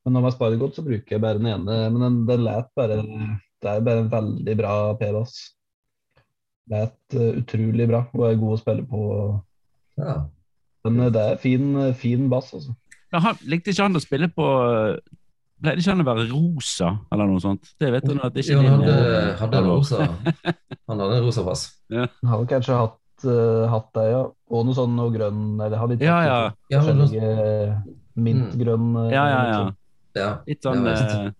men 0.09 0.17
når 0.17 0.25
man 0.25 0.33
sparer 0.33 0.57
godt, 0.57 0.79
så 0.79 0.83
bruker 0.85 1.15
jeg 1.15 1.21
bare 1.21 1.37
den 1.37 1.51
ene. 1.51 1.77
Men 1.93 2.01
den, 2.01 2.17
den 2.25 2.43
lät 2.47 2.69
bare 2.75 2.97
Det 3.61 3.69
er 3.69 3.83
bare 3.85 4.01
en 4.01 4.09
veldig 4.09 4.55
bra 4.57 4.73
P-bass. 4.97 5.35
Lät 6.73 7.15
uh, 7.15 7.31
utrolig 7.37 7.85
bra 7.89 8.03
og 8.13 8.25
er 8.25 8.41
god 8.41 8.55
å 8.55 8.59
spille 8.59 8.85
på. 8.89 9.01
Ja. 10.01 10.15
Men 10.87 10.99
uh, 11.05 11.11
det 11.13 11.25
er 11.25 11.41
fin, 11.43 11.71
fin 11.93 12.25
bass, 12.31 12.53
altså. 12.57 12.73
Men 13.13 13.25
han, 13.25 13.41
likte 13.51 13.73
ikke 13.73 13.85
han 13.85 13.99
å 13.99 14.03
spille 14.03 14.29
på 14.33 14.47
Pleide 15.59 15.81
ikke 15.81 15.91
han 15.91 16.03
å 16.05 16.07
være 16.07 16.25
rosa, 16.29 16.89
eller 17.11 17.27
noe 17.27 17.41
sånt? 17.43 17.73
Det 17.81 17.89
vet 17.91 18.05
du 18.07 18.13
at 18.15 18.31
det 18.31 18.45
ikke 18.45 18.55
Jo, 18.55 18.61
han 18.63 18.79
hadde, 18.79 18.93
eh, 19.17 19.31
hadde 19.41 19.61
rosa 19.65 20.05
Han 20.07 21.01
hadde 21.03 21.17
en 21.17 21.25
rosa 21.25 21.43
pass. 21.43 21.65
Han 22.21 22.31
hadde 22.31 22.47
kanskje 22.53 22.77
hatt, 22.79 23.25
uh, 23.25 23.65
hatt 23.73 23.89
det, 23.97 24.05
ja. 24.13 24.21
Og 24.55 24.63
noe 24.69 24.77
sånn 24.77 24.95
noe 24.95 25.11
grønn 25.11 25.41
Eller 25.59 25.81
hadde 25.81 25.97
ikke 25.97 26.07
Ja, 26.07 26.19
ja. 26.23 26.37
Ja, 26.71 26.79
forskjellige 26.79 27.33
mintgrønn 28.19 28.87
mm. 28.93 29.11
Ja, 29.11 29.25
ja, 29.27 29.41
ja. 29.49 29.59
Ja. 30.15 30.29
Litt 30.47 30.63
sånn 30.65 30.85
Ja, 30.85 30.95
eh, 30.95 31.31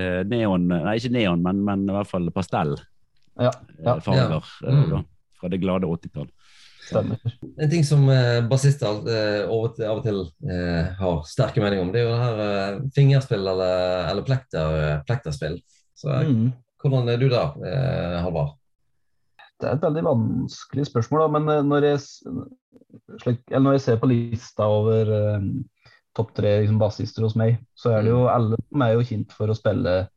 eh, 0.00 0.20
neon 0.28 0.66
Nei, 0.68 0.96
ikke 0.98 1.12
neon, 1.14 1.42
men, 1.42 1.62
men 1.64 1.86
i 1.88 1.92
hvert 1.94 2.10
fall 2.10 2.28
pastellfarger 2.34 2.84
Ja, 3.40 3.50
ja. 3.84 3.96
Ja. 4.04 4.40
eh, 4.40 4.70
Mm. 4.70 5.04
fra 5.40 5.48
det 5.48 5.60
glade 5.62 5.86
80-tall. 5.88 6.28
stemmer. 6.90 7.18
En 7.58 7.70
ting 7.70 7.84
som 7.86 8.02
eh, 8.10 8.40
bassister 8.50 9.06
eh, 9.08 9.44
av 9.48 9.98
og 9.98 10.02
til, 10.04 10.20
eh, 10.50 10.90
har 10.98 11.20
sterke 11.24 11.62
meninger 11.62 11.84
om, 11.86 11.92
det 11.94 12.00
er 12.02 12.08
jo 12.08 12.14
det 12.16 12.24
her 12.24 12.40
eh, 12.46 12.80
fingerspill 12.96 13.46
eller, 13.46 14.08
eller 14.10 14.22
plekter, 14.26 14.74
eh, 14.80 15.02
plekterspill. 15.06 15.60
Så 15.94 16.10
eh, 16.12 16.26
Mm. 16.28 16.52
hvordan 16.82 17.08
er 17.08 17.16
du 17.16 17.28
der, 17.28 17.54
eh, 17.64 18.20
Halvard? 18.24 18.56
Det 19.60 19.68
er 19.68 19.74
et 19.76 19.82
veldig 19.86 20.02
vanskelig 20.04 20.86
spørsmål, 20.88 21.20
da. 21.20 21.28
men 21.38 21.48
eh, 21.54 21.62
når 21.62 21.82
jeg, 21.88 21.98
slik, 23.22 23.40
eller 23.50 23.64
når 23.64 23.72
jeg 23.78 23.84
ser 23.86 23.96
på 24.02 24.08
lista 24.10 24.66
over 24.68 25.10
eh, 25.16 25.40
topp 26.16 26.32
tre 26.34 26.60
liksom, 26.60 26.78
bassister 26.80 27.22
hos 27.22 27.36
meg, 27.38 27.58
så 27.78 27.92
er 27.94 28.02
det 28.02 28.10
jo 28.10 28.24
alle 28.28 28.58
som 28.68 28.82
er 28.82 28.94
jo 28.96 29.04
kjent 29.06 29.32
for 29.36 29.50
å 29.52 29.56
spille 29.56 30.08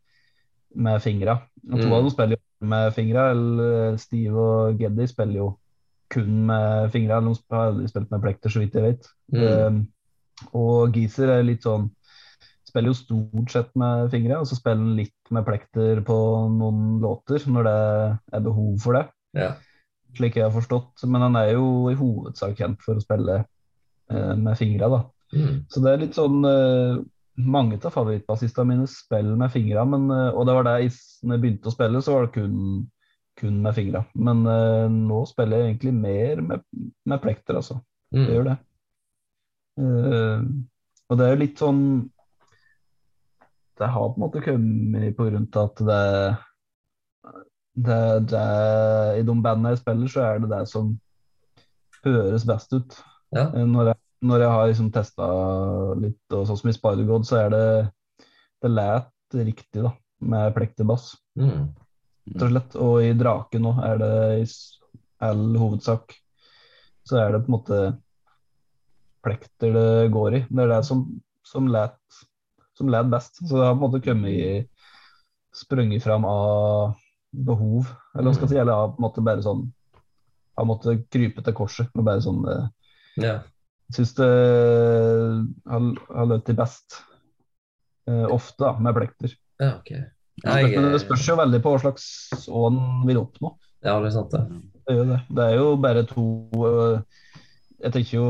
med 0.75 1.01
fingra. 1.03 1.35
Og 1.69 1.79
To 1.81 1.87
Mm. 1.87 1.93
av 1.93 2.03
dem 2.03 2.09
spiller 2.09 2.37
jo 2.37 2.67
med 2.67 2.93
fingra. 2.93 3.29
eller 3.31 3.97
Steve 3.97 4.35
og 4.35 4.79
Geddy 4.79 5.07
spiller 5.07 5.35
jo 5.37 5.57
kun 6.09 6.45
med 6.47 6.91
fingra. 6.91 7.19
De 7.21 7.35
har 7.51 7.71
aldri 7.71 7.87
spilt 7.89 8.11
med 8.11 8.21
plekter, 8.21 8.49
så 8.49 8.59
vidt 8.59 8.73
jeg 8.73 8.83
vet. 8.83 9.07
Mm. 9.33 9.43
Um, 9.43 9.87
og 10.53 10.93
Geezer 10.95 11.29
er 11.29 11.43
litt 11.43 11.61
sånn 11.63 11.91
Spiller 12.65 12.89
jo 12.89 12.93
stort 12.97 13.51
sett 13.51 13.75
med 13.75 14.09
fingra, 14.09 14.39
og 14.39 14.47
så 14.47 14.55
spiller 14.57 14.81
han 14.81 14.95
litt 14.97 15.29
med 15.29 15.45
plekter 15.45 15.99
på 16.01 16.15
noen 16.49 16.99
låter 17.03 17.37
når 17.45 17.63
det 17.67 18.19
er 18.33 18.39
behov 18.41 18.79
for 18.81 18.93
det 18.93 19.03
Ja. 19.35 19.51
slik 20.17 20.33
jeg 20.35 20.49
har 20.49 20.51
forstått. 20.51 21.03
Men 21.05 21.21
han 21.21 21.35
er 21.35 21.51
jo 21.53 21.89
i 21.91 21.93
hovedsak 21.93 22.57
kjent 22.57 22.81
for 22.81 22.95
å 22.95 23.03
spille 23.03 23.45
uh, 24.09 24.35
med 24.35 24.57
fingra, 24.57 24.89
da. 24.89 25.03
Mm. 25.33 25.63
Så 25.71 25.81
det 25.81 25.91
er 25.91 26.01
litt 26.03 26.17
sånn 26.17 26.43
eh, 26.45 27.01
Mange 27.41 27.79
av 27.81 27.93
favorittbassistene 27.95 28.69
mine 28.69 28.83
spiller 28.91 29.33
med 29.39 29.49
fingra, 29.49 29.81
men, 29.89 30.03
eh, 30.13 30.35
og 30.37 30.45
det 30.45 30.53
var 30.53 30.67
det 30.67 30.73
jeg, 30.83 30.91
når 31.25 31.33
jeg 31.33 31.41
begynte 31.45 31.71
å 31.71 31.73
spille, 31.73 32.01
så 32.05 32.13
var 32.13 32.27
det 32.27 32.35
kun, 32.35 32.57
kun 33.41 33.55
med 33.63 33.73
fingra. 33.73 34.03
Men 34.13 34.43
uh, 34.45 34.85
nå 34.93 35.23
spiller 35.25 35.63
jeg 35.63 35.71
egentlig 35.71 35.93
mer 35.97 36.43
med, 36.45 36.67
med 37.09 37.23
plekter, 37.23 37.57
altså. 37.57 37.79
Det 38.13 38.21
Mm. 38.21 38.27
gjør 38.29 38.43
det. 38.51 38.55
Uh, 39.81 40.43
og 41.09 41.17
det 41.17 41.25
er 41.25 41.31
jo 41.33 41.39
litt 41.41 41.57
sånn 41.57 41.79
Det 43.81 43.87
har 43.89 44.11
på 44.11 44.19
en 44.19 44.21
måte 44.21 44.43
kommet 44.45 45.15
på 45.17 45.25
grunn 45.31 45.47
av 45.49 45.71
at 45.71 45.81
det, 45.87 46.03
det, 47.87 48.01
det 48.29 48.43
I 49.17 49.23
de 49.25 49.33
bandene 49.41 49.73
jeg 49.73 49.81
spiller, 49.81 50.13
så 50.13 50.27
er 50.27 50.43
det 50.43 50.51
det 50.53 50.61
som 50.69 50.93
høres 52.05 52.45
best 52.45 52.77
ut. 52.77 52.99
Ja. 53.33 53.47
Når 53.49 53.92
når 54.23 54.39
jeg 54.45 54.49
har 54.55 54.67
liksom 54.71 54.89
testa 54.95 55.27
litt, 55.99 56.21
og 56.31 56.45
sånn 56.47 56.59
som 56.61 56.69
i 56.71 56.75
Spider-God, 56.75 57.25
så 57.27 57.39
er 57.45 57.49
det 57.53 57.65
Det 58.63 58.69
læt 58.71 59.09
riktig, 59.35 59.81
da, 59.83 59.89
med 60.23 60.53
plekterbass, 60.55 61.17
Mm. 61.35 61.73
rett 62.31 62.43
og 62.45 62.49
slett. 62.53 62.75
Og 62.79 63.01
i 63.03 63.09
Draken 63.19 63.61
nå 63.65 63.73
er 63.83 63.97
det 63.99 64.13
i 64.43 64.45
all 65.19 65.57
hovedsak 65.59 66.13
så 67.05 67.17
er 67.19 67.33
det 67.33 67.41
på 67.43 67.51
en 67.51 67.57
måte 67.57 67.79
plekter 69.23 69.73
det 69.75 70.11
går 70.13 70.35
i. 70.37 70.41
Det 70.49 70.63
er 70.63 70.71
det 70.71 70.81
som, 70.87 71.03
som 71.43 71.67
læt 71.67 71.97
som 72.77 72.87
læt 72.89 73.09
best. 73.11 73.35
Så 73.43 73.51
det 73.57 73.65
har 73.67 73.75
på 73.75 73.83
en 73.83 73.91
måte 73.91 74.03
kommet 74.03 74.31
i 74.31 74.67
sprunget 75.53 76.01
fram 76.03 76.23
av 76.25 76.95
behov, 77.33 77.87
eller 78.15 78.29
hva 78.29 78.33
skal 78.37 78.47
jeg 78.47 78.53
si, 78.55 78.61
eller 78.61 78.73
av 78.73 78.93
på 78.95 79.01
en 79.01 79.05
måte 79.07 79.25
bare 79.25 79.43
sånn 79.45 79.67
Har 80.57 80.65
måttet 80.69 81.07
krype 81.09 81.41
til 81.43 81.53
korset. 81.57 81.87
og 81.97 82.03
bare 82.05 82.21
sånn 82.21 82.43
eh, 82.47 82.67
Ja. 83.17 83.39
Syns 83.93 84.13
det 84.17 84.27
har, 85.69 86.25
løpt 86.29 86.45
til 86.49 86.57
best. 86.57 86.99
Eh, 88.09 88.25
ofte, 88.33 88.59
da, 88.65 88.73
med 88.83 88.95
plekter. 88.97 89.35
ja, 89.61 89.75
ok. 89.77 89.91
Men 90.43 90.57
Jeg, 90.65 90.81
det 90.91 90.99
spørs 91.03 91.27
jo 91.29 91.35
veldig 91.37 91.59
på 91.61 91.71
hva 91.75 91.79
slags 91.83 92.47
ånd 92.49 92.79
en 92.81 93.03
vil 93.07 93.19
oppnå. 93.21 93.51
ja, 93.85 93.93
det 94.01 94.09
er 94.09 94.15
sant, 94.15 94.31
det. 94.33 94.41
Det, 94.87 94.95
jo 94.97 95.03
det. 95.11 95.19
det 95.29 95.43
er 95.45 95.53
jo 95.59 95.67
bare 95.79 96.01
to 96.09 96.23
øh, 96.57 96.97
Jeg 97.79 97.91
tenker 97.93 98.17
jo 98.17 98.25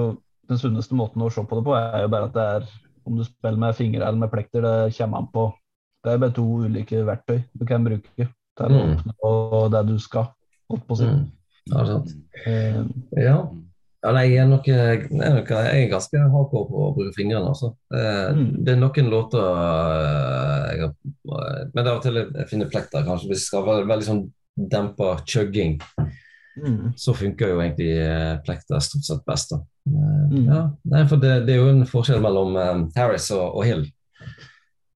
Den 0.49 0.59
sunneste 0.61 0.93
måten 0.99 1.23
å 1.23 1.29
se 1.33 1.41
på 1.47 1.57
det 1.57 1.63
på, 1.65 1.73
er 1.79 2.03
jo 2.03 2.09
bare 2.11 2.27
at 2.27 2.35
det 2.35 2.43
er 2.57 2.67
om 3.07 3.17
du 3.17 3.23
spiller 3.25 3.57
med 3.59 3.73
fingre 3.75 4.03
eller 4.05 4.19
med 4.19 4.29
plekter, 4.31 4.61
det 4.63 4.93
kommer 4.97 5.17
an 5.23 5.25
på. 5.33 5.47
Det 6.03 6.11
er 6.13 6.19
bare 6.21 6.35
to 6.35 6.43
ulike 6.67 7.01
verktøy 7.07 7.41
du 7.57 7.65
kan 7.67 7.83
bruke 7.83 8.27
til 8.27 8.27
å 8.67 8.69
Mm. 8.69 8.93
oppnå 8.99 9.71
det 9.73 9.81
du 9.89 9.97
skal. 9.99 10.27
Holdt 10.69 10.85
på 10.87 10.93
å 10.95 10.99
si. 10.99 11.07
Mm. 11.09 11.25
Ja, 11.71 11.73
det 11.73 11.81
er 11.81 11.91
sant. 11.91 12.13
Eh, 12.45 13.23
Ja. 13.23 13.37
Ja 14.03 14.11
nei, 14.11 14.23
jeg, 14.33 14.41
er 14.43 14.49
nok, 14.51 14.65
jeg, 14.67 15.03
er 15.11 15.35
nok, 15.37 15.49
jeg 15.55 15.83
er 15.85 15.91
ganske 15.91 16.19
hardcore 16.19 16.67
på 16.69 16.81
å 16.83 16.93
bruke 16.97 17.13
fingrene. 17.15 17.47
Altså. 17.53 17.73
Eh, 17.95 18.33
Mm. 18.35 18.49
Det 18.65 18.73
er 18.73 18.79
noen 18.81 19.09
låter 19.13 19.43
eh, 19.43 20.73
jeg 20.73 20.81
har, 20.83 20.93
Men 21.73 21.83
det 21.83 21.91
av 21.91 21.97
og 21.97 22.03
til 22.03 22.19
jeg 22.21 22.49
finner 22.49 22.69
plekter, 22.73 23.05
kanskje, 23.07 23.29
hvis 23.31 23.43
jeg 23.45 23.49
skal 23.51 23.65
være 23.69 23.87
veldig 23.87 24.07
sånn 24.09 24.23
dempa 24.57 25.15
chugging, 25.25 25.79
Mm. 26.53 26.91
så 26.95 27.15
funker 27.17 27.49
jo 27.49 27.61
egentlig 27.63 27.87
eh, 27.97 28.35
plekter 28.45 28.77
stort 28.85 29.07
sett 29.07 29.23
best. 29.25 29.49
da. 29.55 29.57
Eh, 29.87 30.19
Mm. 30.33 30.45
Ja, 30.47 30.59
nei, 30.85 31.05
for 31.07 31.17
det, 31.17 31.45
det 31.47 31.55
er 31.55 31.63
jo 31.63 31.69
en 31.71 31.85
forskjell 31.85 32.21
mellom 32.21 32.55
um, 32.55 32.83
Harris 32.95 33.31
og, 33.31 33.55
og 33.57 33.65
Hill. 33.65 33.87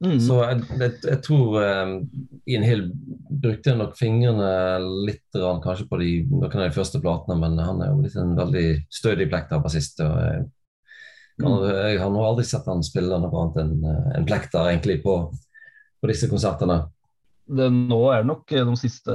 Mm. 0.03 0.19
Så 0.21 0.35
jeg, 0.43 0.59
jeg, 0.77 0.91
jeg 1.07 1.19
tror 1.25 1.55
eh, 1.63 1.93
Ian 2.53 2.65
Hill 2.67 2.83
brukte 3.41 3.73
nok 3.73 3.95
fingrene 3.97 4.49
litt 5.07 5.37
rann, 5.39 5.61
kanskje 5.63 5.87
på 5.89 5.97
de, 6.01 6.11
noen 6.29 6.51
av 6.53 6.67
de 6.67 6.75
første 6.75 7.01
platene, 7.01 7.37
men 7.41 7.57
han 7.57 7.81
er 7.81 7.89
jo 7.89 8.03
litt 8.03 8.17
en 8.21 8.35
veldig 8.37 8.67
stødig 8.93 9.29
plekter-bassist. 9.31 10.03
og 10.05 10.21
Jeg, 10.21 10.45
Mm. 11.37 11.67
jeg 11.69 11.99
har 12.01 12.09
nå 12.09 12.21
aldri 12.25 12.43
sett 12.49 12.65
han 12.65 12.79
spille 12.81 13.13
noe 13.21 13.29
annet 13.29 13.57
enn 13.61 13.83
eh, 13.85 14.05
en 14.17 14.23
plekter 14.25 14.71
egentlig 14.71 15.03
på, 15.03 15.19
på 16.01 16.09
disse 16.09 16.25
konsertene. 16.31 16.79
det, 17.45 17.67
nå 17.69 17.99
er 18.09 18.23
det 18.23 18.29
nok 18.31 18.53
eh, 18.57 18.63
de 18.65 18.73
siste 18.81 19.13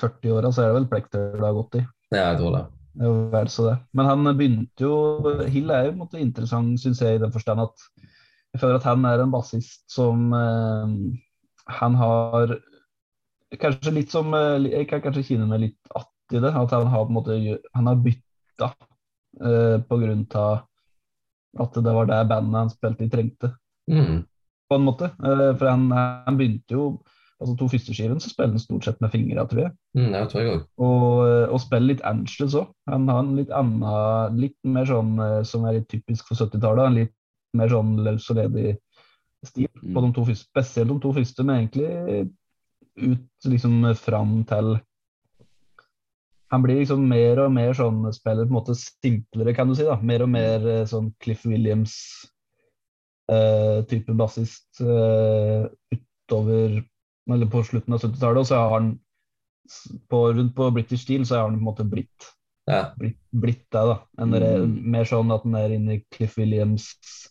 40 0.00 0.32
åra, 0.34 0.50
så 0.50 0.64
er 0.64 0.72
det 0.72 0.78
vel 0.80 0.88
Plekter 0.90 1.36
det 1.36 1.46
har 1.46 1.54
gått 1.54 1.78
i. 1.78 1.84
Ja, 2.10 2.32
jeg 2.32 2.40
tror 2.40 2.56
det. 2.56 2.64
Det 2.98 3.44
det. 3.68 3.76
Men 3.94 4.06
han 4.10 4.26
begynte 4.36 4.82
jo 4.82 4.96
Hill 5.46 5.70
er 5.70 5.86
jo 5.86 5.92
på 5.92 5.94
en 5.94 6.02
måte 6.02 6.18
interessant, 6.24 6.82
syns 6.82 6.98
jeg, 6.98 7.20
i 7.20 7.22
den 7.22 7.30
forstand 7.30 7.62
at 7.62 7.86
jeg 8.54 8.62
føler 8.62 8.80
at 8.80 8.88
han 8.88 9.04
er 9.06 9.22
en 9.22 9.32
bassist 9.32 9.84
som 9.90 10.32
eh, 10.34 10.94
Han 11.80 11.98
har 12.00 12.56
kanskje 13.60 13.92
litt 13.94 14.10
som 14.14 14.34
eh, 14.34 14.70
Jeg 14.70 14.88
kan 14.90 15.04
kanskje 15.04 15.26
kine 15.32 15.46
meg 15.50 15.62
litt 15.66 15.94
att 15.94 16.10
i 16.32 16.38
det. 16.38 16.50
At 16.54 16.70
han 16.70 16.86
har 16.86 17.04
på 17.04 17.10
en 17.10 17.14
måte 17.14 17.58
Han 17.74 17.86
har 17.86 18.02
bytta 18.02 18.72
eh, 19.42 19.78
på 19.82 20.00
grunn 20.02 20.26
av 20.34 20.66
at 21.58 21.74
det 21.74 21.92
var 21.92 22.06
det 22.06 22.18
bandet 22.30 22.60
han 22.60 22.68
spilte 22.70 23.02
i, 23.02 23.10
trengte. 23.10 23.48
Mm. 23.90 24.20
På 24.70 24.76
en 24.78 24.84
måte. 24.86 25.08
Eh, 25.18 25.48
for 25.58 25.66
han, 25.66 25.88
han 25.90 26.38
begynte 26.38 26.76
jo 26.76 26.84
Altså 27.40 27.54
to 27.56 27.70
første 27.72 27.94
skivene 27.96 28.20
så 28.20 28.28
spiller 28.28 28.52
han 28.52 28.60
stort 28.60 28.84
sett 28.84 28.98
med 29.00 29.14
fingra, 29.14 29.46
tror 29.48 29.62
jeg. 29.62 29.70
Mm, 29.96 30.10
jeg 30.12 30.28
tror 30.28 30.42
jeg. 30.44 30.58
Og, 30.84 31.22
og 31.48 31.62
spiller 31.62 31.94
litt 31.94 32.02
Angeles 32.04 32.56
òg. 32.60 32.66
Han 32.92 33.06
har 33.08 33.22
en 33.22 33.30
litt 33.38 33.54
annen, 33.56 34.36
litt 34.42 34.58
mer 34.68 34.84
sånn 34.90 35.14
eh, 35.24 35.38
som 35.48 35.64
er 35.64 35.78
litt 35.78 35.88
typisk 35.88 36.28
for 36.28 36.36
70-tallet. 36.36 36.84
En 36.84 36.98
litt 36.98 37.14
mer 37.56 37.68
sånn 37.72 37.96
løs 38.04 38.26
og 38.30 38.36
ledig 38.40 38.68
stil 39.44 39.68
Mm. 39.82 39.94
på 39.94 40.00
de 40.04 40.12
to 40.12 40.24
første. 40.28 40.44
Spesielt 40.50 40.88
de 40.92 40.98
to 41.00 41.12
første, 41.16 41.42
men 41.44 41.56
egentlig 41.68 41.90
ut 43.00 43.28
liksom 43.44 43.94
fram 43.96 44.44
til 44.44 44.80
Han 46.52 46.62
blir 46.64 46.80
liksom 46.80 47.04
mer 47.08 47.38
og 47.44 47.52
mer 47.54 47.72
sånn 47.78 48.12
Spiller 48.12 48.42
på 48.44 48.48
en 48.50 48.56
måte 48.58 48.74
simplere, 48.74 49.54
kan 49.54 49.68
du 49.68 49.74
si. 49.78 49.84
da, 49.86 49.94
Mer 50.02 50.22
og 50.24 50.28
mer 50.32 50.66
eh, 50.66 50.84
sånn 50.84 51.12
Cliff 51.22 51.44
Williams-type 51.46 54.10
bassist 54.18 54.80
eh, 54.82 55.68
utover 55.94 56.82
Eller 57.30 57.46
på 57.46 57.62
slutten 57.62 57.94
av 57.94 58.00
70-tallet. 58.02 58.40
Og 58.42 58.46
så 58.48 58.54
har 58.58 58.70
han 58.74 58.98
på, 60.10 60.18
rundt 60.34 60.54
på 60.56 60.70
British 60.74 61.02
Steel 61.04 61.22
så 61.26 61.34
har 61.38 61.42
han 61.46 61.54
på 61.54 61.58
en 61.62 61.68
måte 61.70 61.84
blitt 61.86 62.26
Ja. 62.66 62.90
blitt, 62.98 63.18
blitt 63.32 63.70
det, 63.70 63.84
da. 63.86 64.00
En, 64.18 64.30
Mm. 64.34 64.82
Mer 64.90 65.04
sånn 65.04 65.30
at 65.32 65.42
han 65.44 65.54
er 65.54 65.70
inne 65.76 65.92
i 65.94 66.04
Cliff 66.10 66.36
Williams 66.36 66.96
eh, 66.98 67.30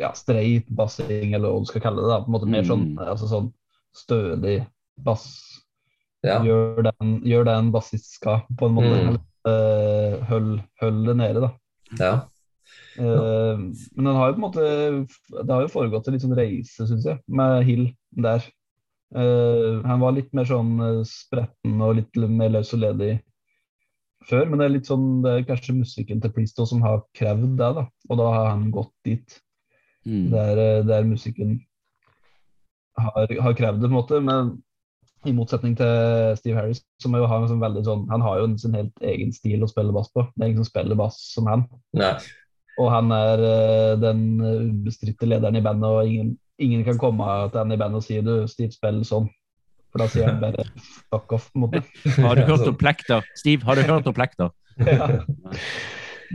ja, 0.00 0.12
streit 0.16 0.68
bassing, 0.68 1.34
eller 1.34 1.50
hva 1.52 1.60
du 1.62 1.68
skal 1.70 1.82
kalle 1.84 2.02
det. 2.04 2.10
da, 2.12 2.20
på 2.24 2.30
en 2.30 2.36
måte 2.36 2.50
Mer 2.50 2.64
sånn, 2.66 2.86
Mm. 2.94 3.02
altså 3.08 3.28
sånn 3.30 3.52
stødig 3.94 4.66
bass. 4.98 5.26
Ja. 6.22 6.40
Gjør, 6.44 6.82
det 6.84 6.92
en- 7.00 7.22
gjør 7.24 7.44
den 7.44 7.58
en 7.66 7.72
bassist 7.72 8.12
skal, 8.14 8.42
på 8.56 8.66
en 8.66 8.74
måte. 8.74 9.00
Mm. 9.00 9.18
Hold, 10.28 10.60
hold 10.80 11.06
det 11.06 11.16
nede, 11.16 11.40
da. 11.40 11.50
ja. 11.98 12.20
Uh, 13.00 13.56
men 13.96 14.04
den 14.04 14.14
har 14.16 14.28
jo 14.28 14.34
på 14.34 14.36
en 14.36 14.42
måte 14.42 15.46
Det 15.46 15.50
har 15.50 15.62
jo 15.62 15.68
foregått 15.68 16.06
en 16.06 16.12
litt 16.14 16.22
sånn 16.22 16.36
reise, 16.36 16.86
syns 16.86 17.04
jeg, 17.06 17.18
med 17.28 17.64
Hill 17.64 17.94
der. 18.12 18.44
Uh, 19.14 19.80
han 19.86 20.00
var 20.00 20.12
litt 20.12 20.32
mer 20.34 20.44
sånn 20.44 20.78
eh, 20.80 21.02
spretten 21.04 21.80
og 21.82 21.96
litt 21.96 22.14
mer 22.28 22.50
løs 22.50 22.74
og 22.74 22.80
ledig 22.80 23.20
før, 24.28 24.48
men 24.48 24.58
det 24.60 24.66
er 24.66 24.74
litt 24.74 24.88
sånn 24.90 25.22
det 25.24 25.30
er 25.32 25.46
kanskje 25.48 25.78
musikken 25.78 26.20
til 26.20 26.32
Priest 26.34 26.60
som 26.68 26.82
har 26.84 27.02
krevd 27.16 27.56
det, 27.58 27.70
da. 27.78 27.86
Og 28.10 28.18
da 28.20 28.26
har 28.34 28.50
han 28.54 28.70
gått 28.74 28.92
dit 29.04 29.40
Mm. 30.06 30.30
der, 30.32 30.56
eh, 30.56 30.82
der 30.88 31.04
musikken 31.04 31.60
har, 32.96 33.26
har 33.42 33.52
krevd 33.54 33.82
det, 33.82 33.88
på 33.88 33.92
en 33.92 33.98
måte. 33.98 34.20
Men 34.24 34.62
i 35.28 35.32
motsetning 35.36 35.74
til 35.76 36.36
Steve 36.38 36.56
Harris, 36.56 36.80
som 37.02 37.12
jo 37.12 37.26
har 37.28 37.42
en 37.42 37.50
sånn 37.50 37.60
veldig 37.60 37.82
sånn 37.84 38.06
Han 38.08 38.22
har 38.24 38.38
jo 38.38 38.46
en 38.48 38.58
sin 38.58 38.72
helt 38.78 39.02
egen 39.04 39.32
stil 39.36 39.60
å 39.60 39.68
spille 39.68 39.92
bass 39.92 40.08
på. 40.14 40.24
Det 40.32 40.44
er 40.44 40.48
ingen 40.48 40.64
som 40.64 40.70
spiller 40.70 40.96
bass 40.96 41.18
som 41.34 41.50
han. 41.52 41.66
Nei. 41.92 42.14
Og 42.80 42.88
han 42.90 43.12
er 43.12 43.44
eh, 43.44 43.96
den 44.00 44.22
ubestridte 44.40 45.28
lederen 45.28 45.60
i 45.60 45.64
bandet, 45.64 45.84
og 45.90 46.08
ingen, 46.08 46.38
ingen 46.58 46.84
kan 46.84 46.96
komme 46.98 47.28
til 47.50 47.60
han 47.60 47.72
i 47.72 47.76
bandet 47.76 48.00
og 48.00 48.06
si 48.06 48.20
du, 48.24 48.46
Steve, 48.48 48.72
spiller 48.72 49.04
sånn. 49.04 49.28
For 49.90 50.02
da 50.04 50.06
sier 50.12 50.28
han 50.30 50.40
bare 50.44 50.64
fuck 51.10 51.32
off, 51.36 51.50
en 51.54 51.64
måte. 51.66 51.82
Har 52.24 52.38
du 52.38 52.44
hørt 52.48 52.66
om 52.70 52.76
plekter? 52.84 53.26
Steve, 53.38 53.64
har 53.66 53.76
du 53.80 53.82
hørt 53.88 54.06
om 54.06 54.14
plekter? 54.16 54.50
Ja. 54.86 55.08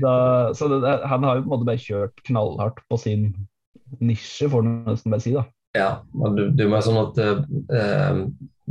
Da, 0.01 0.13
så 0.53 0.67
det, 0.67 0.81
det- 0.83 1.07
han 1.07 1.23
har 1.23 1.37
jo 1.37 1.41
på 1.45 1.47
en 1.47 1.53
måte 1.53 1.67
bare 1.69 1.79
kjørt 1.79 2.23
knallhardt 2.27 2.81
på 2.91 2.97
sin 2.99 3.29
nisje, 4.03 4.49
får 4.51 4.65
du 4.65 4.69
nesten 4.89 5.13
bare 5.13 5.23
si. 5.23 5.31
da. 5.35 5.45
Ja, 5.75 5.89
men 6.15 6.35
du, 6.35 6.43
det 6.55 6.65
er 6.65 6.71
mer 6.71 6.83
sånn 6.83 6.99
at 7.01 7.17
eh, 7.19 8.19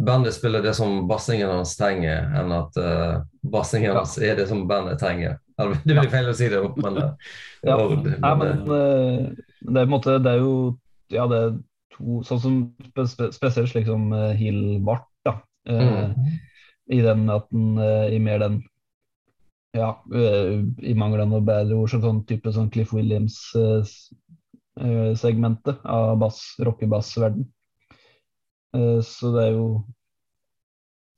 bandet 0.08 0.34
spiller 0.36 0.62
det 0.64 0.72
som 0.76 1.02
bassingen 1.08 1.50
hans 1.52 1.74
trenger, 1.76 2.28
enn 2.40 2.52
at 2.56 2.76
eh, 2.80 3.18
bassingen 3.52 3.90
Ja. 3.92 3.98
hans 4.02 4.16
er 4.20 4.36
det 4.40 4.46
som 4.48 4.62
bandet 4.68 5.00
trenger. 5.00 5.38
Det 5.56 5.94
blir 5.94 6.08
feil 6.12 6.28
å 6.32 6.34
si 6.36 6.48
det, 6.50 6.60
men, 6.82 6.96
ja. 6.98 7.10
Ja. 7.64 7.76
men, 7.78 8.08
Nei, 8.20 8.32
men 8.40 8.72
eh, 8.76 8.78
eh, 8.80 9.44
det 9.68 9.80
er 9.80 9.84
på 9.84 9.86
en 9.86 9.92
måte 9.92 10.16
Det 10.24 10.32
er 10.32 10.40
jo 10.42 10.54
ja, 11.14 11.26
det 11.30 11.42
to 11.94 12.22
Sånn 12.26 12.40
som 12.42 12.54
spe, 12.88 13.02
spe, 13.10 13.24
spesielt 13.34 13.70
slik 13.70 13.86
som 13.88 14.02
uh, 14.14 14.32
Hill 14.36 14.80
Bart, 14.84 15.08
da. 15.26 15.32
Eh, 15.64 16.10
mm. 16.10 16.14
I 16.92 17.00
den 17.00 17.30
at 17.32 17.46
den 17.52 17.78
uh, 17.80 18.06
I 18.12 18.18
mer 18.22 18.38
den 18.42 18.56
Ja, 19.74 19.90
i 20.14 20.94
mangel 20.94 21.20
av 21.24 21.42
bedre 21.42 21.74
ord, 21.74 21.90
så 21.90 21.98
sånn 21.98 22.26
type 22.28 22.52
sånn 22.54 22.70
Cliff 22.70 22.92
Williams-segmentet 22.94 25.78
av 25.82 26.18
bass, 26.20 26.54
rockebassverden. 26.62 27.42
Uh, 28.76 29.00
så 29.02 29.32
det 29.34 29.42
er 29.48 29.52
jo 29.56 29.82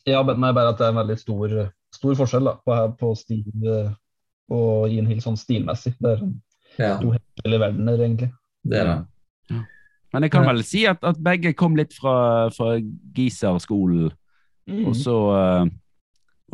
Ja, 0.08 0.22
men 0.22 0.40
det 0.40 0.48
er 0.48 0.56
bare 0.56 0.70
at 0.72 0.78
det 0.80 0.86
er 0.86 0.92
en 0.94 1.02
veldig 1.02 1.18
stor, 1.20 1.68
stor 1.92 2.14
forskjell 2.22 2.44
da, 2.48 2.54
på, 2.64 2.72
på 2.96 3.06
stil 3.18 3.44
og 4.46 4.86
Ian 4.88 5.10
Hill 5.10 5.20
sånn 5.20 5.36
stilmessig. 5.36 5.92
Det 6.00 6.08
er 6.14 6.18
sånn 6.22 6.40
ja, 6.78 7.00
to 7.00 7.12
hele 7.12 7.58
verdener, 7.60 7.98
egentlig. 7.98 8.30
det 8.64 8.80
er 8.80 8.86
det. 8.92 8.98
Men 10.14 10.26
jeg 10.26 10.32
kan 10.32 10.46
vel 10.46 10.62
si 10.64 10.84
at, 10.88 11.02
at 11.04 11.18
begge 11.20 11.52
kom 11.58 11.74
litt 11.78 11.94
fra, 11.96 12.46
fra 12.54 12.76
Giser-skolen, 13.16 14.12
og 14.86 14.94
så 14.98 15.18
eh, 15.34 15.66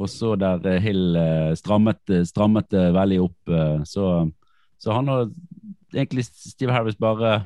og 0.01 0.09
så 0.09 0.33
der 0.41 0.79
Hill 0.81 1.17
eh, 1.21 1.53
strammet, 1.57 2.01
strammet 2.25 2.71
det 2.73 2.87
veldig 2.97 3.19
opp. 3.27 3.53
eh, 3.53 3.83
Så, 3.85 4.07
så 4.81 4.95
han 4.97 5.09
har 5.09 5.27
egentlig 5.93 6.25
Steve 6.25 6.73
Harris 6.73 6.97
bare 6.97 7.45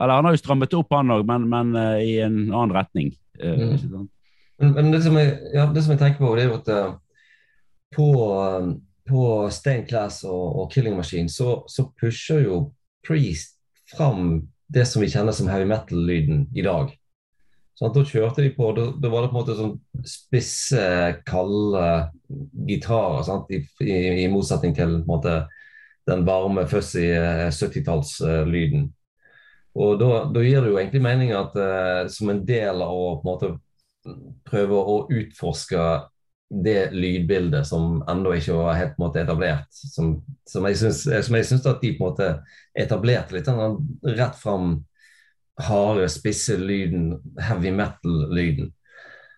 Eller 0.00 0.14
han 0.14 0.24
har 0.24 0.32
jo 0.32 0.40
strammet 0.40 0.74
opp, 0.74 0.92
han 0.92 1.12
òg, 1.12 1.24
men, 1.28 1.44
men 1.48 1.76
i 2.00 2.18
en 2.20 2.50
annen 2.50 2.72
retning. 2.72 3.14
Mm. 3.40 4.08
Men, 4.58 4.72
men 4.72 4.90
det, 4.92 5.02
som 5.04 5.16
jeg, 5.16 5.38
ja, 5.54 5.68
det 5.72 5.84
som 5.84 5.92
jeg 5.94 6.00
tenker 6.00 6.20
på, 6.20 6.34
det 6.36 6.44
er 6.44 6.50
jo 6.50 6.58
at 6.58 6.68
på, 7.96 8.08
på 9.08 9.22
Stained 9.52 9.88
Class 9.88 10.24
og, 10.24 10.44
og 10.60 10.68
Killing 10.72 10.96
Machine 10.96 11.32
så, 11.32 11.62
så 11.68 11.86
pusher 12.00 12.44
jo 12.44 12.58
Priest 13.06 13.56
fram 13.94 14.48
det 14.72 14.86
som 14.88 15.02
vi 15.02 15.10
kjenner 15.10 15.34
som 15.36 15.48
heavy 15.50 15.66
metal-lyden 15.70 16.46
i 16.56 16.64
dag. 16.66 16.90
Sånn 17.76 17.92
Da 17.92 18.02
kjørte 18.08 18.40
de 18.40 18.50
på, 18.56 18.70
da, 18.72 18.86
da 18.96 19.10
var 19.12 19.24
det 19.24 19.30
på 19.30 19.36
en 19.36 19.42
måte 19.42 19.56
sånn 19.58 19.74
spisse, 20.08 20.84
kalde 21.28 21.84
gitarer. 22.68 23.28
I, 23.52 23.60
i, 23.84 23.96
I 24.24 24.28
motsetning 24.32 24.72
til 24.76 25.02
måte, 25.08 25.42
den 26.08 26.24
varme, 26.26 26.64
fuzzy 26.70 27.04
eh, 27.12 27.46
70-tallslyden. 27.52 28.88
Og 29.76 29.98
da, 30.00 30.10
da 30.32 30.44
gir 30.44 30.64
det 30.64 30.72
jo 30.72 30.80
egentlig 30.80 31.04
mening 31.04 31.34
at 31.36 31.56
eh, 31.60 32.02
som 32.12 32.32
en 32.32 32.40
del 32.48 32.80
av 32.80 32.96
å 32.96 33.08
på 33.20 33.26
en 33.26 33.32
måte 33.34 33.52
prøve 34.46 34.78
å 34.78 34.96
utforske 35.12 35.82
det 36.50 36.92
lydbildet 36.94 37.66
som 37.66 38.04
ennå 38.08 38.36
ikke 38.38 38.54
var 38.54 38.78
helt 38.78 38.98
måte 39.02 39.22
etablert. 39.24 39.66
Som, 39.70 40.20
som 40.46 40.66
jeg 40.68 40.78
syns 40.78 41.02
som 41.06 41.38
jeg 41.38 41.48
syns 41.48 41.66
at 41.66 41.82
de 41.82 41.94
på 41.96 42.06
en 42.06 42.12
måte 42.12 42.28
etablerte 42.78 43.34
litt 43.34 43.48
den 43.48 44.14
rett 44.16 44.38
fram 44.38 44.76
harde, 45.66 46.08
spisse 46.12 46.58
lyden, 46.60 47.14
heavy 47.40 47.72
metal-lyden. 47.74 48.72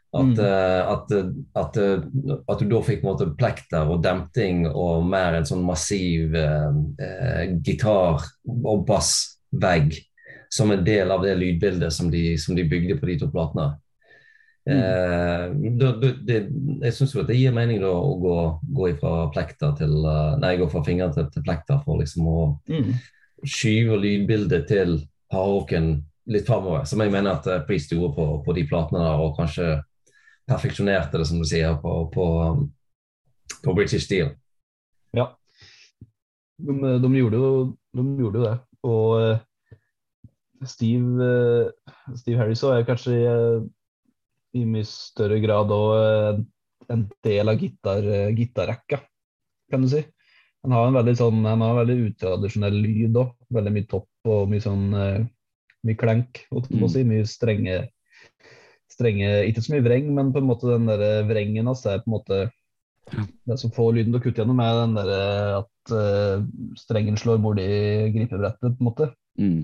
At, 0.08 0.24
Mm. 0.24 0.38
uh, 0.40 0.92
at, 0.92 1.10
at, 1.54 1.76
eh, 1.76 2.04
at 2.48 2.58
du 2.58 2.70
da 2.70 2.78
fikk 2.80 3.02
på 3.02 3.10
en 3.10 3.12
måte 3.12 3.26
plekter 3.36 3.90
og 3.92 4.00
demping 4.02 4.62
og 4.66 5.04
mer 5.04 5.36
en 5.36 5.44
sånn 5.44 5.60
massiv 5.68 6.32
uh, 6.32 6.72
uh, 6.72 7.42
gitar- 7.60 8.24
og 8.48 8.86
bassvegg 8.88 9.98
som 10.48 10.72
en 10.72 10.80
del 10.84 11.12
av 11.12 11.26
det 11.26 11.34
lydbildet 11.36 11.92
som 11.92 12.08
de, 12.10 12.38
som 12.40 12.56
de 12.56 12.64
bygde 12.64 12.96
på 12.96 13.10
de 13.10 13.18
to 13.20 13.28
platene. 13.28 13.74
Eh, 14.68 15.44
da, 15.80 15.92
det, 16.28 16.38
jeg 16.82 16.92
syns 16.92 17.14
jo 17.14 17.22
at 17.22 17.30
det 17.30 17.38
gir 17.38 17.54
mening 17.56 17.78
da 17.80 17.88
å 17.88 18.10
gå, 18.20 18.34
gå 18.76 18.90
fra 19.00 19.12
plekter 19.32 19.72
til 19.78 19.94
eh, 20.04 20.34
Nei, 20.42 20.50
gå 20.60 20.66
fra 20.68 20.82
fingeren 20.84 21.14
til, 21.14 21.28
plekter 21.46 21.80
for 21.86 22.02
liksom 22.02 22.26
å 22.28 22.40
Mm. 22.68 22.90
skyve 23.48 23.96
lydbildet 24.02 24.66
til 24.68 24.98
hardrocken 25.32 26.04
litt 26.28 26.46
framover. 26.46 26.84
Som 26.84 27.00
jeg 27.00 27.14
mener 27.14 27.38
at 27.38 27.46
eh, 27.48 27.62
Priest 27.64 27.94
gjorde 27.94 28.12
på, 28.18 28.26
på 28.44 28.56
de 28.58 28.66
platene 28.68 29.00
der, 29.06 29.22
og 29.24 29.38
kanskje 29.38 29.70
perfeksjonerte 30.48 31.16
det, 31.20 31.26
som 31.28 31.40
du 31.40 31.46
sier, 31.48 31.72
på, 31.80 31.94
på, 32.12 32.26
på 33.64 33.74
British 33.76 34.04
Steel. 34.04 34.34
Ja. 35.16 35.30
De, 36.58 36.76
de, 37.00 37.10
gjorde 37.16 37.40
jo, 37.40 37.50
de 37.96 38.04
gjorde 38.20 38.38
jo 38.42 38.44
det. 38.44 38.56
Og 38.88 40.68
Steve, 40.68 41.32
Steve 42.18 42.38
Harris 42.40 42.62
er 42.66 42.84
kanskje 42.88 43.14
i 44.58 44.66
mye 44.68 44.86
større 44.88 45.38
grad 45.42 45.72
òg 45.74 46.44
en 46.88 47.02
del 47.24 47.52
av 47.52 47.60
gitarrekka, 47.60 49.00
kan 49.70 49.84
du 49.84 49.90
si. 49.92 50.04
Han 50.64 50.74
har 50.74 50.88
en 50.88 50.98
veldig 50.98 51.14
sånn, 51.18 51.42
han 51.46 51.62
har 51.62 51.74
en 51.74 51.80
veldig 51.82 51.98
utradisjonell 52.10 52.78
lyd 52.82 53.18
òg. 53.20 53.34
Veldig 53.54 53.72
mye 53.74 53.88
topp 53.88 54.30
og 54.32 54.48
mye 54.50 54.64
sånn 54.64 54.88
mye 55.86 55.98
klenk. 55.98 56.44
Mm. 56.50 56.86
Si, 56.90 57.04
mye 57.06 57.26
strenge, 57.28 57.78
strenge 58.90 59.30
Ikke 59.48 59.62
så 59.64 59.74
mye 59.74 59.84
vreng, 59.86 60.08
men 60.16 60.32
på 60.34 60.42
en 60.42 60.48
måte 60.48 60.70
den 60.72 60.88
der 60.90 61.26
vrengen 61.28 61.70
hans 61.70 61.84
er 61.86 62.02
på 62.02 62.10
en 62.10 62.16
måte 62.18 62.40
det 63.48 63.56
som 63.56 63.72
får 63.72 63.94
lyden 63.96 64.12
til 64.12 64.20
å 64.20 64.22
kutte 64.24 64.42
gjennom, 64.42 64.58
er 64.60 64.80
den 64.82 64.96
der 64.98 65.10
at 65.62 65.92
uh, 65.94 66.42
strengen 66.76 67.16
slår 67.16 67.38
borti 67.40 67.64
gripebrettet, 68.12 68.74
på 68.76 68.82
en 68.82 68.88
måte. 68.90 69.06
Mm. 69.40 69.62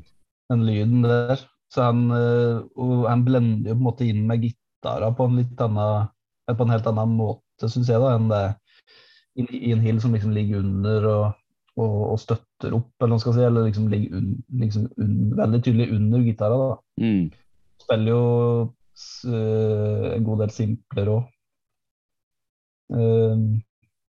Den 0.52 0.64
lyden 0.64 1.04
der. 1.04 1.42
Så 1.72 1.84
han, 1.90 2.06
uh, 2.08 3.04
han 3.04 3.24
blender 3.26 3.72
jo 3.72 3.76
på 3.76 3.82
en 3.82 3.88
måte 3.90 4.08
inn 4.08 4.22
med 4.28 4.46
gitarer 4.84 5.16
på 5.16 5.28
en 5.28 5.40
litt 5.40 5.64
annen 5.64 6.10
på 6.44 6.66
en 6.66 6.74
helt 6.74 6.86
annen 6.90 7.16
måte, 7.16 7.70
syns 7.72 7.88
jeg, 7.88 8.02
da, 8.02 8.12
enn 8.18 8.28
det 8.28 8.44
i 9.40 9.72
en 9.72 9.80
hill 9.82 9.96
som 10.02 10.12
liksom 10.14 10.34
ligger 10.36 10.60
under 10.60 11.06
og 11.08 11.24
og, 11.74 11.94
og, 12.12 12.18
støtter 12.22 12.74
opp, 12.76 12.92
eller 13.02 13.16
hva 13.16 13.22
skal 13.22 13.34
si, 13.34 13.44
eller 13.48 13.68
liksom 13.68 13.88
ligger 13.90 14.18
un, 14.20 14.28
liksom 14.60 14.84
un, 15.02 15.14
veldig 15.34 15.60
tydelig 15.66 15.88
under 15.96 16.20
gitara. 16.22 16.58
da. 16.60 16.76
Mm. 17.02 17.24
Spiller 17.82 18.12
jo 18.12 18.26
uh, 19.26 20.04
en 20.14 20.26
god 20.28 20.44
del 20.44 20.52
simpler 20.54 21.10
òg. 21.16 21.30
Uh, 22.94 23.00
eh, 23.00 23.42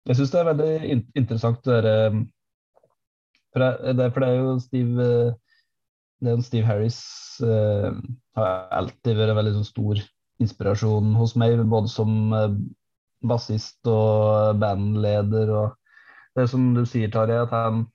jeg 0.10 0.18
syns 0.18 0.31
det 0.34 0.39
er 0.39 0.48
veldig 0.48 0.72
in 0.95 1.02
interessant 1.19 1.60
det 1.68 1.73
derre 1.84 1.95
for, 3.52 3.65
for, 4.15 4.23
det 4.23 4.30
er 4.30 4.38
jo 4.39 4.53
Steve 4.64 5.07
det 6.23 6.31
er 6.31 6.43
Steve 6.45 6.65
Harris 6.65 7.02
uh, 7.43 7.91
har 8.39 8.72
alltid 8.80 9.19
vært 9.19 9.34
en 9.34 9.38
veldig 9.41 9.53
sånn, 9.60 9.68
stor 9.68 10.02
inspirasjon 10.41 11.13
hos 11.18 11.35
meg, 11.39 11.61
både 11.69 11.91
som 11.91 12.34
bassist 13.22 13.88
og 13.89 14.59
bandleder. 14.61 15.51
og 15.53 16.38
det 16.38 16.47
som 16.49 16.72
du 16.76 16.85
sier, 16.88 17.11
Tarjei, 17.11 17.41
at 17.43 17.55
han 17.55 17.85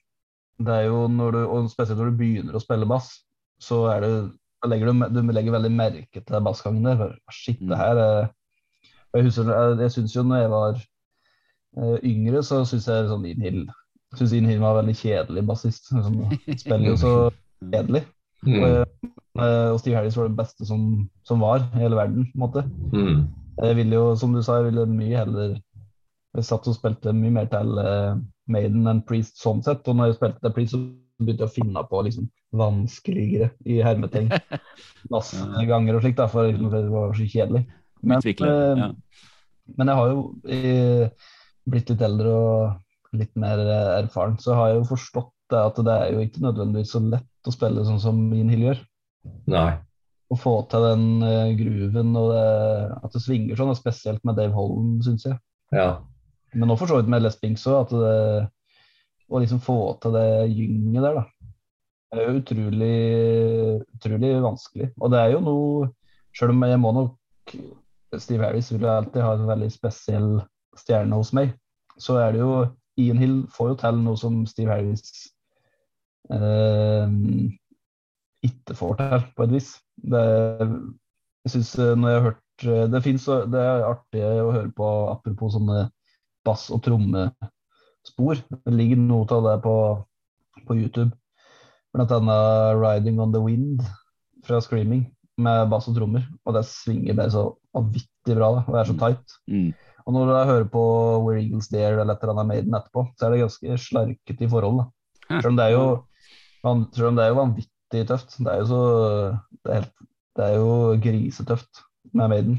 det 0.57 0.73
er 0.73 0.87
jo 0.89 1.05
når 1.13 1.31
du, 1.35 1.39
og 1.53 1.71
Spesielt 1.71 2.01
når 2.01 2.11
du 2.11 2.19
begynner 2.21 2.57
å 2.57 2.63
spille 2.63 2.89
bass, 2.89 3.11
så 3.61 3.83
er 3.93 4.05
det, 4.05 4.13
legger 4.65 4.89
du, 4.89 5.05
du 5.13 5.33
legger 5.33 5.53
veldig 5.53 5.73
merke 5.73 6.23
til 6.23 6.45
bassgangen 6.45 6.87
der. 6.87 7.17
Shit, 7.33 7.61
det 7.61 7.75
mm. 7.75 7.81
her 7.81 8.01
er 8.01 8.29
Jeg, 9.17 9.25
husker, 9.25 9.51
jeg, 9.53 9.77
jeg 9.81 9.93
syns 9.95 10.15
jo 10.17 10.23
når 10.25 10.41
jeg 10.41 10.53
var 10.53 10.79
uh, 11.81 11.99
yngre, 12.05 12.43
så 12.45 12.63
syns 12.69 12.89
jeg 12.89 13.11
sånn 13.11 13.29
Inhill 13.29 13.67
synes 14.17 14.33
Inhill 14.33 14.63
var 14.63 14.79
veldig 14.79 14.95
kjedelig 14.97 15.45
bassist. 15.49 15.91
Sånn, 15.91 16.21
spiller 16.63 16.89
jo 16.91 16.97
så 17.01 17.15
kjedelig. 17.65 18.05
Mm. 18.47 18.59
Og, 18.63 19.13
og 19.39 19.81
Steve 19.83 19.99
Harris 19.99 20.17
var 20.19 20.31
det 20.31 20.39
beste 20.39 20.67
som, 20.69 21.07
som 21.27 21.43
var 21.45 21.65
i 21.75 21.83
hele 21.83 21.99
verden, 21.99 22.29
på 22.31 22.39
en 22.39 22.45
måte. 22.45 22.65
Mm. 22.93 23.27
Jeg 23.57 23.77
ville 23.79 23.99
jo, 23.99 24.07
som 24.21 24.35
du 24.37 24.43
sa, 24.45 24.61
jeg 24.61 24.71
ville 24.71 24.85
mye 24.91 25.17
heller 25.17 25.57
jeg 26.37 26.45
satt 26.45 26.69
og 26.69 26.77
spilte 26.77 27.15
mye 27.17 27.33
mer 27.33 27.49
til 27.53 27.79
uh, 27.81 28.17
Maiden 28.53 28.89
enn 28.91 29.03
Priest 29.09 29.41
sånn 29.41 29.63
sett. 29.65 29.87
Og 29.89 29.97
når 29.97 30.11
jeg 30.11 30.19
spilte 30.19 30.43
til 30.45 30.55
Priest, 30.57 30.75
så 30.75 30.81
begynte 31.23 31.47
jeg 31.47 31.51
å 31.51 31.55
finne 31.55 31.85
på 31.89 32.03
liksom, 32.05 32.27
vanskeligere 32.57 33.51
i 33.65 33.79
hermeting. 33.85 34.29
Masse 35.15 35.41
ganger 35.71 35.97
og 35.97 36.05
slikt, 36.05 36.21
for 36.33 36.51
liksom, 36.51 36.69
det 36.75 36.83
var 36.93 37.15
så 37.17 37.29
kjedelig. 37.33 37.63
Men, 38.07 38.21
uh, 38.21 38.83
ja. 38.83 38.91
men 39.79 39.91
jeg 39.91 40.01
har 40.01 40.13
jo 40.13 40.27
jeg, 40.53 41.09
blitt 41.67 41.95
litt 41.95 42.05
eldre 42.05 42.35
og 42.37 43.17
litt 43.17 43.33
mer 43.41 43.63
uh, 43.65 43.95
erfaren, 44.03 44.37
så 44.43 44.59
har 44.59 44.75
jeg 44.75 44.83
jo 44.83 44.91
forstått 44.93 45.33
det 45.55 45.63
at 45.63 45.81
det 45.87 45.95
er 45.95 46.13
jo 46.13 46.27
ikke 46.27 46.43
nødvendigvis 46.43 46.93
så 46.93 47.01
lett 47.07 47.49
å 47.49 47.55
spille 47.55 47.87
sånn 47.87 48.03
som 48.03 48.19
min 48.29 48.51
Hill 48.53 48.67
gjør. 48.69 48.85
Nei. 49.51 49.71
Å 50.27 50.39
få 50.41 50.57
til 50.71 50.83
den 50.83 51.07
uh, 51.23 51.55
gruven 51.59 52.19
og 52.19 52.33
det, 52.33 52.47
at 52.99 53.15
det 53.15 53.23
svinger 53.23 53.59
sånn, 53.59 53.71
og 53.73 53.79
spesielt 53.79 54.25
med 54.27 54.39
Dave 54.39 54.57
Holm, 54.57 54.97
syns 55.07 55.27
jeg. 55.29 55.39
Ja. 55.75 55.91
Men 56.57 56.71
nå 56.71 56.77
for 56.79 56.91
så 56.91 56.99
vidt 56.99 57.11
med 57.13 57.23
Les 57.23 57.39
Binks 57.39 57.67
òg, 57.71 57.87
at 57.87 57.95
det, 57.95 58.49
å 59.27 59.43
liksom 59.43 59.63
få 59.63 59.79
til 60.03 60.17
det 60.17 60.29
gynget 60.51 61.05
der, 61.05 61.21
da. 61.21 61.53
Det 62.15 62.23
er 62.23 62.29
jo 62.31 62.41
utrolig, 62.41 62.97
utrolig 63.99 64.33
vanskelig. 64.45 64.91
Og 65.03 65.11
det 65.13 65.21
er 65.21 65.33
jo 65.35 65.41
noe 65.45 65.89
Sjøl 66.37 66.53
om 66.53 66.65
jeg 66.69 66.79
må 66.83 66.91
nok 66.93 67.53
Steve 68.21 68.45
Harris 68.45 68.69
vil 68.73 68.85
jo 68.85 68.91
alltid 68.93 69.23
ha 69.25 69.33
en 69.35 69.47
veldig 69.49 69.69
spesiell 69.73 70.29
stjerne 70.77 71.17
hos 71.17 71.33
meg, 71.37 71.55
så 71.97 72.19
er 72.21 72.35
det 72.35 72.43
jo 72.43 72.51
Ian 73.01 73.21
Hill 73.21 73.37
får 73.53 73.73
jo 73.73 73.79
til 73.81 74.03
noe 74.05 74.21
som 74.21 74.43
Steve 74.49 74.73
Harris 74.73 75.07
eh, 76.33 77.09
ikke 78.49 78.77
får 78.79 78.97
til, 79.01 79.27
på 79.37 79.47
et 79.47 79.53
vis. 79.57 79.69
Det, 79.97 80.25
jeg 81.47 81.55
synes 81.55 81.75
eh, 81.79 81.93
når 81.99 82.11
jeg 82.11 82.19
har 82.19 82.27
hørt 82.27 82.67
eh, 82.67 82.87
Det, 82.93 83.03
finnes, 83.05 83.27
det 83.53 83.61
er 83.63 83.87
artig 83.87 84.25
å 84.25 84.55
høre 84.55 84.73
på 84.77 84.89
apropos 85.13 85.55
sånne 85.57 85.87
bass- 86.47 86.71
og 86.75 86.83
trommespor. 86.87 88.43
Det 88.57 88.75
ligger 88.75 89.03
noe 89.03 89.27
av 89.37 89.47
det 89.47 89.57
på, 89.67 89.77
på 90.67 90.79
YouTube. 90.79 91.13
Blant 91.95 92.13
annet 92.13 92.77
'Riding 92.77 93.21
on 93.23 93.33
the 93.33 93.43
Wind' 93.43 93.85
fra 94.47 94.61
'Screaming' 94.61 95.07
med 95.43 95.69
bass 95.71 95.89
og 95.89 95.97
trommer. 95.97 96.27
Og 96.45 96.57
det 96.57 96.65
svinger 96.69 97.17
bare 97.17 97.33
så 97.33 97.45
vanvittig 97.77 98.37
bra. 98.37 98.51
Da. 98.57 98.65
Og 98.67 98.75
det 98.75 98.81
er 98.81 98.91
så 98.91 98.97
mm. 98.97 99.01
tight. 99.05 99.39
Mm. 99.51 99.71
Og 100.07 100.15
når 100.15 100.35
jeg 100.35 100.51
hører 100.51 100.69
på 100.75 100.83
'Where 101.25 101.41
Eagles 101.43 101.71
Dare' 101.73 102.01
eller 102.01 102.15
et 102.15 102.23
eller 102.23 102.35
annet 102.35 102.51
Maiden 102.53 102.75
etterpå, 102.79 103.07
så 103.17 103.27
er 103.27 103.31
det 103.31 103.45
ganske 103.45 103.79
slarkete 103.87 104.45
i 104.45 104.51
forhold. 104.51 104.83
Da. 104.83 105.41
Selv 105.41 105.55
om 105.55 105.57
det 105.57 105.65
er 105.65 105.75
jo, 105.75 105.87
selv 106.95 107.09
om 107.11 107.17
det 107.17 107.25
er 107.25 107.33
jo 107.33 107.41
vanvittig 107.41 107.76
tøft. 107.93 108.39
Det 108.39 108.53
er 108.53 108.63
jo 108.63 108.67
så 108.71 108.81
Det 109.63 109.71
er, 109.71 109.81
helt, 109.81 109.93
det 110.37 110.47
er 110.47 110.57
jo 110.59 110.73
grisetøft 111.03 111.85
med 112.17 112.33
Maiden. 112.33 112.59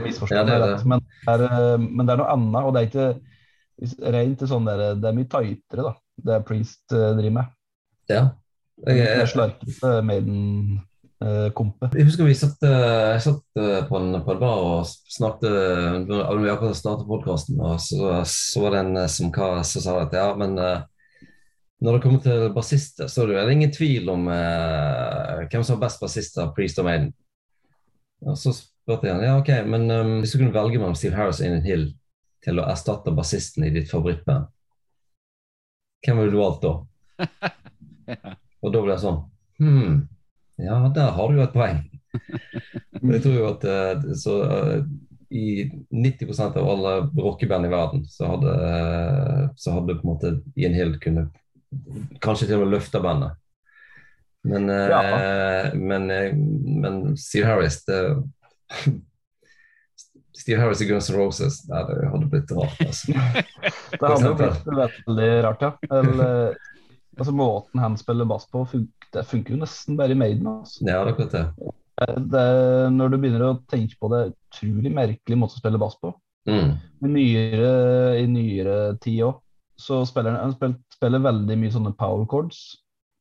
Misforstå 0.00 0.44
meg 0.48 0.62
rett, 0.62 0.84
men, 0.88 1.02
eh, 1.28 1.74
men, 1.82 2.06
det 2.06 2.14
er 2.14 2.22
noe 2.22 2.32
annet. 2.32 2.62
Og 2.64 2.72
det 2.74 2.82
er 2.82 2.88
ikke 2.88 4.12
rent 4.14 4.46
sånn 4.48 4.68
der, 4.68 4.84
det 5.00 5.10
er 5.10 5.16
mye 5.16 5.28
tightere, 5.28 5.88
da, 5.88 5.92
det 6.22 6.36
er 6.36 6.46
Priest 6.46 6.94
uh, 6.94 7.10
driver 7.18 7.36
med. 7.40 7.52
Ja. 8.12 8.22
Jeg, 8.86 9.00
jeg, 9.02 9.28
Slarkete 9.32 9.90
Maiden-kompe. 10.06 11.88
Uh, 11.90 11.96
jeg 11.98 12.06
husker 12.08 12.28
vi 12.28 12.36
satt, 12.38 12.62
jeg 12.62 13.24
satt 13.24 13.42
på, 13.88 13.98
en, 13.98 14.16
på 14.24 14.34
en 14.34 14.40
bar 14.40 14.62
og 14.62 14.88
snakket 14.88 16.06
Når 16.08 16.40
vi 16.40 16.50
akkurat 16.52 16.78
startet 16.78 17.08
podkasten, 17.10 17.60
så, 17.82 18.22
så, 18.28 18.62
var 18.64 18.76
det 18.76 18.84
en 18.84 19.02
som 19.12 19.34
sa 19.66 19.98
at 20.04 20.16
ja, 20.16 20.30
men 20.38 20.56
når 21.82 21.96
det 21.96 22.02
kommer 22.04 22.22
til 22.22 22.44
bassister, 22.54 23.08
så 23.10 23.24
er 23.26 23.42
det 23.42 23.56
ingen 23.56 23.72
tvil 23.74 24.10
om 24.12 24.28
hvem 24.28 25.64
som 25.66 25.76
er 25.76 25.82
best 25.82 26.02
bassister, 26.02 26.52
Priest 26.54 26.78
og 26.78 26.86
Maiden. 26.86 27.08
Og 28.22 28.38
så 28.38 28.52
spurte 28.54 29.08
jeg 29.08 29.26
ja, 29.26 29.36
ok, 29.38 29.50
men 29.66 29.90
um, 29.90 30.12
hvis 30.20 30.34
du 30.34 30.40
kunne 30.40 30.54
velge 30.54 30.78
mellom 30.78 30.96
Steve 30.98 31.18
Harris 31.18 31.40
og 31.42 31.48
Ian 31.48 31.66
Hill 31.66 31.88
til 32.42 32.58
å 32.58 32.66
erstatte 32.70 33.14
bassisten 33.14 33.66
i 33.66 33.72
ditt 33.74 33.90
favorittband, 33.90 34.48
hvem 36.02 36.18
ville 36.18 36.34
du 36.34 36.40
valgt 36.40 36.64
da? 36.64 36.72
Og 38.62 38.72
da 38.74 38.80
ble 38.82 38.94
jeg 38.94 39.02
sånn 39.04 39.20
Hm, 39.62 40.08
ja, 40.58 40.76
der 40.94 41.12
har 41.14 41.30
du 41.30 41.36
jo 41.38 41.44
et 41.44 41.54
poeng. 41.54 41.82
jeg 43.12 43.20
tror 43.22 43.36
jo 43.36 43.44
at 43.46 43.66
uh, 43.68 44.06
så, 44.18 44.32
uh, 44.42 44.80
i 45.30 45.68
90% 45.94 46.58
av 46.58 46.70
alle 46.72 46.94
rockeband 47.14 47.68
i 47.68 47.70
verden, 47.70 48.02
så 48.10 48.32
hadde, 48.32 48.56
uh, 48.58 49.44
så 49.54 49.76
hadde 49.76 49.98
på 50.00 50.02
en 50.02 50.10
måte 50.10 50.32
Ian 50.58 50.74
Hill 50.74 50.96
kunne 51.04 51.28
kanskje 52.22 52.48
til 52.48 52.58
og 52.58 52.66
med 52.66 52.76
løfte 52.76 53.00
bandet. 53.02 53.38
Men, 54.42 54.66
ja. 54.66 55.70
men, 55.78 56.08
men 56.82 56.96
Steve 57.20 57.46
Harris 57.46 57.76
det 57.86 58.00
Steve 60.42 60.60
Harris 60.60 60.80
i 60.80 60.88
Guns 60.88 61.10
N' 61.10 61.16
Roses. 61.16 61.60
Nei, 61.68 61.82
det 61.88 62.08
hadde 62.10 62.28
blitt 62.32 62.52
rart. 62.56 62.80
Altså. 62.82 63.12
det 64.00 64.10
hadde 64.10 64.32
blitt 64.40 64.66
veldig 64.66 65.28
rart, 65.46 65.62
ja. 65.62 65.70
Eller, 65.98 66.56
altså, 67.18 67.34
måten 67.36 67.82
han 67.82 67.98
spiller 68.00 68.28
bass 68.28 68.48
på, 68.50 68.64
fun 68.72 68.88
det 69.12 69.26
funker 69.28 69.52
jo 69.52 69.60
nesten 69.60 69.96
bare 69.98 70.14
i 70.14 70.16
Maiden. 70.16 70.46
Altså. 70.48 70.86
Ja, 70.88 71.02
det 71.04 71.26
er 71.26 71.32
det. 71.34 71.72
det. 72.32 72.44
Når 72.96 73.10
du 73.12 73.16
begynner 73.20 73.42
å 73.44 73.56
tenke 73.68 73.98
på 74.00 74.08
det, 74.08 74.22
utrolig 74.32 74.92
merkelig 74.94 75.36
måte 75.36 75.58
å 75.58 75.60
spille 75.60 75.80
bass 75.82 75.98
på. 76.00 76.14
Mm. 76.48 76.70
Nyere, 77.04 77.74
I 78.22 78.24
nyere 78.32 78.76
tid 79.04 79.20
òg, 79.28 79.42
så 79.82 80.02
spiller 80.08 80.38
han 80.38 80.54
spiller, 80.54 80.78
spiller, 80.94 81.22
veldig 81.26 81.58
mye 81.58 81.74
sånne 81.74 81.92
power 81.98 82.24
chords. 82.30 82.62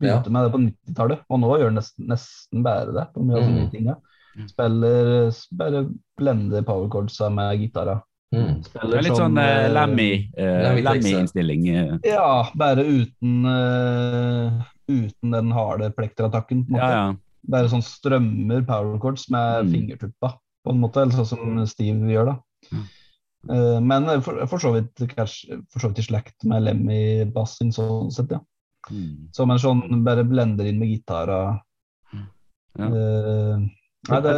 Begynte 0.01 0.31
ja. 0.31 0.33
med 0.33 0.47
det 0.47 0.53
på 0.53 0.61
90-tallet, 0.63 1.25
og 1.29 1.41
nå 1.41 1.49
gjør 1.57 1.69
han 1.69 1.77
nesten, 1.77 2.07
nesten 2.09 2.63
bare 2.65 2.95
det. 2.95 3.05
på 3.13 3.25
mye 3.25 3.37
av 3.37 3.43
sånne 3.45 3.65
mm. 3.65 3.71
ting. 3.73 3.91
Ja. 3.91 3.97
Mm. 4.31 4.47
Spiller 4.47 5.35
bare 5.59 5.83
blender 6.17 6.61
powerchordsa 6.67 7.29
med 7.33 7.59
gitarer. 7.65 7.99
Mm. 8.31 8.61
Det 8.63 8.79
er 8.79 9.03
litt 9.03 9.17
sånn 9.19 9.35
uh, 9.35 9.65
Lammy-innstilling. 9.75 11.65
Uh, 11.67 11.97
uh. 11.97 12.05
Ja, 12.07 12.29
bare 12.55 12.85
uten 12.87 13.43
uh, 13.43 14.61
uten 14.91 15.35
den 15.35 15.51
harde 15.55 15.91
plektrattakken. 15.95 16.63
Ja, 16.71 16.87
ja. 16.93 17.03
Bare 17.51 17.71
sånn 17.71 17.83
strømmer 17.83 18.63
power 18.67 18.99
chords 19.01 19.27
med 19.33 19.65
Mm. 19.65 19.71
fingertuppa, 19.75 20.35
på 20.63 20.71
en 20.71 20.79
måte. 20.79 21.01
Eller 21.01 21.13
sånn 21.19 21.31
som 21.33 21.65
Steve 21.67 22.11
gjør, 22.11 22.33
da. 22.33 22.35
Eh, 23.49 23.81
men 23.81 24.07
for, 24.21 24.37
for 24.47 24.61
så 24.61 24.71
vidt 24.75 25.01
for 25.01 25.81
så 25.81 25.89
vidt 25.89 26.01
i 26.03 26.05
slekt 26.05 26.45
med 26.49 26.65
Lemmy 26.67 27.01
Bassing 27.33 27.73
sånn 27.73 28.11
sett, 28.13 28.33
ja. 28.33 28.41
Mm. 28.89 29.29
Som 29.35 29.53
en 29.53 29.61
sånn 29.61 30.01
bare 30.05 30.25
blender 30.27 30.69
inn 30.69 30.79
med 30.81 30.91
gitarer. 30.93 31.59
Ja. 32.79 32.87
Uh, 32.87 33.57
nei, 34.07 34.19
det, 34.23 34.33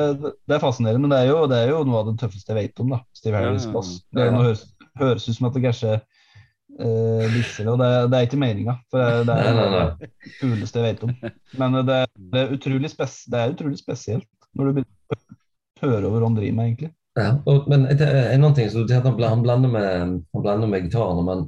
det 0.49 0.55
er 0.55 0.63
fascinerende, 0.63 1.03
men 1.05 1.13
det 1.13 1.19
er, 1.21 1.27
jo, 1.29 1.43
det 1.51 1.59
er 1.61 1.69
jo 1.69 1.83
noe 1.87 1.99
av 2.01 2.09
det 2.09 2.15
tøffeste 2.23 2.51
jeg 2.51 2.59
vet 2.59 2.81
om, 2.83 2.95
da. 2.95 2.99
Steve 3.15 3.39
Harris 3.39 3.67
bass. 3.71 3.93
Det 4.11 4.25
noe 4.33 4.49
høres, 4.49 4.65
høres 4.99 5.27
ut 5.29 5.37
som 5.37 5.47
at 5.47 5.55
det 5.55 5.63
kanskje 5.67 5.93
uh, 5.99 7.23
disser 7.35 7.67
det, 7.67 7.75
og 7.75 7.79
det, 7.83 7.91
det 8.09 8.19
er 8.19 8.27
ikke 8.27 8.41
meninga. 8.41 8.77
For 8.91 9.23
det, 9.29 9.37
er 9.37 9.61
det 10.01 10.11
kuleste 10.39 10.81
jeg 10.81 10.89
vet 10.89 11.05
om. 11.07 11.15
Men 11.61 11.79
det, 11.87 12.01
er 12.41 12.57
utrolig 12.57 12.91
spes, 12.91 13.21
det 13.31 13.39
er 13.39 13.55
utrolig 13.55 13.79
spesielt 13.79 14.29
når 14.53 14.69
du 14.69 14.79
begynner 14.79 15.15
å 15.15 15.87
høre 15.87 16.09
over 16.09 16.19
hva 16.19 16.27
han 16.27 16.35
driver 16.37 16.57
med, 16.57 16.71
egentlig. 16.71 16.93
Ja, 17.19 17.35
og, 17.45 17.67
men 17.69 17.83
det 17.93 18.01
er 18.07 18.31
en 18.33 18.41
annen 18.41 18.55
ting, 18.57 18.69
som 18.73 18.87
det 18.89 18.95
er 18.97 19.03
han 19.05 19.13
bl- 19.17 19.29
han 19.29 19.43
blender 19.45 19.69
med, 19.69 19.89
han 20.33 20.43
blander 20.45 20.67
med 20.71 20.87
gitarene, 20.87 21.23
men 21.27 21.43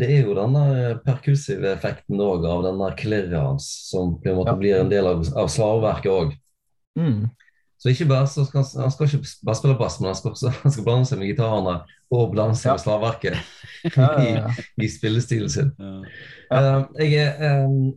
det 0.00 0.08
er 0.12 0.22
jo 0.28 0.34
denne 0.36 0.62
perkussive 1.04 1.68
effekten 1.74 2.20
òg, 2.20 2.44
av 2.48 2.62
denne 2.64 2.88
klirret 2.96 3.36
hans, 3.36 3.66
som 3.90 4.14
på 4.20 4.30
en 4.30 4.38
måte 4.40 4.52
Ja. 4.54 4.60
blir 4.60 4.78
en 4.80 4.88
del 4.92 5.06
av, 5.08 5.22
av 5.36 5.48
slaveverket 5.52 6.12
òg. 6.12 6.32
Mm. 6.98 7.26
Så 7.76 7.90
ikke 7.92 8.06
bare 8.08 8.26
så 8.26 8.44
skal, 8.48 8.64
han 8.80 8.90
skal 8.92 9.06
ikke 9.10 9.20
bare 9.44 9.58
spille 9.60 9.76
bass, 9.76 9.98
men 10.00 10.08
han 10.08 10.16
skal, 10.16 10.32
også, 10.32 10.52
han 10.64 10.72
skal 10.72 10.84
blande 10.88 11.08
seg 11.10 11.20
med 11.20 11.28
gitarene 11.34 11.76
og 12.16 12.32
blande 12.32 12.56
seg 12.56 12.70
Ja. 12.70 12.76
med 12.78 12.84
slaveverket 12.86 13.36
Ja, 14.00 14.08
ja. 14.24 14.50
i 14.84 14.88
spillestilen 14.88 15.52
sin. 15.52 15.72
Ja. 15.78 16.00
Eh, 16.56 17.04
jeg, 17.04 17.20
er, 17.20 17.36
eh, 17.44 17.92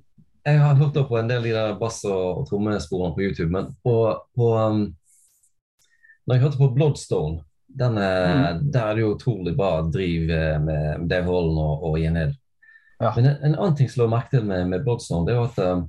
jeg 0.51 0.59
har 0.65 0.75
hørt 0.83 0.99
på 1.07 1.17
en 1.19 1.31
del 1.31 1.39
av 1.39 1.47
de 1.47 1.55
der 1.55 1.79
bass- 1.79 2.03
og, 2.07 2.41
og 2.43 2.47
trommesporene 2.51 3.15
på 3.15 3.23
YouTube, 3.27 3.51
men 3.55 3.71
på, 3.87 3.95
på 4.35 4.51
um, 4.59 4.83
Når 6.29 6.37
jeg 6.37 6.43
hørte 6.43 6.59
på 6.61 6.73
Bloodstone, 6.75 7.39
den 7.79 7.95
mm. 7.97 8.67
der 8.73 8.83
er 8.83 8.93
det 8.93 9.01
jo 9.01 9.15
utrolig 9.15 9.55
bra 9.57 9.71
driv 9.89 10.29
eh, 10.29 10.57
med 10.61 11.07
Dave 11.09 11.25
Holland 11.25 11.57
og, 11.57 11.83
og 11.89 11.99
Ian 11.99 12.19
Hill. 12.21 12.35
Ja. 12.99 13.13
Men 13.15 13.25
en, 13.25 13.37
en 13.47 13.55
annen 13.55 13.77
ting 13.79 13.89
som 13.89 14.03
lå 14.03 14.09
merke 14.11 14.35
til 14.35 14.45
med, 14.45 14.67
med 14.69 14.83
Bloodstone, 14.85 15.25
det 15.25 15.33
er 15.33 15.39
jo 15.39 15.47
at 15.47 15.59
um, 15.65 15.85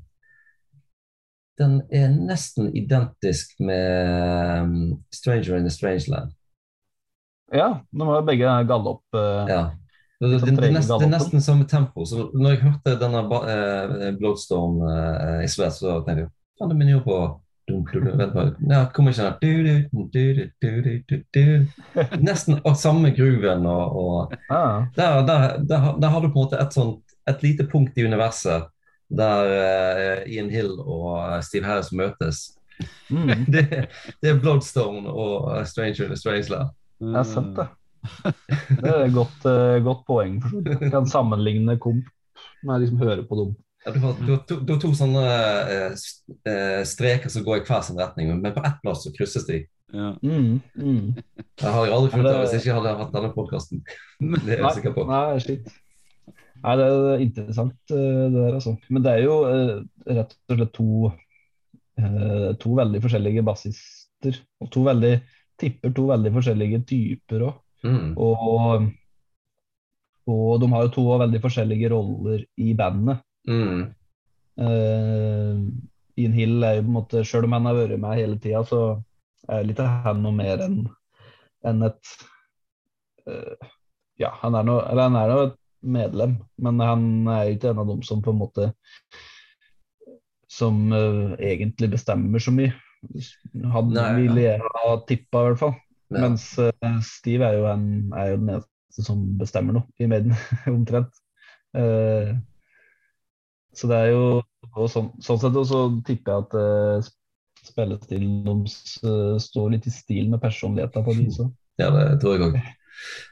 den 1.61 1.75
er 1.93 2.09
nesten 2.15 2.71
identisk 2.77 3.59
med 3.61 4.63
um, 4.63 4.77
Stranger 5.13 5.59
in 5.59 5.67
the 5.69 5.75
Strange 5.75 6.09
Land. 6.09 6.33
ja, 7.53 7.81
de 7.91 8.07
var 8.07 8.25
begge 8.25 8.57
gallop. 8.71 9.05
Uh, 9.13 9.45
Ja. 9.51 9.63
Det, 10.21 10.29
det, 10.29 10.41
det, 10.41 10.57
det, 10.57 10.69
er 10.69 10.73
nesten, 10.77 10.99
det 11.01 11.07
er 11.07 11.13
nesten 11.15 11.41
samme 11.41 11.65
tempo. 11.65 12.05
Så 12.05 12.27
når 12.35 12.51
jeg 12.51 12.63
hørte 12.63 12.97
denne 13.01 13.23
uh, 13.25 14.17
Bloodstone 14.19 14.19
Bloodstone 14.19 15.45
i 15.45 15.49
svært, 15.49 15.79
så 15.79 16.03
tenkte 16.05 16.27
jeg 16.27 16.33
faen, 16.61 16.73
det 16.73 16.77
minner 16.77 16.99
jo 16.99 17.05
på 17.07 17.21
Vent 17.71 18.33
på 18.35 18.45
ja, 18.71 18.85
Kommer 18.95 19.15
ikke 19.15 19.27
den 19.27 19.39
du. 21.35 21.47
Nesten 22.21 22.61
samme 22.79 23.13
grooven. 23.17 23.67
Og, 23.67 23.97
og 24.03 24.35
ja. 24.51 24.65
der, 24.97 25.23
der, 25.29 25.47
der, 25.69 25.89
der 26.03 26.15
har 26.15 26.21
du 26.21 26.29
på 26.29 26.35
en 26.35 26.45
måte 26.45 26.61
et, 26.61 26.75
sånt, 26.75 27.17
et 27.31 27.43
lite 27.47 27.67
punkt 27.71 27.99
i 27.99 28.07
universet 28.07 28.69
der 29.11 29.51
uh, 29.51 30.33
Ian 30.33 30.51
Hill 30.51 30.77
og 30.79 31.45
Steve 31.45 31.67
Harris 31.67 31.93
møtes. 31.93 32.51
Mm. 33.11 33.45
Det, 33.53 33.65
det 34.23 34.31
er 34.31 34.39
Bloodstone 34.41 35.11
og 35.11 35.51
eh, 35.53 35.67
Stranger 35.69 36.07
in 36.07 36.15
the 36.15 36.17
Strange 36.17 36.49
Land. 36.49 36.71
Det 37.01 37.19
er 37.19 37.27
sant, 37.29 37.59
det. 37.59 37.67
Det 38.71 38.89
er 38.89 39.03
et 39.05 39.13
godt, 39.13 39.43
uh, 39.45 39.77
godt 39.85 40.07
poeng. 40.07 40.39
for. 40.41 40.89
Kan 40.93 41.11
sammenligne 41.11 41.77
komp 41.83 42.09
med 42.65 42.81
liksom 42.81 43.03
hører 43.03 43.27
på 43.29 43.41
dem. 43.41 43.53
Ja, 43.85 43.93
du, 43.95 43.99
har, 44.03 44.17
du, 44.21 44.31
har 44.35 44.41
to, 44.45 44.59
du 44.61 44.73
har 44.75 44.81
to 44.83 44.91
sånne 44.97 45.21
eh, 45.25 46.01
eh, 46.51 46.81
streker 46.85 47.33
som 47.33 47.45
går 47.47 47.63
i 47.63 47.65
hver 47.65 47.85
sin 47.87 48.01
retning, 48.01 48.29
men 48.37 48.53
på 48.53 48.61
ett 48.67 48.81
plass 48.83 49.07
så 49.07 49.13
krysses 49.15 49.47
de. 49.49 49.63
Ja. 49.91 50.11
Mm. 50.23 50.59
Mm. 50.77 51.15
Det 51.57 51.71
har 51.73 51.87
jeg 51.87 51.95
aldri 51.97 52.11
funnet 52.13 52.29
det- 52.29 52.43
hvis 52.43 52.53
jeg 52.59 52.63
ikke 52.67 52.77
hadde 52.77 52.93
hatt 52.99 53.15
denne 53.15 53.31
podkasten. 53.35 53.81
Det 54.21 54.59
er 54.59 54.61
jeg 54.67 54.75
sikker 54.77 54.95
på. 54.99 55.07
Nei, 55.09 55.39
shit. 55.43 55.73
Nei, 56.61 56.75
det 56.77 56.87
er 56.93 57.25
interessant, 57.25 57.79
eh, 57.97 57.97
det 58.29 58.37
der, 58.37 58.59
altså. 58.59 58.77
Men 58.93 59.03
det 59.07 59.15
er 59.17 59.25
jo 59.25 59.39
eh, 59.49 59.73
rett 60.13 60.37
og 60.37 60.59
slett 60.59 60.73
to, 60.77 61.13
eh, 62.05 62.51
to 62.61 62.77
veldig 62.83 63.01
forskjellige 63.07 63.45
bassister. 63.49 64.37
Og 64.61 64.71
to 64.77 64.85
veldig 64.85 65.15
tipper 65.61 65.97
to 65.97 66.05
veldig 66.13 66.35
forskjellige 66.37 66.83
typer 66.89 67.47
òg. 67.49 67.57
Mm. 67.89 68.13
Og, 68.21 68.91
og 70.29 70.61
de 70.61 70.69
har 70.75 70.85
jo 70.85 70.93
to 70.99 71.07
veldig 71.25 71.41
forskjellige 71.41 71.91
roller 71.97 72.45
i 72.61 72.75
bandet. 72.77 73.25
Mm. 73.49 73.95
Uh, 74.61 75.55
Ian 76.21 76.35
Hill 76.37 76.65
er 76.67 76.79
jo 76.79 76.85
på 76.85 76.91
en 76.91 76.97
måte, 76.99 77.23
selv 77.25 77.49
om 77.49 77.57
han 77.57 77.69
har 77.71 77.79
vært 77.79 78.01
med 78.01 78.19
hele 78.19 78.37
tida, 78.43 78.63
så 78.69 78.81
er 79.49 79.65
litt 79.67 79.81
av 79.81 80.05
han 80.05 80.21
noe 80.25 80.37
mer 80.37 80.65
enn 80.67 80.83
enn 81.67 81.85
et 81.85 82.13
uh, 83.29 83.71
Ja, 84.21 84.31
han 84.43 84.57
er 84.57 84.67
noe, 84.69 84.85
eller 84.89 85.09
han 85.09 85.19
er 85.21 85.33
noe 85.33 85.49
et 85.49 85.59
medlem, 85.81 86.37
men 86.61 86.81
han 86.85 87.05
er 87.33 87.55
ikke 87.55 87.73
en 87.73 87.83
av 87.83 87.89
dem 87.89 88.03
som 88.05 88.21
på 88.25 88.35
en 88.35 88.41
måte 88.41 88.71
Som 90.51 90.91
uh, 90.93 91.37
egentlig 91.39 91.93
bestemmer 91.95 92.43
så 92.43 92.53
mye. 92.53 92.75
Han 93.73 93.93
Nei, 93.95 94.09
ville 94.19 94.43
jeg 94.45 94.61
ha 94.61 94.97
tippa, 95.09 95.45
i 95.45 95.51
hvert 95.51 95.61
fall. 95.61 95.77
Ja. 96.11 96.25
Mens 96.25 96.51
uh, 96.59 96.99
Steve 97.07 97.47
er 97.47 97.61
jo, 97.61 97.69
en, 97.71 97.87
er 98.13 98.33
jo 98.33 98.41
den 98.43 98.51
eneste 98.57 99.07
som 99.07 99.23
bestemmer 99.41 99.79
noe 99.79 100.03
i 100.03 100.09
Maiden, 100.11 100.35
omtrent. 100.75 101.15
Eh, 101.79 102.33
så 103.77 103.91
det 103.91 103.97
er 103.97 104.13
jo 104.13 104.25
og 104.77 104.91
sånn, 104.93 105.09
sånn 105.25 105.41
sett 105.41 105.57
også 105.57 105.79
tipper 106.07 106.33
jeg 106.33 106.45
at 106.45 106.53
uh, 106.59 107.09
spillestilen 107.67 108.45
deres 108.45 108.77
uh, 109.03 109.35
står 109.41 109.73
litt 109.75 109.89
i 109.89 109.93
stil 109.95 110.29
med 110.31 110.43
personligheten 110.43 111.07
på 111.07 111.15
de. 111.17 111.27
Ja, 111.81 111.89
det 111.95 112.21
tror 112.23 112.37
jeg 112.37 112.47
òg. 112.47 112.61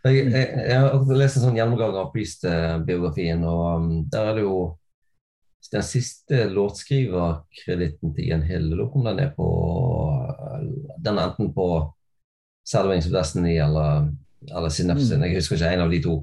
Jeg, 0.06 0.24
jeg, 0.32 0.44
jeg 0.70 0.80
har 0.80 1.16
lest 1.20 1.38
en 1.38 1.44
sånn 1.44 1.58
gjennomgang 1.58 1.96
av 2.00 2.10
Priest-biografien, 2.14 3.44
og 3.44 3.64
um, 3.76 3.88
der 4.08 4.30
er 4.30 4.38
det 4.38 4.46
jo 4.46 4.58
den 5.68 5.84
siste 5.84 6.46
låtskriverkreditten 6.48 8.14
til 8.16 8.30
Ian 8.30 8.44
Hill. 8.48 8.70
Lurer 8.72 8.88
på 8.88 9.00
om 9.02 9.08
den 9.10 9.18
er 9.20 9.34
på 9.36 9.48
Den 11.04 11.18
er 11.18 11.28
enten 11.28 11.52
på 11.52 11.66
Sad 12.68 12.88
Wings 12.88 13.08
of 13.08 13.12
Destiny 13.12 13.58
eller, 13.60 14.08
eller 14.48 14.72
Synapsin. 14.72 15.24
Jeg 15.24 15.36
husker 15.36 15.58
ikke 15.58 15.72
en 15.76 15.84
av 15.84 15.92
de 15.92 16.00
to. 16.04 16.14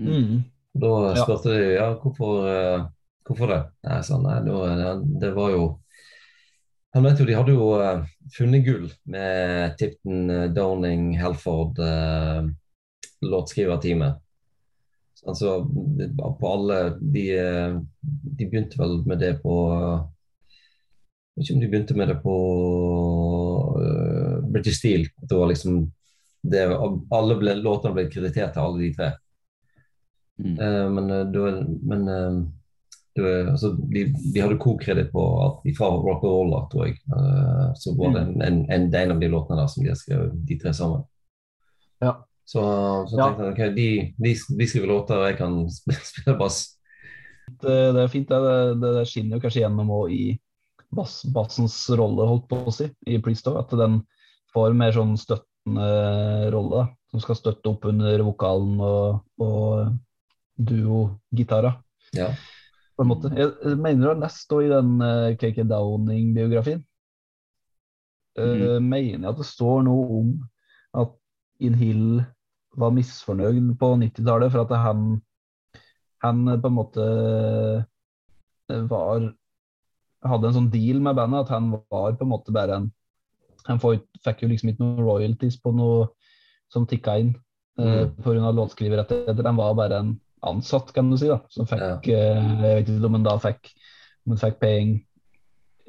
Mm. 0.00 0.44
Da 0.76 0.92
Ja. 1.14 1.24
spurte 1.24 1.52
de 1.52 1.74
ja, 1.74 1.90
hvorfor, 2.00 2.48
eh, 2.48 2.86
hvorfor 3.26 3.50
det. 3.50 3.62
Nei, 3.84 3.98
jeg 3.98 4.06
sa, 4.08 4.18
nei, 4.22 4.36
det, 4.46 4.92
det 5.22 5.32
var 5.36 5.54
jo 5.54 5.64
Han 6.96 7.04
vet 7.04 7.18
jo, 7.20 7.26
De 7.28 7.34
hadde 7.36 7.56
jo 7.56 7.70
uh, 7.76 8.04
funnet 8.36 8.64
gull 8.64 8.86
med 9.12 9.74
Tipton, 9.80 10.30
uh, 10.30 10.46
Downing, 10.54 11.10
Helford, 11.20 11.76
uh, 11.82 12.46
låtskriverteamet. 13.26 14.22
Altså, 15.26 15.58
på 16.38 16.48
alle 16.52 16.76
de, 17.00 17.24
de 18.00 18.46
begynte 18.46 18.78
vel 18.78 19.00
med 19.08 19.18
det 19.18 19.32
på 19.42 19.54
Jeg 19.74 21.40
vet 21.40 21.48
ikke 21.48 21.56
om 21.56 21.62
de 21.64 21.70
begynte 21.72 21.96
med 21.98 22.12
det 22.12 22.16
på 22.22 22.34
British 24.52 24.78
Steel. 24.78 25.08
Det 25.18 25.34
var 25.40 25.50
liksom 25.50 25.80
det, 26.46 26.62
alle 26.70 27.38
ble, 27.40 27.56
Låtene 27.58 27.96
ble 27.96 28.06
kreditert 28.12 28.54
til 28.54 28.62
alle 28.62 28.84
de 28.84 28.92
tre. 28.94 29.10
Mm. 30.38 30.94
Men 30.94 31.10
men 31.90 32.06
var, 33.24 33.50
altså, 33.52 33.70
de, 33.92 34.04
de 34.34 34.40
hadde 34.42 34.58
co-kreditt 34.62 35.10
på 35.12 35.24
at 35.44 35.58
vi 35.64 35.74
fra 35.76 35.88
Rock 35.94 36.24
and 36.24 36.32
Roll, 36.32 36.54
tror 36.72 36.86
jeg. 36.88 36.96
Uh, 37.12 37.70
så 37.78 37.94
var 37.96 38.14
det 38.16 38.22
en, 38.26 38.32
en, 38.42 38.58
en, 38.72 38.88
en 38.94 39.14
av 39.14 39.20
de 39.22 39.28
låtene 39.32 39.60
der 39.60 39.70
som 39.72 39.84
de 39.86 39.94
skrevet, 39.96 40.34
de 40.48 40.58
tre 40.60 40.72
sammen. 40.76 41.04
Ja. 42.04 42.16
Så, 42.46 42.62
så 43.10 43.16
Ja. 43.18 43.28
tenkte 43.32 43.46
jeg 43.46 43.52
ok, 43.54 43.76
de, 43.76 43.86
de, 44.22 44.34
de 44.60 44.66
skriver 44.70 44.90
låter, 44.92 45.18
og 45.18 45.26
jeg 45.30 45.38
kan 45.40 45.56
spille, 46.10 46.36
bass. 46.38 46.60
Det, 47.62 47.76
det 47.96 48.02
er 48.04 48.10
fint. 48.12 48.28
Det, 48.30 48.56
det, 48.82 48.92
det 49.00 49.06
skinner 49.10 49.38
jo 49.38 49.44
kanskje 49.46 49.62
gjennom 49.64 49.90
også 49.96 50.14
i 50.14 50.24
bass, 50.94 51.16
bassens 51.34 51.76
rolle, 51.98 52.26
holdt 52.28 52.46
på 52.50 52.60
å 52.66 52.74
si, 52.74 52.86
i 53.10 53.18
Priest 53.22 53.48
At 53.50 53.72
den 53.78 54.00
får 54.54 54.74
mer 54.78 54.94
sånn 54.94 55.16
støttende 55.20 55.88
rolle, 56.54 56.84
da, 56.84 57.10
som 57.10 57.22
skal 57.24 57.38
støtte 57.38 57.72
opp 57.72 57.86
under 57.90 58.22
vokalen 58.26 58.76
og, 58.82 59.24
og 59.42 59.96
duo-gitara. 60.56 61.74
Ja. 62.16 62.30
På 62.96 63.04
en 63.04 63.10
måte. 63.10 63.30
Jeg, 63.36 63.76
mener 63.76 64.02
du 64.02 64.08
har 64.08 64.20
lest 64.22 64.52
i 64.56 64.68
den 64.72 64.94
eh, 65.04 65.34
KK 65.36 65.66
Downing-biografien. 65.68 66.84
Mm. 68.36 68.84
mener 68.84 69.22
jeg 69.24 69.30
at 69.30 69.38
det 69.40 69.46
står 69.48 69.78
noe 69.86 70.18
om 70.18 70.32
at 71.00 71.14
In 71.64 71.76
Hill 71.80 72.18
var 72.76 72.92
misfornøyd 72.92 73.72
på 73.80 73.88
90-tallet 74.02 74.52
for 74.52 74.66
at 74.66 74.74
han, 74.82 75.06
han 76.24 76.42
eh, 76.52 76.60
på 76.60 76.70
en 76.70 76.76
måte 76.76 77.06
eh, 78.68 78.82
var 78.90 79.30
hadde 80.26 80.50
en 80.50 80.56
sånn 80.56 80.70
deal 80.72 81.00
med 81.02 81.16
bandet 81.16 81.46
at 81.46 81.54
han 81.54 81.70
var 81.72 82.16
på 82.16 82.26
en 82.26 82.32
måte 82.32 82.54
bare 82.54 82.80
en 82.80 82.92
Han 83.66 83.80
får, 83.82 83.96
fikk 84.22 84.44
jo 84.44 84.48
liksom 84.52 84.68
ikke 84.70 84.82
noen 84.84 85.02
royalties 85.02 85.56
på 85.58 85.72
noe 85.74 86.04
som 86.70 86.84
tikka 86.86 87.16
inn 87.18 87.32
mm. 87.80 87.82
uh, 87.82 88.04
pga. 88.22 88.52
låtskriverrettigheter. 88.54 89.42
Han 89.42 89.58
var 89.58 89.72
bare 89.74 89.98
en 89.98 90.12
ansatt, 90.42 90.92
kan 90.94 91.10
du 91.10 91.16
si, 91.18 91.28
da, 91.30 91.40
som 91.50 91.66
fikk 91.66 91.80
Ja. 91.80 91.96
eh, 92.04 92.50
Jeg 92.62 92.76
vet 92.84 92.88
ikke 92.88 93.06
om 93.06 93.12
han 93.18 93.22
da 93.26 93.36
fikk 93.38 93.70
om 94.26 94.34
han 94.34 94.42
fikk 94.42 94.58
penger 94.60 95.00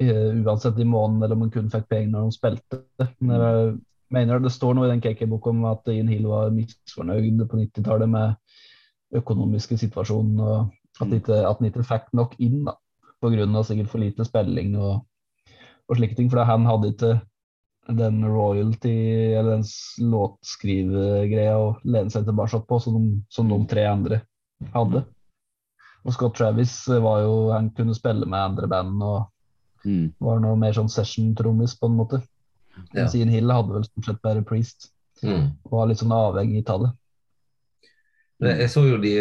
eh, 0.00 0.44
uansett 0.44 0.78
i 0.78 0.84
måneden 0.86 1.22
eller 1.22 1.34
om 1.36 1.40
han 1.42 1.50
kun 1.50 1.70
fikk 1.70 1.88
penger 1.90 2.10
når 2.12 2.20
han 2.26 2.32
spilte. 2.32 2.80
Men 3.20 3.40
jeg 3.40 3.78
mener 4.14 4.38
det 4.40 4.52
står 4.54 4.74
noe 4.74 4.86
i 4.86 4.92
den 4.92 5.02
KK-boka 5.04 5.50
om 5.50 5.64
at 5.68 5.88
Ian 5.92 6.08
Hill 6.08 6.26
var 6.30 6.50
misfornøyd 6.54 7.42
på 7.50 7.58
90-tallet 7.60 8.08
med 8.08 8.36
økonomiske 9.18 9.78
situasjonen, 9.80 10.40
og 10.40 10.70
at 11.00 11.12
ikke, 11.12 11.34
at 11.46 11.58
han 11.58 11.66
ikke 11.68 11.84
fikk 11.86 12.12
nok 12.14 12.34
inn 12.38 12.64
da, 12.64 12.74
pga. 13.22 13.62
sikkert 13.62 13.88
for 13.90 13.98
lite 13.98 14.24
spilling 14.24 14.76
og, 14.78 15.04
og 15.88 15.96
slike 15.96 16.14
ting. 16.16 16.30
For 16.30 16.44
han 16.44 16.66
hadde 16.68 16.92
ikke 16.94 17.20
den 17.88 18.20
royalty 18.24 18.94
eller 19.34 19.56
den 19.56 20.10
låtskrivegreia 20.12 21.56
å 21.56 21.68
lene 21.84 22.10
seg 22.12 22.26
tilbake 22.28 22.60
på, 22.68 22.78
som 22.80 23.22
som 23.32 23.48
de 23.48 23.58
tre 23.66 23.86
andre 23.88 24.22
hadde. 24.74 25.04
Og 26.06 26.12
Scott 26.14 26.36
Travis 26.38 26.86
var 26.88 27.22
jo 27.22 27.50
Han 27.52 27.70
kunne 27.70 27.94
spille 27.94 28.26
med 28.26 28.38
andre 28.38 28.68
band 28.68 29.02
og 29.02 29.26
Mm. 29.84 30.12
var 30.20 30.40
noe 30.40 30.56
mer 30.56 30.72
sånn 30.72 30.88
session-trommis, 30.90 31.76
på 31.78 31.86
en 31.86 31.96
måte. 31.96 32.18
Ja. 32.94 33.04
Mens 33.04 33.12
Hill 33.12 33.48
hadde 33.50 33.72
vel 33.72 33.84
stort 33.84 34.04
sett 34.04 34.22
bare 34.22 34.42
Priest, 34.42 34.90
Mm. 35.22 35.52
og 35.64 35.70
var 35.70 35.86
litt 35.86 35.98
sånn 35.98 36.10
avhengig 36.12 36.68
av 36.68 36.80
det. 36.82 36.90
Jeg 38.40 38.68
så 38.70 38.84
jo 38.88 38.98
de, 39.02 39.12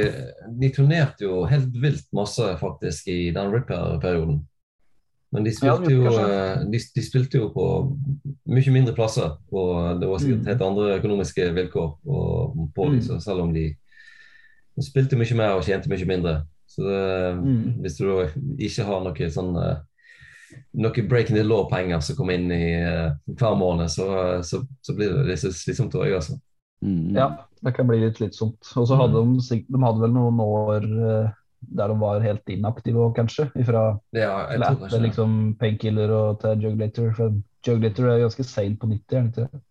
de 0.60 0.70
turnerte 0.70 1.22
jo 1.26 1.46
helt 1.46 1.74
vilt 1.74 2.06
masse 2.14 2.58
faktisk 2.60 3.08
i 3.08 3.32
den 3.34 3.52
Ripper-perioden. 3.52 4.44
Men 5.34 5.44
de 5.44 5.52
spilte, 5.52 5.90
jo, 5.92 6.06
eh, 6.08 6.64
de, 6.72 6.80
de 6.96 7.02
spilte 7.04 7.34
jo 7.42 7.50
på 7.50 7.66
mye 8.48 8.72
mindre 8.74 8.94
plasser. 8.96 9.38
Og 9.52 10.00
det 10.00 10.08
var 10.08 10.18
sikkert 10.20 10.44
Mm. 10.44 10.46
helt 10.48 10.62
andre 10.62 11.00
økonomiske 11.00 11.54
vilkår 11.54 11.90
på, 12.06 12.72
på 12.76 12.86
Mm. 12.90 13.20
selv 13.22 13.42
om 13.42 13.54
de, 13.54 13.76
de 14.78 14.86
spilte 14.86 15.18
mye 15.20 15.36
mer 15.40 15.56
og 15.58 15.66
tjente 15.66 15.90
mye 15.92 16.06
mindre. 16.10 16.36
Så 16.70 16.84
det, 16.86 17.04
Mm. 17.42 17.80
hvis 17.82 17.98
du 17.98 18.06
ikke 18.60 18.86
har 18.86 19.04
noe 19.06 19.30
sånn 19.34 19.56
eh, 19.58 19.78
noe 20.78 21.04
breaking 21.10 21.36
the 21.36 21.44
law-penger 21.44 22.00
som 22.04 22.16
kommer 22.16 22.38
inn 22.38 22.52
i 22.52 22.76
uh, 22.84 23.12
hver 23.36 23.56
måned, 23.60 23.90
så, 23.92 24.06
så, 24.44 24.62
så 24.82 24.94
blir 24.96 25.12
det 25.16 25.26
litt 25.32 25.42
slitsomt 25.44 25.96
òg, 25.98 26.14
altså. 26.20 26.38
Mm. 26.86 27.16
Ja, 27.18 27.28
det 27.66 27.74
kan 27.76 27.88
bli 27.90 27.98
litt 28.04 28.20
slitsomt. 28.22 28.62
Og 28.78 28.86
så 28.88 28.96
hadde 29.00 29.24
de, 29.26 29.60
de 29.68 29.82
hadde 29.84 30.04
vel 30.06 30.14
noen 30.16 30.40
år 30.44 30.86
eh, 30.86 31.32
der 31.74 31.90
de 31.92 31.98
var 32.00 32.22
helt 32.24 32.54
inaktive 32.54 33.02
òg, 33.02 33.16
kanskje. 33.18 33.48
Fra 33.66 33.84
Ja, 34.16 34.48
det. 34.54 35.02
liksom 35.02 35.56
Painkiller 35.60 36.14
og 36.14 36.40
til 36.44 36.62
Juglator. 36.68 37.12
For 37.18 37.34
Juglator 37.66 38.12
er 38.14 38.24
ganske 38.28 38.46
seint 38.48 38.78
på 38.80 38.88
90, 38.94 39.18
er 39.18 39.24
det 39.24 39.48
ikke? 39.48 39.50
det? 39.52 39.64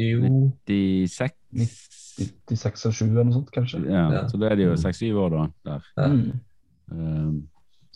Jo 0.00 0.50
96 0.66 1.99
96 2.20 2.86
og 2.90 2.96
7 2.98 3.04
eller 3.06 3.28
noe 3.28 3.38
sånt, 3.38 3.54
kanskje. 3.54 3.80
ja, 3.86 4.04
Ja. 4.14 4.26
Så 4.28 4.40
da 4.40 4.50
er 4.50 4.60
de 4.60 4.68
jo 4.68 4.76
6-7 4.78 5.08
år, 5.24 5.36
da. 5.36 5.46
Der. 5.70 5.88
Ja. 5.96 6.08
Mm. 6.08 6.42
Um, 6.90 7.48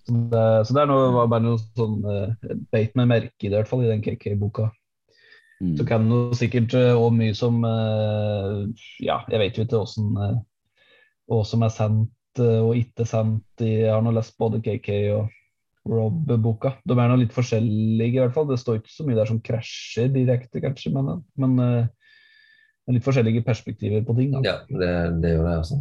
Så 0.05 0.13
det, 0.31 0.41
så 0.69 0.75
det 0.77 0.81
er 0.83 0.89
noe, 0.91 1.13
var 1.15 1.29
bare 1.33 1.47
noe 1.47 1.61
sånn 1.63 2.01
uh, 2.05 2.57
beit 2.73 2.93
meg 2.99 3.09
merke 3.09 3.47
i 3.47 3.49
det, 3.49 3.55
i 3.55 3.57
hvert 3.57 3.71
fall 3.71 3.85
i 3.87 3.89
den 3.89 4.03
KK-boka. 4.05 4.67
mm. 5.63 5.77
Så 5.79 5.87
kan 5.89 6.05
det 6.11 6.19
jo 6.19 6.37
sikkert 6.37 6.75
òg 6.77 7.15
mye 7.17 7.35
som 7.35 7.63
uh, 7.65 8.67
Ja, 9.01 9.23
jeg 9.33 9.41
vet 9.41 9.57
jo 9.57 9.65
ikke 9.65 9.81
åssen 9.81 10.13
uh, 10.21 10.37
hva 11.31 11.41
som 11.49 11.65
er 11.65 11.73
sendt 11.73 12.43
eh, 12.43 12.61
og 12.61 12.77
ikke 12.79 13.07
sendt. 13.09 13.47
Jeg 13.63 13.91
har 13.93 14.05
nå 14.05 14.13
lest 14.15 14.37
både 14.41 14.61
KK 14.65 14.91
og 15.17 15.33
Rob-boka. 15.89 16.79
De 16.85 16.97
er 16.97 17.11
nå 17.11 17.19
litt 17.21 17.35
forskjellige, 17.37 18.15
i 18.17 18.23
hvert 18.23 18.35
fall. 18.37 18.49
Det 18.49 18.61
står 18.61 18.81
ikke 18.81 18.95
så 18.95 19.07
mye 19.07 19.19
der 19.19 19.31
som 19.31 19.41
krasjer 19.45 20.11
direkte, 20.13 20.63
kanskje, 20.65 20.93
men, 20.95 21.25
men 21.41 21.61
eh, 21.65 22.04
litt 22.93 23.05
forskjellige 23.05 23.45
perspektiver 23.47 24.05
på 24.05 24.17
ting. 24.19 24.35
Da. 24.35 24.45
Ja, 24.45 24.55
det, 24.69 24.93
det 25.23 25.35
jo 25.37 25.45
det, 25.47 25.59
også. 25.63 25.81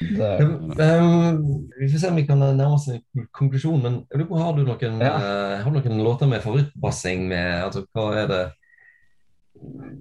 Det 0.00 0.26
er, 0.26 0.52
Um, 0.74 1.68
vi 1.78 1.86
får 1.92 2.00
se 2.02 2.08
om 2.10 2.16
vi 2.18 2.26
kan 2.26 2.40
nærme 2.40 2.72
oss 2.74 2.88
en 2.90 3.28
konklusjon, 3.36 3.82
men 3.84 4.00
har 4.10 4.56
du 4.56 4.64
noen, 4.66 5.00
Ja. 5.04 5.12
uh, 5.14 5.62
har 5.62 5.70
du 5.70 5.78
noen 5.78 6.02
låter 6.02 6.26
med 6.26 6.42
favorittbassing? 6.42 7.28
Med, 7.30 7.64
altså, 7.68 7.84
hva 7.94 8.08
er 8.24 8.30
det 8.32 8.42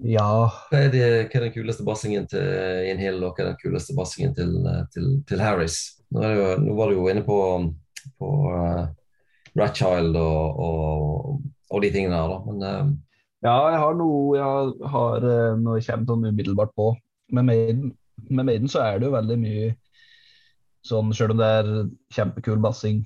ja, 0.04 0.26
hva 0.72 0.80
er, 0.80 0.90
det, 0.92 1.04
hva 1.30 1.38
er 1.40 1.46
den 1.46 1.54
kuleste 1.54 1.86
bassingen 1.88 2.26
til 2.28 2.42
Ian 2.88 3.00
Hill, 3.00 3.22
og 3.24 3.36
hva 3.38 3.46
er 3.46 3.52
den 3.52 3.60
kuleste 3.62 3.94
bassingen 3.96 4.34
til, 4.36 4.56
eh, 4.66 4.82
til, 4.92 5.22
til 5.30 5.44
Harris? 5.44 5.78
Nå, 6.10 6.24
er 6.24 6.34
det 6.34 6.42
jo, 6.42 6.50
nå 6.66 6.76
var 6.80 6.90
du 6.90 6.98
jo 6.98 7.08
inne 7.12 7.24
på, 7.28 7.38
på 8.20 8.32
uh, 8.50 8.88
Ratchild 9.60 10.18
og, 10.18 10.60
og, 10.68 11.40
og 11.70 11.86
de 11.86 11.92
tingene 11.94 12.18
der, 12.18 12.34
da. 12.34 12.40
Men 12.50 12.68
eh, 12.70 12.94
ja, 13.44 13.56
jeg 13.74 13.80
har 13.82 13.96
noe 14.00 14.38
jeg 14.38 14.90
har 14.94 15.26
eh, 15.28 15.56
Når 15.60 15.80
jeg 15.80 15.88
kommer 15.90 16.12
sånn 16.12 16.28
umiddelbart 16.32 16.76
på. 16.80 16.92
Med 17.34 17.48
Maiden, 17.50 17.94
med 18.30 18.48
Maiden 18.48 18.72
så 18.72 18.84
er 18.86 19.00
det 19.00 19.10
jo 19.10 19.16
veldig 19.16 19.40
mye 19.42 19.72
sånn, 20.86 21.14
Selv 21.16 21.36
om 21.36 21.42
det 21.42 21.50
er 21.60 21.72
kjempekul 22.16 22.62
bassing 22.64 23.02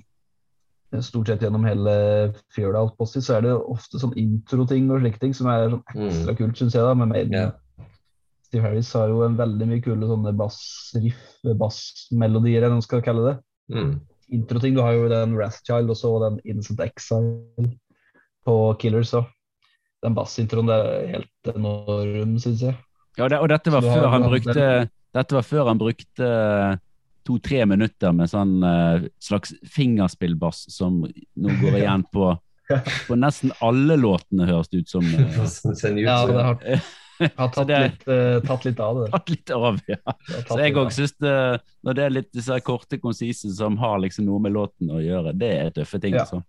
eh, 0.92 1.02
stort 1.04 1.30
sett 1.30 1.42
gjennom 1.46 1.66
hele 1.66 1.94
fjøla, 2.54 2.86
så 3.06 3.38
er 3.38 3.46
det 3.46 3.54
ofte 3.58 4.02
sånn 4.02 4.16
introting 4.18 4.90
og 4.90 5.02
slike 5.02 5.22
ting 5.22 5.34
som 5.36 5.50
er 5.52 5.72
sånn 5.74 6.06
ekstra 6.08 6.36
kult, 6.38 6.58
syns 6.58 6.76
jeg, 6.76 6.86
da, 6.86 6.94
med 6.98 7.12
Maiden. 7.14 7.38
Yeah. 7.38 7.56
Steve 8.48 8.64
Harris 8.64 8.90
har 8.96 9.10
jo 9.12 9.24
en 9.26 9.36
veldig 9.36 9.66
mye 9.68 9.82
kule 9.84 10.06
sånne 10.08 10.32
bassriff, 10.38 11.24
bassmelodier, 11.60 12.62
eller 12.62 12.72
hva 12.72 12.78
man 12.78 12.86
skal 12.86 13.02
kalle 13.04 13.26
det. 13.26 13.34
mm, 13.74 13.90
Introting, 14.38 14.76
du 14.76 14.80
har 14.84 14.94
jo 14.96 15.10
den 15.12 15.34
Wrathchild 15.36 15.92
og 15.92 15.98
så 16.00 16.14
den 16.24 16.38
Innocent 16.48 16.80
Exile 16.84 17.68
på 18.48 18.56
Killers. 18.80 19.12
Så. 19.12 19.22
Den 20.04 20.14
bassintroen 20.14 20.68
det 20.70 20.76
er 20.78 21.06
helt 21.16 21.50
enorm, 21.56 22.36
syns 22.42 22.60
jeg. 22.62 22.76
Ja, 23.18 23.26
det, 23.32 23.40
og 23.42 23.48
dette 23.50 23.72
var 23.74 23.82
Så 23.82 23.94
før 23.96 24.08
han 24.12 24.26
brukte 24.28 24.66
Dette 25.18 25.34
var 25.34 25.42
før 25.46 25.66
han 25.72 25.78
brukte 25.80 26.28
to-tre 27.26 27.64
minutter 27.68 28.12
med 28.16 28.30
sånn 28.30 28.52
eh, 28.64 29.08
slags 29.20 29.52
fingerspillbass 29.74 30.62
som 30.72 31.00
nå 31.02 31.56
går 31.60 31.80
igjen 31.82 32.04
på 32.14 32.30
på 33.08 33.16
nesten 33.16 33.50
alle 33.64 33.96
låtene, 33.96 34.44
høres 34.48 34.68
det 34.68 34.82
ut 34.84 34.90
som. 34.92 35.04
eh, 35.04 35.38
Ja, 36.04 36.18
det 36.28 36.42
har, 36.44 36.58
har 37.40 37.48
tatt, 37.56 37.66
det- 37.68 37.80
litt, 37.86 38.04
eh, 38.12 38.38
tatt 38.46 38.64
litt 38.68 38.80
av 38.84 39.00
det. 39.00 39.08
Tatt 39.16 39.32
litt 39.32 39.52
av, 39.56 39.80
ja. 39.88 40.14
Så 40.46 40.58
jeg 40.60 40.76
òg 40.78 40.92
syns 40.94 41.16
det 41.18 41.34
Når 41.82 41.96
det 41.98 42.04
er 42.04 42.14
litt 42.14 42.28
disse 42.36 42.60
korte, 42.64 43.00
konsise 43.02 43.50
som 43.56 43.76
har 43.80 43.98
liksom 44.04 44.28
noe 44.28 44.38
med 44.44 44.52
låten 44.54 44.92
å 44.94 45.00
gjøre, 45.02 45.32
det 45.34 45.50
er 45.64 45.74
tøffe 45.80 46.00
ting. 46.04 46.14
Ja. 46.14 46.26
altså. 46.28 46.42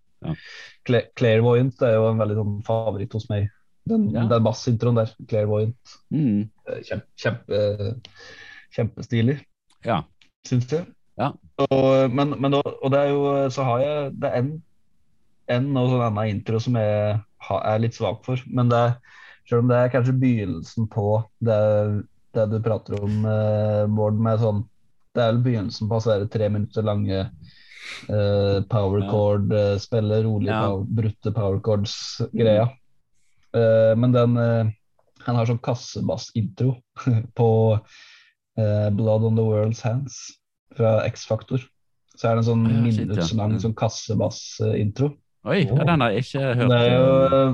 Cla- 0.86 1.06
Clairvoyant 1.16 1.82
er 1.86 1.94
jo 1.96 2.08
en 2.10 2.20
veldig 2.20 2.36
sånn 2.40 2.56
favoritt 2.68 3.14
hos 3.14 3.30
meg. 3.30 3.50
Den, 3.90 4.10
Ja. 4.14 4.26
den 4.28 4.44
bassintroen 4.44 4.96
der, 5.00 5.14
Clairvoyant, 5.28 5.96
Mm. 6.14 6.50
eh, 6.68 6.82
kjempe, 6.84 7.08
kjempe, 7.18 8.00
kjempestilig. 8.76 9.40
Ja. 9.86 10.04
syns 10.48 10.70
jeg. 10.72 10.86
Ja. 11.20 11.34
Og, 11.70 12.12
men, 12.16 12.32
men 12.40 12.54
og 12.56 12.92
det 12.92 13.00
er 13.00 13.10
jo 13.12 13.50
Så 13.52 13.64
har 13.68 13.80
jeg 13.84 14.14
Det 14.20 14.30
er 14.30 14.38
en, 14.40 14.52
en 15.50 15.78
og 15.78 15.90
sånn 15.92 16.04
annen 16.06 16.30
intro 16.32 16.60
som 16.64 16.78
jeg 16.80 17.20
er 17.50 17.80
litt 17.84 17.94
svak 17.98 18.24
for. 18.26 18.40
Men 18.48 18.70
det 18.72 18.96
selv 19.50 19.64
om 19.64 19.68
det 19.68 19.78
er 19.82 19.90
kanskje 19.90 20.16
begynnelsen 20.22 20.88
på 20.90 21.24
det, 21.44 22.06
det 22.38 22.46
du 22.52 22.60
prater 22.64 23.00
om, 23.04 23.26
eh, 23.26 23.86
Bård, 23.88 24.14
med 24.20 24.40
sånn 24.40 24.64
Det 25.16 25.24
er 25.24 25.32
vel 25.34 25.42
begynnelsen 25.44 25.90
på 25.90 26.00
så 26.02 26.14
er 26.16 26.20
det 26.24 26.32
tre 26.32 26.48
minutter 26.50 26.84
lange 26.86 27.32
eh, 28.10 28.60
power 28.70 29.00
Ja. 29.04 29.62
eh, 29.62 29.78
spille 29.80 30.24
rolig, 30.26 30.48
Ja. 30.50 30.62
pow- 30.68 30.86
brutte 30.88 31.32
power 31.36 31.60
chords-greia. 31.60 32.70
Uh, 33.56 33.96
men 33.98 34.12
den 34.14 34.38
uh, 34.38 34.70
Han 35.26 35.36
har 35.36 35.46
sånn 35.50 35.60
kassebass-intro 35.60 36.76
på 37.36 37.48
eh, 38.58 38.90
'Blood 38.90 39.24
on 39.26 39.36
the 39.36 39.42
World's 39.44 39.82
Hands' 39.84 40.16
fra 40.78 41.04
X-Factor. 41.06 41.60
Så 42.16 42.28
er 42.30 42.36
det 42.38 42.44
en 42.44 42.48
sånn 42.48 42.64
Ja, 42.70 42.80
minuttslang 42.84 43.58
sånn 43.60 43.76
kassebass-intro. 43.76 45.10
Oi, 45.48 45.66
oh. 45.72 45.84
den 45.86 46.02
har 46.02 46.12
jeg 46.12 46.24
ikke 46.26 46.54
hørt. 46.56 46.70
Det 46.72 46.80
er 46.80 46.96
jo 46.96 47.12
eh, 47.26 47.36
eh, 47.50 47.54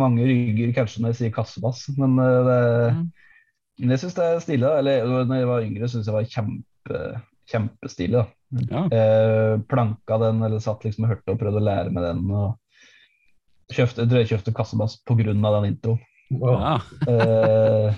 mange 0.00 0.24
rygger 0.28 0.72
kanskje 0.76 1.02
når 1.02 1.12
jeg 1.14 1.18
sier 1.20 1.34
kassebass, 1.36 1.86
men 1.98 2.18
eh, 2.20 2.40
det, 2.48 2.58
mm. 2.96 3.06
men 3.80 3.94
jeg 3.94 4.02
syns 4.04 4.18
det 4.18 4.26
er 4.26 4.42
stilig. 4.44 4.72
Eller 4.80 5.24
når 5.24 5.36
jeg 5.40 5.48
var 5.52 5.64
yngre, 5.68 5.88
syns 5.88 6.04
jeg 6.06 6.12
det 6.12 6.18
var 6.18 6.28
kjempe, 6.34 7.00
kjempestilig. 7.50 8.20
da. 8.20 8.26
Ja. 8.50 8.84
Eh, 8.90 9.58
planka 9.70 10.18
den, 10.18 10.42
eller 10.42 10.58
satt 10.58 10.82
liksom 10.84 11.04
og 11.06 11.12
hørte 11.14 11.30
og 11.34 11.38
prøvde 11.38 11.60
å 11.60 11.66
lære 11.68 11.92
med 11.94 12.02
den. 12.02 12.24
og 12.34 12.56
kjøpte, 13.70 14.02
jeg 14.02 14.10
tror 14.10 14.18
jeg 14.18 14.30
kjøpte 14.32 14.54
kassebass 14.56 14.96
pga. 15.06 15.22
den 15.30 15.68
introen. 15.68 16.00
Wow. 16.30 16.58
Ja. 16.60 16.74
Eh, 17.10 17.94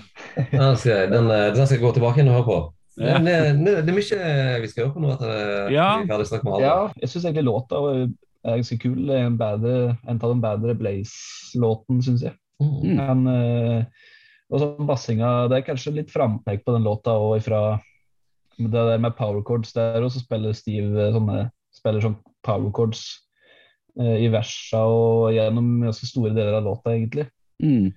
Den 0.51 0.77
skal, 0.77 1.09
den, 1.11 1.29
eh, 1.31 1.53
den 1.53 1.65
skal 1.67 1.77
jeg 1.77 1.83
gå 1.83 1.91
tilbake 1.97 2.21
inn 2.21 2.29
og 2.29 2.37
høre 2.39 2.45
på. 2.49 2.59
Ja. 2.97 3.17
Men 3.17 3.25
det, 3.25 3.35
det, 3.65 3.73
det 3.87 3.89
er 3.89 3.97
mye 3.97 4.61
vi 4.61 4.67
skal 4.69 4.85
høre 4.85 4.93
på 4.93 5.01
nå 5.01 5.11
etter 5.15 5.31
eh, 5.33 5.73
Ja. 5.73 5.87
vi 5.97 6.05
er 6.05 6.11
ferdig 6.13 6.27
snakket 6.29 6.45
med 6.45 6.53
alle. 6.59 6.67
ja, 6.67 6.77
jeg 7.01 7.09
syns 7.09 7.25
egentlig 7.25 7.45
låta 7.49 7.81
var- 7.81 8.03
er 8.43 8.57
ganske 8.59 8.77
kul. 8.81 9.09
En, 9.09 9.37
bedre, 9.39 9.97
en 10.07 10.19
av 10.21 10.33
de 10.33 10.39
bedre 10.43 10.75
Blaze-låten, 10.77 12.01
syns 12.05 12.25
jeg. 12.25 12.33
Mm. 12.61 12.97
Men, 12.99 13.27
eh, 13.33 13.85
og 14.53 14.59
så 14.61 14.67
bassinga 14.85 15.29
Det 15.49 15.57
er 15.57 15.65
kanskje 15.73 15.93
litt 15.95 16.11
frampek 16.13 16.61
på 16.63 16.73
den 16.75 16.83
låta 16.85 17.15
og 17.17 17.37
ifra 17.39 17.79
det 18.57 18.71
der 18.71 19.01
med 19.01 19.15
power 19.17 19.43
chords 19.45 19.73
der, 19.73 20.01
og 20.03 20.11
så 20.13 20.21
spiller 20.21 20.55
Steve 20.57 21.07
eh, 21.07 21.13
sånne 21.15 21.47
spiller 21.73 22.03
sånn 22.03 22.17
power 22.45 22.71
chords 22.75 23.03
eh, 23.99 24.25
i 24.25 24.29
versa 24.33 24.83
og 24.89 25.33
gjennom 25.35 25.75
ganske 25.87 26.09
store 26.09 26.33
deler 26.35 26.59
av 26.59 26.67
låta, 26.67 26.93
egentlig. 26.93 27.27
Mm. 27.63 27.91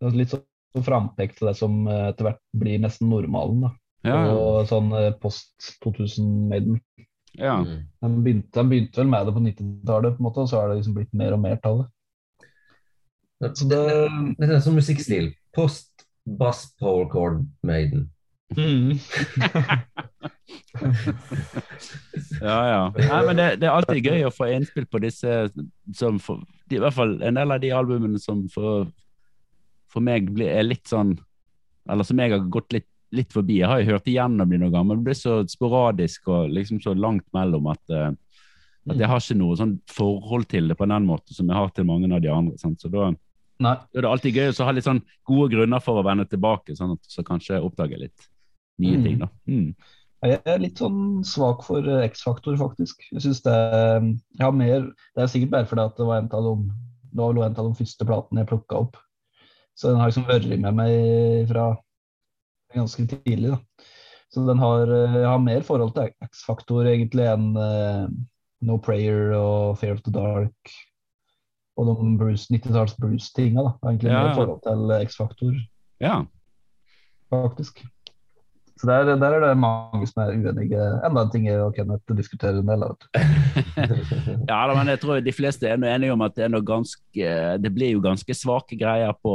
Det 0.00 0.08
er 0.08 0.18
litt 0.18 0.34
sånn 0.34 0.84
frampekt 0.86 1.38
til 1.38 1.50
det 1.50 1.56
som 1.58 1.84
eh, 1.88 2.08
etter 2.10 2.30
hvert 2.30 2.42
blir 2.56 2.82
nesten 2.82 3.10
normalen. 3.12 3.66
da. 3.66 3.72
Ja, 4.06 4.18
ja. 4.30 4.34
Og 4.34 4.68
sånn 4.70 4.92
eh, 4.96 5.12
post 5.22 5.74
2000 5.84 6.28
Maiden. 6.50 6.80
Ja. 7.38 7.60
Mm. 7.62 7.86
De 8.02 8.12
begynte, 8.24 8.52
den, 8.56 8.70
begynte 8.72 9.02
vel 9.02 9.10
med 9.12 9.26
det 9.28 9.34
på 9.36 9.44
90-tallet, 9.46 10.16
på 10.16 10.22
en 10.22 10.28
måte, 10.28 10.44
og 10.44 10.50
så 10.50 10.60
har 10.60 10.70
det 10.70 10.80
liksom 10.80 10.96
blitt 10.98 11.12
mer 11.16 11.36
og 11.36 11.42
mer 11.44 11.60
av 11.68 11.82
det. 11.82 11.90
Så 13.56 13.66
Det, 13.70 13.76
det 13.78 14.08
det 14.36 14.48
er 14.48 14.56
en 14.58 14.64
sånn 14.64 14.76
musikkstil. 14.76 15.30
Post 15.56 16.04
bass 16.26 16.66
power 16.80 17.06
chord 17.10 17.44
maiden. 17.66 18.10
Mm. 18.56 18.98
Ja, 22.40 22.58
ja. 22.68 22.92
Nei, 22.96 23.20
men 23.26 23.38
det, 23.38 23.46
det 23.60 23.68
er 23.68 23.74
alltid 23.74 24.06
gøy 24.06 24.24
å 24.26 24.32
få 24.34 24.48
innspill 24.54 24.86
på 24.90 25.00
disse 25.02 25.42
som 25.96 26.18
for, 26.22 26.42
de, 26.70 26.78
I 26.78 26.82
hvert 26.82 26.96
fall 26.96 27.16
en 27.26 27.38
del 27.38 27.54
av 27.54 27.60
de 27.62 27.72
albumene 27.74 28.20
som 28.22 28.42
for, 28.52 28.88
for 29.92 30.04
meg 30.04 30.30
blir, 30.32 30.50
er 30.52 30.66
litt 30.66 30.88
sånn 30.90 31.16
Eller 31.90 32.06
som 32.06 32.20
jeg 32.22 32.32
har 32.32 32.48
gått 32.52 32.74
litt, 32.76 32.88
litt 33.16 33.32
forbi. 33.34 33.58
Jeg 33.60 33.70
har 33.70 33.80
jo 33.82 33.94
hørt 33.94 34.08
igjennom 34.08 34.50
de 34.50 34.58
noen 34.60 34.72
ganger, 34.72 34.88
men 34.88 35.00
det 35.00 35.08
blir 35.08 35.18
så 35.18 35.40
sporadisk 35.50 36.28
og 36.30 36.52
liksom 36.54 36.78
så 36.84 36.94
langt 36.94 37.26
mellom 37.34 37.66
at, 37.72 37.82
eh, 37.90 38.12
at 38.92 39.00
jeg 39.00 39.10
har 39.10 39.24
ikke 39.24 39.38
noe 39.40 39.56
sånn 39.58 39.74
forhold 39.90 40.46
til 40.52 40.70
det 40.70 40.76
på 40.78 40.86
den 40.86 41.08
måten 41.08 41.34
som 41.34 41.50
jeg 41.50 41.58
har 41.58 41.72
til 41.74 41.88
mange 41.88 42.12
av 42.14 42.22
de 42.22 42.30
andre. 42.30 42.60
Sant? 42.60 42.78
Så 42.78 42.92
da, 42.92 43.10
Nei. 43.60 43.74
Det 43.92 44.00
er 44.00 44.08
alltid 44.08 44.38
gøy 44.38 44.52
å 44.52 44.68
ha 44.68 44.76
litt 44.76 44.86
sånn 44.86 45.02
gode 45.28 45.50
grunner 45.52 45.82
for 45.84 46.00
å 46.00 46.04
vende 46.06 46.28
tilbake, 46.28 46.76
sånn 46.78 46.94
at 46.94 47.10
så 47.10 47.24
kanskje 47.26 47.58
oppdage 47.60 47.98
litt 48.00 48.30
nye 48.80 48.96
Mm. 48.98 49.04
ting. 49.04 49.18
da. 49.18 49.28
Mm. 49.48 49.74
Jeg 50.22 50.40
er 50.44 50.58
litt 50.60 50.76
sånn 50.82 51.22
svak 51.24 51.62
for 51.64 51.80
eh, 51.88 52.02
X-faktor, 52.10 52.56
faktisk. 52.60 53.00
Jeg 53.12 53.22
synes 53.24 53.40
det 53.46 53.52
er, 53.52 54.00
jeg 54.36 54.44
har 54.44 54.52
mer, 54.52 54.80
det 55.16 55.22
er 55.22 55.30
sikkert 55.32 55.50
bare 55.54 55.68
fordi 55.70 55.84
at 55.86 55.96
det 55.96 56.06
var 56.10 56.18
en 56.20 56.28
av 56.32 56.44
de, 56.44 56.72
det 57.14 57.18
var 57.24 57.38
en 57.46 57.56
av 57.56 57.70
de 57.70 57.78
første 57.78 58.06
platene 58.08 58.42
jeg 58.44 58.50
plukka 58.50 58.82
opp. 58.84 58.96
Så 59.76 59.88
den 59.88 59.96
har 60.02 60.10
liksom 60.10 60.26
vært 60.28 60.44
med 60.60 60.74
meg 60.76 61.48
fra 61.48 61.70
ganske 62.74 63.06
tidlig. 63.08 63.50
da. 63.54 63.58
Så 64.30 64.44
den 64.46 64.58
har, 64.62 64.82
eh, 64.92 65.14
jeg 65.22 65.26
har 65.26 65.38
mer 65.42 65.62
forhold 65.66 65.94
til 65.96 66.12
X-faktor 66.22 66.84
egentlig 66.86 67.24
enn 67.26 67.56
uh, 67.56 68.06
No 68.62 68.76
Prayer 68.78 69.32
og 69.34 69.78
Fear 69.80 69.96
of 69.96 70.02
the 70.04 70.12
Dark 70.12 70.74
og 71.80 71.86
de 71.88 71.94
90-talls 72.52 72.92
Bruce-tinga. 73.00 73.62
da. 73.64 73.72
Egentlig 73.88 74.10
Ja, 74.12 74.22
mer 74.28 74.34
forhold 74.36 74.60
til 74.62 75.06
X-faktor, 75.06 75.56
Ja. 76.00 76.20
faktisk. 77.32 77.80
Så 78.80 78.86
der, 78.88 79.16
der 79.20 79.34
er 79.36 79.42
det 79.44 79.56
mange 79.60 80.06
som 80.08 80.22
er 80.22 80.30
uenige. 80.32 80.84
Enda 81.04 81.24
en 81.26 81.32
ting 81.32 81.44
er 81.52 81.58
å 81.60 81.72
Kenneth 81.76 82.14
diskutere 82.16 82.62
en 82.62 82.70
del 82.70 82.86
av 82.86 82.94
det. 82.96 83.24
Ja, 84.50 84.62
da, 84.70 84.72
men 84.72 84.88
jeg 84.88 85.02
tror 85.02 85.20
de 85.20 85.34
fleste 85.36 85.68
er 85.68 85.76
enige 85.76 86.14
om 86.14 86.24
at 86.24 86.32
det 86.38 86.46
er 86.46 86.52
noe 86.52 86.64
ganske 86.64 87.34
Det 87.60 87.72
blir 87.74 87.92
jo 87.92 88.00
ganske 88.04 88.34
svake 88.36 88.78
greier 88.80 89.12
på 89.20 89.34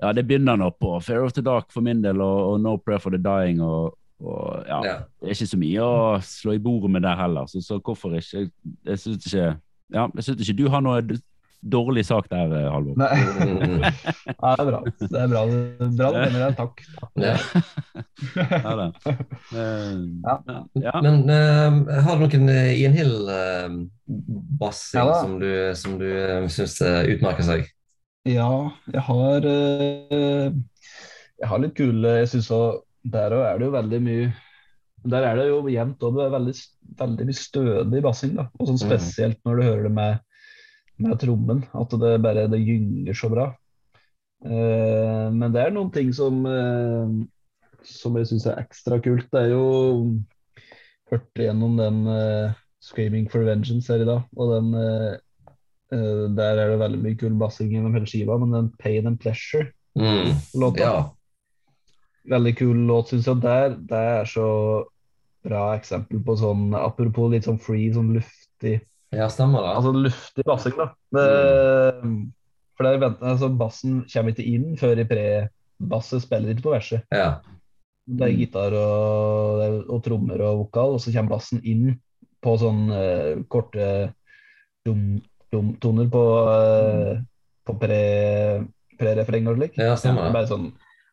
Ja, 0.00 0.14
det 0.16 0.24
begynner 0.24 0.56
nå 0.56 0.70
på 0.80 0.94
Fair 1.04 1.26
of 1.26 1.36
the 1.36 1.44
Dark 1.44 1.68
for 1.74 1.84
min 1.84 2.00
del 2.00 2.22
og, 2.24 2.54
og 2.54 2.60
No 2.64 2.76
Prayer 2.80 3.02
for 3.02 3.12
the 3.12 3.20
Dying 3.20 3.60
og, 3.60 3.92
og 4.24 4.64
ja, 4.64 4.80
Ja. 4.86 4.96
Det 5.20 5.28
er 5.28 5.36
ikke 5.36 5.52
så 5.52 5.60
mye 5.60 5.84
å 5.84 6.18
slå 6.24 6.56
i 6.56 6.62
bordet 6.64 6.94
med 6.96 7.04
der 7.04 7.18
heller, 7.18 7.50
så, 7.50 7.60
så 7.60 7.80
hvorfor 7.82 8.16
ikke 8.16 8.46
Jeg 8.88 9.02
syns 9.04 9.28
ikke 9.28 9.50
Ja, 9.92 10.08
ikke 10.16 10.56
du 10.56 10.68
har 10.72 10.84
noe 10.84 11.02
dårlig 11.62 12.04
sak 12.06 12.28
der, 12.30 12.52
eh, 12.54 12.68
Halvor. 12.70 12.94
Nei, 13.00 13.18
ja, 14.28 14.54
det 14.54 14.62
er 14.62 14.68
bra. 14.68 14.80
Det 15.00 15.20
er 15.22 15.28
bra, 15.32 15.42
bra 15.98 16.10
du 16.12 16.18
mener 16.20 16.40
det. 16.44 16.56
Takk. 16.58 16.82
Ja. 17.18 17.36
Ja, 18.36 18.74
det. 18.78 18.88
Eh, 19.48 19.94
Ja. 20.22 20.34
men- 20.46 20.82
ja. 20.82 21.00
Men 21.02 21.30
eh, 21.32 22.02
har 22.04 22.18
du 22.18 22.26
noen 22.26 22.48
uh, 22.52 22.72
Ian 22.76 22.92
Hill-bassing 23.68 24.98
Ja 25.00 25.14
som 25.22 25.38
du, 25.40 25.48
som 25.78 25.98
du 26.00 26.06
uh, 26.08 26.48
syns 26.52 26.78
utmerker 26.82 27.46
seg? 27.46 27.64
Ja, 28.28 28.48
jeg 28.92 29.02
har 29.06 29.46
uh, 29.46 30.50
Jeg 31.38 31.48
har 31.52 31.62
litt 31.62 31.76
kule 31.78 32.16
Jeg 32.20 32.28
syns 32.34 32.50
òg 32.52 32.82
Der 33.08 33.32
òg 33.36 33.44
er 33.46 33.58
det 33.62 33.68
jo 33.68 33.74
veldig 33.76 34.00
mye 34.04 34.28
Der 35.08 35.22
er 35.30 35.38
det 35.40 35.46
jo 35.48 35.62
jevnt 35.72 36.02
og 36.04 36.16
det 36.18 36.24
er 36.26 36.34
veldig, 36.34 36.54
veldig 36.98 37.26
mye 37.30 37.38
stødig 37.38 38.02
bassing. 38.04 38.34
da 38.36 38.48
Og 38.58 38.66
sånn 38.68 38.80
Mm. 38.82 38.84
spesielt 38.88 39.38
når 39.46 39.56
du 39.56 39.62
hører 39.68 39.82
det 39.88 39.92
med, 39.94 40.18
med 41.02 41.18
trommen. 41.22 41.64
At 41.76 41.94
det 42.02 42.14
bare 42.24 42.48
det 42.50 42.60
gynger 42.64 43.16
så 43.16 43.30
bra. 43.32 43.48
Eh, 44.44 45.26
men 45.34 45.54
det 45.54 45.64
er 45.64 45.74
noen 45.74 45.90
ting 45.90 46.12
som 46.14 46.44
eh, 46.46 47.14
Som 47.82 48.14
jeg 48.18 48.28
syns 48.30 48.46
er 48.46 48.60
ekstra 48.62 49.00
kult. 49.02 49.26
Det 49.32 49.46
er 49.46 49.54
jo 49.56 49.64
Hørte 51.08 51.46
gjennom 51.46 51.78
den 51.80 52.04
eh, 52.12 52.58
'Screaming 52.84 53.26
for 53.32 53.42
Vengeance' 53.42 53.90
her 53.90 54.04
i 54.04 54.06
dag. 54.06 54.22
Og 54.36 54.52
den 54.52 54.68
eh, 54.78 55.16
eh, 55.96 56.24
Der 56.36 56.60
er 56.62 56.74
det 56.74 56.82
veldig 56.84 57.00
mye 57.02 57.18
kul 57.18 57.34
bassing 57.40 57.72
gjennom 57.72 57.96
hele 57.96 58.06
skiva, 58.06 58.38
men 58.38 58.54
den 58.54 58.70
'Pain 58.78 59.06
and 59.10 59.18
Pleasure' 59.22 59.72
Mm. 59.98 60.76
Ja. 60.78 61.14
Veldig 62.28 62.58
kul 62.58 62.76
låt, 62.86 63.08
syns 63.08 63.26
jeg. 63.26 63.40
Der, 63.42 63.74
det 63.88 63.98
er 63.98 64.28
så 64.28 64.48
bra 65.46 65.62
eksempel 65.78 66.20
på 66.24 66.36
sånn 66.38 66.74
Apropos 66.76 67.30
litt 67.32 67.48
sånn 67.48 67.60
free, 67.62 67.88
sånn 67.94 68.12
luftig 68.16 68.78
ja, 69.14 69.28
stemmer 69.32 69.64
det. 69.64 69.74
Altså 69.78 69.92
luftig 69.94 70.44
bassing, 70.48 70.74
da. 70.78 70.88
Det, 71.14 71.28
For 72.76 72.86
der 72.86 73.00
venter, 73.02 73.30
altså, 73.32 73.48
bassen 73.58 74.02
kommer 74.12 74.34
ikke 74.34 74.46
inn 74.46 74.74
før 74.78 75.00
i 75.02 75.06
pre-basset 75.08 76.24
spiller 76.26 76.52
ikke 76.52 76.66
på 76.68 76.74
verset. 76.76 77.06
Ja. 77.14 77.38
Det 78.08 78.24
er 78.24 78.36
gitar 78.36 78.76
og, 78.76 79.64
og 79.88 80.02
trommer 80.04 80.40
og 80.46 80.62
vokal, 80.64 80.96
og 80.96 81.02
så 81.02 81.12
kommer 81.12 81.36
bassen 81.36 81.60
inn 81.66 81.96
på 82.44 82.54
sånn 82.60 82.84
uh, 82.92 83.40
korte 83.50 83.88
dum, 84.86 85.18
dum, 85.52 85.72
toner 85.82 86.06
på, 86.12 86.22
uh, 86.48 87.18
på 87.66 87.74
pre, 87.80 88.02
pre-refreng 89.00 89.50
og 89.50 89.58
slik. 89.58 89.76
ja, 89.76 89.90
Det 89.92 90.02
stemmer 90.04 90.28
er 90.28 90.30
det. 90.30 90.36
bare 90.38 90.50
sånn 90.52 90.68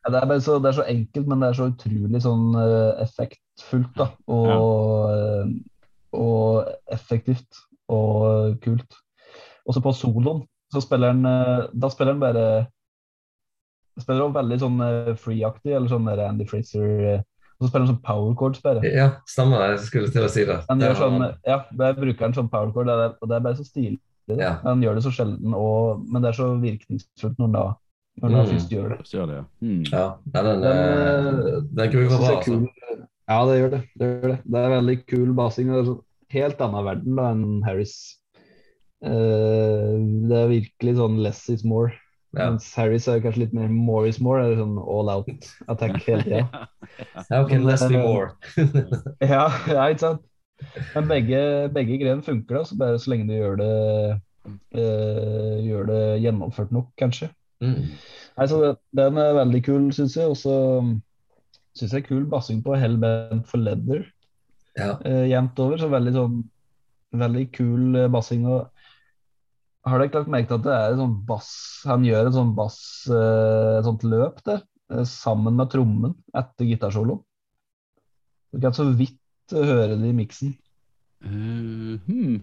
ja, 0.06 0.12
det, 0.14 0.20
er 0.20 0.30
bare 0.30 0.42
så, 0.46 0.60
det 0.62 0.70
er 0.70 0.78
så 0.78 0.86
enkelt, 0.86 1.28
men 1.28 1.42
det 1.42 1.48
er 1.48 1.58
så 1.58 1.68
utrolig 1.72 2.20
sånn 2.22 2.44
uh, 2.54 2.92
effektfullt 3.02 3.96
da, 3.98 4.06
og, 4.30 5.08
eh, 5.10 5.48
og 6.14 6.68
effektivt 6.94 7.64
og 7.92 8.56
kult. 8.64 8.98
Også 9.66 9.82
på 9.82 9.94
soloen 9.98 10.44
så 10.74 10.82
spiller 10.82 11.14
han 11.14 11.26
eh, 11.30 11.68
Da 11.74 11.90
spiller 11.94 12.14
han 12.16 12.22
bare 12.22 12.46
Spiller 14.02 14.26
han 14.26 14.34
veldig 14.36 14.58
sånn 14.60 14.82
eh, 14.84 15.12
free-aktig, 15.22 15.72
eller 15.78 15.88
sånn 15.92 16.08
der 16.10 16.24
Andy 16.26 16.46
Fraser 16.50 16.88
eh, 17.14 17.22
Og 17.56 17.64
så 17.66 17.70
spiller 17.70 17.86
han 17.86 17.94
sånn 17.94 18.02
power 18.04 18.34
chords 18.36 18.60
bare. 18.66 18.82
Ja, 18.92 19.06
stemmer 19.30 19.62
det. 19.62 19.70
Jeg 19.78 19.86
skulle 19.88 20.12
til 20.12 20.26
å 20.28 20.32
si 20.34 20.44
det. 20.50 20.58
Han 20.68 20.82
gjør 20.84 20.98
sånn, 21.00 21.24
ja, 21.48 21.62
der 21.80 21.96
bruker 21.96 22.26
han 22.28 22.36
sånn 22.36 22.50
power 22.52 22.74
chord, 22.76 22.90
og 22.92 23.00
det 23.00 23.06
er, 23.08 23.14
og 23.22 23.32
det 23.32 23.38
er 23.38 23.46
bare 23.46 23.60
så 23.62 23.64
stilig. 23.68 24.00
Ja. 24.36 24.56
Han 24.66 24.82
gjør 24.84 24.98
det 24.98 25.04
så 25.06 25.14
sjelden, 25.16 25.54
og, 25.56 26.02
men 26.12 26.26
det 26.26 26.34
er 26.34 26.38
så 26.42 26.50
virkningsfullt 26.60 27.38
når 27.40 27.46
han 27.48 27.56
da, 27.56 27.64
når 28.20 28.34
han 28.36 28.42
Mm. 28.42 28.50
først 28.52 28.74
gjør 28.76 28.90
det. 28.92 28.98
Så 29.08 29.18
gjør 29.22 29.30
det, 29.32 29.38
ja. 29.38 29.46
Mm. 29.64 29.80
Ja, 29.94 30.04
ja, 30.34 30.42
den, 30.50 30.62
Den, 30.66 30.82
eh, 30.82 31.40
eh, 31.54 31.62
den 31.80 31.92
synes 31.96 32.18
bra, 32.18 32.34
altså. 32.36 32.44
kul. 32.44 33.06
Ja, 33.30 33.40
det 33.48 33.56
gjør 33.62 33.72
det. 33.78 33.82
Det, 33.96 34.10
gjør 34.12 34.28
det. 34.34 34.38
det 34.52 34.60
er 34.66 34.76
veldig 34.76 34.98
kul 35.14 35.34
basing. 35.40 35.72
Det 35.72 35.80
er 35.80 35.88
sånn 35.94 36.02
helt 36.36 36.62
annen 36.64 36.88
verden 36.88 37.20
da 37.20 37.30
enn 37.34 37.46
Harris. 37.66 37.96
Uh, 39.06 39.98
det 40.30 40.40
er 40.40 40.52
virkelig 40.52 40.98
sånn 41.00 41.20
less 41.24 41.44
is 41.54 41.66
more. 41.68 41.94
Ja. 42.36 42.50
Mens 42.50 42.68
Harris 42.76 43.08
er 43.08 43.22
kanskje 43.24 43.46
litt 43.46 43.56
mer 43.56 43.72
more 43.72 44.10
is 44.12 44.20
more. 44.24 44.44
Det 44.44 44.56
er 44.56 44.64
sånn 44.64 44.78
all 44.82 45.12
out 45.12 45.50
attack 45.72 46.00
hele 46.08 46.24
tida. 46.28 46.66
Ja, 47.32 47.42
ok, 47.42 47.56
less 47.64 47.84
be 47.88 48.00
more. 48.00 48.36
ja, 49.34 49.48
ja, 49.72 49.88
ikke 49.90 50.04
sant? 50.04 50.26
Men 50.94 51.10
begge, 51.10 51.40
begge 51.76 51.98
greiene 52.00 52.24
funker, 52.24 52.60
da, 52.60 52.68
så 52.68 52.78
bare 52.80 53.00
så 53.02 53.12
lenge 53.12 53.28
du 53.28 53.34
gjør 53.36 53.58
det 53.60 53.72
uh, 54.46 55.56
gjør 55.66 55.90
det 55.90 56.04
gjennomført 56.24 56.72
nok, 56.76 56.92
kanskje. 57.00 57.30
Mm. 57.64 57.96
Nei, 58.36 58.48
så 58.52 58.62
det, 58.62 58.72
Den 58.96 59.20
er 59.22 59.38
veldig 59.40 59.62
kul, 59.66 59.90
syns 59.96 60.18
jeg. 60.20 60.32
Og 60.32 60.40
så 60.40 60.56
syns 61.76 61.96
jeg 61.96 62.08
kul 62.08 62.26
bassing 62.32 62.62
på 62.64 62.78
Hell 62.80 62.98
Bent 63.02 63.48
for 63.50 63.62
Leather. 63.62 64.06
Ja. 64.76 64.96
Uh, 65.06 65.24
jevnt 65.30 65.60
over. 65.64 65.80
Så 65.82 65.90
veldig 65.92 66.14
sånn 66.16 66.44
veldig 67.20 67.46
kul 67.56 68.00
eh, 68.00 68.10
bassing. 68.12 68.46
Og 68.50 68.66
har 69.86 70.02
dere 70.02 70.20
lagt 70.20 70.32
merke 70.34 70.50
til 70.50 70.60
at 70.60 70.66
det 70.66 70.76
er 70.76 70.98
sånn 70.98 71.20
bass 71.28 71.52
Han 71.86 72.08
gjør 72.08 72.30
et 72.30 72.34
sånn 72.34 72.56
bass 72.58 72.80
uh, 73.12 73.84
sånt 73.86 74.06
løp 74.08 74.42
der, 74.48 74.64
eh, 74.90 75.06
sammen 75.10 75.60
med 75.60 75.70
trommen 75.74 76.16
etter 76.34 76.66
gitarsoloen. 76.72 77.22
Du 78.56 78.62
kan 78.64 78.74
så 78.74 78.88
vidt 78.98 79.20
høre 79.54 80.00
det 80.00 80.10
i 80.10 80.16
miksen. 80.16 80.56
Uh, 81.26 82.02
hmm. 82.08 82.38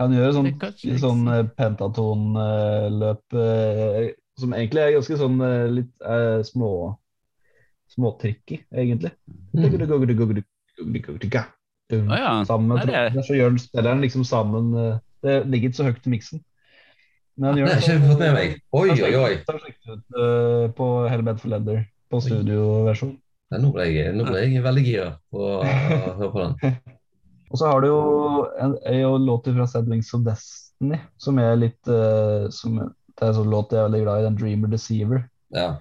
Han 0.00 0.16
gjør 0.16 0.30
et 0.30 0.60
kan 0.60 1.00
sånn 1.00 1.26
pentatonløp 1.56 3.36
uh, 3.36 3.98
som 4.40 4.54
egentlig 4.56 4.82
er 4.82 4.94
ganske 4.96 5.18
sånn 5.20 5.40
litt 5.76 6.06
små 6.48 6.70
småtricky, 7.90 8.60
egentlig. 8.70 9.10
Mm. 9.52 10.44
Å 11.90 12.18
ja. 12.18 12.34
Sammen 12.46 12.76
Nei, 12.78 12.86
med 12.86 13.16
det- 13.16 13.24
så 13.26 13.34
gjør 13.34 13.56
spilleren 13.58 14.02
liksom 14.04 14.22
sammen 14.24 14.74
eh, 14.78 14.98
Det 15.22 15.40
ligger 15.50 15.70
ikke 15.70 15.80
så 15.80 15.88
høyt 15.88 16.06
i 16.06 16.12
miksen. 16.12 16.44
Men 17.36 17.48
han 17.48 17.56
Det 17.56 17.60
gjør 17.62 17.68
har 17.68 17.80
det 17.80 17.88
ikke 17.88 18.10
fått 18.10 18.22
med 18.22 18.34
meg. 18.36 18.54
Oi, 18.72 18.88
oi, 18.90 19.14
oi. 19.16 19.34
Han 19.48 19.58
sjekket 19.64 19.90
ut 19.90 20.22
eh, 20.22 20.68
på 20.76 20.86
Helmet 21.10 21.42
for 21.42 21.52
Leather 21.52 21.82
på 22.10 22.20
studioversjon. 22.24 23.18
Ja, 23.50 23.58
nå 23.58 23.72
ble 23.74 23.86
jeg, 23.90 24.14
nå 24.14 24.26
ble 24.28 24.44
jeg 24.44 24.62
veldig 24.62 24.82
gira 24.86 25.10
på 25.32 25.42
å 25.58 25.60
høre 25.66 26.30
på 26.30 26.42
den. 26.44 26.76
Og 27.50 27.58
så 27.58 27.66
har 27.66 27.82
du 27.82 27.88
jo 27.88 28.02
en, 28.62 28.76
en 28.86 29.24
låt 29.26 29.48
fra 29.50 29.66
Sad 29.66 29.88
Wings 29.90 30.12
of 30.14 30.22
Destiny 30.22 31.00
som 31.18 31.38
er 31.42 31.56
litt 31.58 31.90
uh, 31.90 32.46
som, 32.54 32.76
Det 32.78 33.24
er 33.24 33.32
en 33.32 33.38
sånn 33.40 33.50
låt 33.50 33.74
jeg 33.74 33.80
er 33.80 33.88
veldig 33.88 34.02
glad 34.04 34.20
i, 34.20 34.26
den 34.28 34.36
Dreamer 34.38 34.70
Deceiver. 34.70 35.24
Ja. 35.56 35.72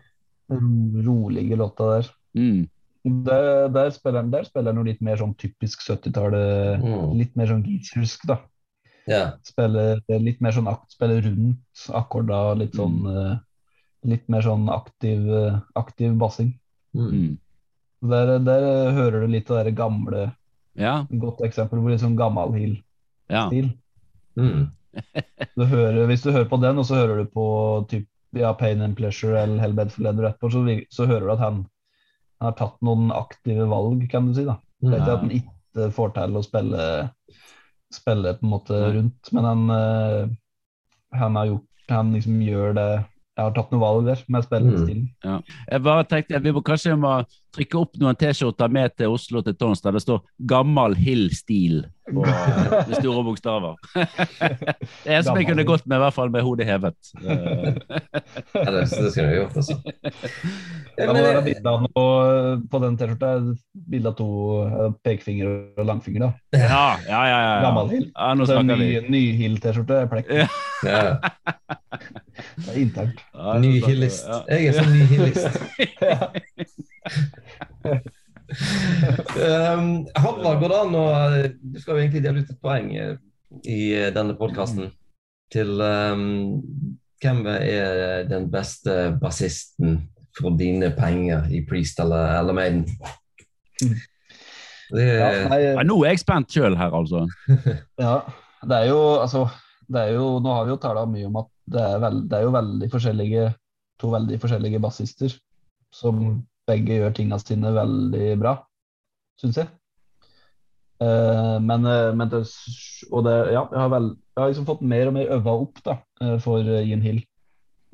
Den 0.49 1.03
rolige 1.05 1.59
låta 1.59 1.91
der. 1.91 2.09
Mm. 2.33 2.63
Der, 3.25 3.67
der, 3.73 3.89
spiller, 3.95 4.21
han- 4.23 4.31
der 4.31 4.43
spiller 4.47 4.71
han 4.73 4.79
jo 4.81 4.85
litt 4.87 5.01
mer 5.05 5.19
sånn 5.19 5.35
typisk 5.39 5.81
70-tallet. 5.85 6.81
Mm. 6.83 7.11
Litt 7.19 7.35
mer 7.39 7.51
sånn 7.51 7.63
geezersk, 7.65 8.25
da. 8.29 8.39
Yeah. 9.09 9.31
Spiller 9.47 10.01
litt 10.21 10.41
mer 10.43 10.53
sånn 10.53 10.67
akt, 10.69 10.91
spiller 10.93 11.21
rundt 11.25 11.85
akkorder, 11.97 12.55
litt 12.59 12.75
sånn 12.77 12.99
mm. 13.05 13.37
Litt 14.07 14.29
mer 14.31 14.45
sånn 14.45 14.69
aktiv, 14.71 15.25
eh, 15.27 15.55
aktiv 15.75 16.13
bassing. 16.21 16.53
Mm. 16.95 17.07
Mm. 17.11 17.31
Der, 18.11 18.29
der 18.45 18.67
eh, 18.67 18.91
hører 18.95 19.25
du 19.25 19.33
litt 19.33 19.49
av 19.51 19.65
det 19.67 19.73
gamle 19.75 20.29
Ja, 20.79 21.01
Godt 21.11 21.41
eksempel 21.43 21.81
på 21.83 21.89
litt 21.91 21.99
sånn 22.03 22.15
gammel 22.19 22.53
Hill-stil. 22.55 23.71
ja. 23.73 24.39
Mm. 24.39 24.69
Du 25.59 25.65
hører, 25.67 26.05
hvis 26.07 26.23
du 26.23 26.31
hører 26.31 26.47
på 26.49 26.57
den, 26.63 26.79
og 26.79 26.85
så 26.87 26.95
hører 27.01 27.19
du 27.23 27.27
på 27.33 27.43
typ, 27.91 28.07
ja, 28.37 28.53
Pain 28.57 28.81
and 28.85 28.95
Pleasure 28.97 29.35
eller 29.41 29.59
Hellbed 29.61 29.91
for 29.91 30.05
Leather 30.05 30.29
etterpå, 30.29 30.49
så, 30.53 30.63
så 30.93 31.05
hører 31.09 31.27
du 31.27 31.33
at 31.35 31.43
han 31.43 31.59
har 32.43 32.55
tatt 32.59 32.77
noen 32.85 33.09
aktive 33.15 33.67
valg, 33.69 34.03
kan 34.11 34.29
du 34.29 34.35
si. 34.37 34.45
da. 34.47 34.57
Det 34.79 34.93
er 34.93 35.01
ikke 35.01 35.15
at 35.15 35.23
han 35.25 35.33
ikke 35.35 35.89
får 35.95 36.13
til 36.15 36.37
å 36.39 36.43
spille, 36.45 36.83
spille 37.93 38.35
på 38.37 38.47
en 38.47 38.53
måte 38.53 38.79
rundt, 38.95 39.31
men 39.35 39.47
han, 39.49 39.65
eh, 39.75 41.17
han 41.19 41.39
har 41.39 41.51
gjort 41.53 41.65
Han 41.89 42.11
liksom 42.13 42.35
gjør 42.45 42.75
det 42.77 42.89
Jeg 43.39 43.47
har 43.47 43.53
tatt 43.55 43.69
noen 43.71 43.83
valg 43.83 44.07
der 44.09 44.23
med 44.27 44.43
spillestilen. 44.43 45.05
Jeg 45.23 45.83
bare 45.85 46.07
tenkte 46.11 46.41
Vi 46.43 46.51
må 46.51 46.63
kanskje 46.65 46.97
må 46.99 47.13
trykke 47.55 47.79
opp 47.79 47.95
noen 48.01 48.17
T-skjorter 48.19 48.71
med 48.71 48.91
til 48.99 49.13
Oslo 49.15 49.41
til 49.45 49.55
Tons 49.57 49.81
der 49.81 49.95
det 49.95 50.03
står 50.03 50.19
'Gammal 50.45 50.93
Hill-stil' 50.99 51.85
på 52.09 52.23
med 52.25 52.95
store 52.97 53.23
bokstaver. 53.23 53.75
det 55.05 55.13
er 55.13 55.21
som 55.21 55.37
jeg 55.37 55.45
kunne 55.49 55.65
gått 55.67 55.85
med, 55.85 55.99
i 55.99 56.03
hvert 56.03 56.15
fall 56.15 56.31
med 56.33 56.41
hodet 56.45 56.65
hevet. 56.65 56.97
Eh, 57.21 57.73
Ja, 58.59 58.71
det, 58.73 58.81
det 58.89 59.11
skulle 59.13 59.27
jeg 59.29 59.41
gjort, 59.43 59.57
altså. 59.61 59.75
Det 60.97 61.07
må 61.07 61.13
være 61.13 61.43
bilde 61.45 61.69
av 61.69 61.83
noe 61.85 62.55
på 62.71 62.81
den 62.83 62.97
T-skjorta. 62.97 63.31
Bilde 63.93 64.09
av 64.11 64.17
to 64.17 64.29
eh, 64.65 64.91
pekefinger 65.05 65.51
og 65.77 65.85
langfinger. 65.85 66.25
da. 66.25 66.59
Ja, 66.65 66.85
ja, 67.07 67.21
ja. 67.29 67.39
ja, 67.45 67.61
Gammel. 67.67 67.93
Hill. 67.93 68.07
ja 68.09 68.33
nå 68.33 68.49
snakker 68.49 68.81
ny, 68.81 68.89
vi. 68.89 69.13
ny 69.13 69.23
Hill-T-skjorte 69.43 70.01
er 70.03 70.11
plekk. 70.11 70.33
Ja. 70.33 70.49
Ja. 70.83 71.17
Det 72.59 72.71
er 72.71 72.77
internt. 72.79 73.19
Ja, 73.39 73.53
nå 73.55 73.59
Ny 73.63 73.69
snakker 73.79 73.87
vi. 73.87 73.93
hillist. 73.93 74.27
Ja. 74.27 74.43
Jeg 74.51 74.67
er 74.67 74.73
sånn 74.75 74.91
nyhillist. 74.99 75.47
Um, 78.49 80.07
Halvard, 80.17 80.57
går 80.57 80.71
det 80.71 80.77
an 80.79 80.95
å 80.97 81.03
Du 81.61 81.75
skal 81.77 81.93
jo 81.93 81.99
egentlig 82.01 82.23
dele 82.23 82.41
ut 82.41 82.49
et 82.49 82.57
poeng 82.63 82.87
eh, 82.97 83.11
i 83.69 83.93
eh, 83.93 84.07
denne 84.15 84.33
podkasten 84.39 84.87
til 85.53 85.69
um, 85.81 86.57
hvem 87.21 87.43
er 87.51 88.25
den 88.29 88.47
beste 88.49 89.11
bassisten 89.21 89.99
for 90.37 90.49
dine 90.57 90.89
penger 90.97 91.45
i 91.53 91.61
Priest 91.67 91.99
eller, 92.01 92.25
eller 92.39 92.53
Maiden? 92.57 92.83
Det, 94.89 95.05
Ja, 95.05 95.29
nei, 95.49 95.59
Ja, 95.67 95.83
nå 95.85 95.99
er 96.03 96.09
jeg 96.15 96.19
spent 96.23 96.49
sjøl 96.53 96.77
her, 96.77 96.89
altså. 96.97 97.27
ja, 98.01 98.15
det 98.65 98.75
er 98.81 98.87
jo 98.89 98.99
altså 99.21 99.45
det 99.89 100.01
er 100.07 100.11
jo, 100.17 100.25
Nå 100.41 100.49
har 100.53 100.65
vi 100.67 100.71
jo 100.73 100.77
tala 100.81 101.05
mye 101.09 101.27
om 101.29 101.37
at 101.41 101.49
det 101.73 101.81
er, 101.81 101.99
veld, 102.03 102.23
det 102.29 102.37
er 102.37 102.45
jo 102.45 102.55
veldig 102.55 102.89
forskjellige 102.93 103.49
to 103.99 104.13
veldig 104.13 104.39
forskjellige 104.41 104.81
bassister 104.83 105.33
som 105.93 106.21
begge 106.69 106.99
gjør 106.99 107.13
tinga 107.17 107.39
sine 107.41 107.73
veldig 107.75 108.29
bra, 108.39 108.55
syns 109.41 109.59
jeg. 109.59 109.69
Uh, 110.99 111.55
men, 111.63 111.85
eh, 111.87 112.09
men 112.11 112.27
det, 112.27 112.41
og 113.07 113.23
det, 113.23 113.35
ja, 113.55 113.61
jeg 113.71 113.79
har, 113.79 113.91
vel, 113.93 114.09
jeg 114.35 114.41
har 114.41 114.49
liksom 114.51 114.65
fått 114.67 114.81
mer 114.83 115.07
og 115.07 115.15
mer 115.15 115.31
øva 115.37 115.53
opp 115.63 115.79
da, 115.85 115.95
eh, 116.21 116.35
for 116.43 116.71
Ian 116.81 117.05
Hill. 117.05 117.21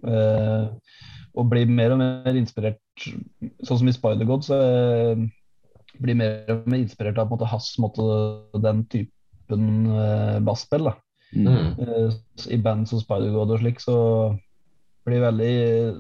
Uh, 0.01 0.73
og 1.35 1.49
blir 1.51 1.69
mer 1.69 1.93
og 1.93 2.01
mer 2.01 2.37
inspirert, 2.39 2.81
sånn 3.63 3.79
som 3.81 3.91
i 3.91 3.93
Spider-God, 3.95 4.47
så 4.47 4.57
uh, 4.57 5.23
blir 6.01 6.17
mer 6.17 6.49
og 6.51 6.67
mer 6.71 6.81
inspirert 6.81 7.19
av 7.21 7.29
på 7.29 7.35
en 7.35 7.37
måte, 7.37 7.51
hans 7.53 7.69
måte, 7.83 8.05
den 8.65 8.83
typen 8.91 9.71
uh, 9.93 10.41
basspill. 10.45 10.89
da. 10.89 10.97
Mm. 11.35 11.79
Eh, 11.83 12.13
I 12.55 12.59
band 12.63 12.87
som 12.89 13.01
Spider-God 13.01 13.53
og 13.55 13.61
slik, 13.61 13.81
så 13.83 13.95
blir 15.05 15.19
jeg 15.19 15.25
veldig 15.25 15.55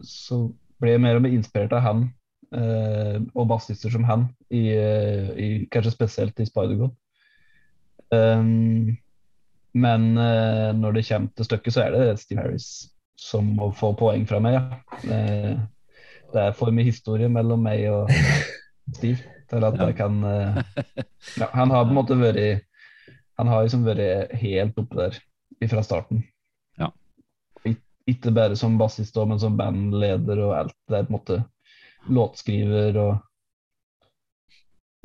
Så 0.07 0.39
blir 0.81 0.95
jeg 0.95 1.03
mer 1.03 1.19
og 1.19 1.25
mer 1.25 1.35
inspirert 1.35 1.73
av 1.75 1.83
han 1.85 2.05
eh, 2.55 3.17
og 3.33 3.49
bassister 3.51 3.91
som 3.93 4.05
han, 4.07 4.27
i, 4.49 4.67
eh, 4.75 5.29
i, 5.35 5.49
kanskje 5.71 5.93
spesielt 5.95 6.39
i 6.39 6.47
Spider-God. 6.47 6.93
Um, 8.13 8.95
men 9.75 10.17
eh, 10.17 10.71
når 10.75 10.97
det 10.97 11.07
kommer 11.07 11.31
til 11.35 11.47
stykket, 11.47 11.73
så 11.73 11.85
er 11.85 11.95
det 11.95 12.19
Steve 12.21 12.43
Harris 12.43 12.67
som 13.19 13.47
må 13.57 13.71
få 13.75 13.93
poeng 13.97 14.25
fra 14.27 14.41
meg. 14.43 14.59
Ja. 14.59 15.15
Eh, 15.15 15.55
det 16.35 16.43
er 16.43 16.55
for 16.57 16.73
mye 16.75 16.87
historie 16.87 17.29
mellom 17.31 17.63
meg 17.63 17.85
og 17.91 18.11
Steve 18.97 19.19
til 19.49 19.65
at 19.67 19.77
jeg 19.79 19.95
kan 19.97 20.17
eh, 20.25 20.57
ja, 21.39 21.47
Han 21.53 21.71
har 21.71 21.85
på 21.85 21.93
en 21.93 21.99
måte 21.99 22.17
vært 22.19 22.64
Han 23.37 23.47
har 23.51 23.63
liksom 23.65 23.83
vært 23.85 24.31
helt 24.39 24.77
oppe 24.79 24.95
der 24.95 25.17
fra 25.69 25.83
starten. 25.83 26.23
Ja. 26.79 26.91
Ikke 28.07 28.31
bare 28.35 28.55
som 28.55 28.77
bassist, 28.77 29.15
men 29.27 29.39
som 29.41 29.57
bandleder 29.57 30.39
og 30.45 30.53
alt. 30.59 30.75
Det 30.87 30.99
er 30.99 31.07
på 31.07 31.13
en 31.13 31.17
måte 31.19 31.39
låtskriver 32.09 32.97
og 33.01 33.15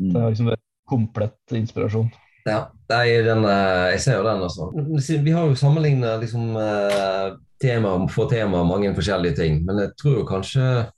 Det 0.00 0.14
har 0.16 0.30
Mm. 0.30 0.32
liksom 0.32 0.46
vært 0.48 0.62
komplett 0.88 1.52
inspirasjon. 1.52 2.10
ja, 2.46 2.70
det 2.88 2.96
er 2.96 3.22
den, 3.22 3.44
eh, 3.44 3.90
jeg 3.92 4.00
ser 4.00 4.16
jo 4.16 4.22
den, 4.24 4.40
altså. 4.42 5.22
Vi 5.24 5.30
har 5.30 5.46
jo 5.46 5.54
sammenlignet 5.54 6.20
liksom, 6.20 6.56
eh, 6.56 7.36
tema, 7.60 8.08
for 8.08 8.26
tema, 8.30 8.64
mange 8.64 8.94
forskjellige 8.94 9.36
ting. 9.36 9.64
Men 9.64 9.76
jeg 9.78 9.90
tror 10.00 10.14
jo 10.18 10.24
kanskje 10.24 10.90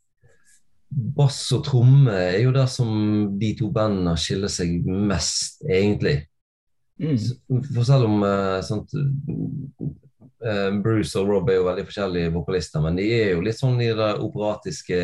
bass 1.16 1.50
og 1.52 1.64
tromme 1.64 2.12
er 2.12 2.42
jo 2.44 2.52
det 2.52 2.68
som 2.68 3.38
de 3.40 3.54
to 3.58 3.70
bandene 3.72 4.14
skiller 4.16 4.48
seg 4.48 4.84
mest, 4.86 5.62
egentlig. 5.68 6.26
Mm. 7.02 7.16
For 7.74 7.82
selv 7.86 8.06
om 8.06 8.22
eh, 8.22 8.60
sånt, 8.62 8.92
eh, 10.46 10.68
Bruce 10.84 11.18
og 11.18 11.30
Rob 11.32 11.50
er 11.50 11.58
jo 11.58 11.66
veldig 11.66 11.86
forskjellige 11.88 12.32
vokalister, 12.34 12.84
men 12.84 12.98
de 13.00 13.08
er 13.16 13.32
jo 13.34 13.42
litt 13.42 13.58
sånn 13.58 13.80
i 13.82 13.90
det 13.98 14.12
operatiske 14.22 15.00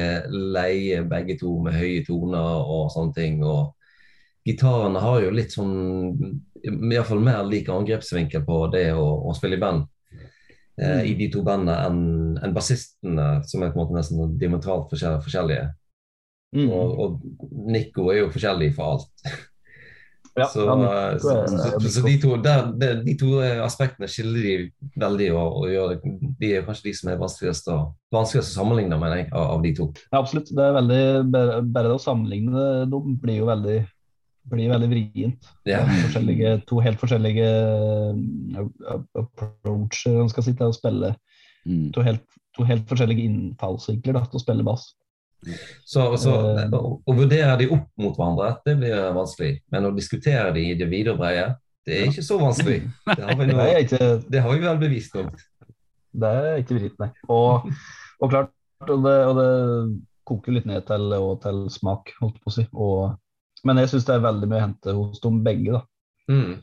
leie, 0.54 1.02
begge 1.10 1.38
to, 1.40 1.56
med 1.64 1.74
høye 1.78 2.04
toner 2.06 2.62
og 2.62 2.92
sånne 2.94 3.16
ting. 3.18 3.42
Og 3.42 3.74
gitarene 4.46 5.02
har 5.02 5.22
jo 5.26 5.34
litt 5.34 5.54
sånn 5.56 5.74
Iallfall 6.58 7.20
mer 7.22 7.44
lik 7.46 7.68
angrepsvinkel 7.70 8.42
på 8.46 8.64
det 8.72 8.88
å, 8.94 9.04
å 9.30 9.34
spille 9.36 9.58
i 9.58 9.62
band. 9.62 9.84
Eh, 10.78 11.02
I 11.10 11.14
de 11.18 11.28
to 11.34 11.42
bandene 11.46 11.76
enn 11.86 12.38
en 12.42 12.54
bassistene, 12.54 13.28
som 13.46 13.62
er 13.62 13.72
på 13.74 13.78
en 13.78 13.84
måte 13.84 13.98
nesten 13.98 14.38
diametralt 14.38 14.90
forskjell- 14.92 15.20
forskjellige. 15.24 15.68
Mm. 16.56 16.68
Og, 16.72 16.92
og 17.02 17.68
Nico 17.68 18.08
er 18.12 18.22
jo 18.22 18.32
forskjellig 18.34 18.72
for 18.78 18.94
alt. 18.94 19.28
Ja, 20.38 20.46
så, 20.52 20.64
han- 20.70 20.84
eh, 20.86 21.18
så, 21.22 21.34
så, 21.50 21.68
så, 21.82 21.90
så 21.96 22.02
de, 22.06 22.14
to, 22.22 22.36
der, 22.44 22.70
de, 22.78 22.88
de 23.06 23.14
to 23.20 23.34
eh, 23.44 23.58
aspektene 23.64 24.08
skiller 24.10 24.40
de 24.46 24.54
veldig, 25.02 25.28
og, 25.34 25.68
og 25.68 26.08
de 26.40 26.50
er 26.58 26.64
kanskje 26.66 26.88
de 26.88 26.94
som 27.00 27.12
er 27.12 27.20
vanskeligst 27.20 27.70
å, 27.74 27.78
vanskeligst 28.14 28.54
å 28.54 28.60
sammenligne 28.60 28.98
med 29.00 29.14
deg, 29.16 29.30
av, 29.34 29.54
av 29.56 29.62
de 29.66 29.74
to. 29.78 29.88
Ja, 30.08 30.20
absolutt. 30.22 30.50
Det 30.54 30.64
er 30.64 30.76
veldig, 30.78 31.02
bare, 31.34 31.60
bare 31.78 31.94
å 31.96 32.02
sammenligne 32.02 32.66
dem 32.90 33.16
blir 33.22 33.40
jo 33.42 33.48
veldig, 33.50 33.78
blir 34.48 34.70
veldig 34.72 34.90
vrient. 34.94 35.50
Yeah. 35.68 36.62
To 36.70 36.78
helt 36.80 37.02
forskjellige 37.02 37.48
uh, 38.16 39.00
approacher 39.20 40.14
man 40.22 40.30
skal 40.32 40.46
sitte 40.46 40.68
og 40.70 40.76
spille. 40.78 41.12
Mm. 41.68 41.90
To 41.92 42.04
helt, 42.06 42.24
to 42.56 42.64
helt 42.64 42.88
forskjellige 42.88 43.26
innfallsvinkler 43.28 44.16
da, 44.16 44.22
til 44.30 44.40
å 44.40 44.44
spille 44.44 44.64
bass. 44.66 44.90
Så, 45.86 46.04
så 46.18 46.32
Eh. 46.58 46.72
å, 46.74 47.14
vurdere 47.14 47.56
de 47.60 47.68
opp 47.70 47.86
mot 48.00 48.16
hverandre, 48.16 48.56
det 48.66 48.74
blir 48.80 48.96
vanskelig. 49.16 49.60
Men 49.70 49.86
å 49.88 49.94
diskutere 49.94 50.50
de 50.56 50.64
i 50.70 50.74
det 50.78 50.88
vide 50.90 51.14
og 51.14 51.20
brede, 51.22 51.56
det 51.86 52.00
er 52.02 52.10
ikke 52.10 52.24
så 52.26 52.38
vanskelig. 52.40 52.82
Det 53.06 53.22
har 53.24 53.38
vi, 53.38 53.46
nå, 53.48 53.62
det 54.28 54.42
har 54.44 54.52
vi 54.52 54.60
vel 54.66 54.80
bevist 54.82 55.14
nå. 55.14 55.24
det 56.18 56.32
er 56.42 56.58
ikke 56.60 56.76
vritt, 56.80 56.98
nei. 57.00 57.10
Og, 57.28 57.70
og 58.20 58.30
klart, 58.32 58.52
og 58.88 59.02
det, 59.06 59.16
og 59.30 59.38
det 59.38 59.48
koker 60.28 60.52
litt 60.58 60.66
ned 60.68 60.84
til, 60.90 61.06
og 61.16 61.38
til 61.46 61.62
smak, 61.72 62.12
holdt 62.20 62.42
på 62.42 62.50
å 62.50 62.56
si. 62.58 62.66
Og, 62.74 63.14
men 63.64 63.80
jeg 63.80 63.94
syns 63.94 64.04
det 64.10 64.18
er 64.18 64.26
veldig 64.26 64.48
mye 64.50 64.58
å 64.60 64.66
hente 64.66 64.96
hos 64.98 65.22
dem 65.24 65.40
begge, 65.46 65.78
da. 65.78 65.84
Mm, 66.32 66.56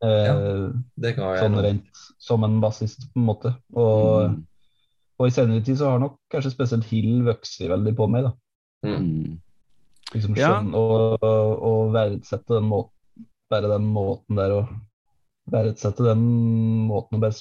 Eh, 0.00 0.70
det 0.96 1.10
kan 1.12 1.26
jeg 1.34 1.40
Sånn 1.42 1.56
rent 1.60 1.98
som 2.24 2.44
en 2.46 2.54
bassist, 2.62 3.02
på 3.12 3.20
en 3.20 3.26
måte. 3.26 3.50
Og, 3.76 4.30
Mm. 4.30 4.38
Og 5.20 5.28
i 5.28 5.34
senere 5.34 5.60
tid 5.66 5.76
så 5.76 5.90
har 5.92 6.00
nok 6.00 6.14
kanskje 6.32 6.52
spesielt 6.54 6.86
Hill 6.88 7.20
vokst 7.26 7.60
veldig 7.60 7.92
på 7.98 8.06
meg, 8.08 8.24
da. 8.24 8.32
Mm. 8.88 9.34
Liksom 10.14 10.36
Ja. 10.38 10.48
skjønn, 10.56 10.70
og, 10.74 11.18
og, 11.22 11.62
og 11.70 11.92
verdsette 11.94 12.56
den 12.56 12.64
måten, 12.70 13.26
bare 13.52 13.68
den 13.70 13.84
måten 13.92 14.40
der, 14.40 14.54
og 14.62 14.72
verdsette 15.52 16.06
den 16.08 16.24
måten 16.88 17.18
å 17.18 17.20
bare 17.20 17.36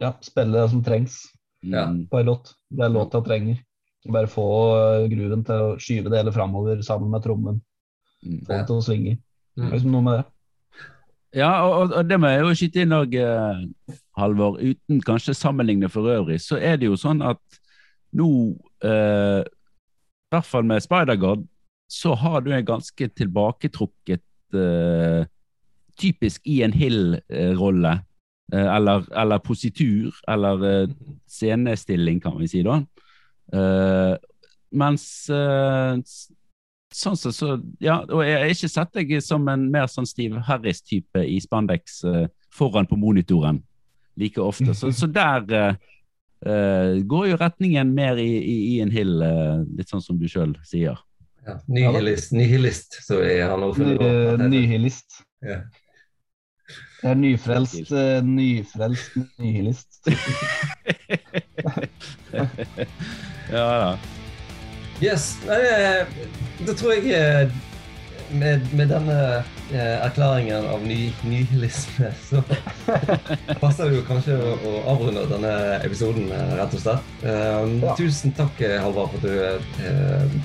ja, 0.00 0.12
spille 0.24 0.54
det 0.62 0.70
som 0.70 0.82
trengs 0.86 1.18
Ja. 1.62 1.84
Mm. 1.90 2.06
på 2.10 2.18
en 2.20 2.26
låt. 2.26 2.54
Det 2.70 2.84
er 2.86 2.90
låta 2.94 3.20
trenger. 3.22 3.58
Bare 4.10 4.26
få 4.26 4.46
gruven 5.12 5.44
til 5.46 5.54
å 5.54 5.76
skyve 5.78 6.10
det 6.10 6.18
hele 6.22 6.32
framover 6.34 6.80
sammen 6.82 7.10
med 7.10 7.22
trommen. 7.22 7.60
Mm. 8.24 8.40
Få 8.46 8.56
det 8.56 8.66
til 8.66 8.76
å 8.80 8.82
svinge. 8.82 9.18
Det 9.56 9.62
Mm. 9.62 9.66
er 9.68 9.72
liksom 9.76 9.92
noe 9.92 10.02
med 10.02 10.16
det. 10.18 10.24
Ja, 11.38 11.50
og, 11.66 11.72
og- 11.82 11.92
og 11.98 12.08
det 12.08 12.18
må 12.20 12.26
jeg 12.28 12.40
jo 12.40 12.54
skyte 12.54 12.82
inn 12.82 12.92
òg, 12.98 13.14
Halvor. 14.16 14.58
Uten 14.60 15.00
kanskje 15.00 15.34
sammenligne 15.34 15.88
for 15.88 16.10
øvrig, 16.12 16.40
så 16.40 16.58
er 16.60 16.76
det 16.76 16.90
jo 16.90 16.98
sånn 17.00 17.22
at 17.24 17.40
nå, 18.12 18.28
eh, 18.84 19.40
i 19.42 20.34
hvert 20.34 20.48
fall 20.48 20.66
med 20.68 20.84
Spider-God, 20.84 21.46
så 21.92 22.14
har 22.16 22.40
du 22.40 22.52
en 22.52 22.66
ganske 22.66 23.08
tilbaketrukket 23.08 24.56
eh, 24.56 25.24
Typisk 26.00 26.40
Ian 26.48 26.72
Hill-rolle. 26.72 28.00
eh, 28.52 28.76
eller, 28.76 29.04
eller, 29.16 29.38
positur, 29.38 30.12
eller 30.28 30.84
uh, 30.84 30.88
scenestilling, 31.28 32.20
kan 32.20 32.38
vi 32.38 32.48
si 32.48 32.62
da. 32.62 32.82
mens 34.72 35.04
sånn 36.92 37.16
så, 37.16 37.32
så, 37.32 37.48
Ja, 37.80 38.02
og 38.08 38.24
jeg 38.24 38.38
har 38.38 38.52
ikke 38.52 38.68
sett 38.68 38.92
deg 38.92 39.12
som 39.24 39.48
en 39.48 39.70
mer 39.72 39.86
sånn 39.88 40.08
Steve 40.08 40.40
Harris-type 40.40 41.24
i 41.24 41.40
spandex 41.40 42.02
foran 42.52 42.88
på 42.88 42.96
monitoren 42.96 43.62
like 44.20 44.40
ofte. 44.40 44.74
Så, 44.74 44.92
så 44.96 45.08
der 45.10 45.76
Uh, 46.46 46.98
går 47.06 47.26
jo 47.30 47.36
retningen 47.38 47.92
mer 47.94 48.18
i, 48.18 48.26
i, 48.26 48.54
i 48.74 48.80
en 48.82 48.90
hill, 48.90 49.20
uh, 49.22 49.60
litt 49.78 49.92
sånn 49.92 50.02
som 50.02 50.16
du 50.18 50.24
sjøl 50.26 50.56
sier. 50.66 50.98
Ja, 51.46 51.54
Nihilist, 51.70 52.32
nihilist 52.34 52.98
så 53.06 53.20
er 53.22 53.46
han. 53.52 53.62
Ny, 53.78 53.94
nihilist. 54.50 55.22
Ja. 55.46 55.60
Det 56.98 57.12
er 57.12 57.18
nyfrelst, 57.18 57.94
uh, 57.94 58.18
nyfrelst 58.26 59.14
nihilist. 59.38 60.02
ja 63.54 63.66
da. 63.84 63.94
Yes. 65.02 65.32
det 65.46 66.74
tror 66.78 66.94
jeg 66.94 67.50
med, 68.32 68.64
med 68.76 68.88
denne 68.92 69.16
eh, 69.72 69.98
erklæringen 70.04 70.66
av 70.72 70.84
ny, 70.86 71.12
nihilisme, 71.26 72.10
så 72.28 72.42
passer 73.62 73.90
det 73.90 73.98
jo 73.98 74.06
kanskje 74.08 74.38
å, 74.38 74.54
å, 74.56 74.72
avrunde 74.94 75.26
denne 75.30 75.52
episoden, 75.82 76.30
eh, 76.32 76.56
rett 76.60 76.76
og 76.78 76.84
slett. 76.84 77.12
Um, 77.24 77.76
ja. 77.82 77.94
Tusen 77.98 78.34
takk, 78.38 78.60
eh, 78.64 78.78
Halvard, 78.82 79.14
for 79.14 79.20
at 79.20 79.28
du 79.28 79.86
eh, 79.86 80.36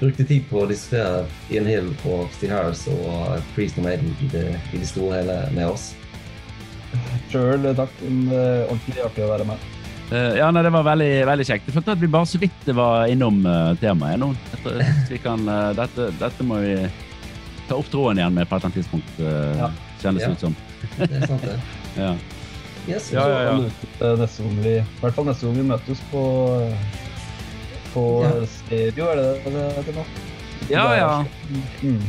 brukte 0.00 0.26
tid 0.28 0.48
på 0.50 0.64
å 0.64 0.70
diskutere 0.70 1.24
Ian 1.52 1.68
Hill 1.70 1.92
og 2.10 2.26
Steve 2.36 2.56
Harris 2.56 2.86
og 2.92 3.38
Priest 3.54 3.78
og 3.80 3.88
Maiden 3.88 4.14
i 4.24 4.30
det, 4.32 4.48
i 4.72 4.80
det 4.80 4.90
store 4.90 5.22
hele 5.22 5.38
med 5.54 5.70
oss. 5.70 5.92
Sjøl 7.32 7.72
takk. 7.74 7.94
Ordentlig 8.04 9.02
artig 9.02 9.24
å 9.26 9.32
være 9.32 9.48
med. 9.48 9.70
Uh, 10.12 10.36
ja, 10.36 10.50
nei, 10.52 10.62
Det 10.62 10.72
var 10.74 10.84
veldig, 10.84 11.12
veldig 11.26 11.46
kjekt. 11.48 11.68
Jeg 11.68 11.74
følte 11.78 11.94
at 11.96 12.02
vi 12.02 12.10
bare 12.12 12.28
så 12.28 12.38
vidt 12.38 12.68
var 12.76 13.08
innom 13.10 13.40
uh, 13.48 13.72
temaet 13.80 14.20
nå. 14.20 14.30
Dette, 14.52 15.18
kan, 15.24 15.46
uh, 15.48 15.72
dette, 15.76 16.10
dette, 16.20 16.46
må 16.46 16.60
vi 16.62 16.76
ta 17.68 17.74
opp 17.74 17.90
tråden 17.90 18.18
igjen 18.18 18.34
med 18.34 18.48
på 18.48 18.56
et 18.56 18.58
eller 18.58 18.66
annet 18.66 18.78
tidspunkt, 18.82 19.20
uh, 19.20 19.58
ja. 19.58 19.70
kjennes 20.02 20.22
det 20.22 20.28
ja. 20.28 20.32
ut 20.32 20.40
som. 20.40 20.56
det 20.98 21.16
er 21.16 21.26
sant, 21.26 21.46
det. 21.46 21.60
ja. 22.02 22.14
Yes, 22.84 23.12
ja, 23.12 23.24
ja, 23.28 23.42
ja. 23.42 24.14
Neste 24.20 24.44
gang 24.44 24.58
vi, 24.60 24.74
I 24.76 25.00
hvert 25.00 25.16
fall 25.16 25.24
neste 25.30 25.46
gang 25.46 25.56
vi 25.56 25.64
møtes 25.70 26.02
på, 26.10 26.24
på 27.94 28.04
stereo, 28.58 29.08
er 29.08 29.22
det 29.22 29.54
det 29.54 29.64
heter 29.78 29.96
nå? 29.96 30.04
Ja, 30.68 30.84
ja. 30.98 31.08
Mm. 31.80 32.02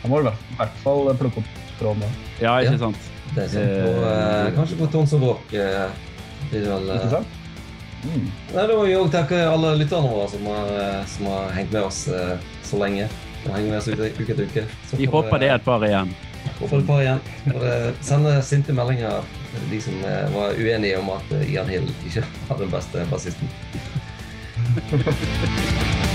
Da 0.00 0.08
må 0.08 0.22
du 0.22 0.30
i 0.30 0.56
hvert 0.56 0.80
fall 0.84 1.12
plukke 1.20 1.42
opp 1.42 1.52
tråden 1.78 2.06
da. 2.06 2.10
Ja, 2.40 2.56
ikke 2.64 2.80
sant. 2.80 3.12
Det 3.34 3.44
er 3.44 3.52
sant. 3.52 3.76
Og, 3.90 4.00
uh, 4.06 4.48
kanskje 4.56 4.80
på 4.80 4.88
Tons 4.96 5.12
og 5.18 5.24
Våk. 5.26 5.52
Ikke 5.52 7.12
sant? 7.12 7.36
Mm. 7.98 8.28
Nei, 8.54 8.62
da 8.62 8.72
må 8.72 8.84
vi 8.86 8.96
òg 8.96 9.08
takke 9.12 9.42
alle 9.50 9.74
lytterne 9.76 10.08
våre 10.08 10.28
som 10.32 10.48
har, 10.48 10.76
som 11.10 11.32
har 11.34 11.56
hengt 11.56 11.74
med 11.74 11.82
oss 11.82 12.04
så 12.68 12.78
lenge 12.80 13.08
og 13.46 13.54
henger 13.54 13.70
med 13.70 13.78
oss 13.78 13.88
uke 13.88 14.32
etter 14.32 14.44
uke. 14.44 14.64
Vi 14.98 15.06
håper 15.10 15.42
det 15.42 15.50
er 15.52 15.58
et 15.60 15.66
par 15.66 15.84
igjen. 15.86 16.10
Håper 16.58 16.74
det 16.74 16.76
er 16.76 16.82
et 16.82 16.90
par 16.90 17.02
igjen. 17.04 17.20
Bare 17.52 17.76
sende 18.10 18.34
sinte 18.46 18.76
meldinger 18.76 19.22
de 19.70 19.80
som 19.82 20.04
eh, 20.04 20.26
var 20.34 20.58
uenige 20.58 20.98
om 21.00 21.08
at 21.16 21.32
Ian 21.46 21.70
Hill 21.70 21.88
ikke 22.06 22.26
var 22.48 22.62
den 22.64 22.70
beste 22.74 23.06
bassisten. 23.12 23.48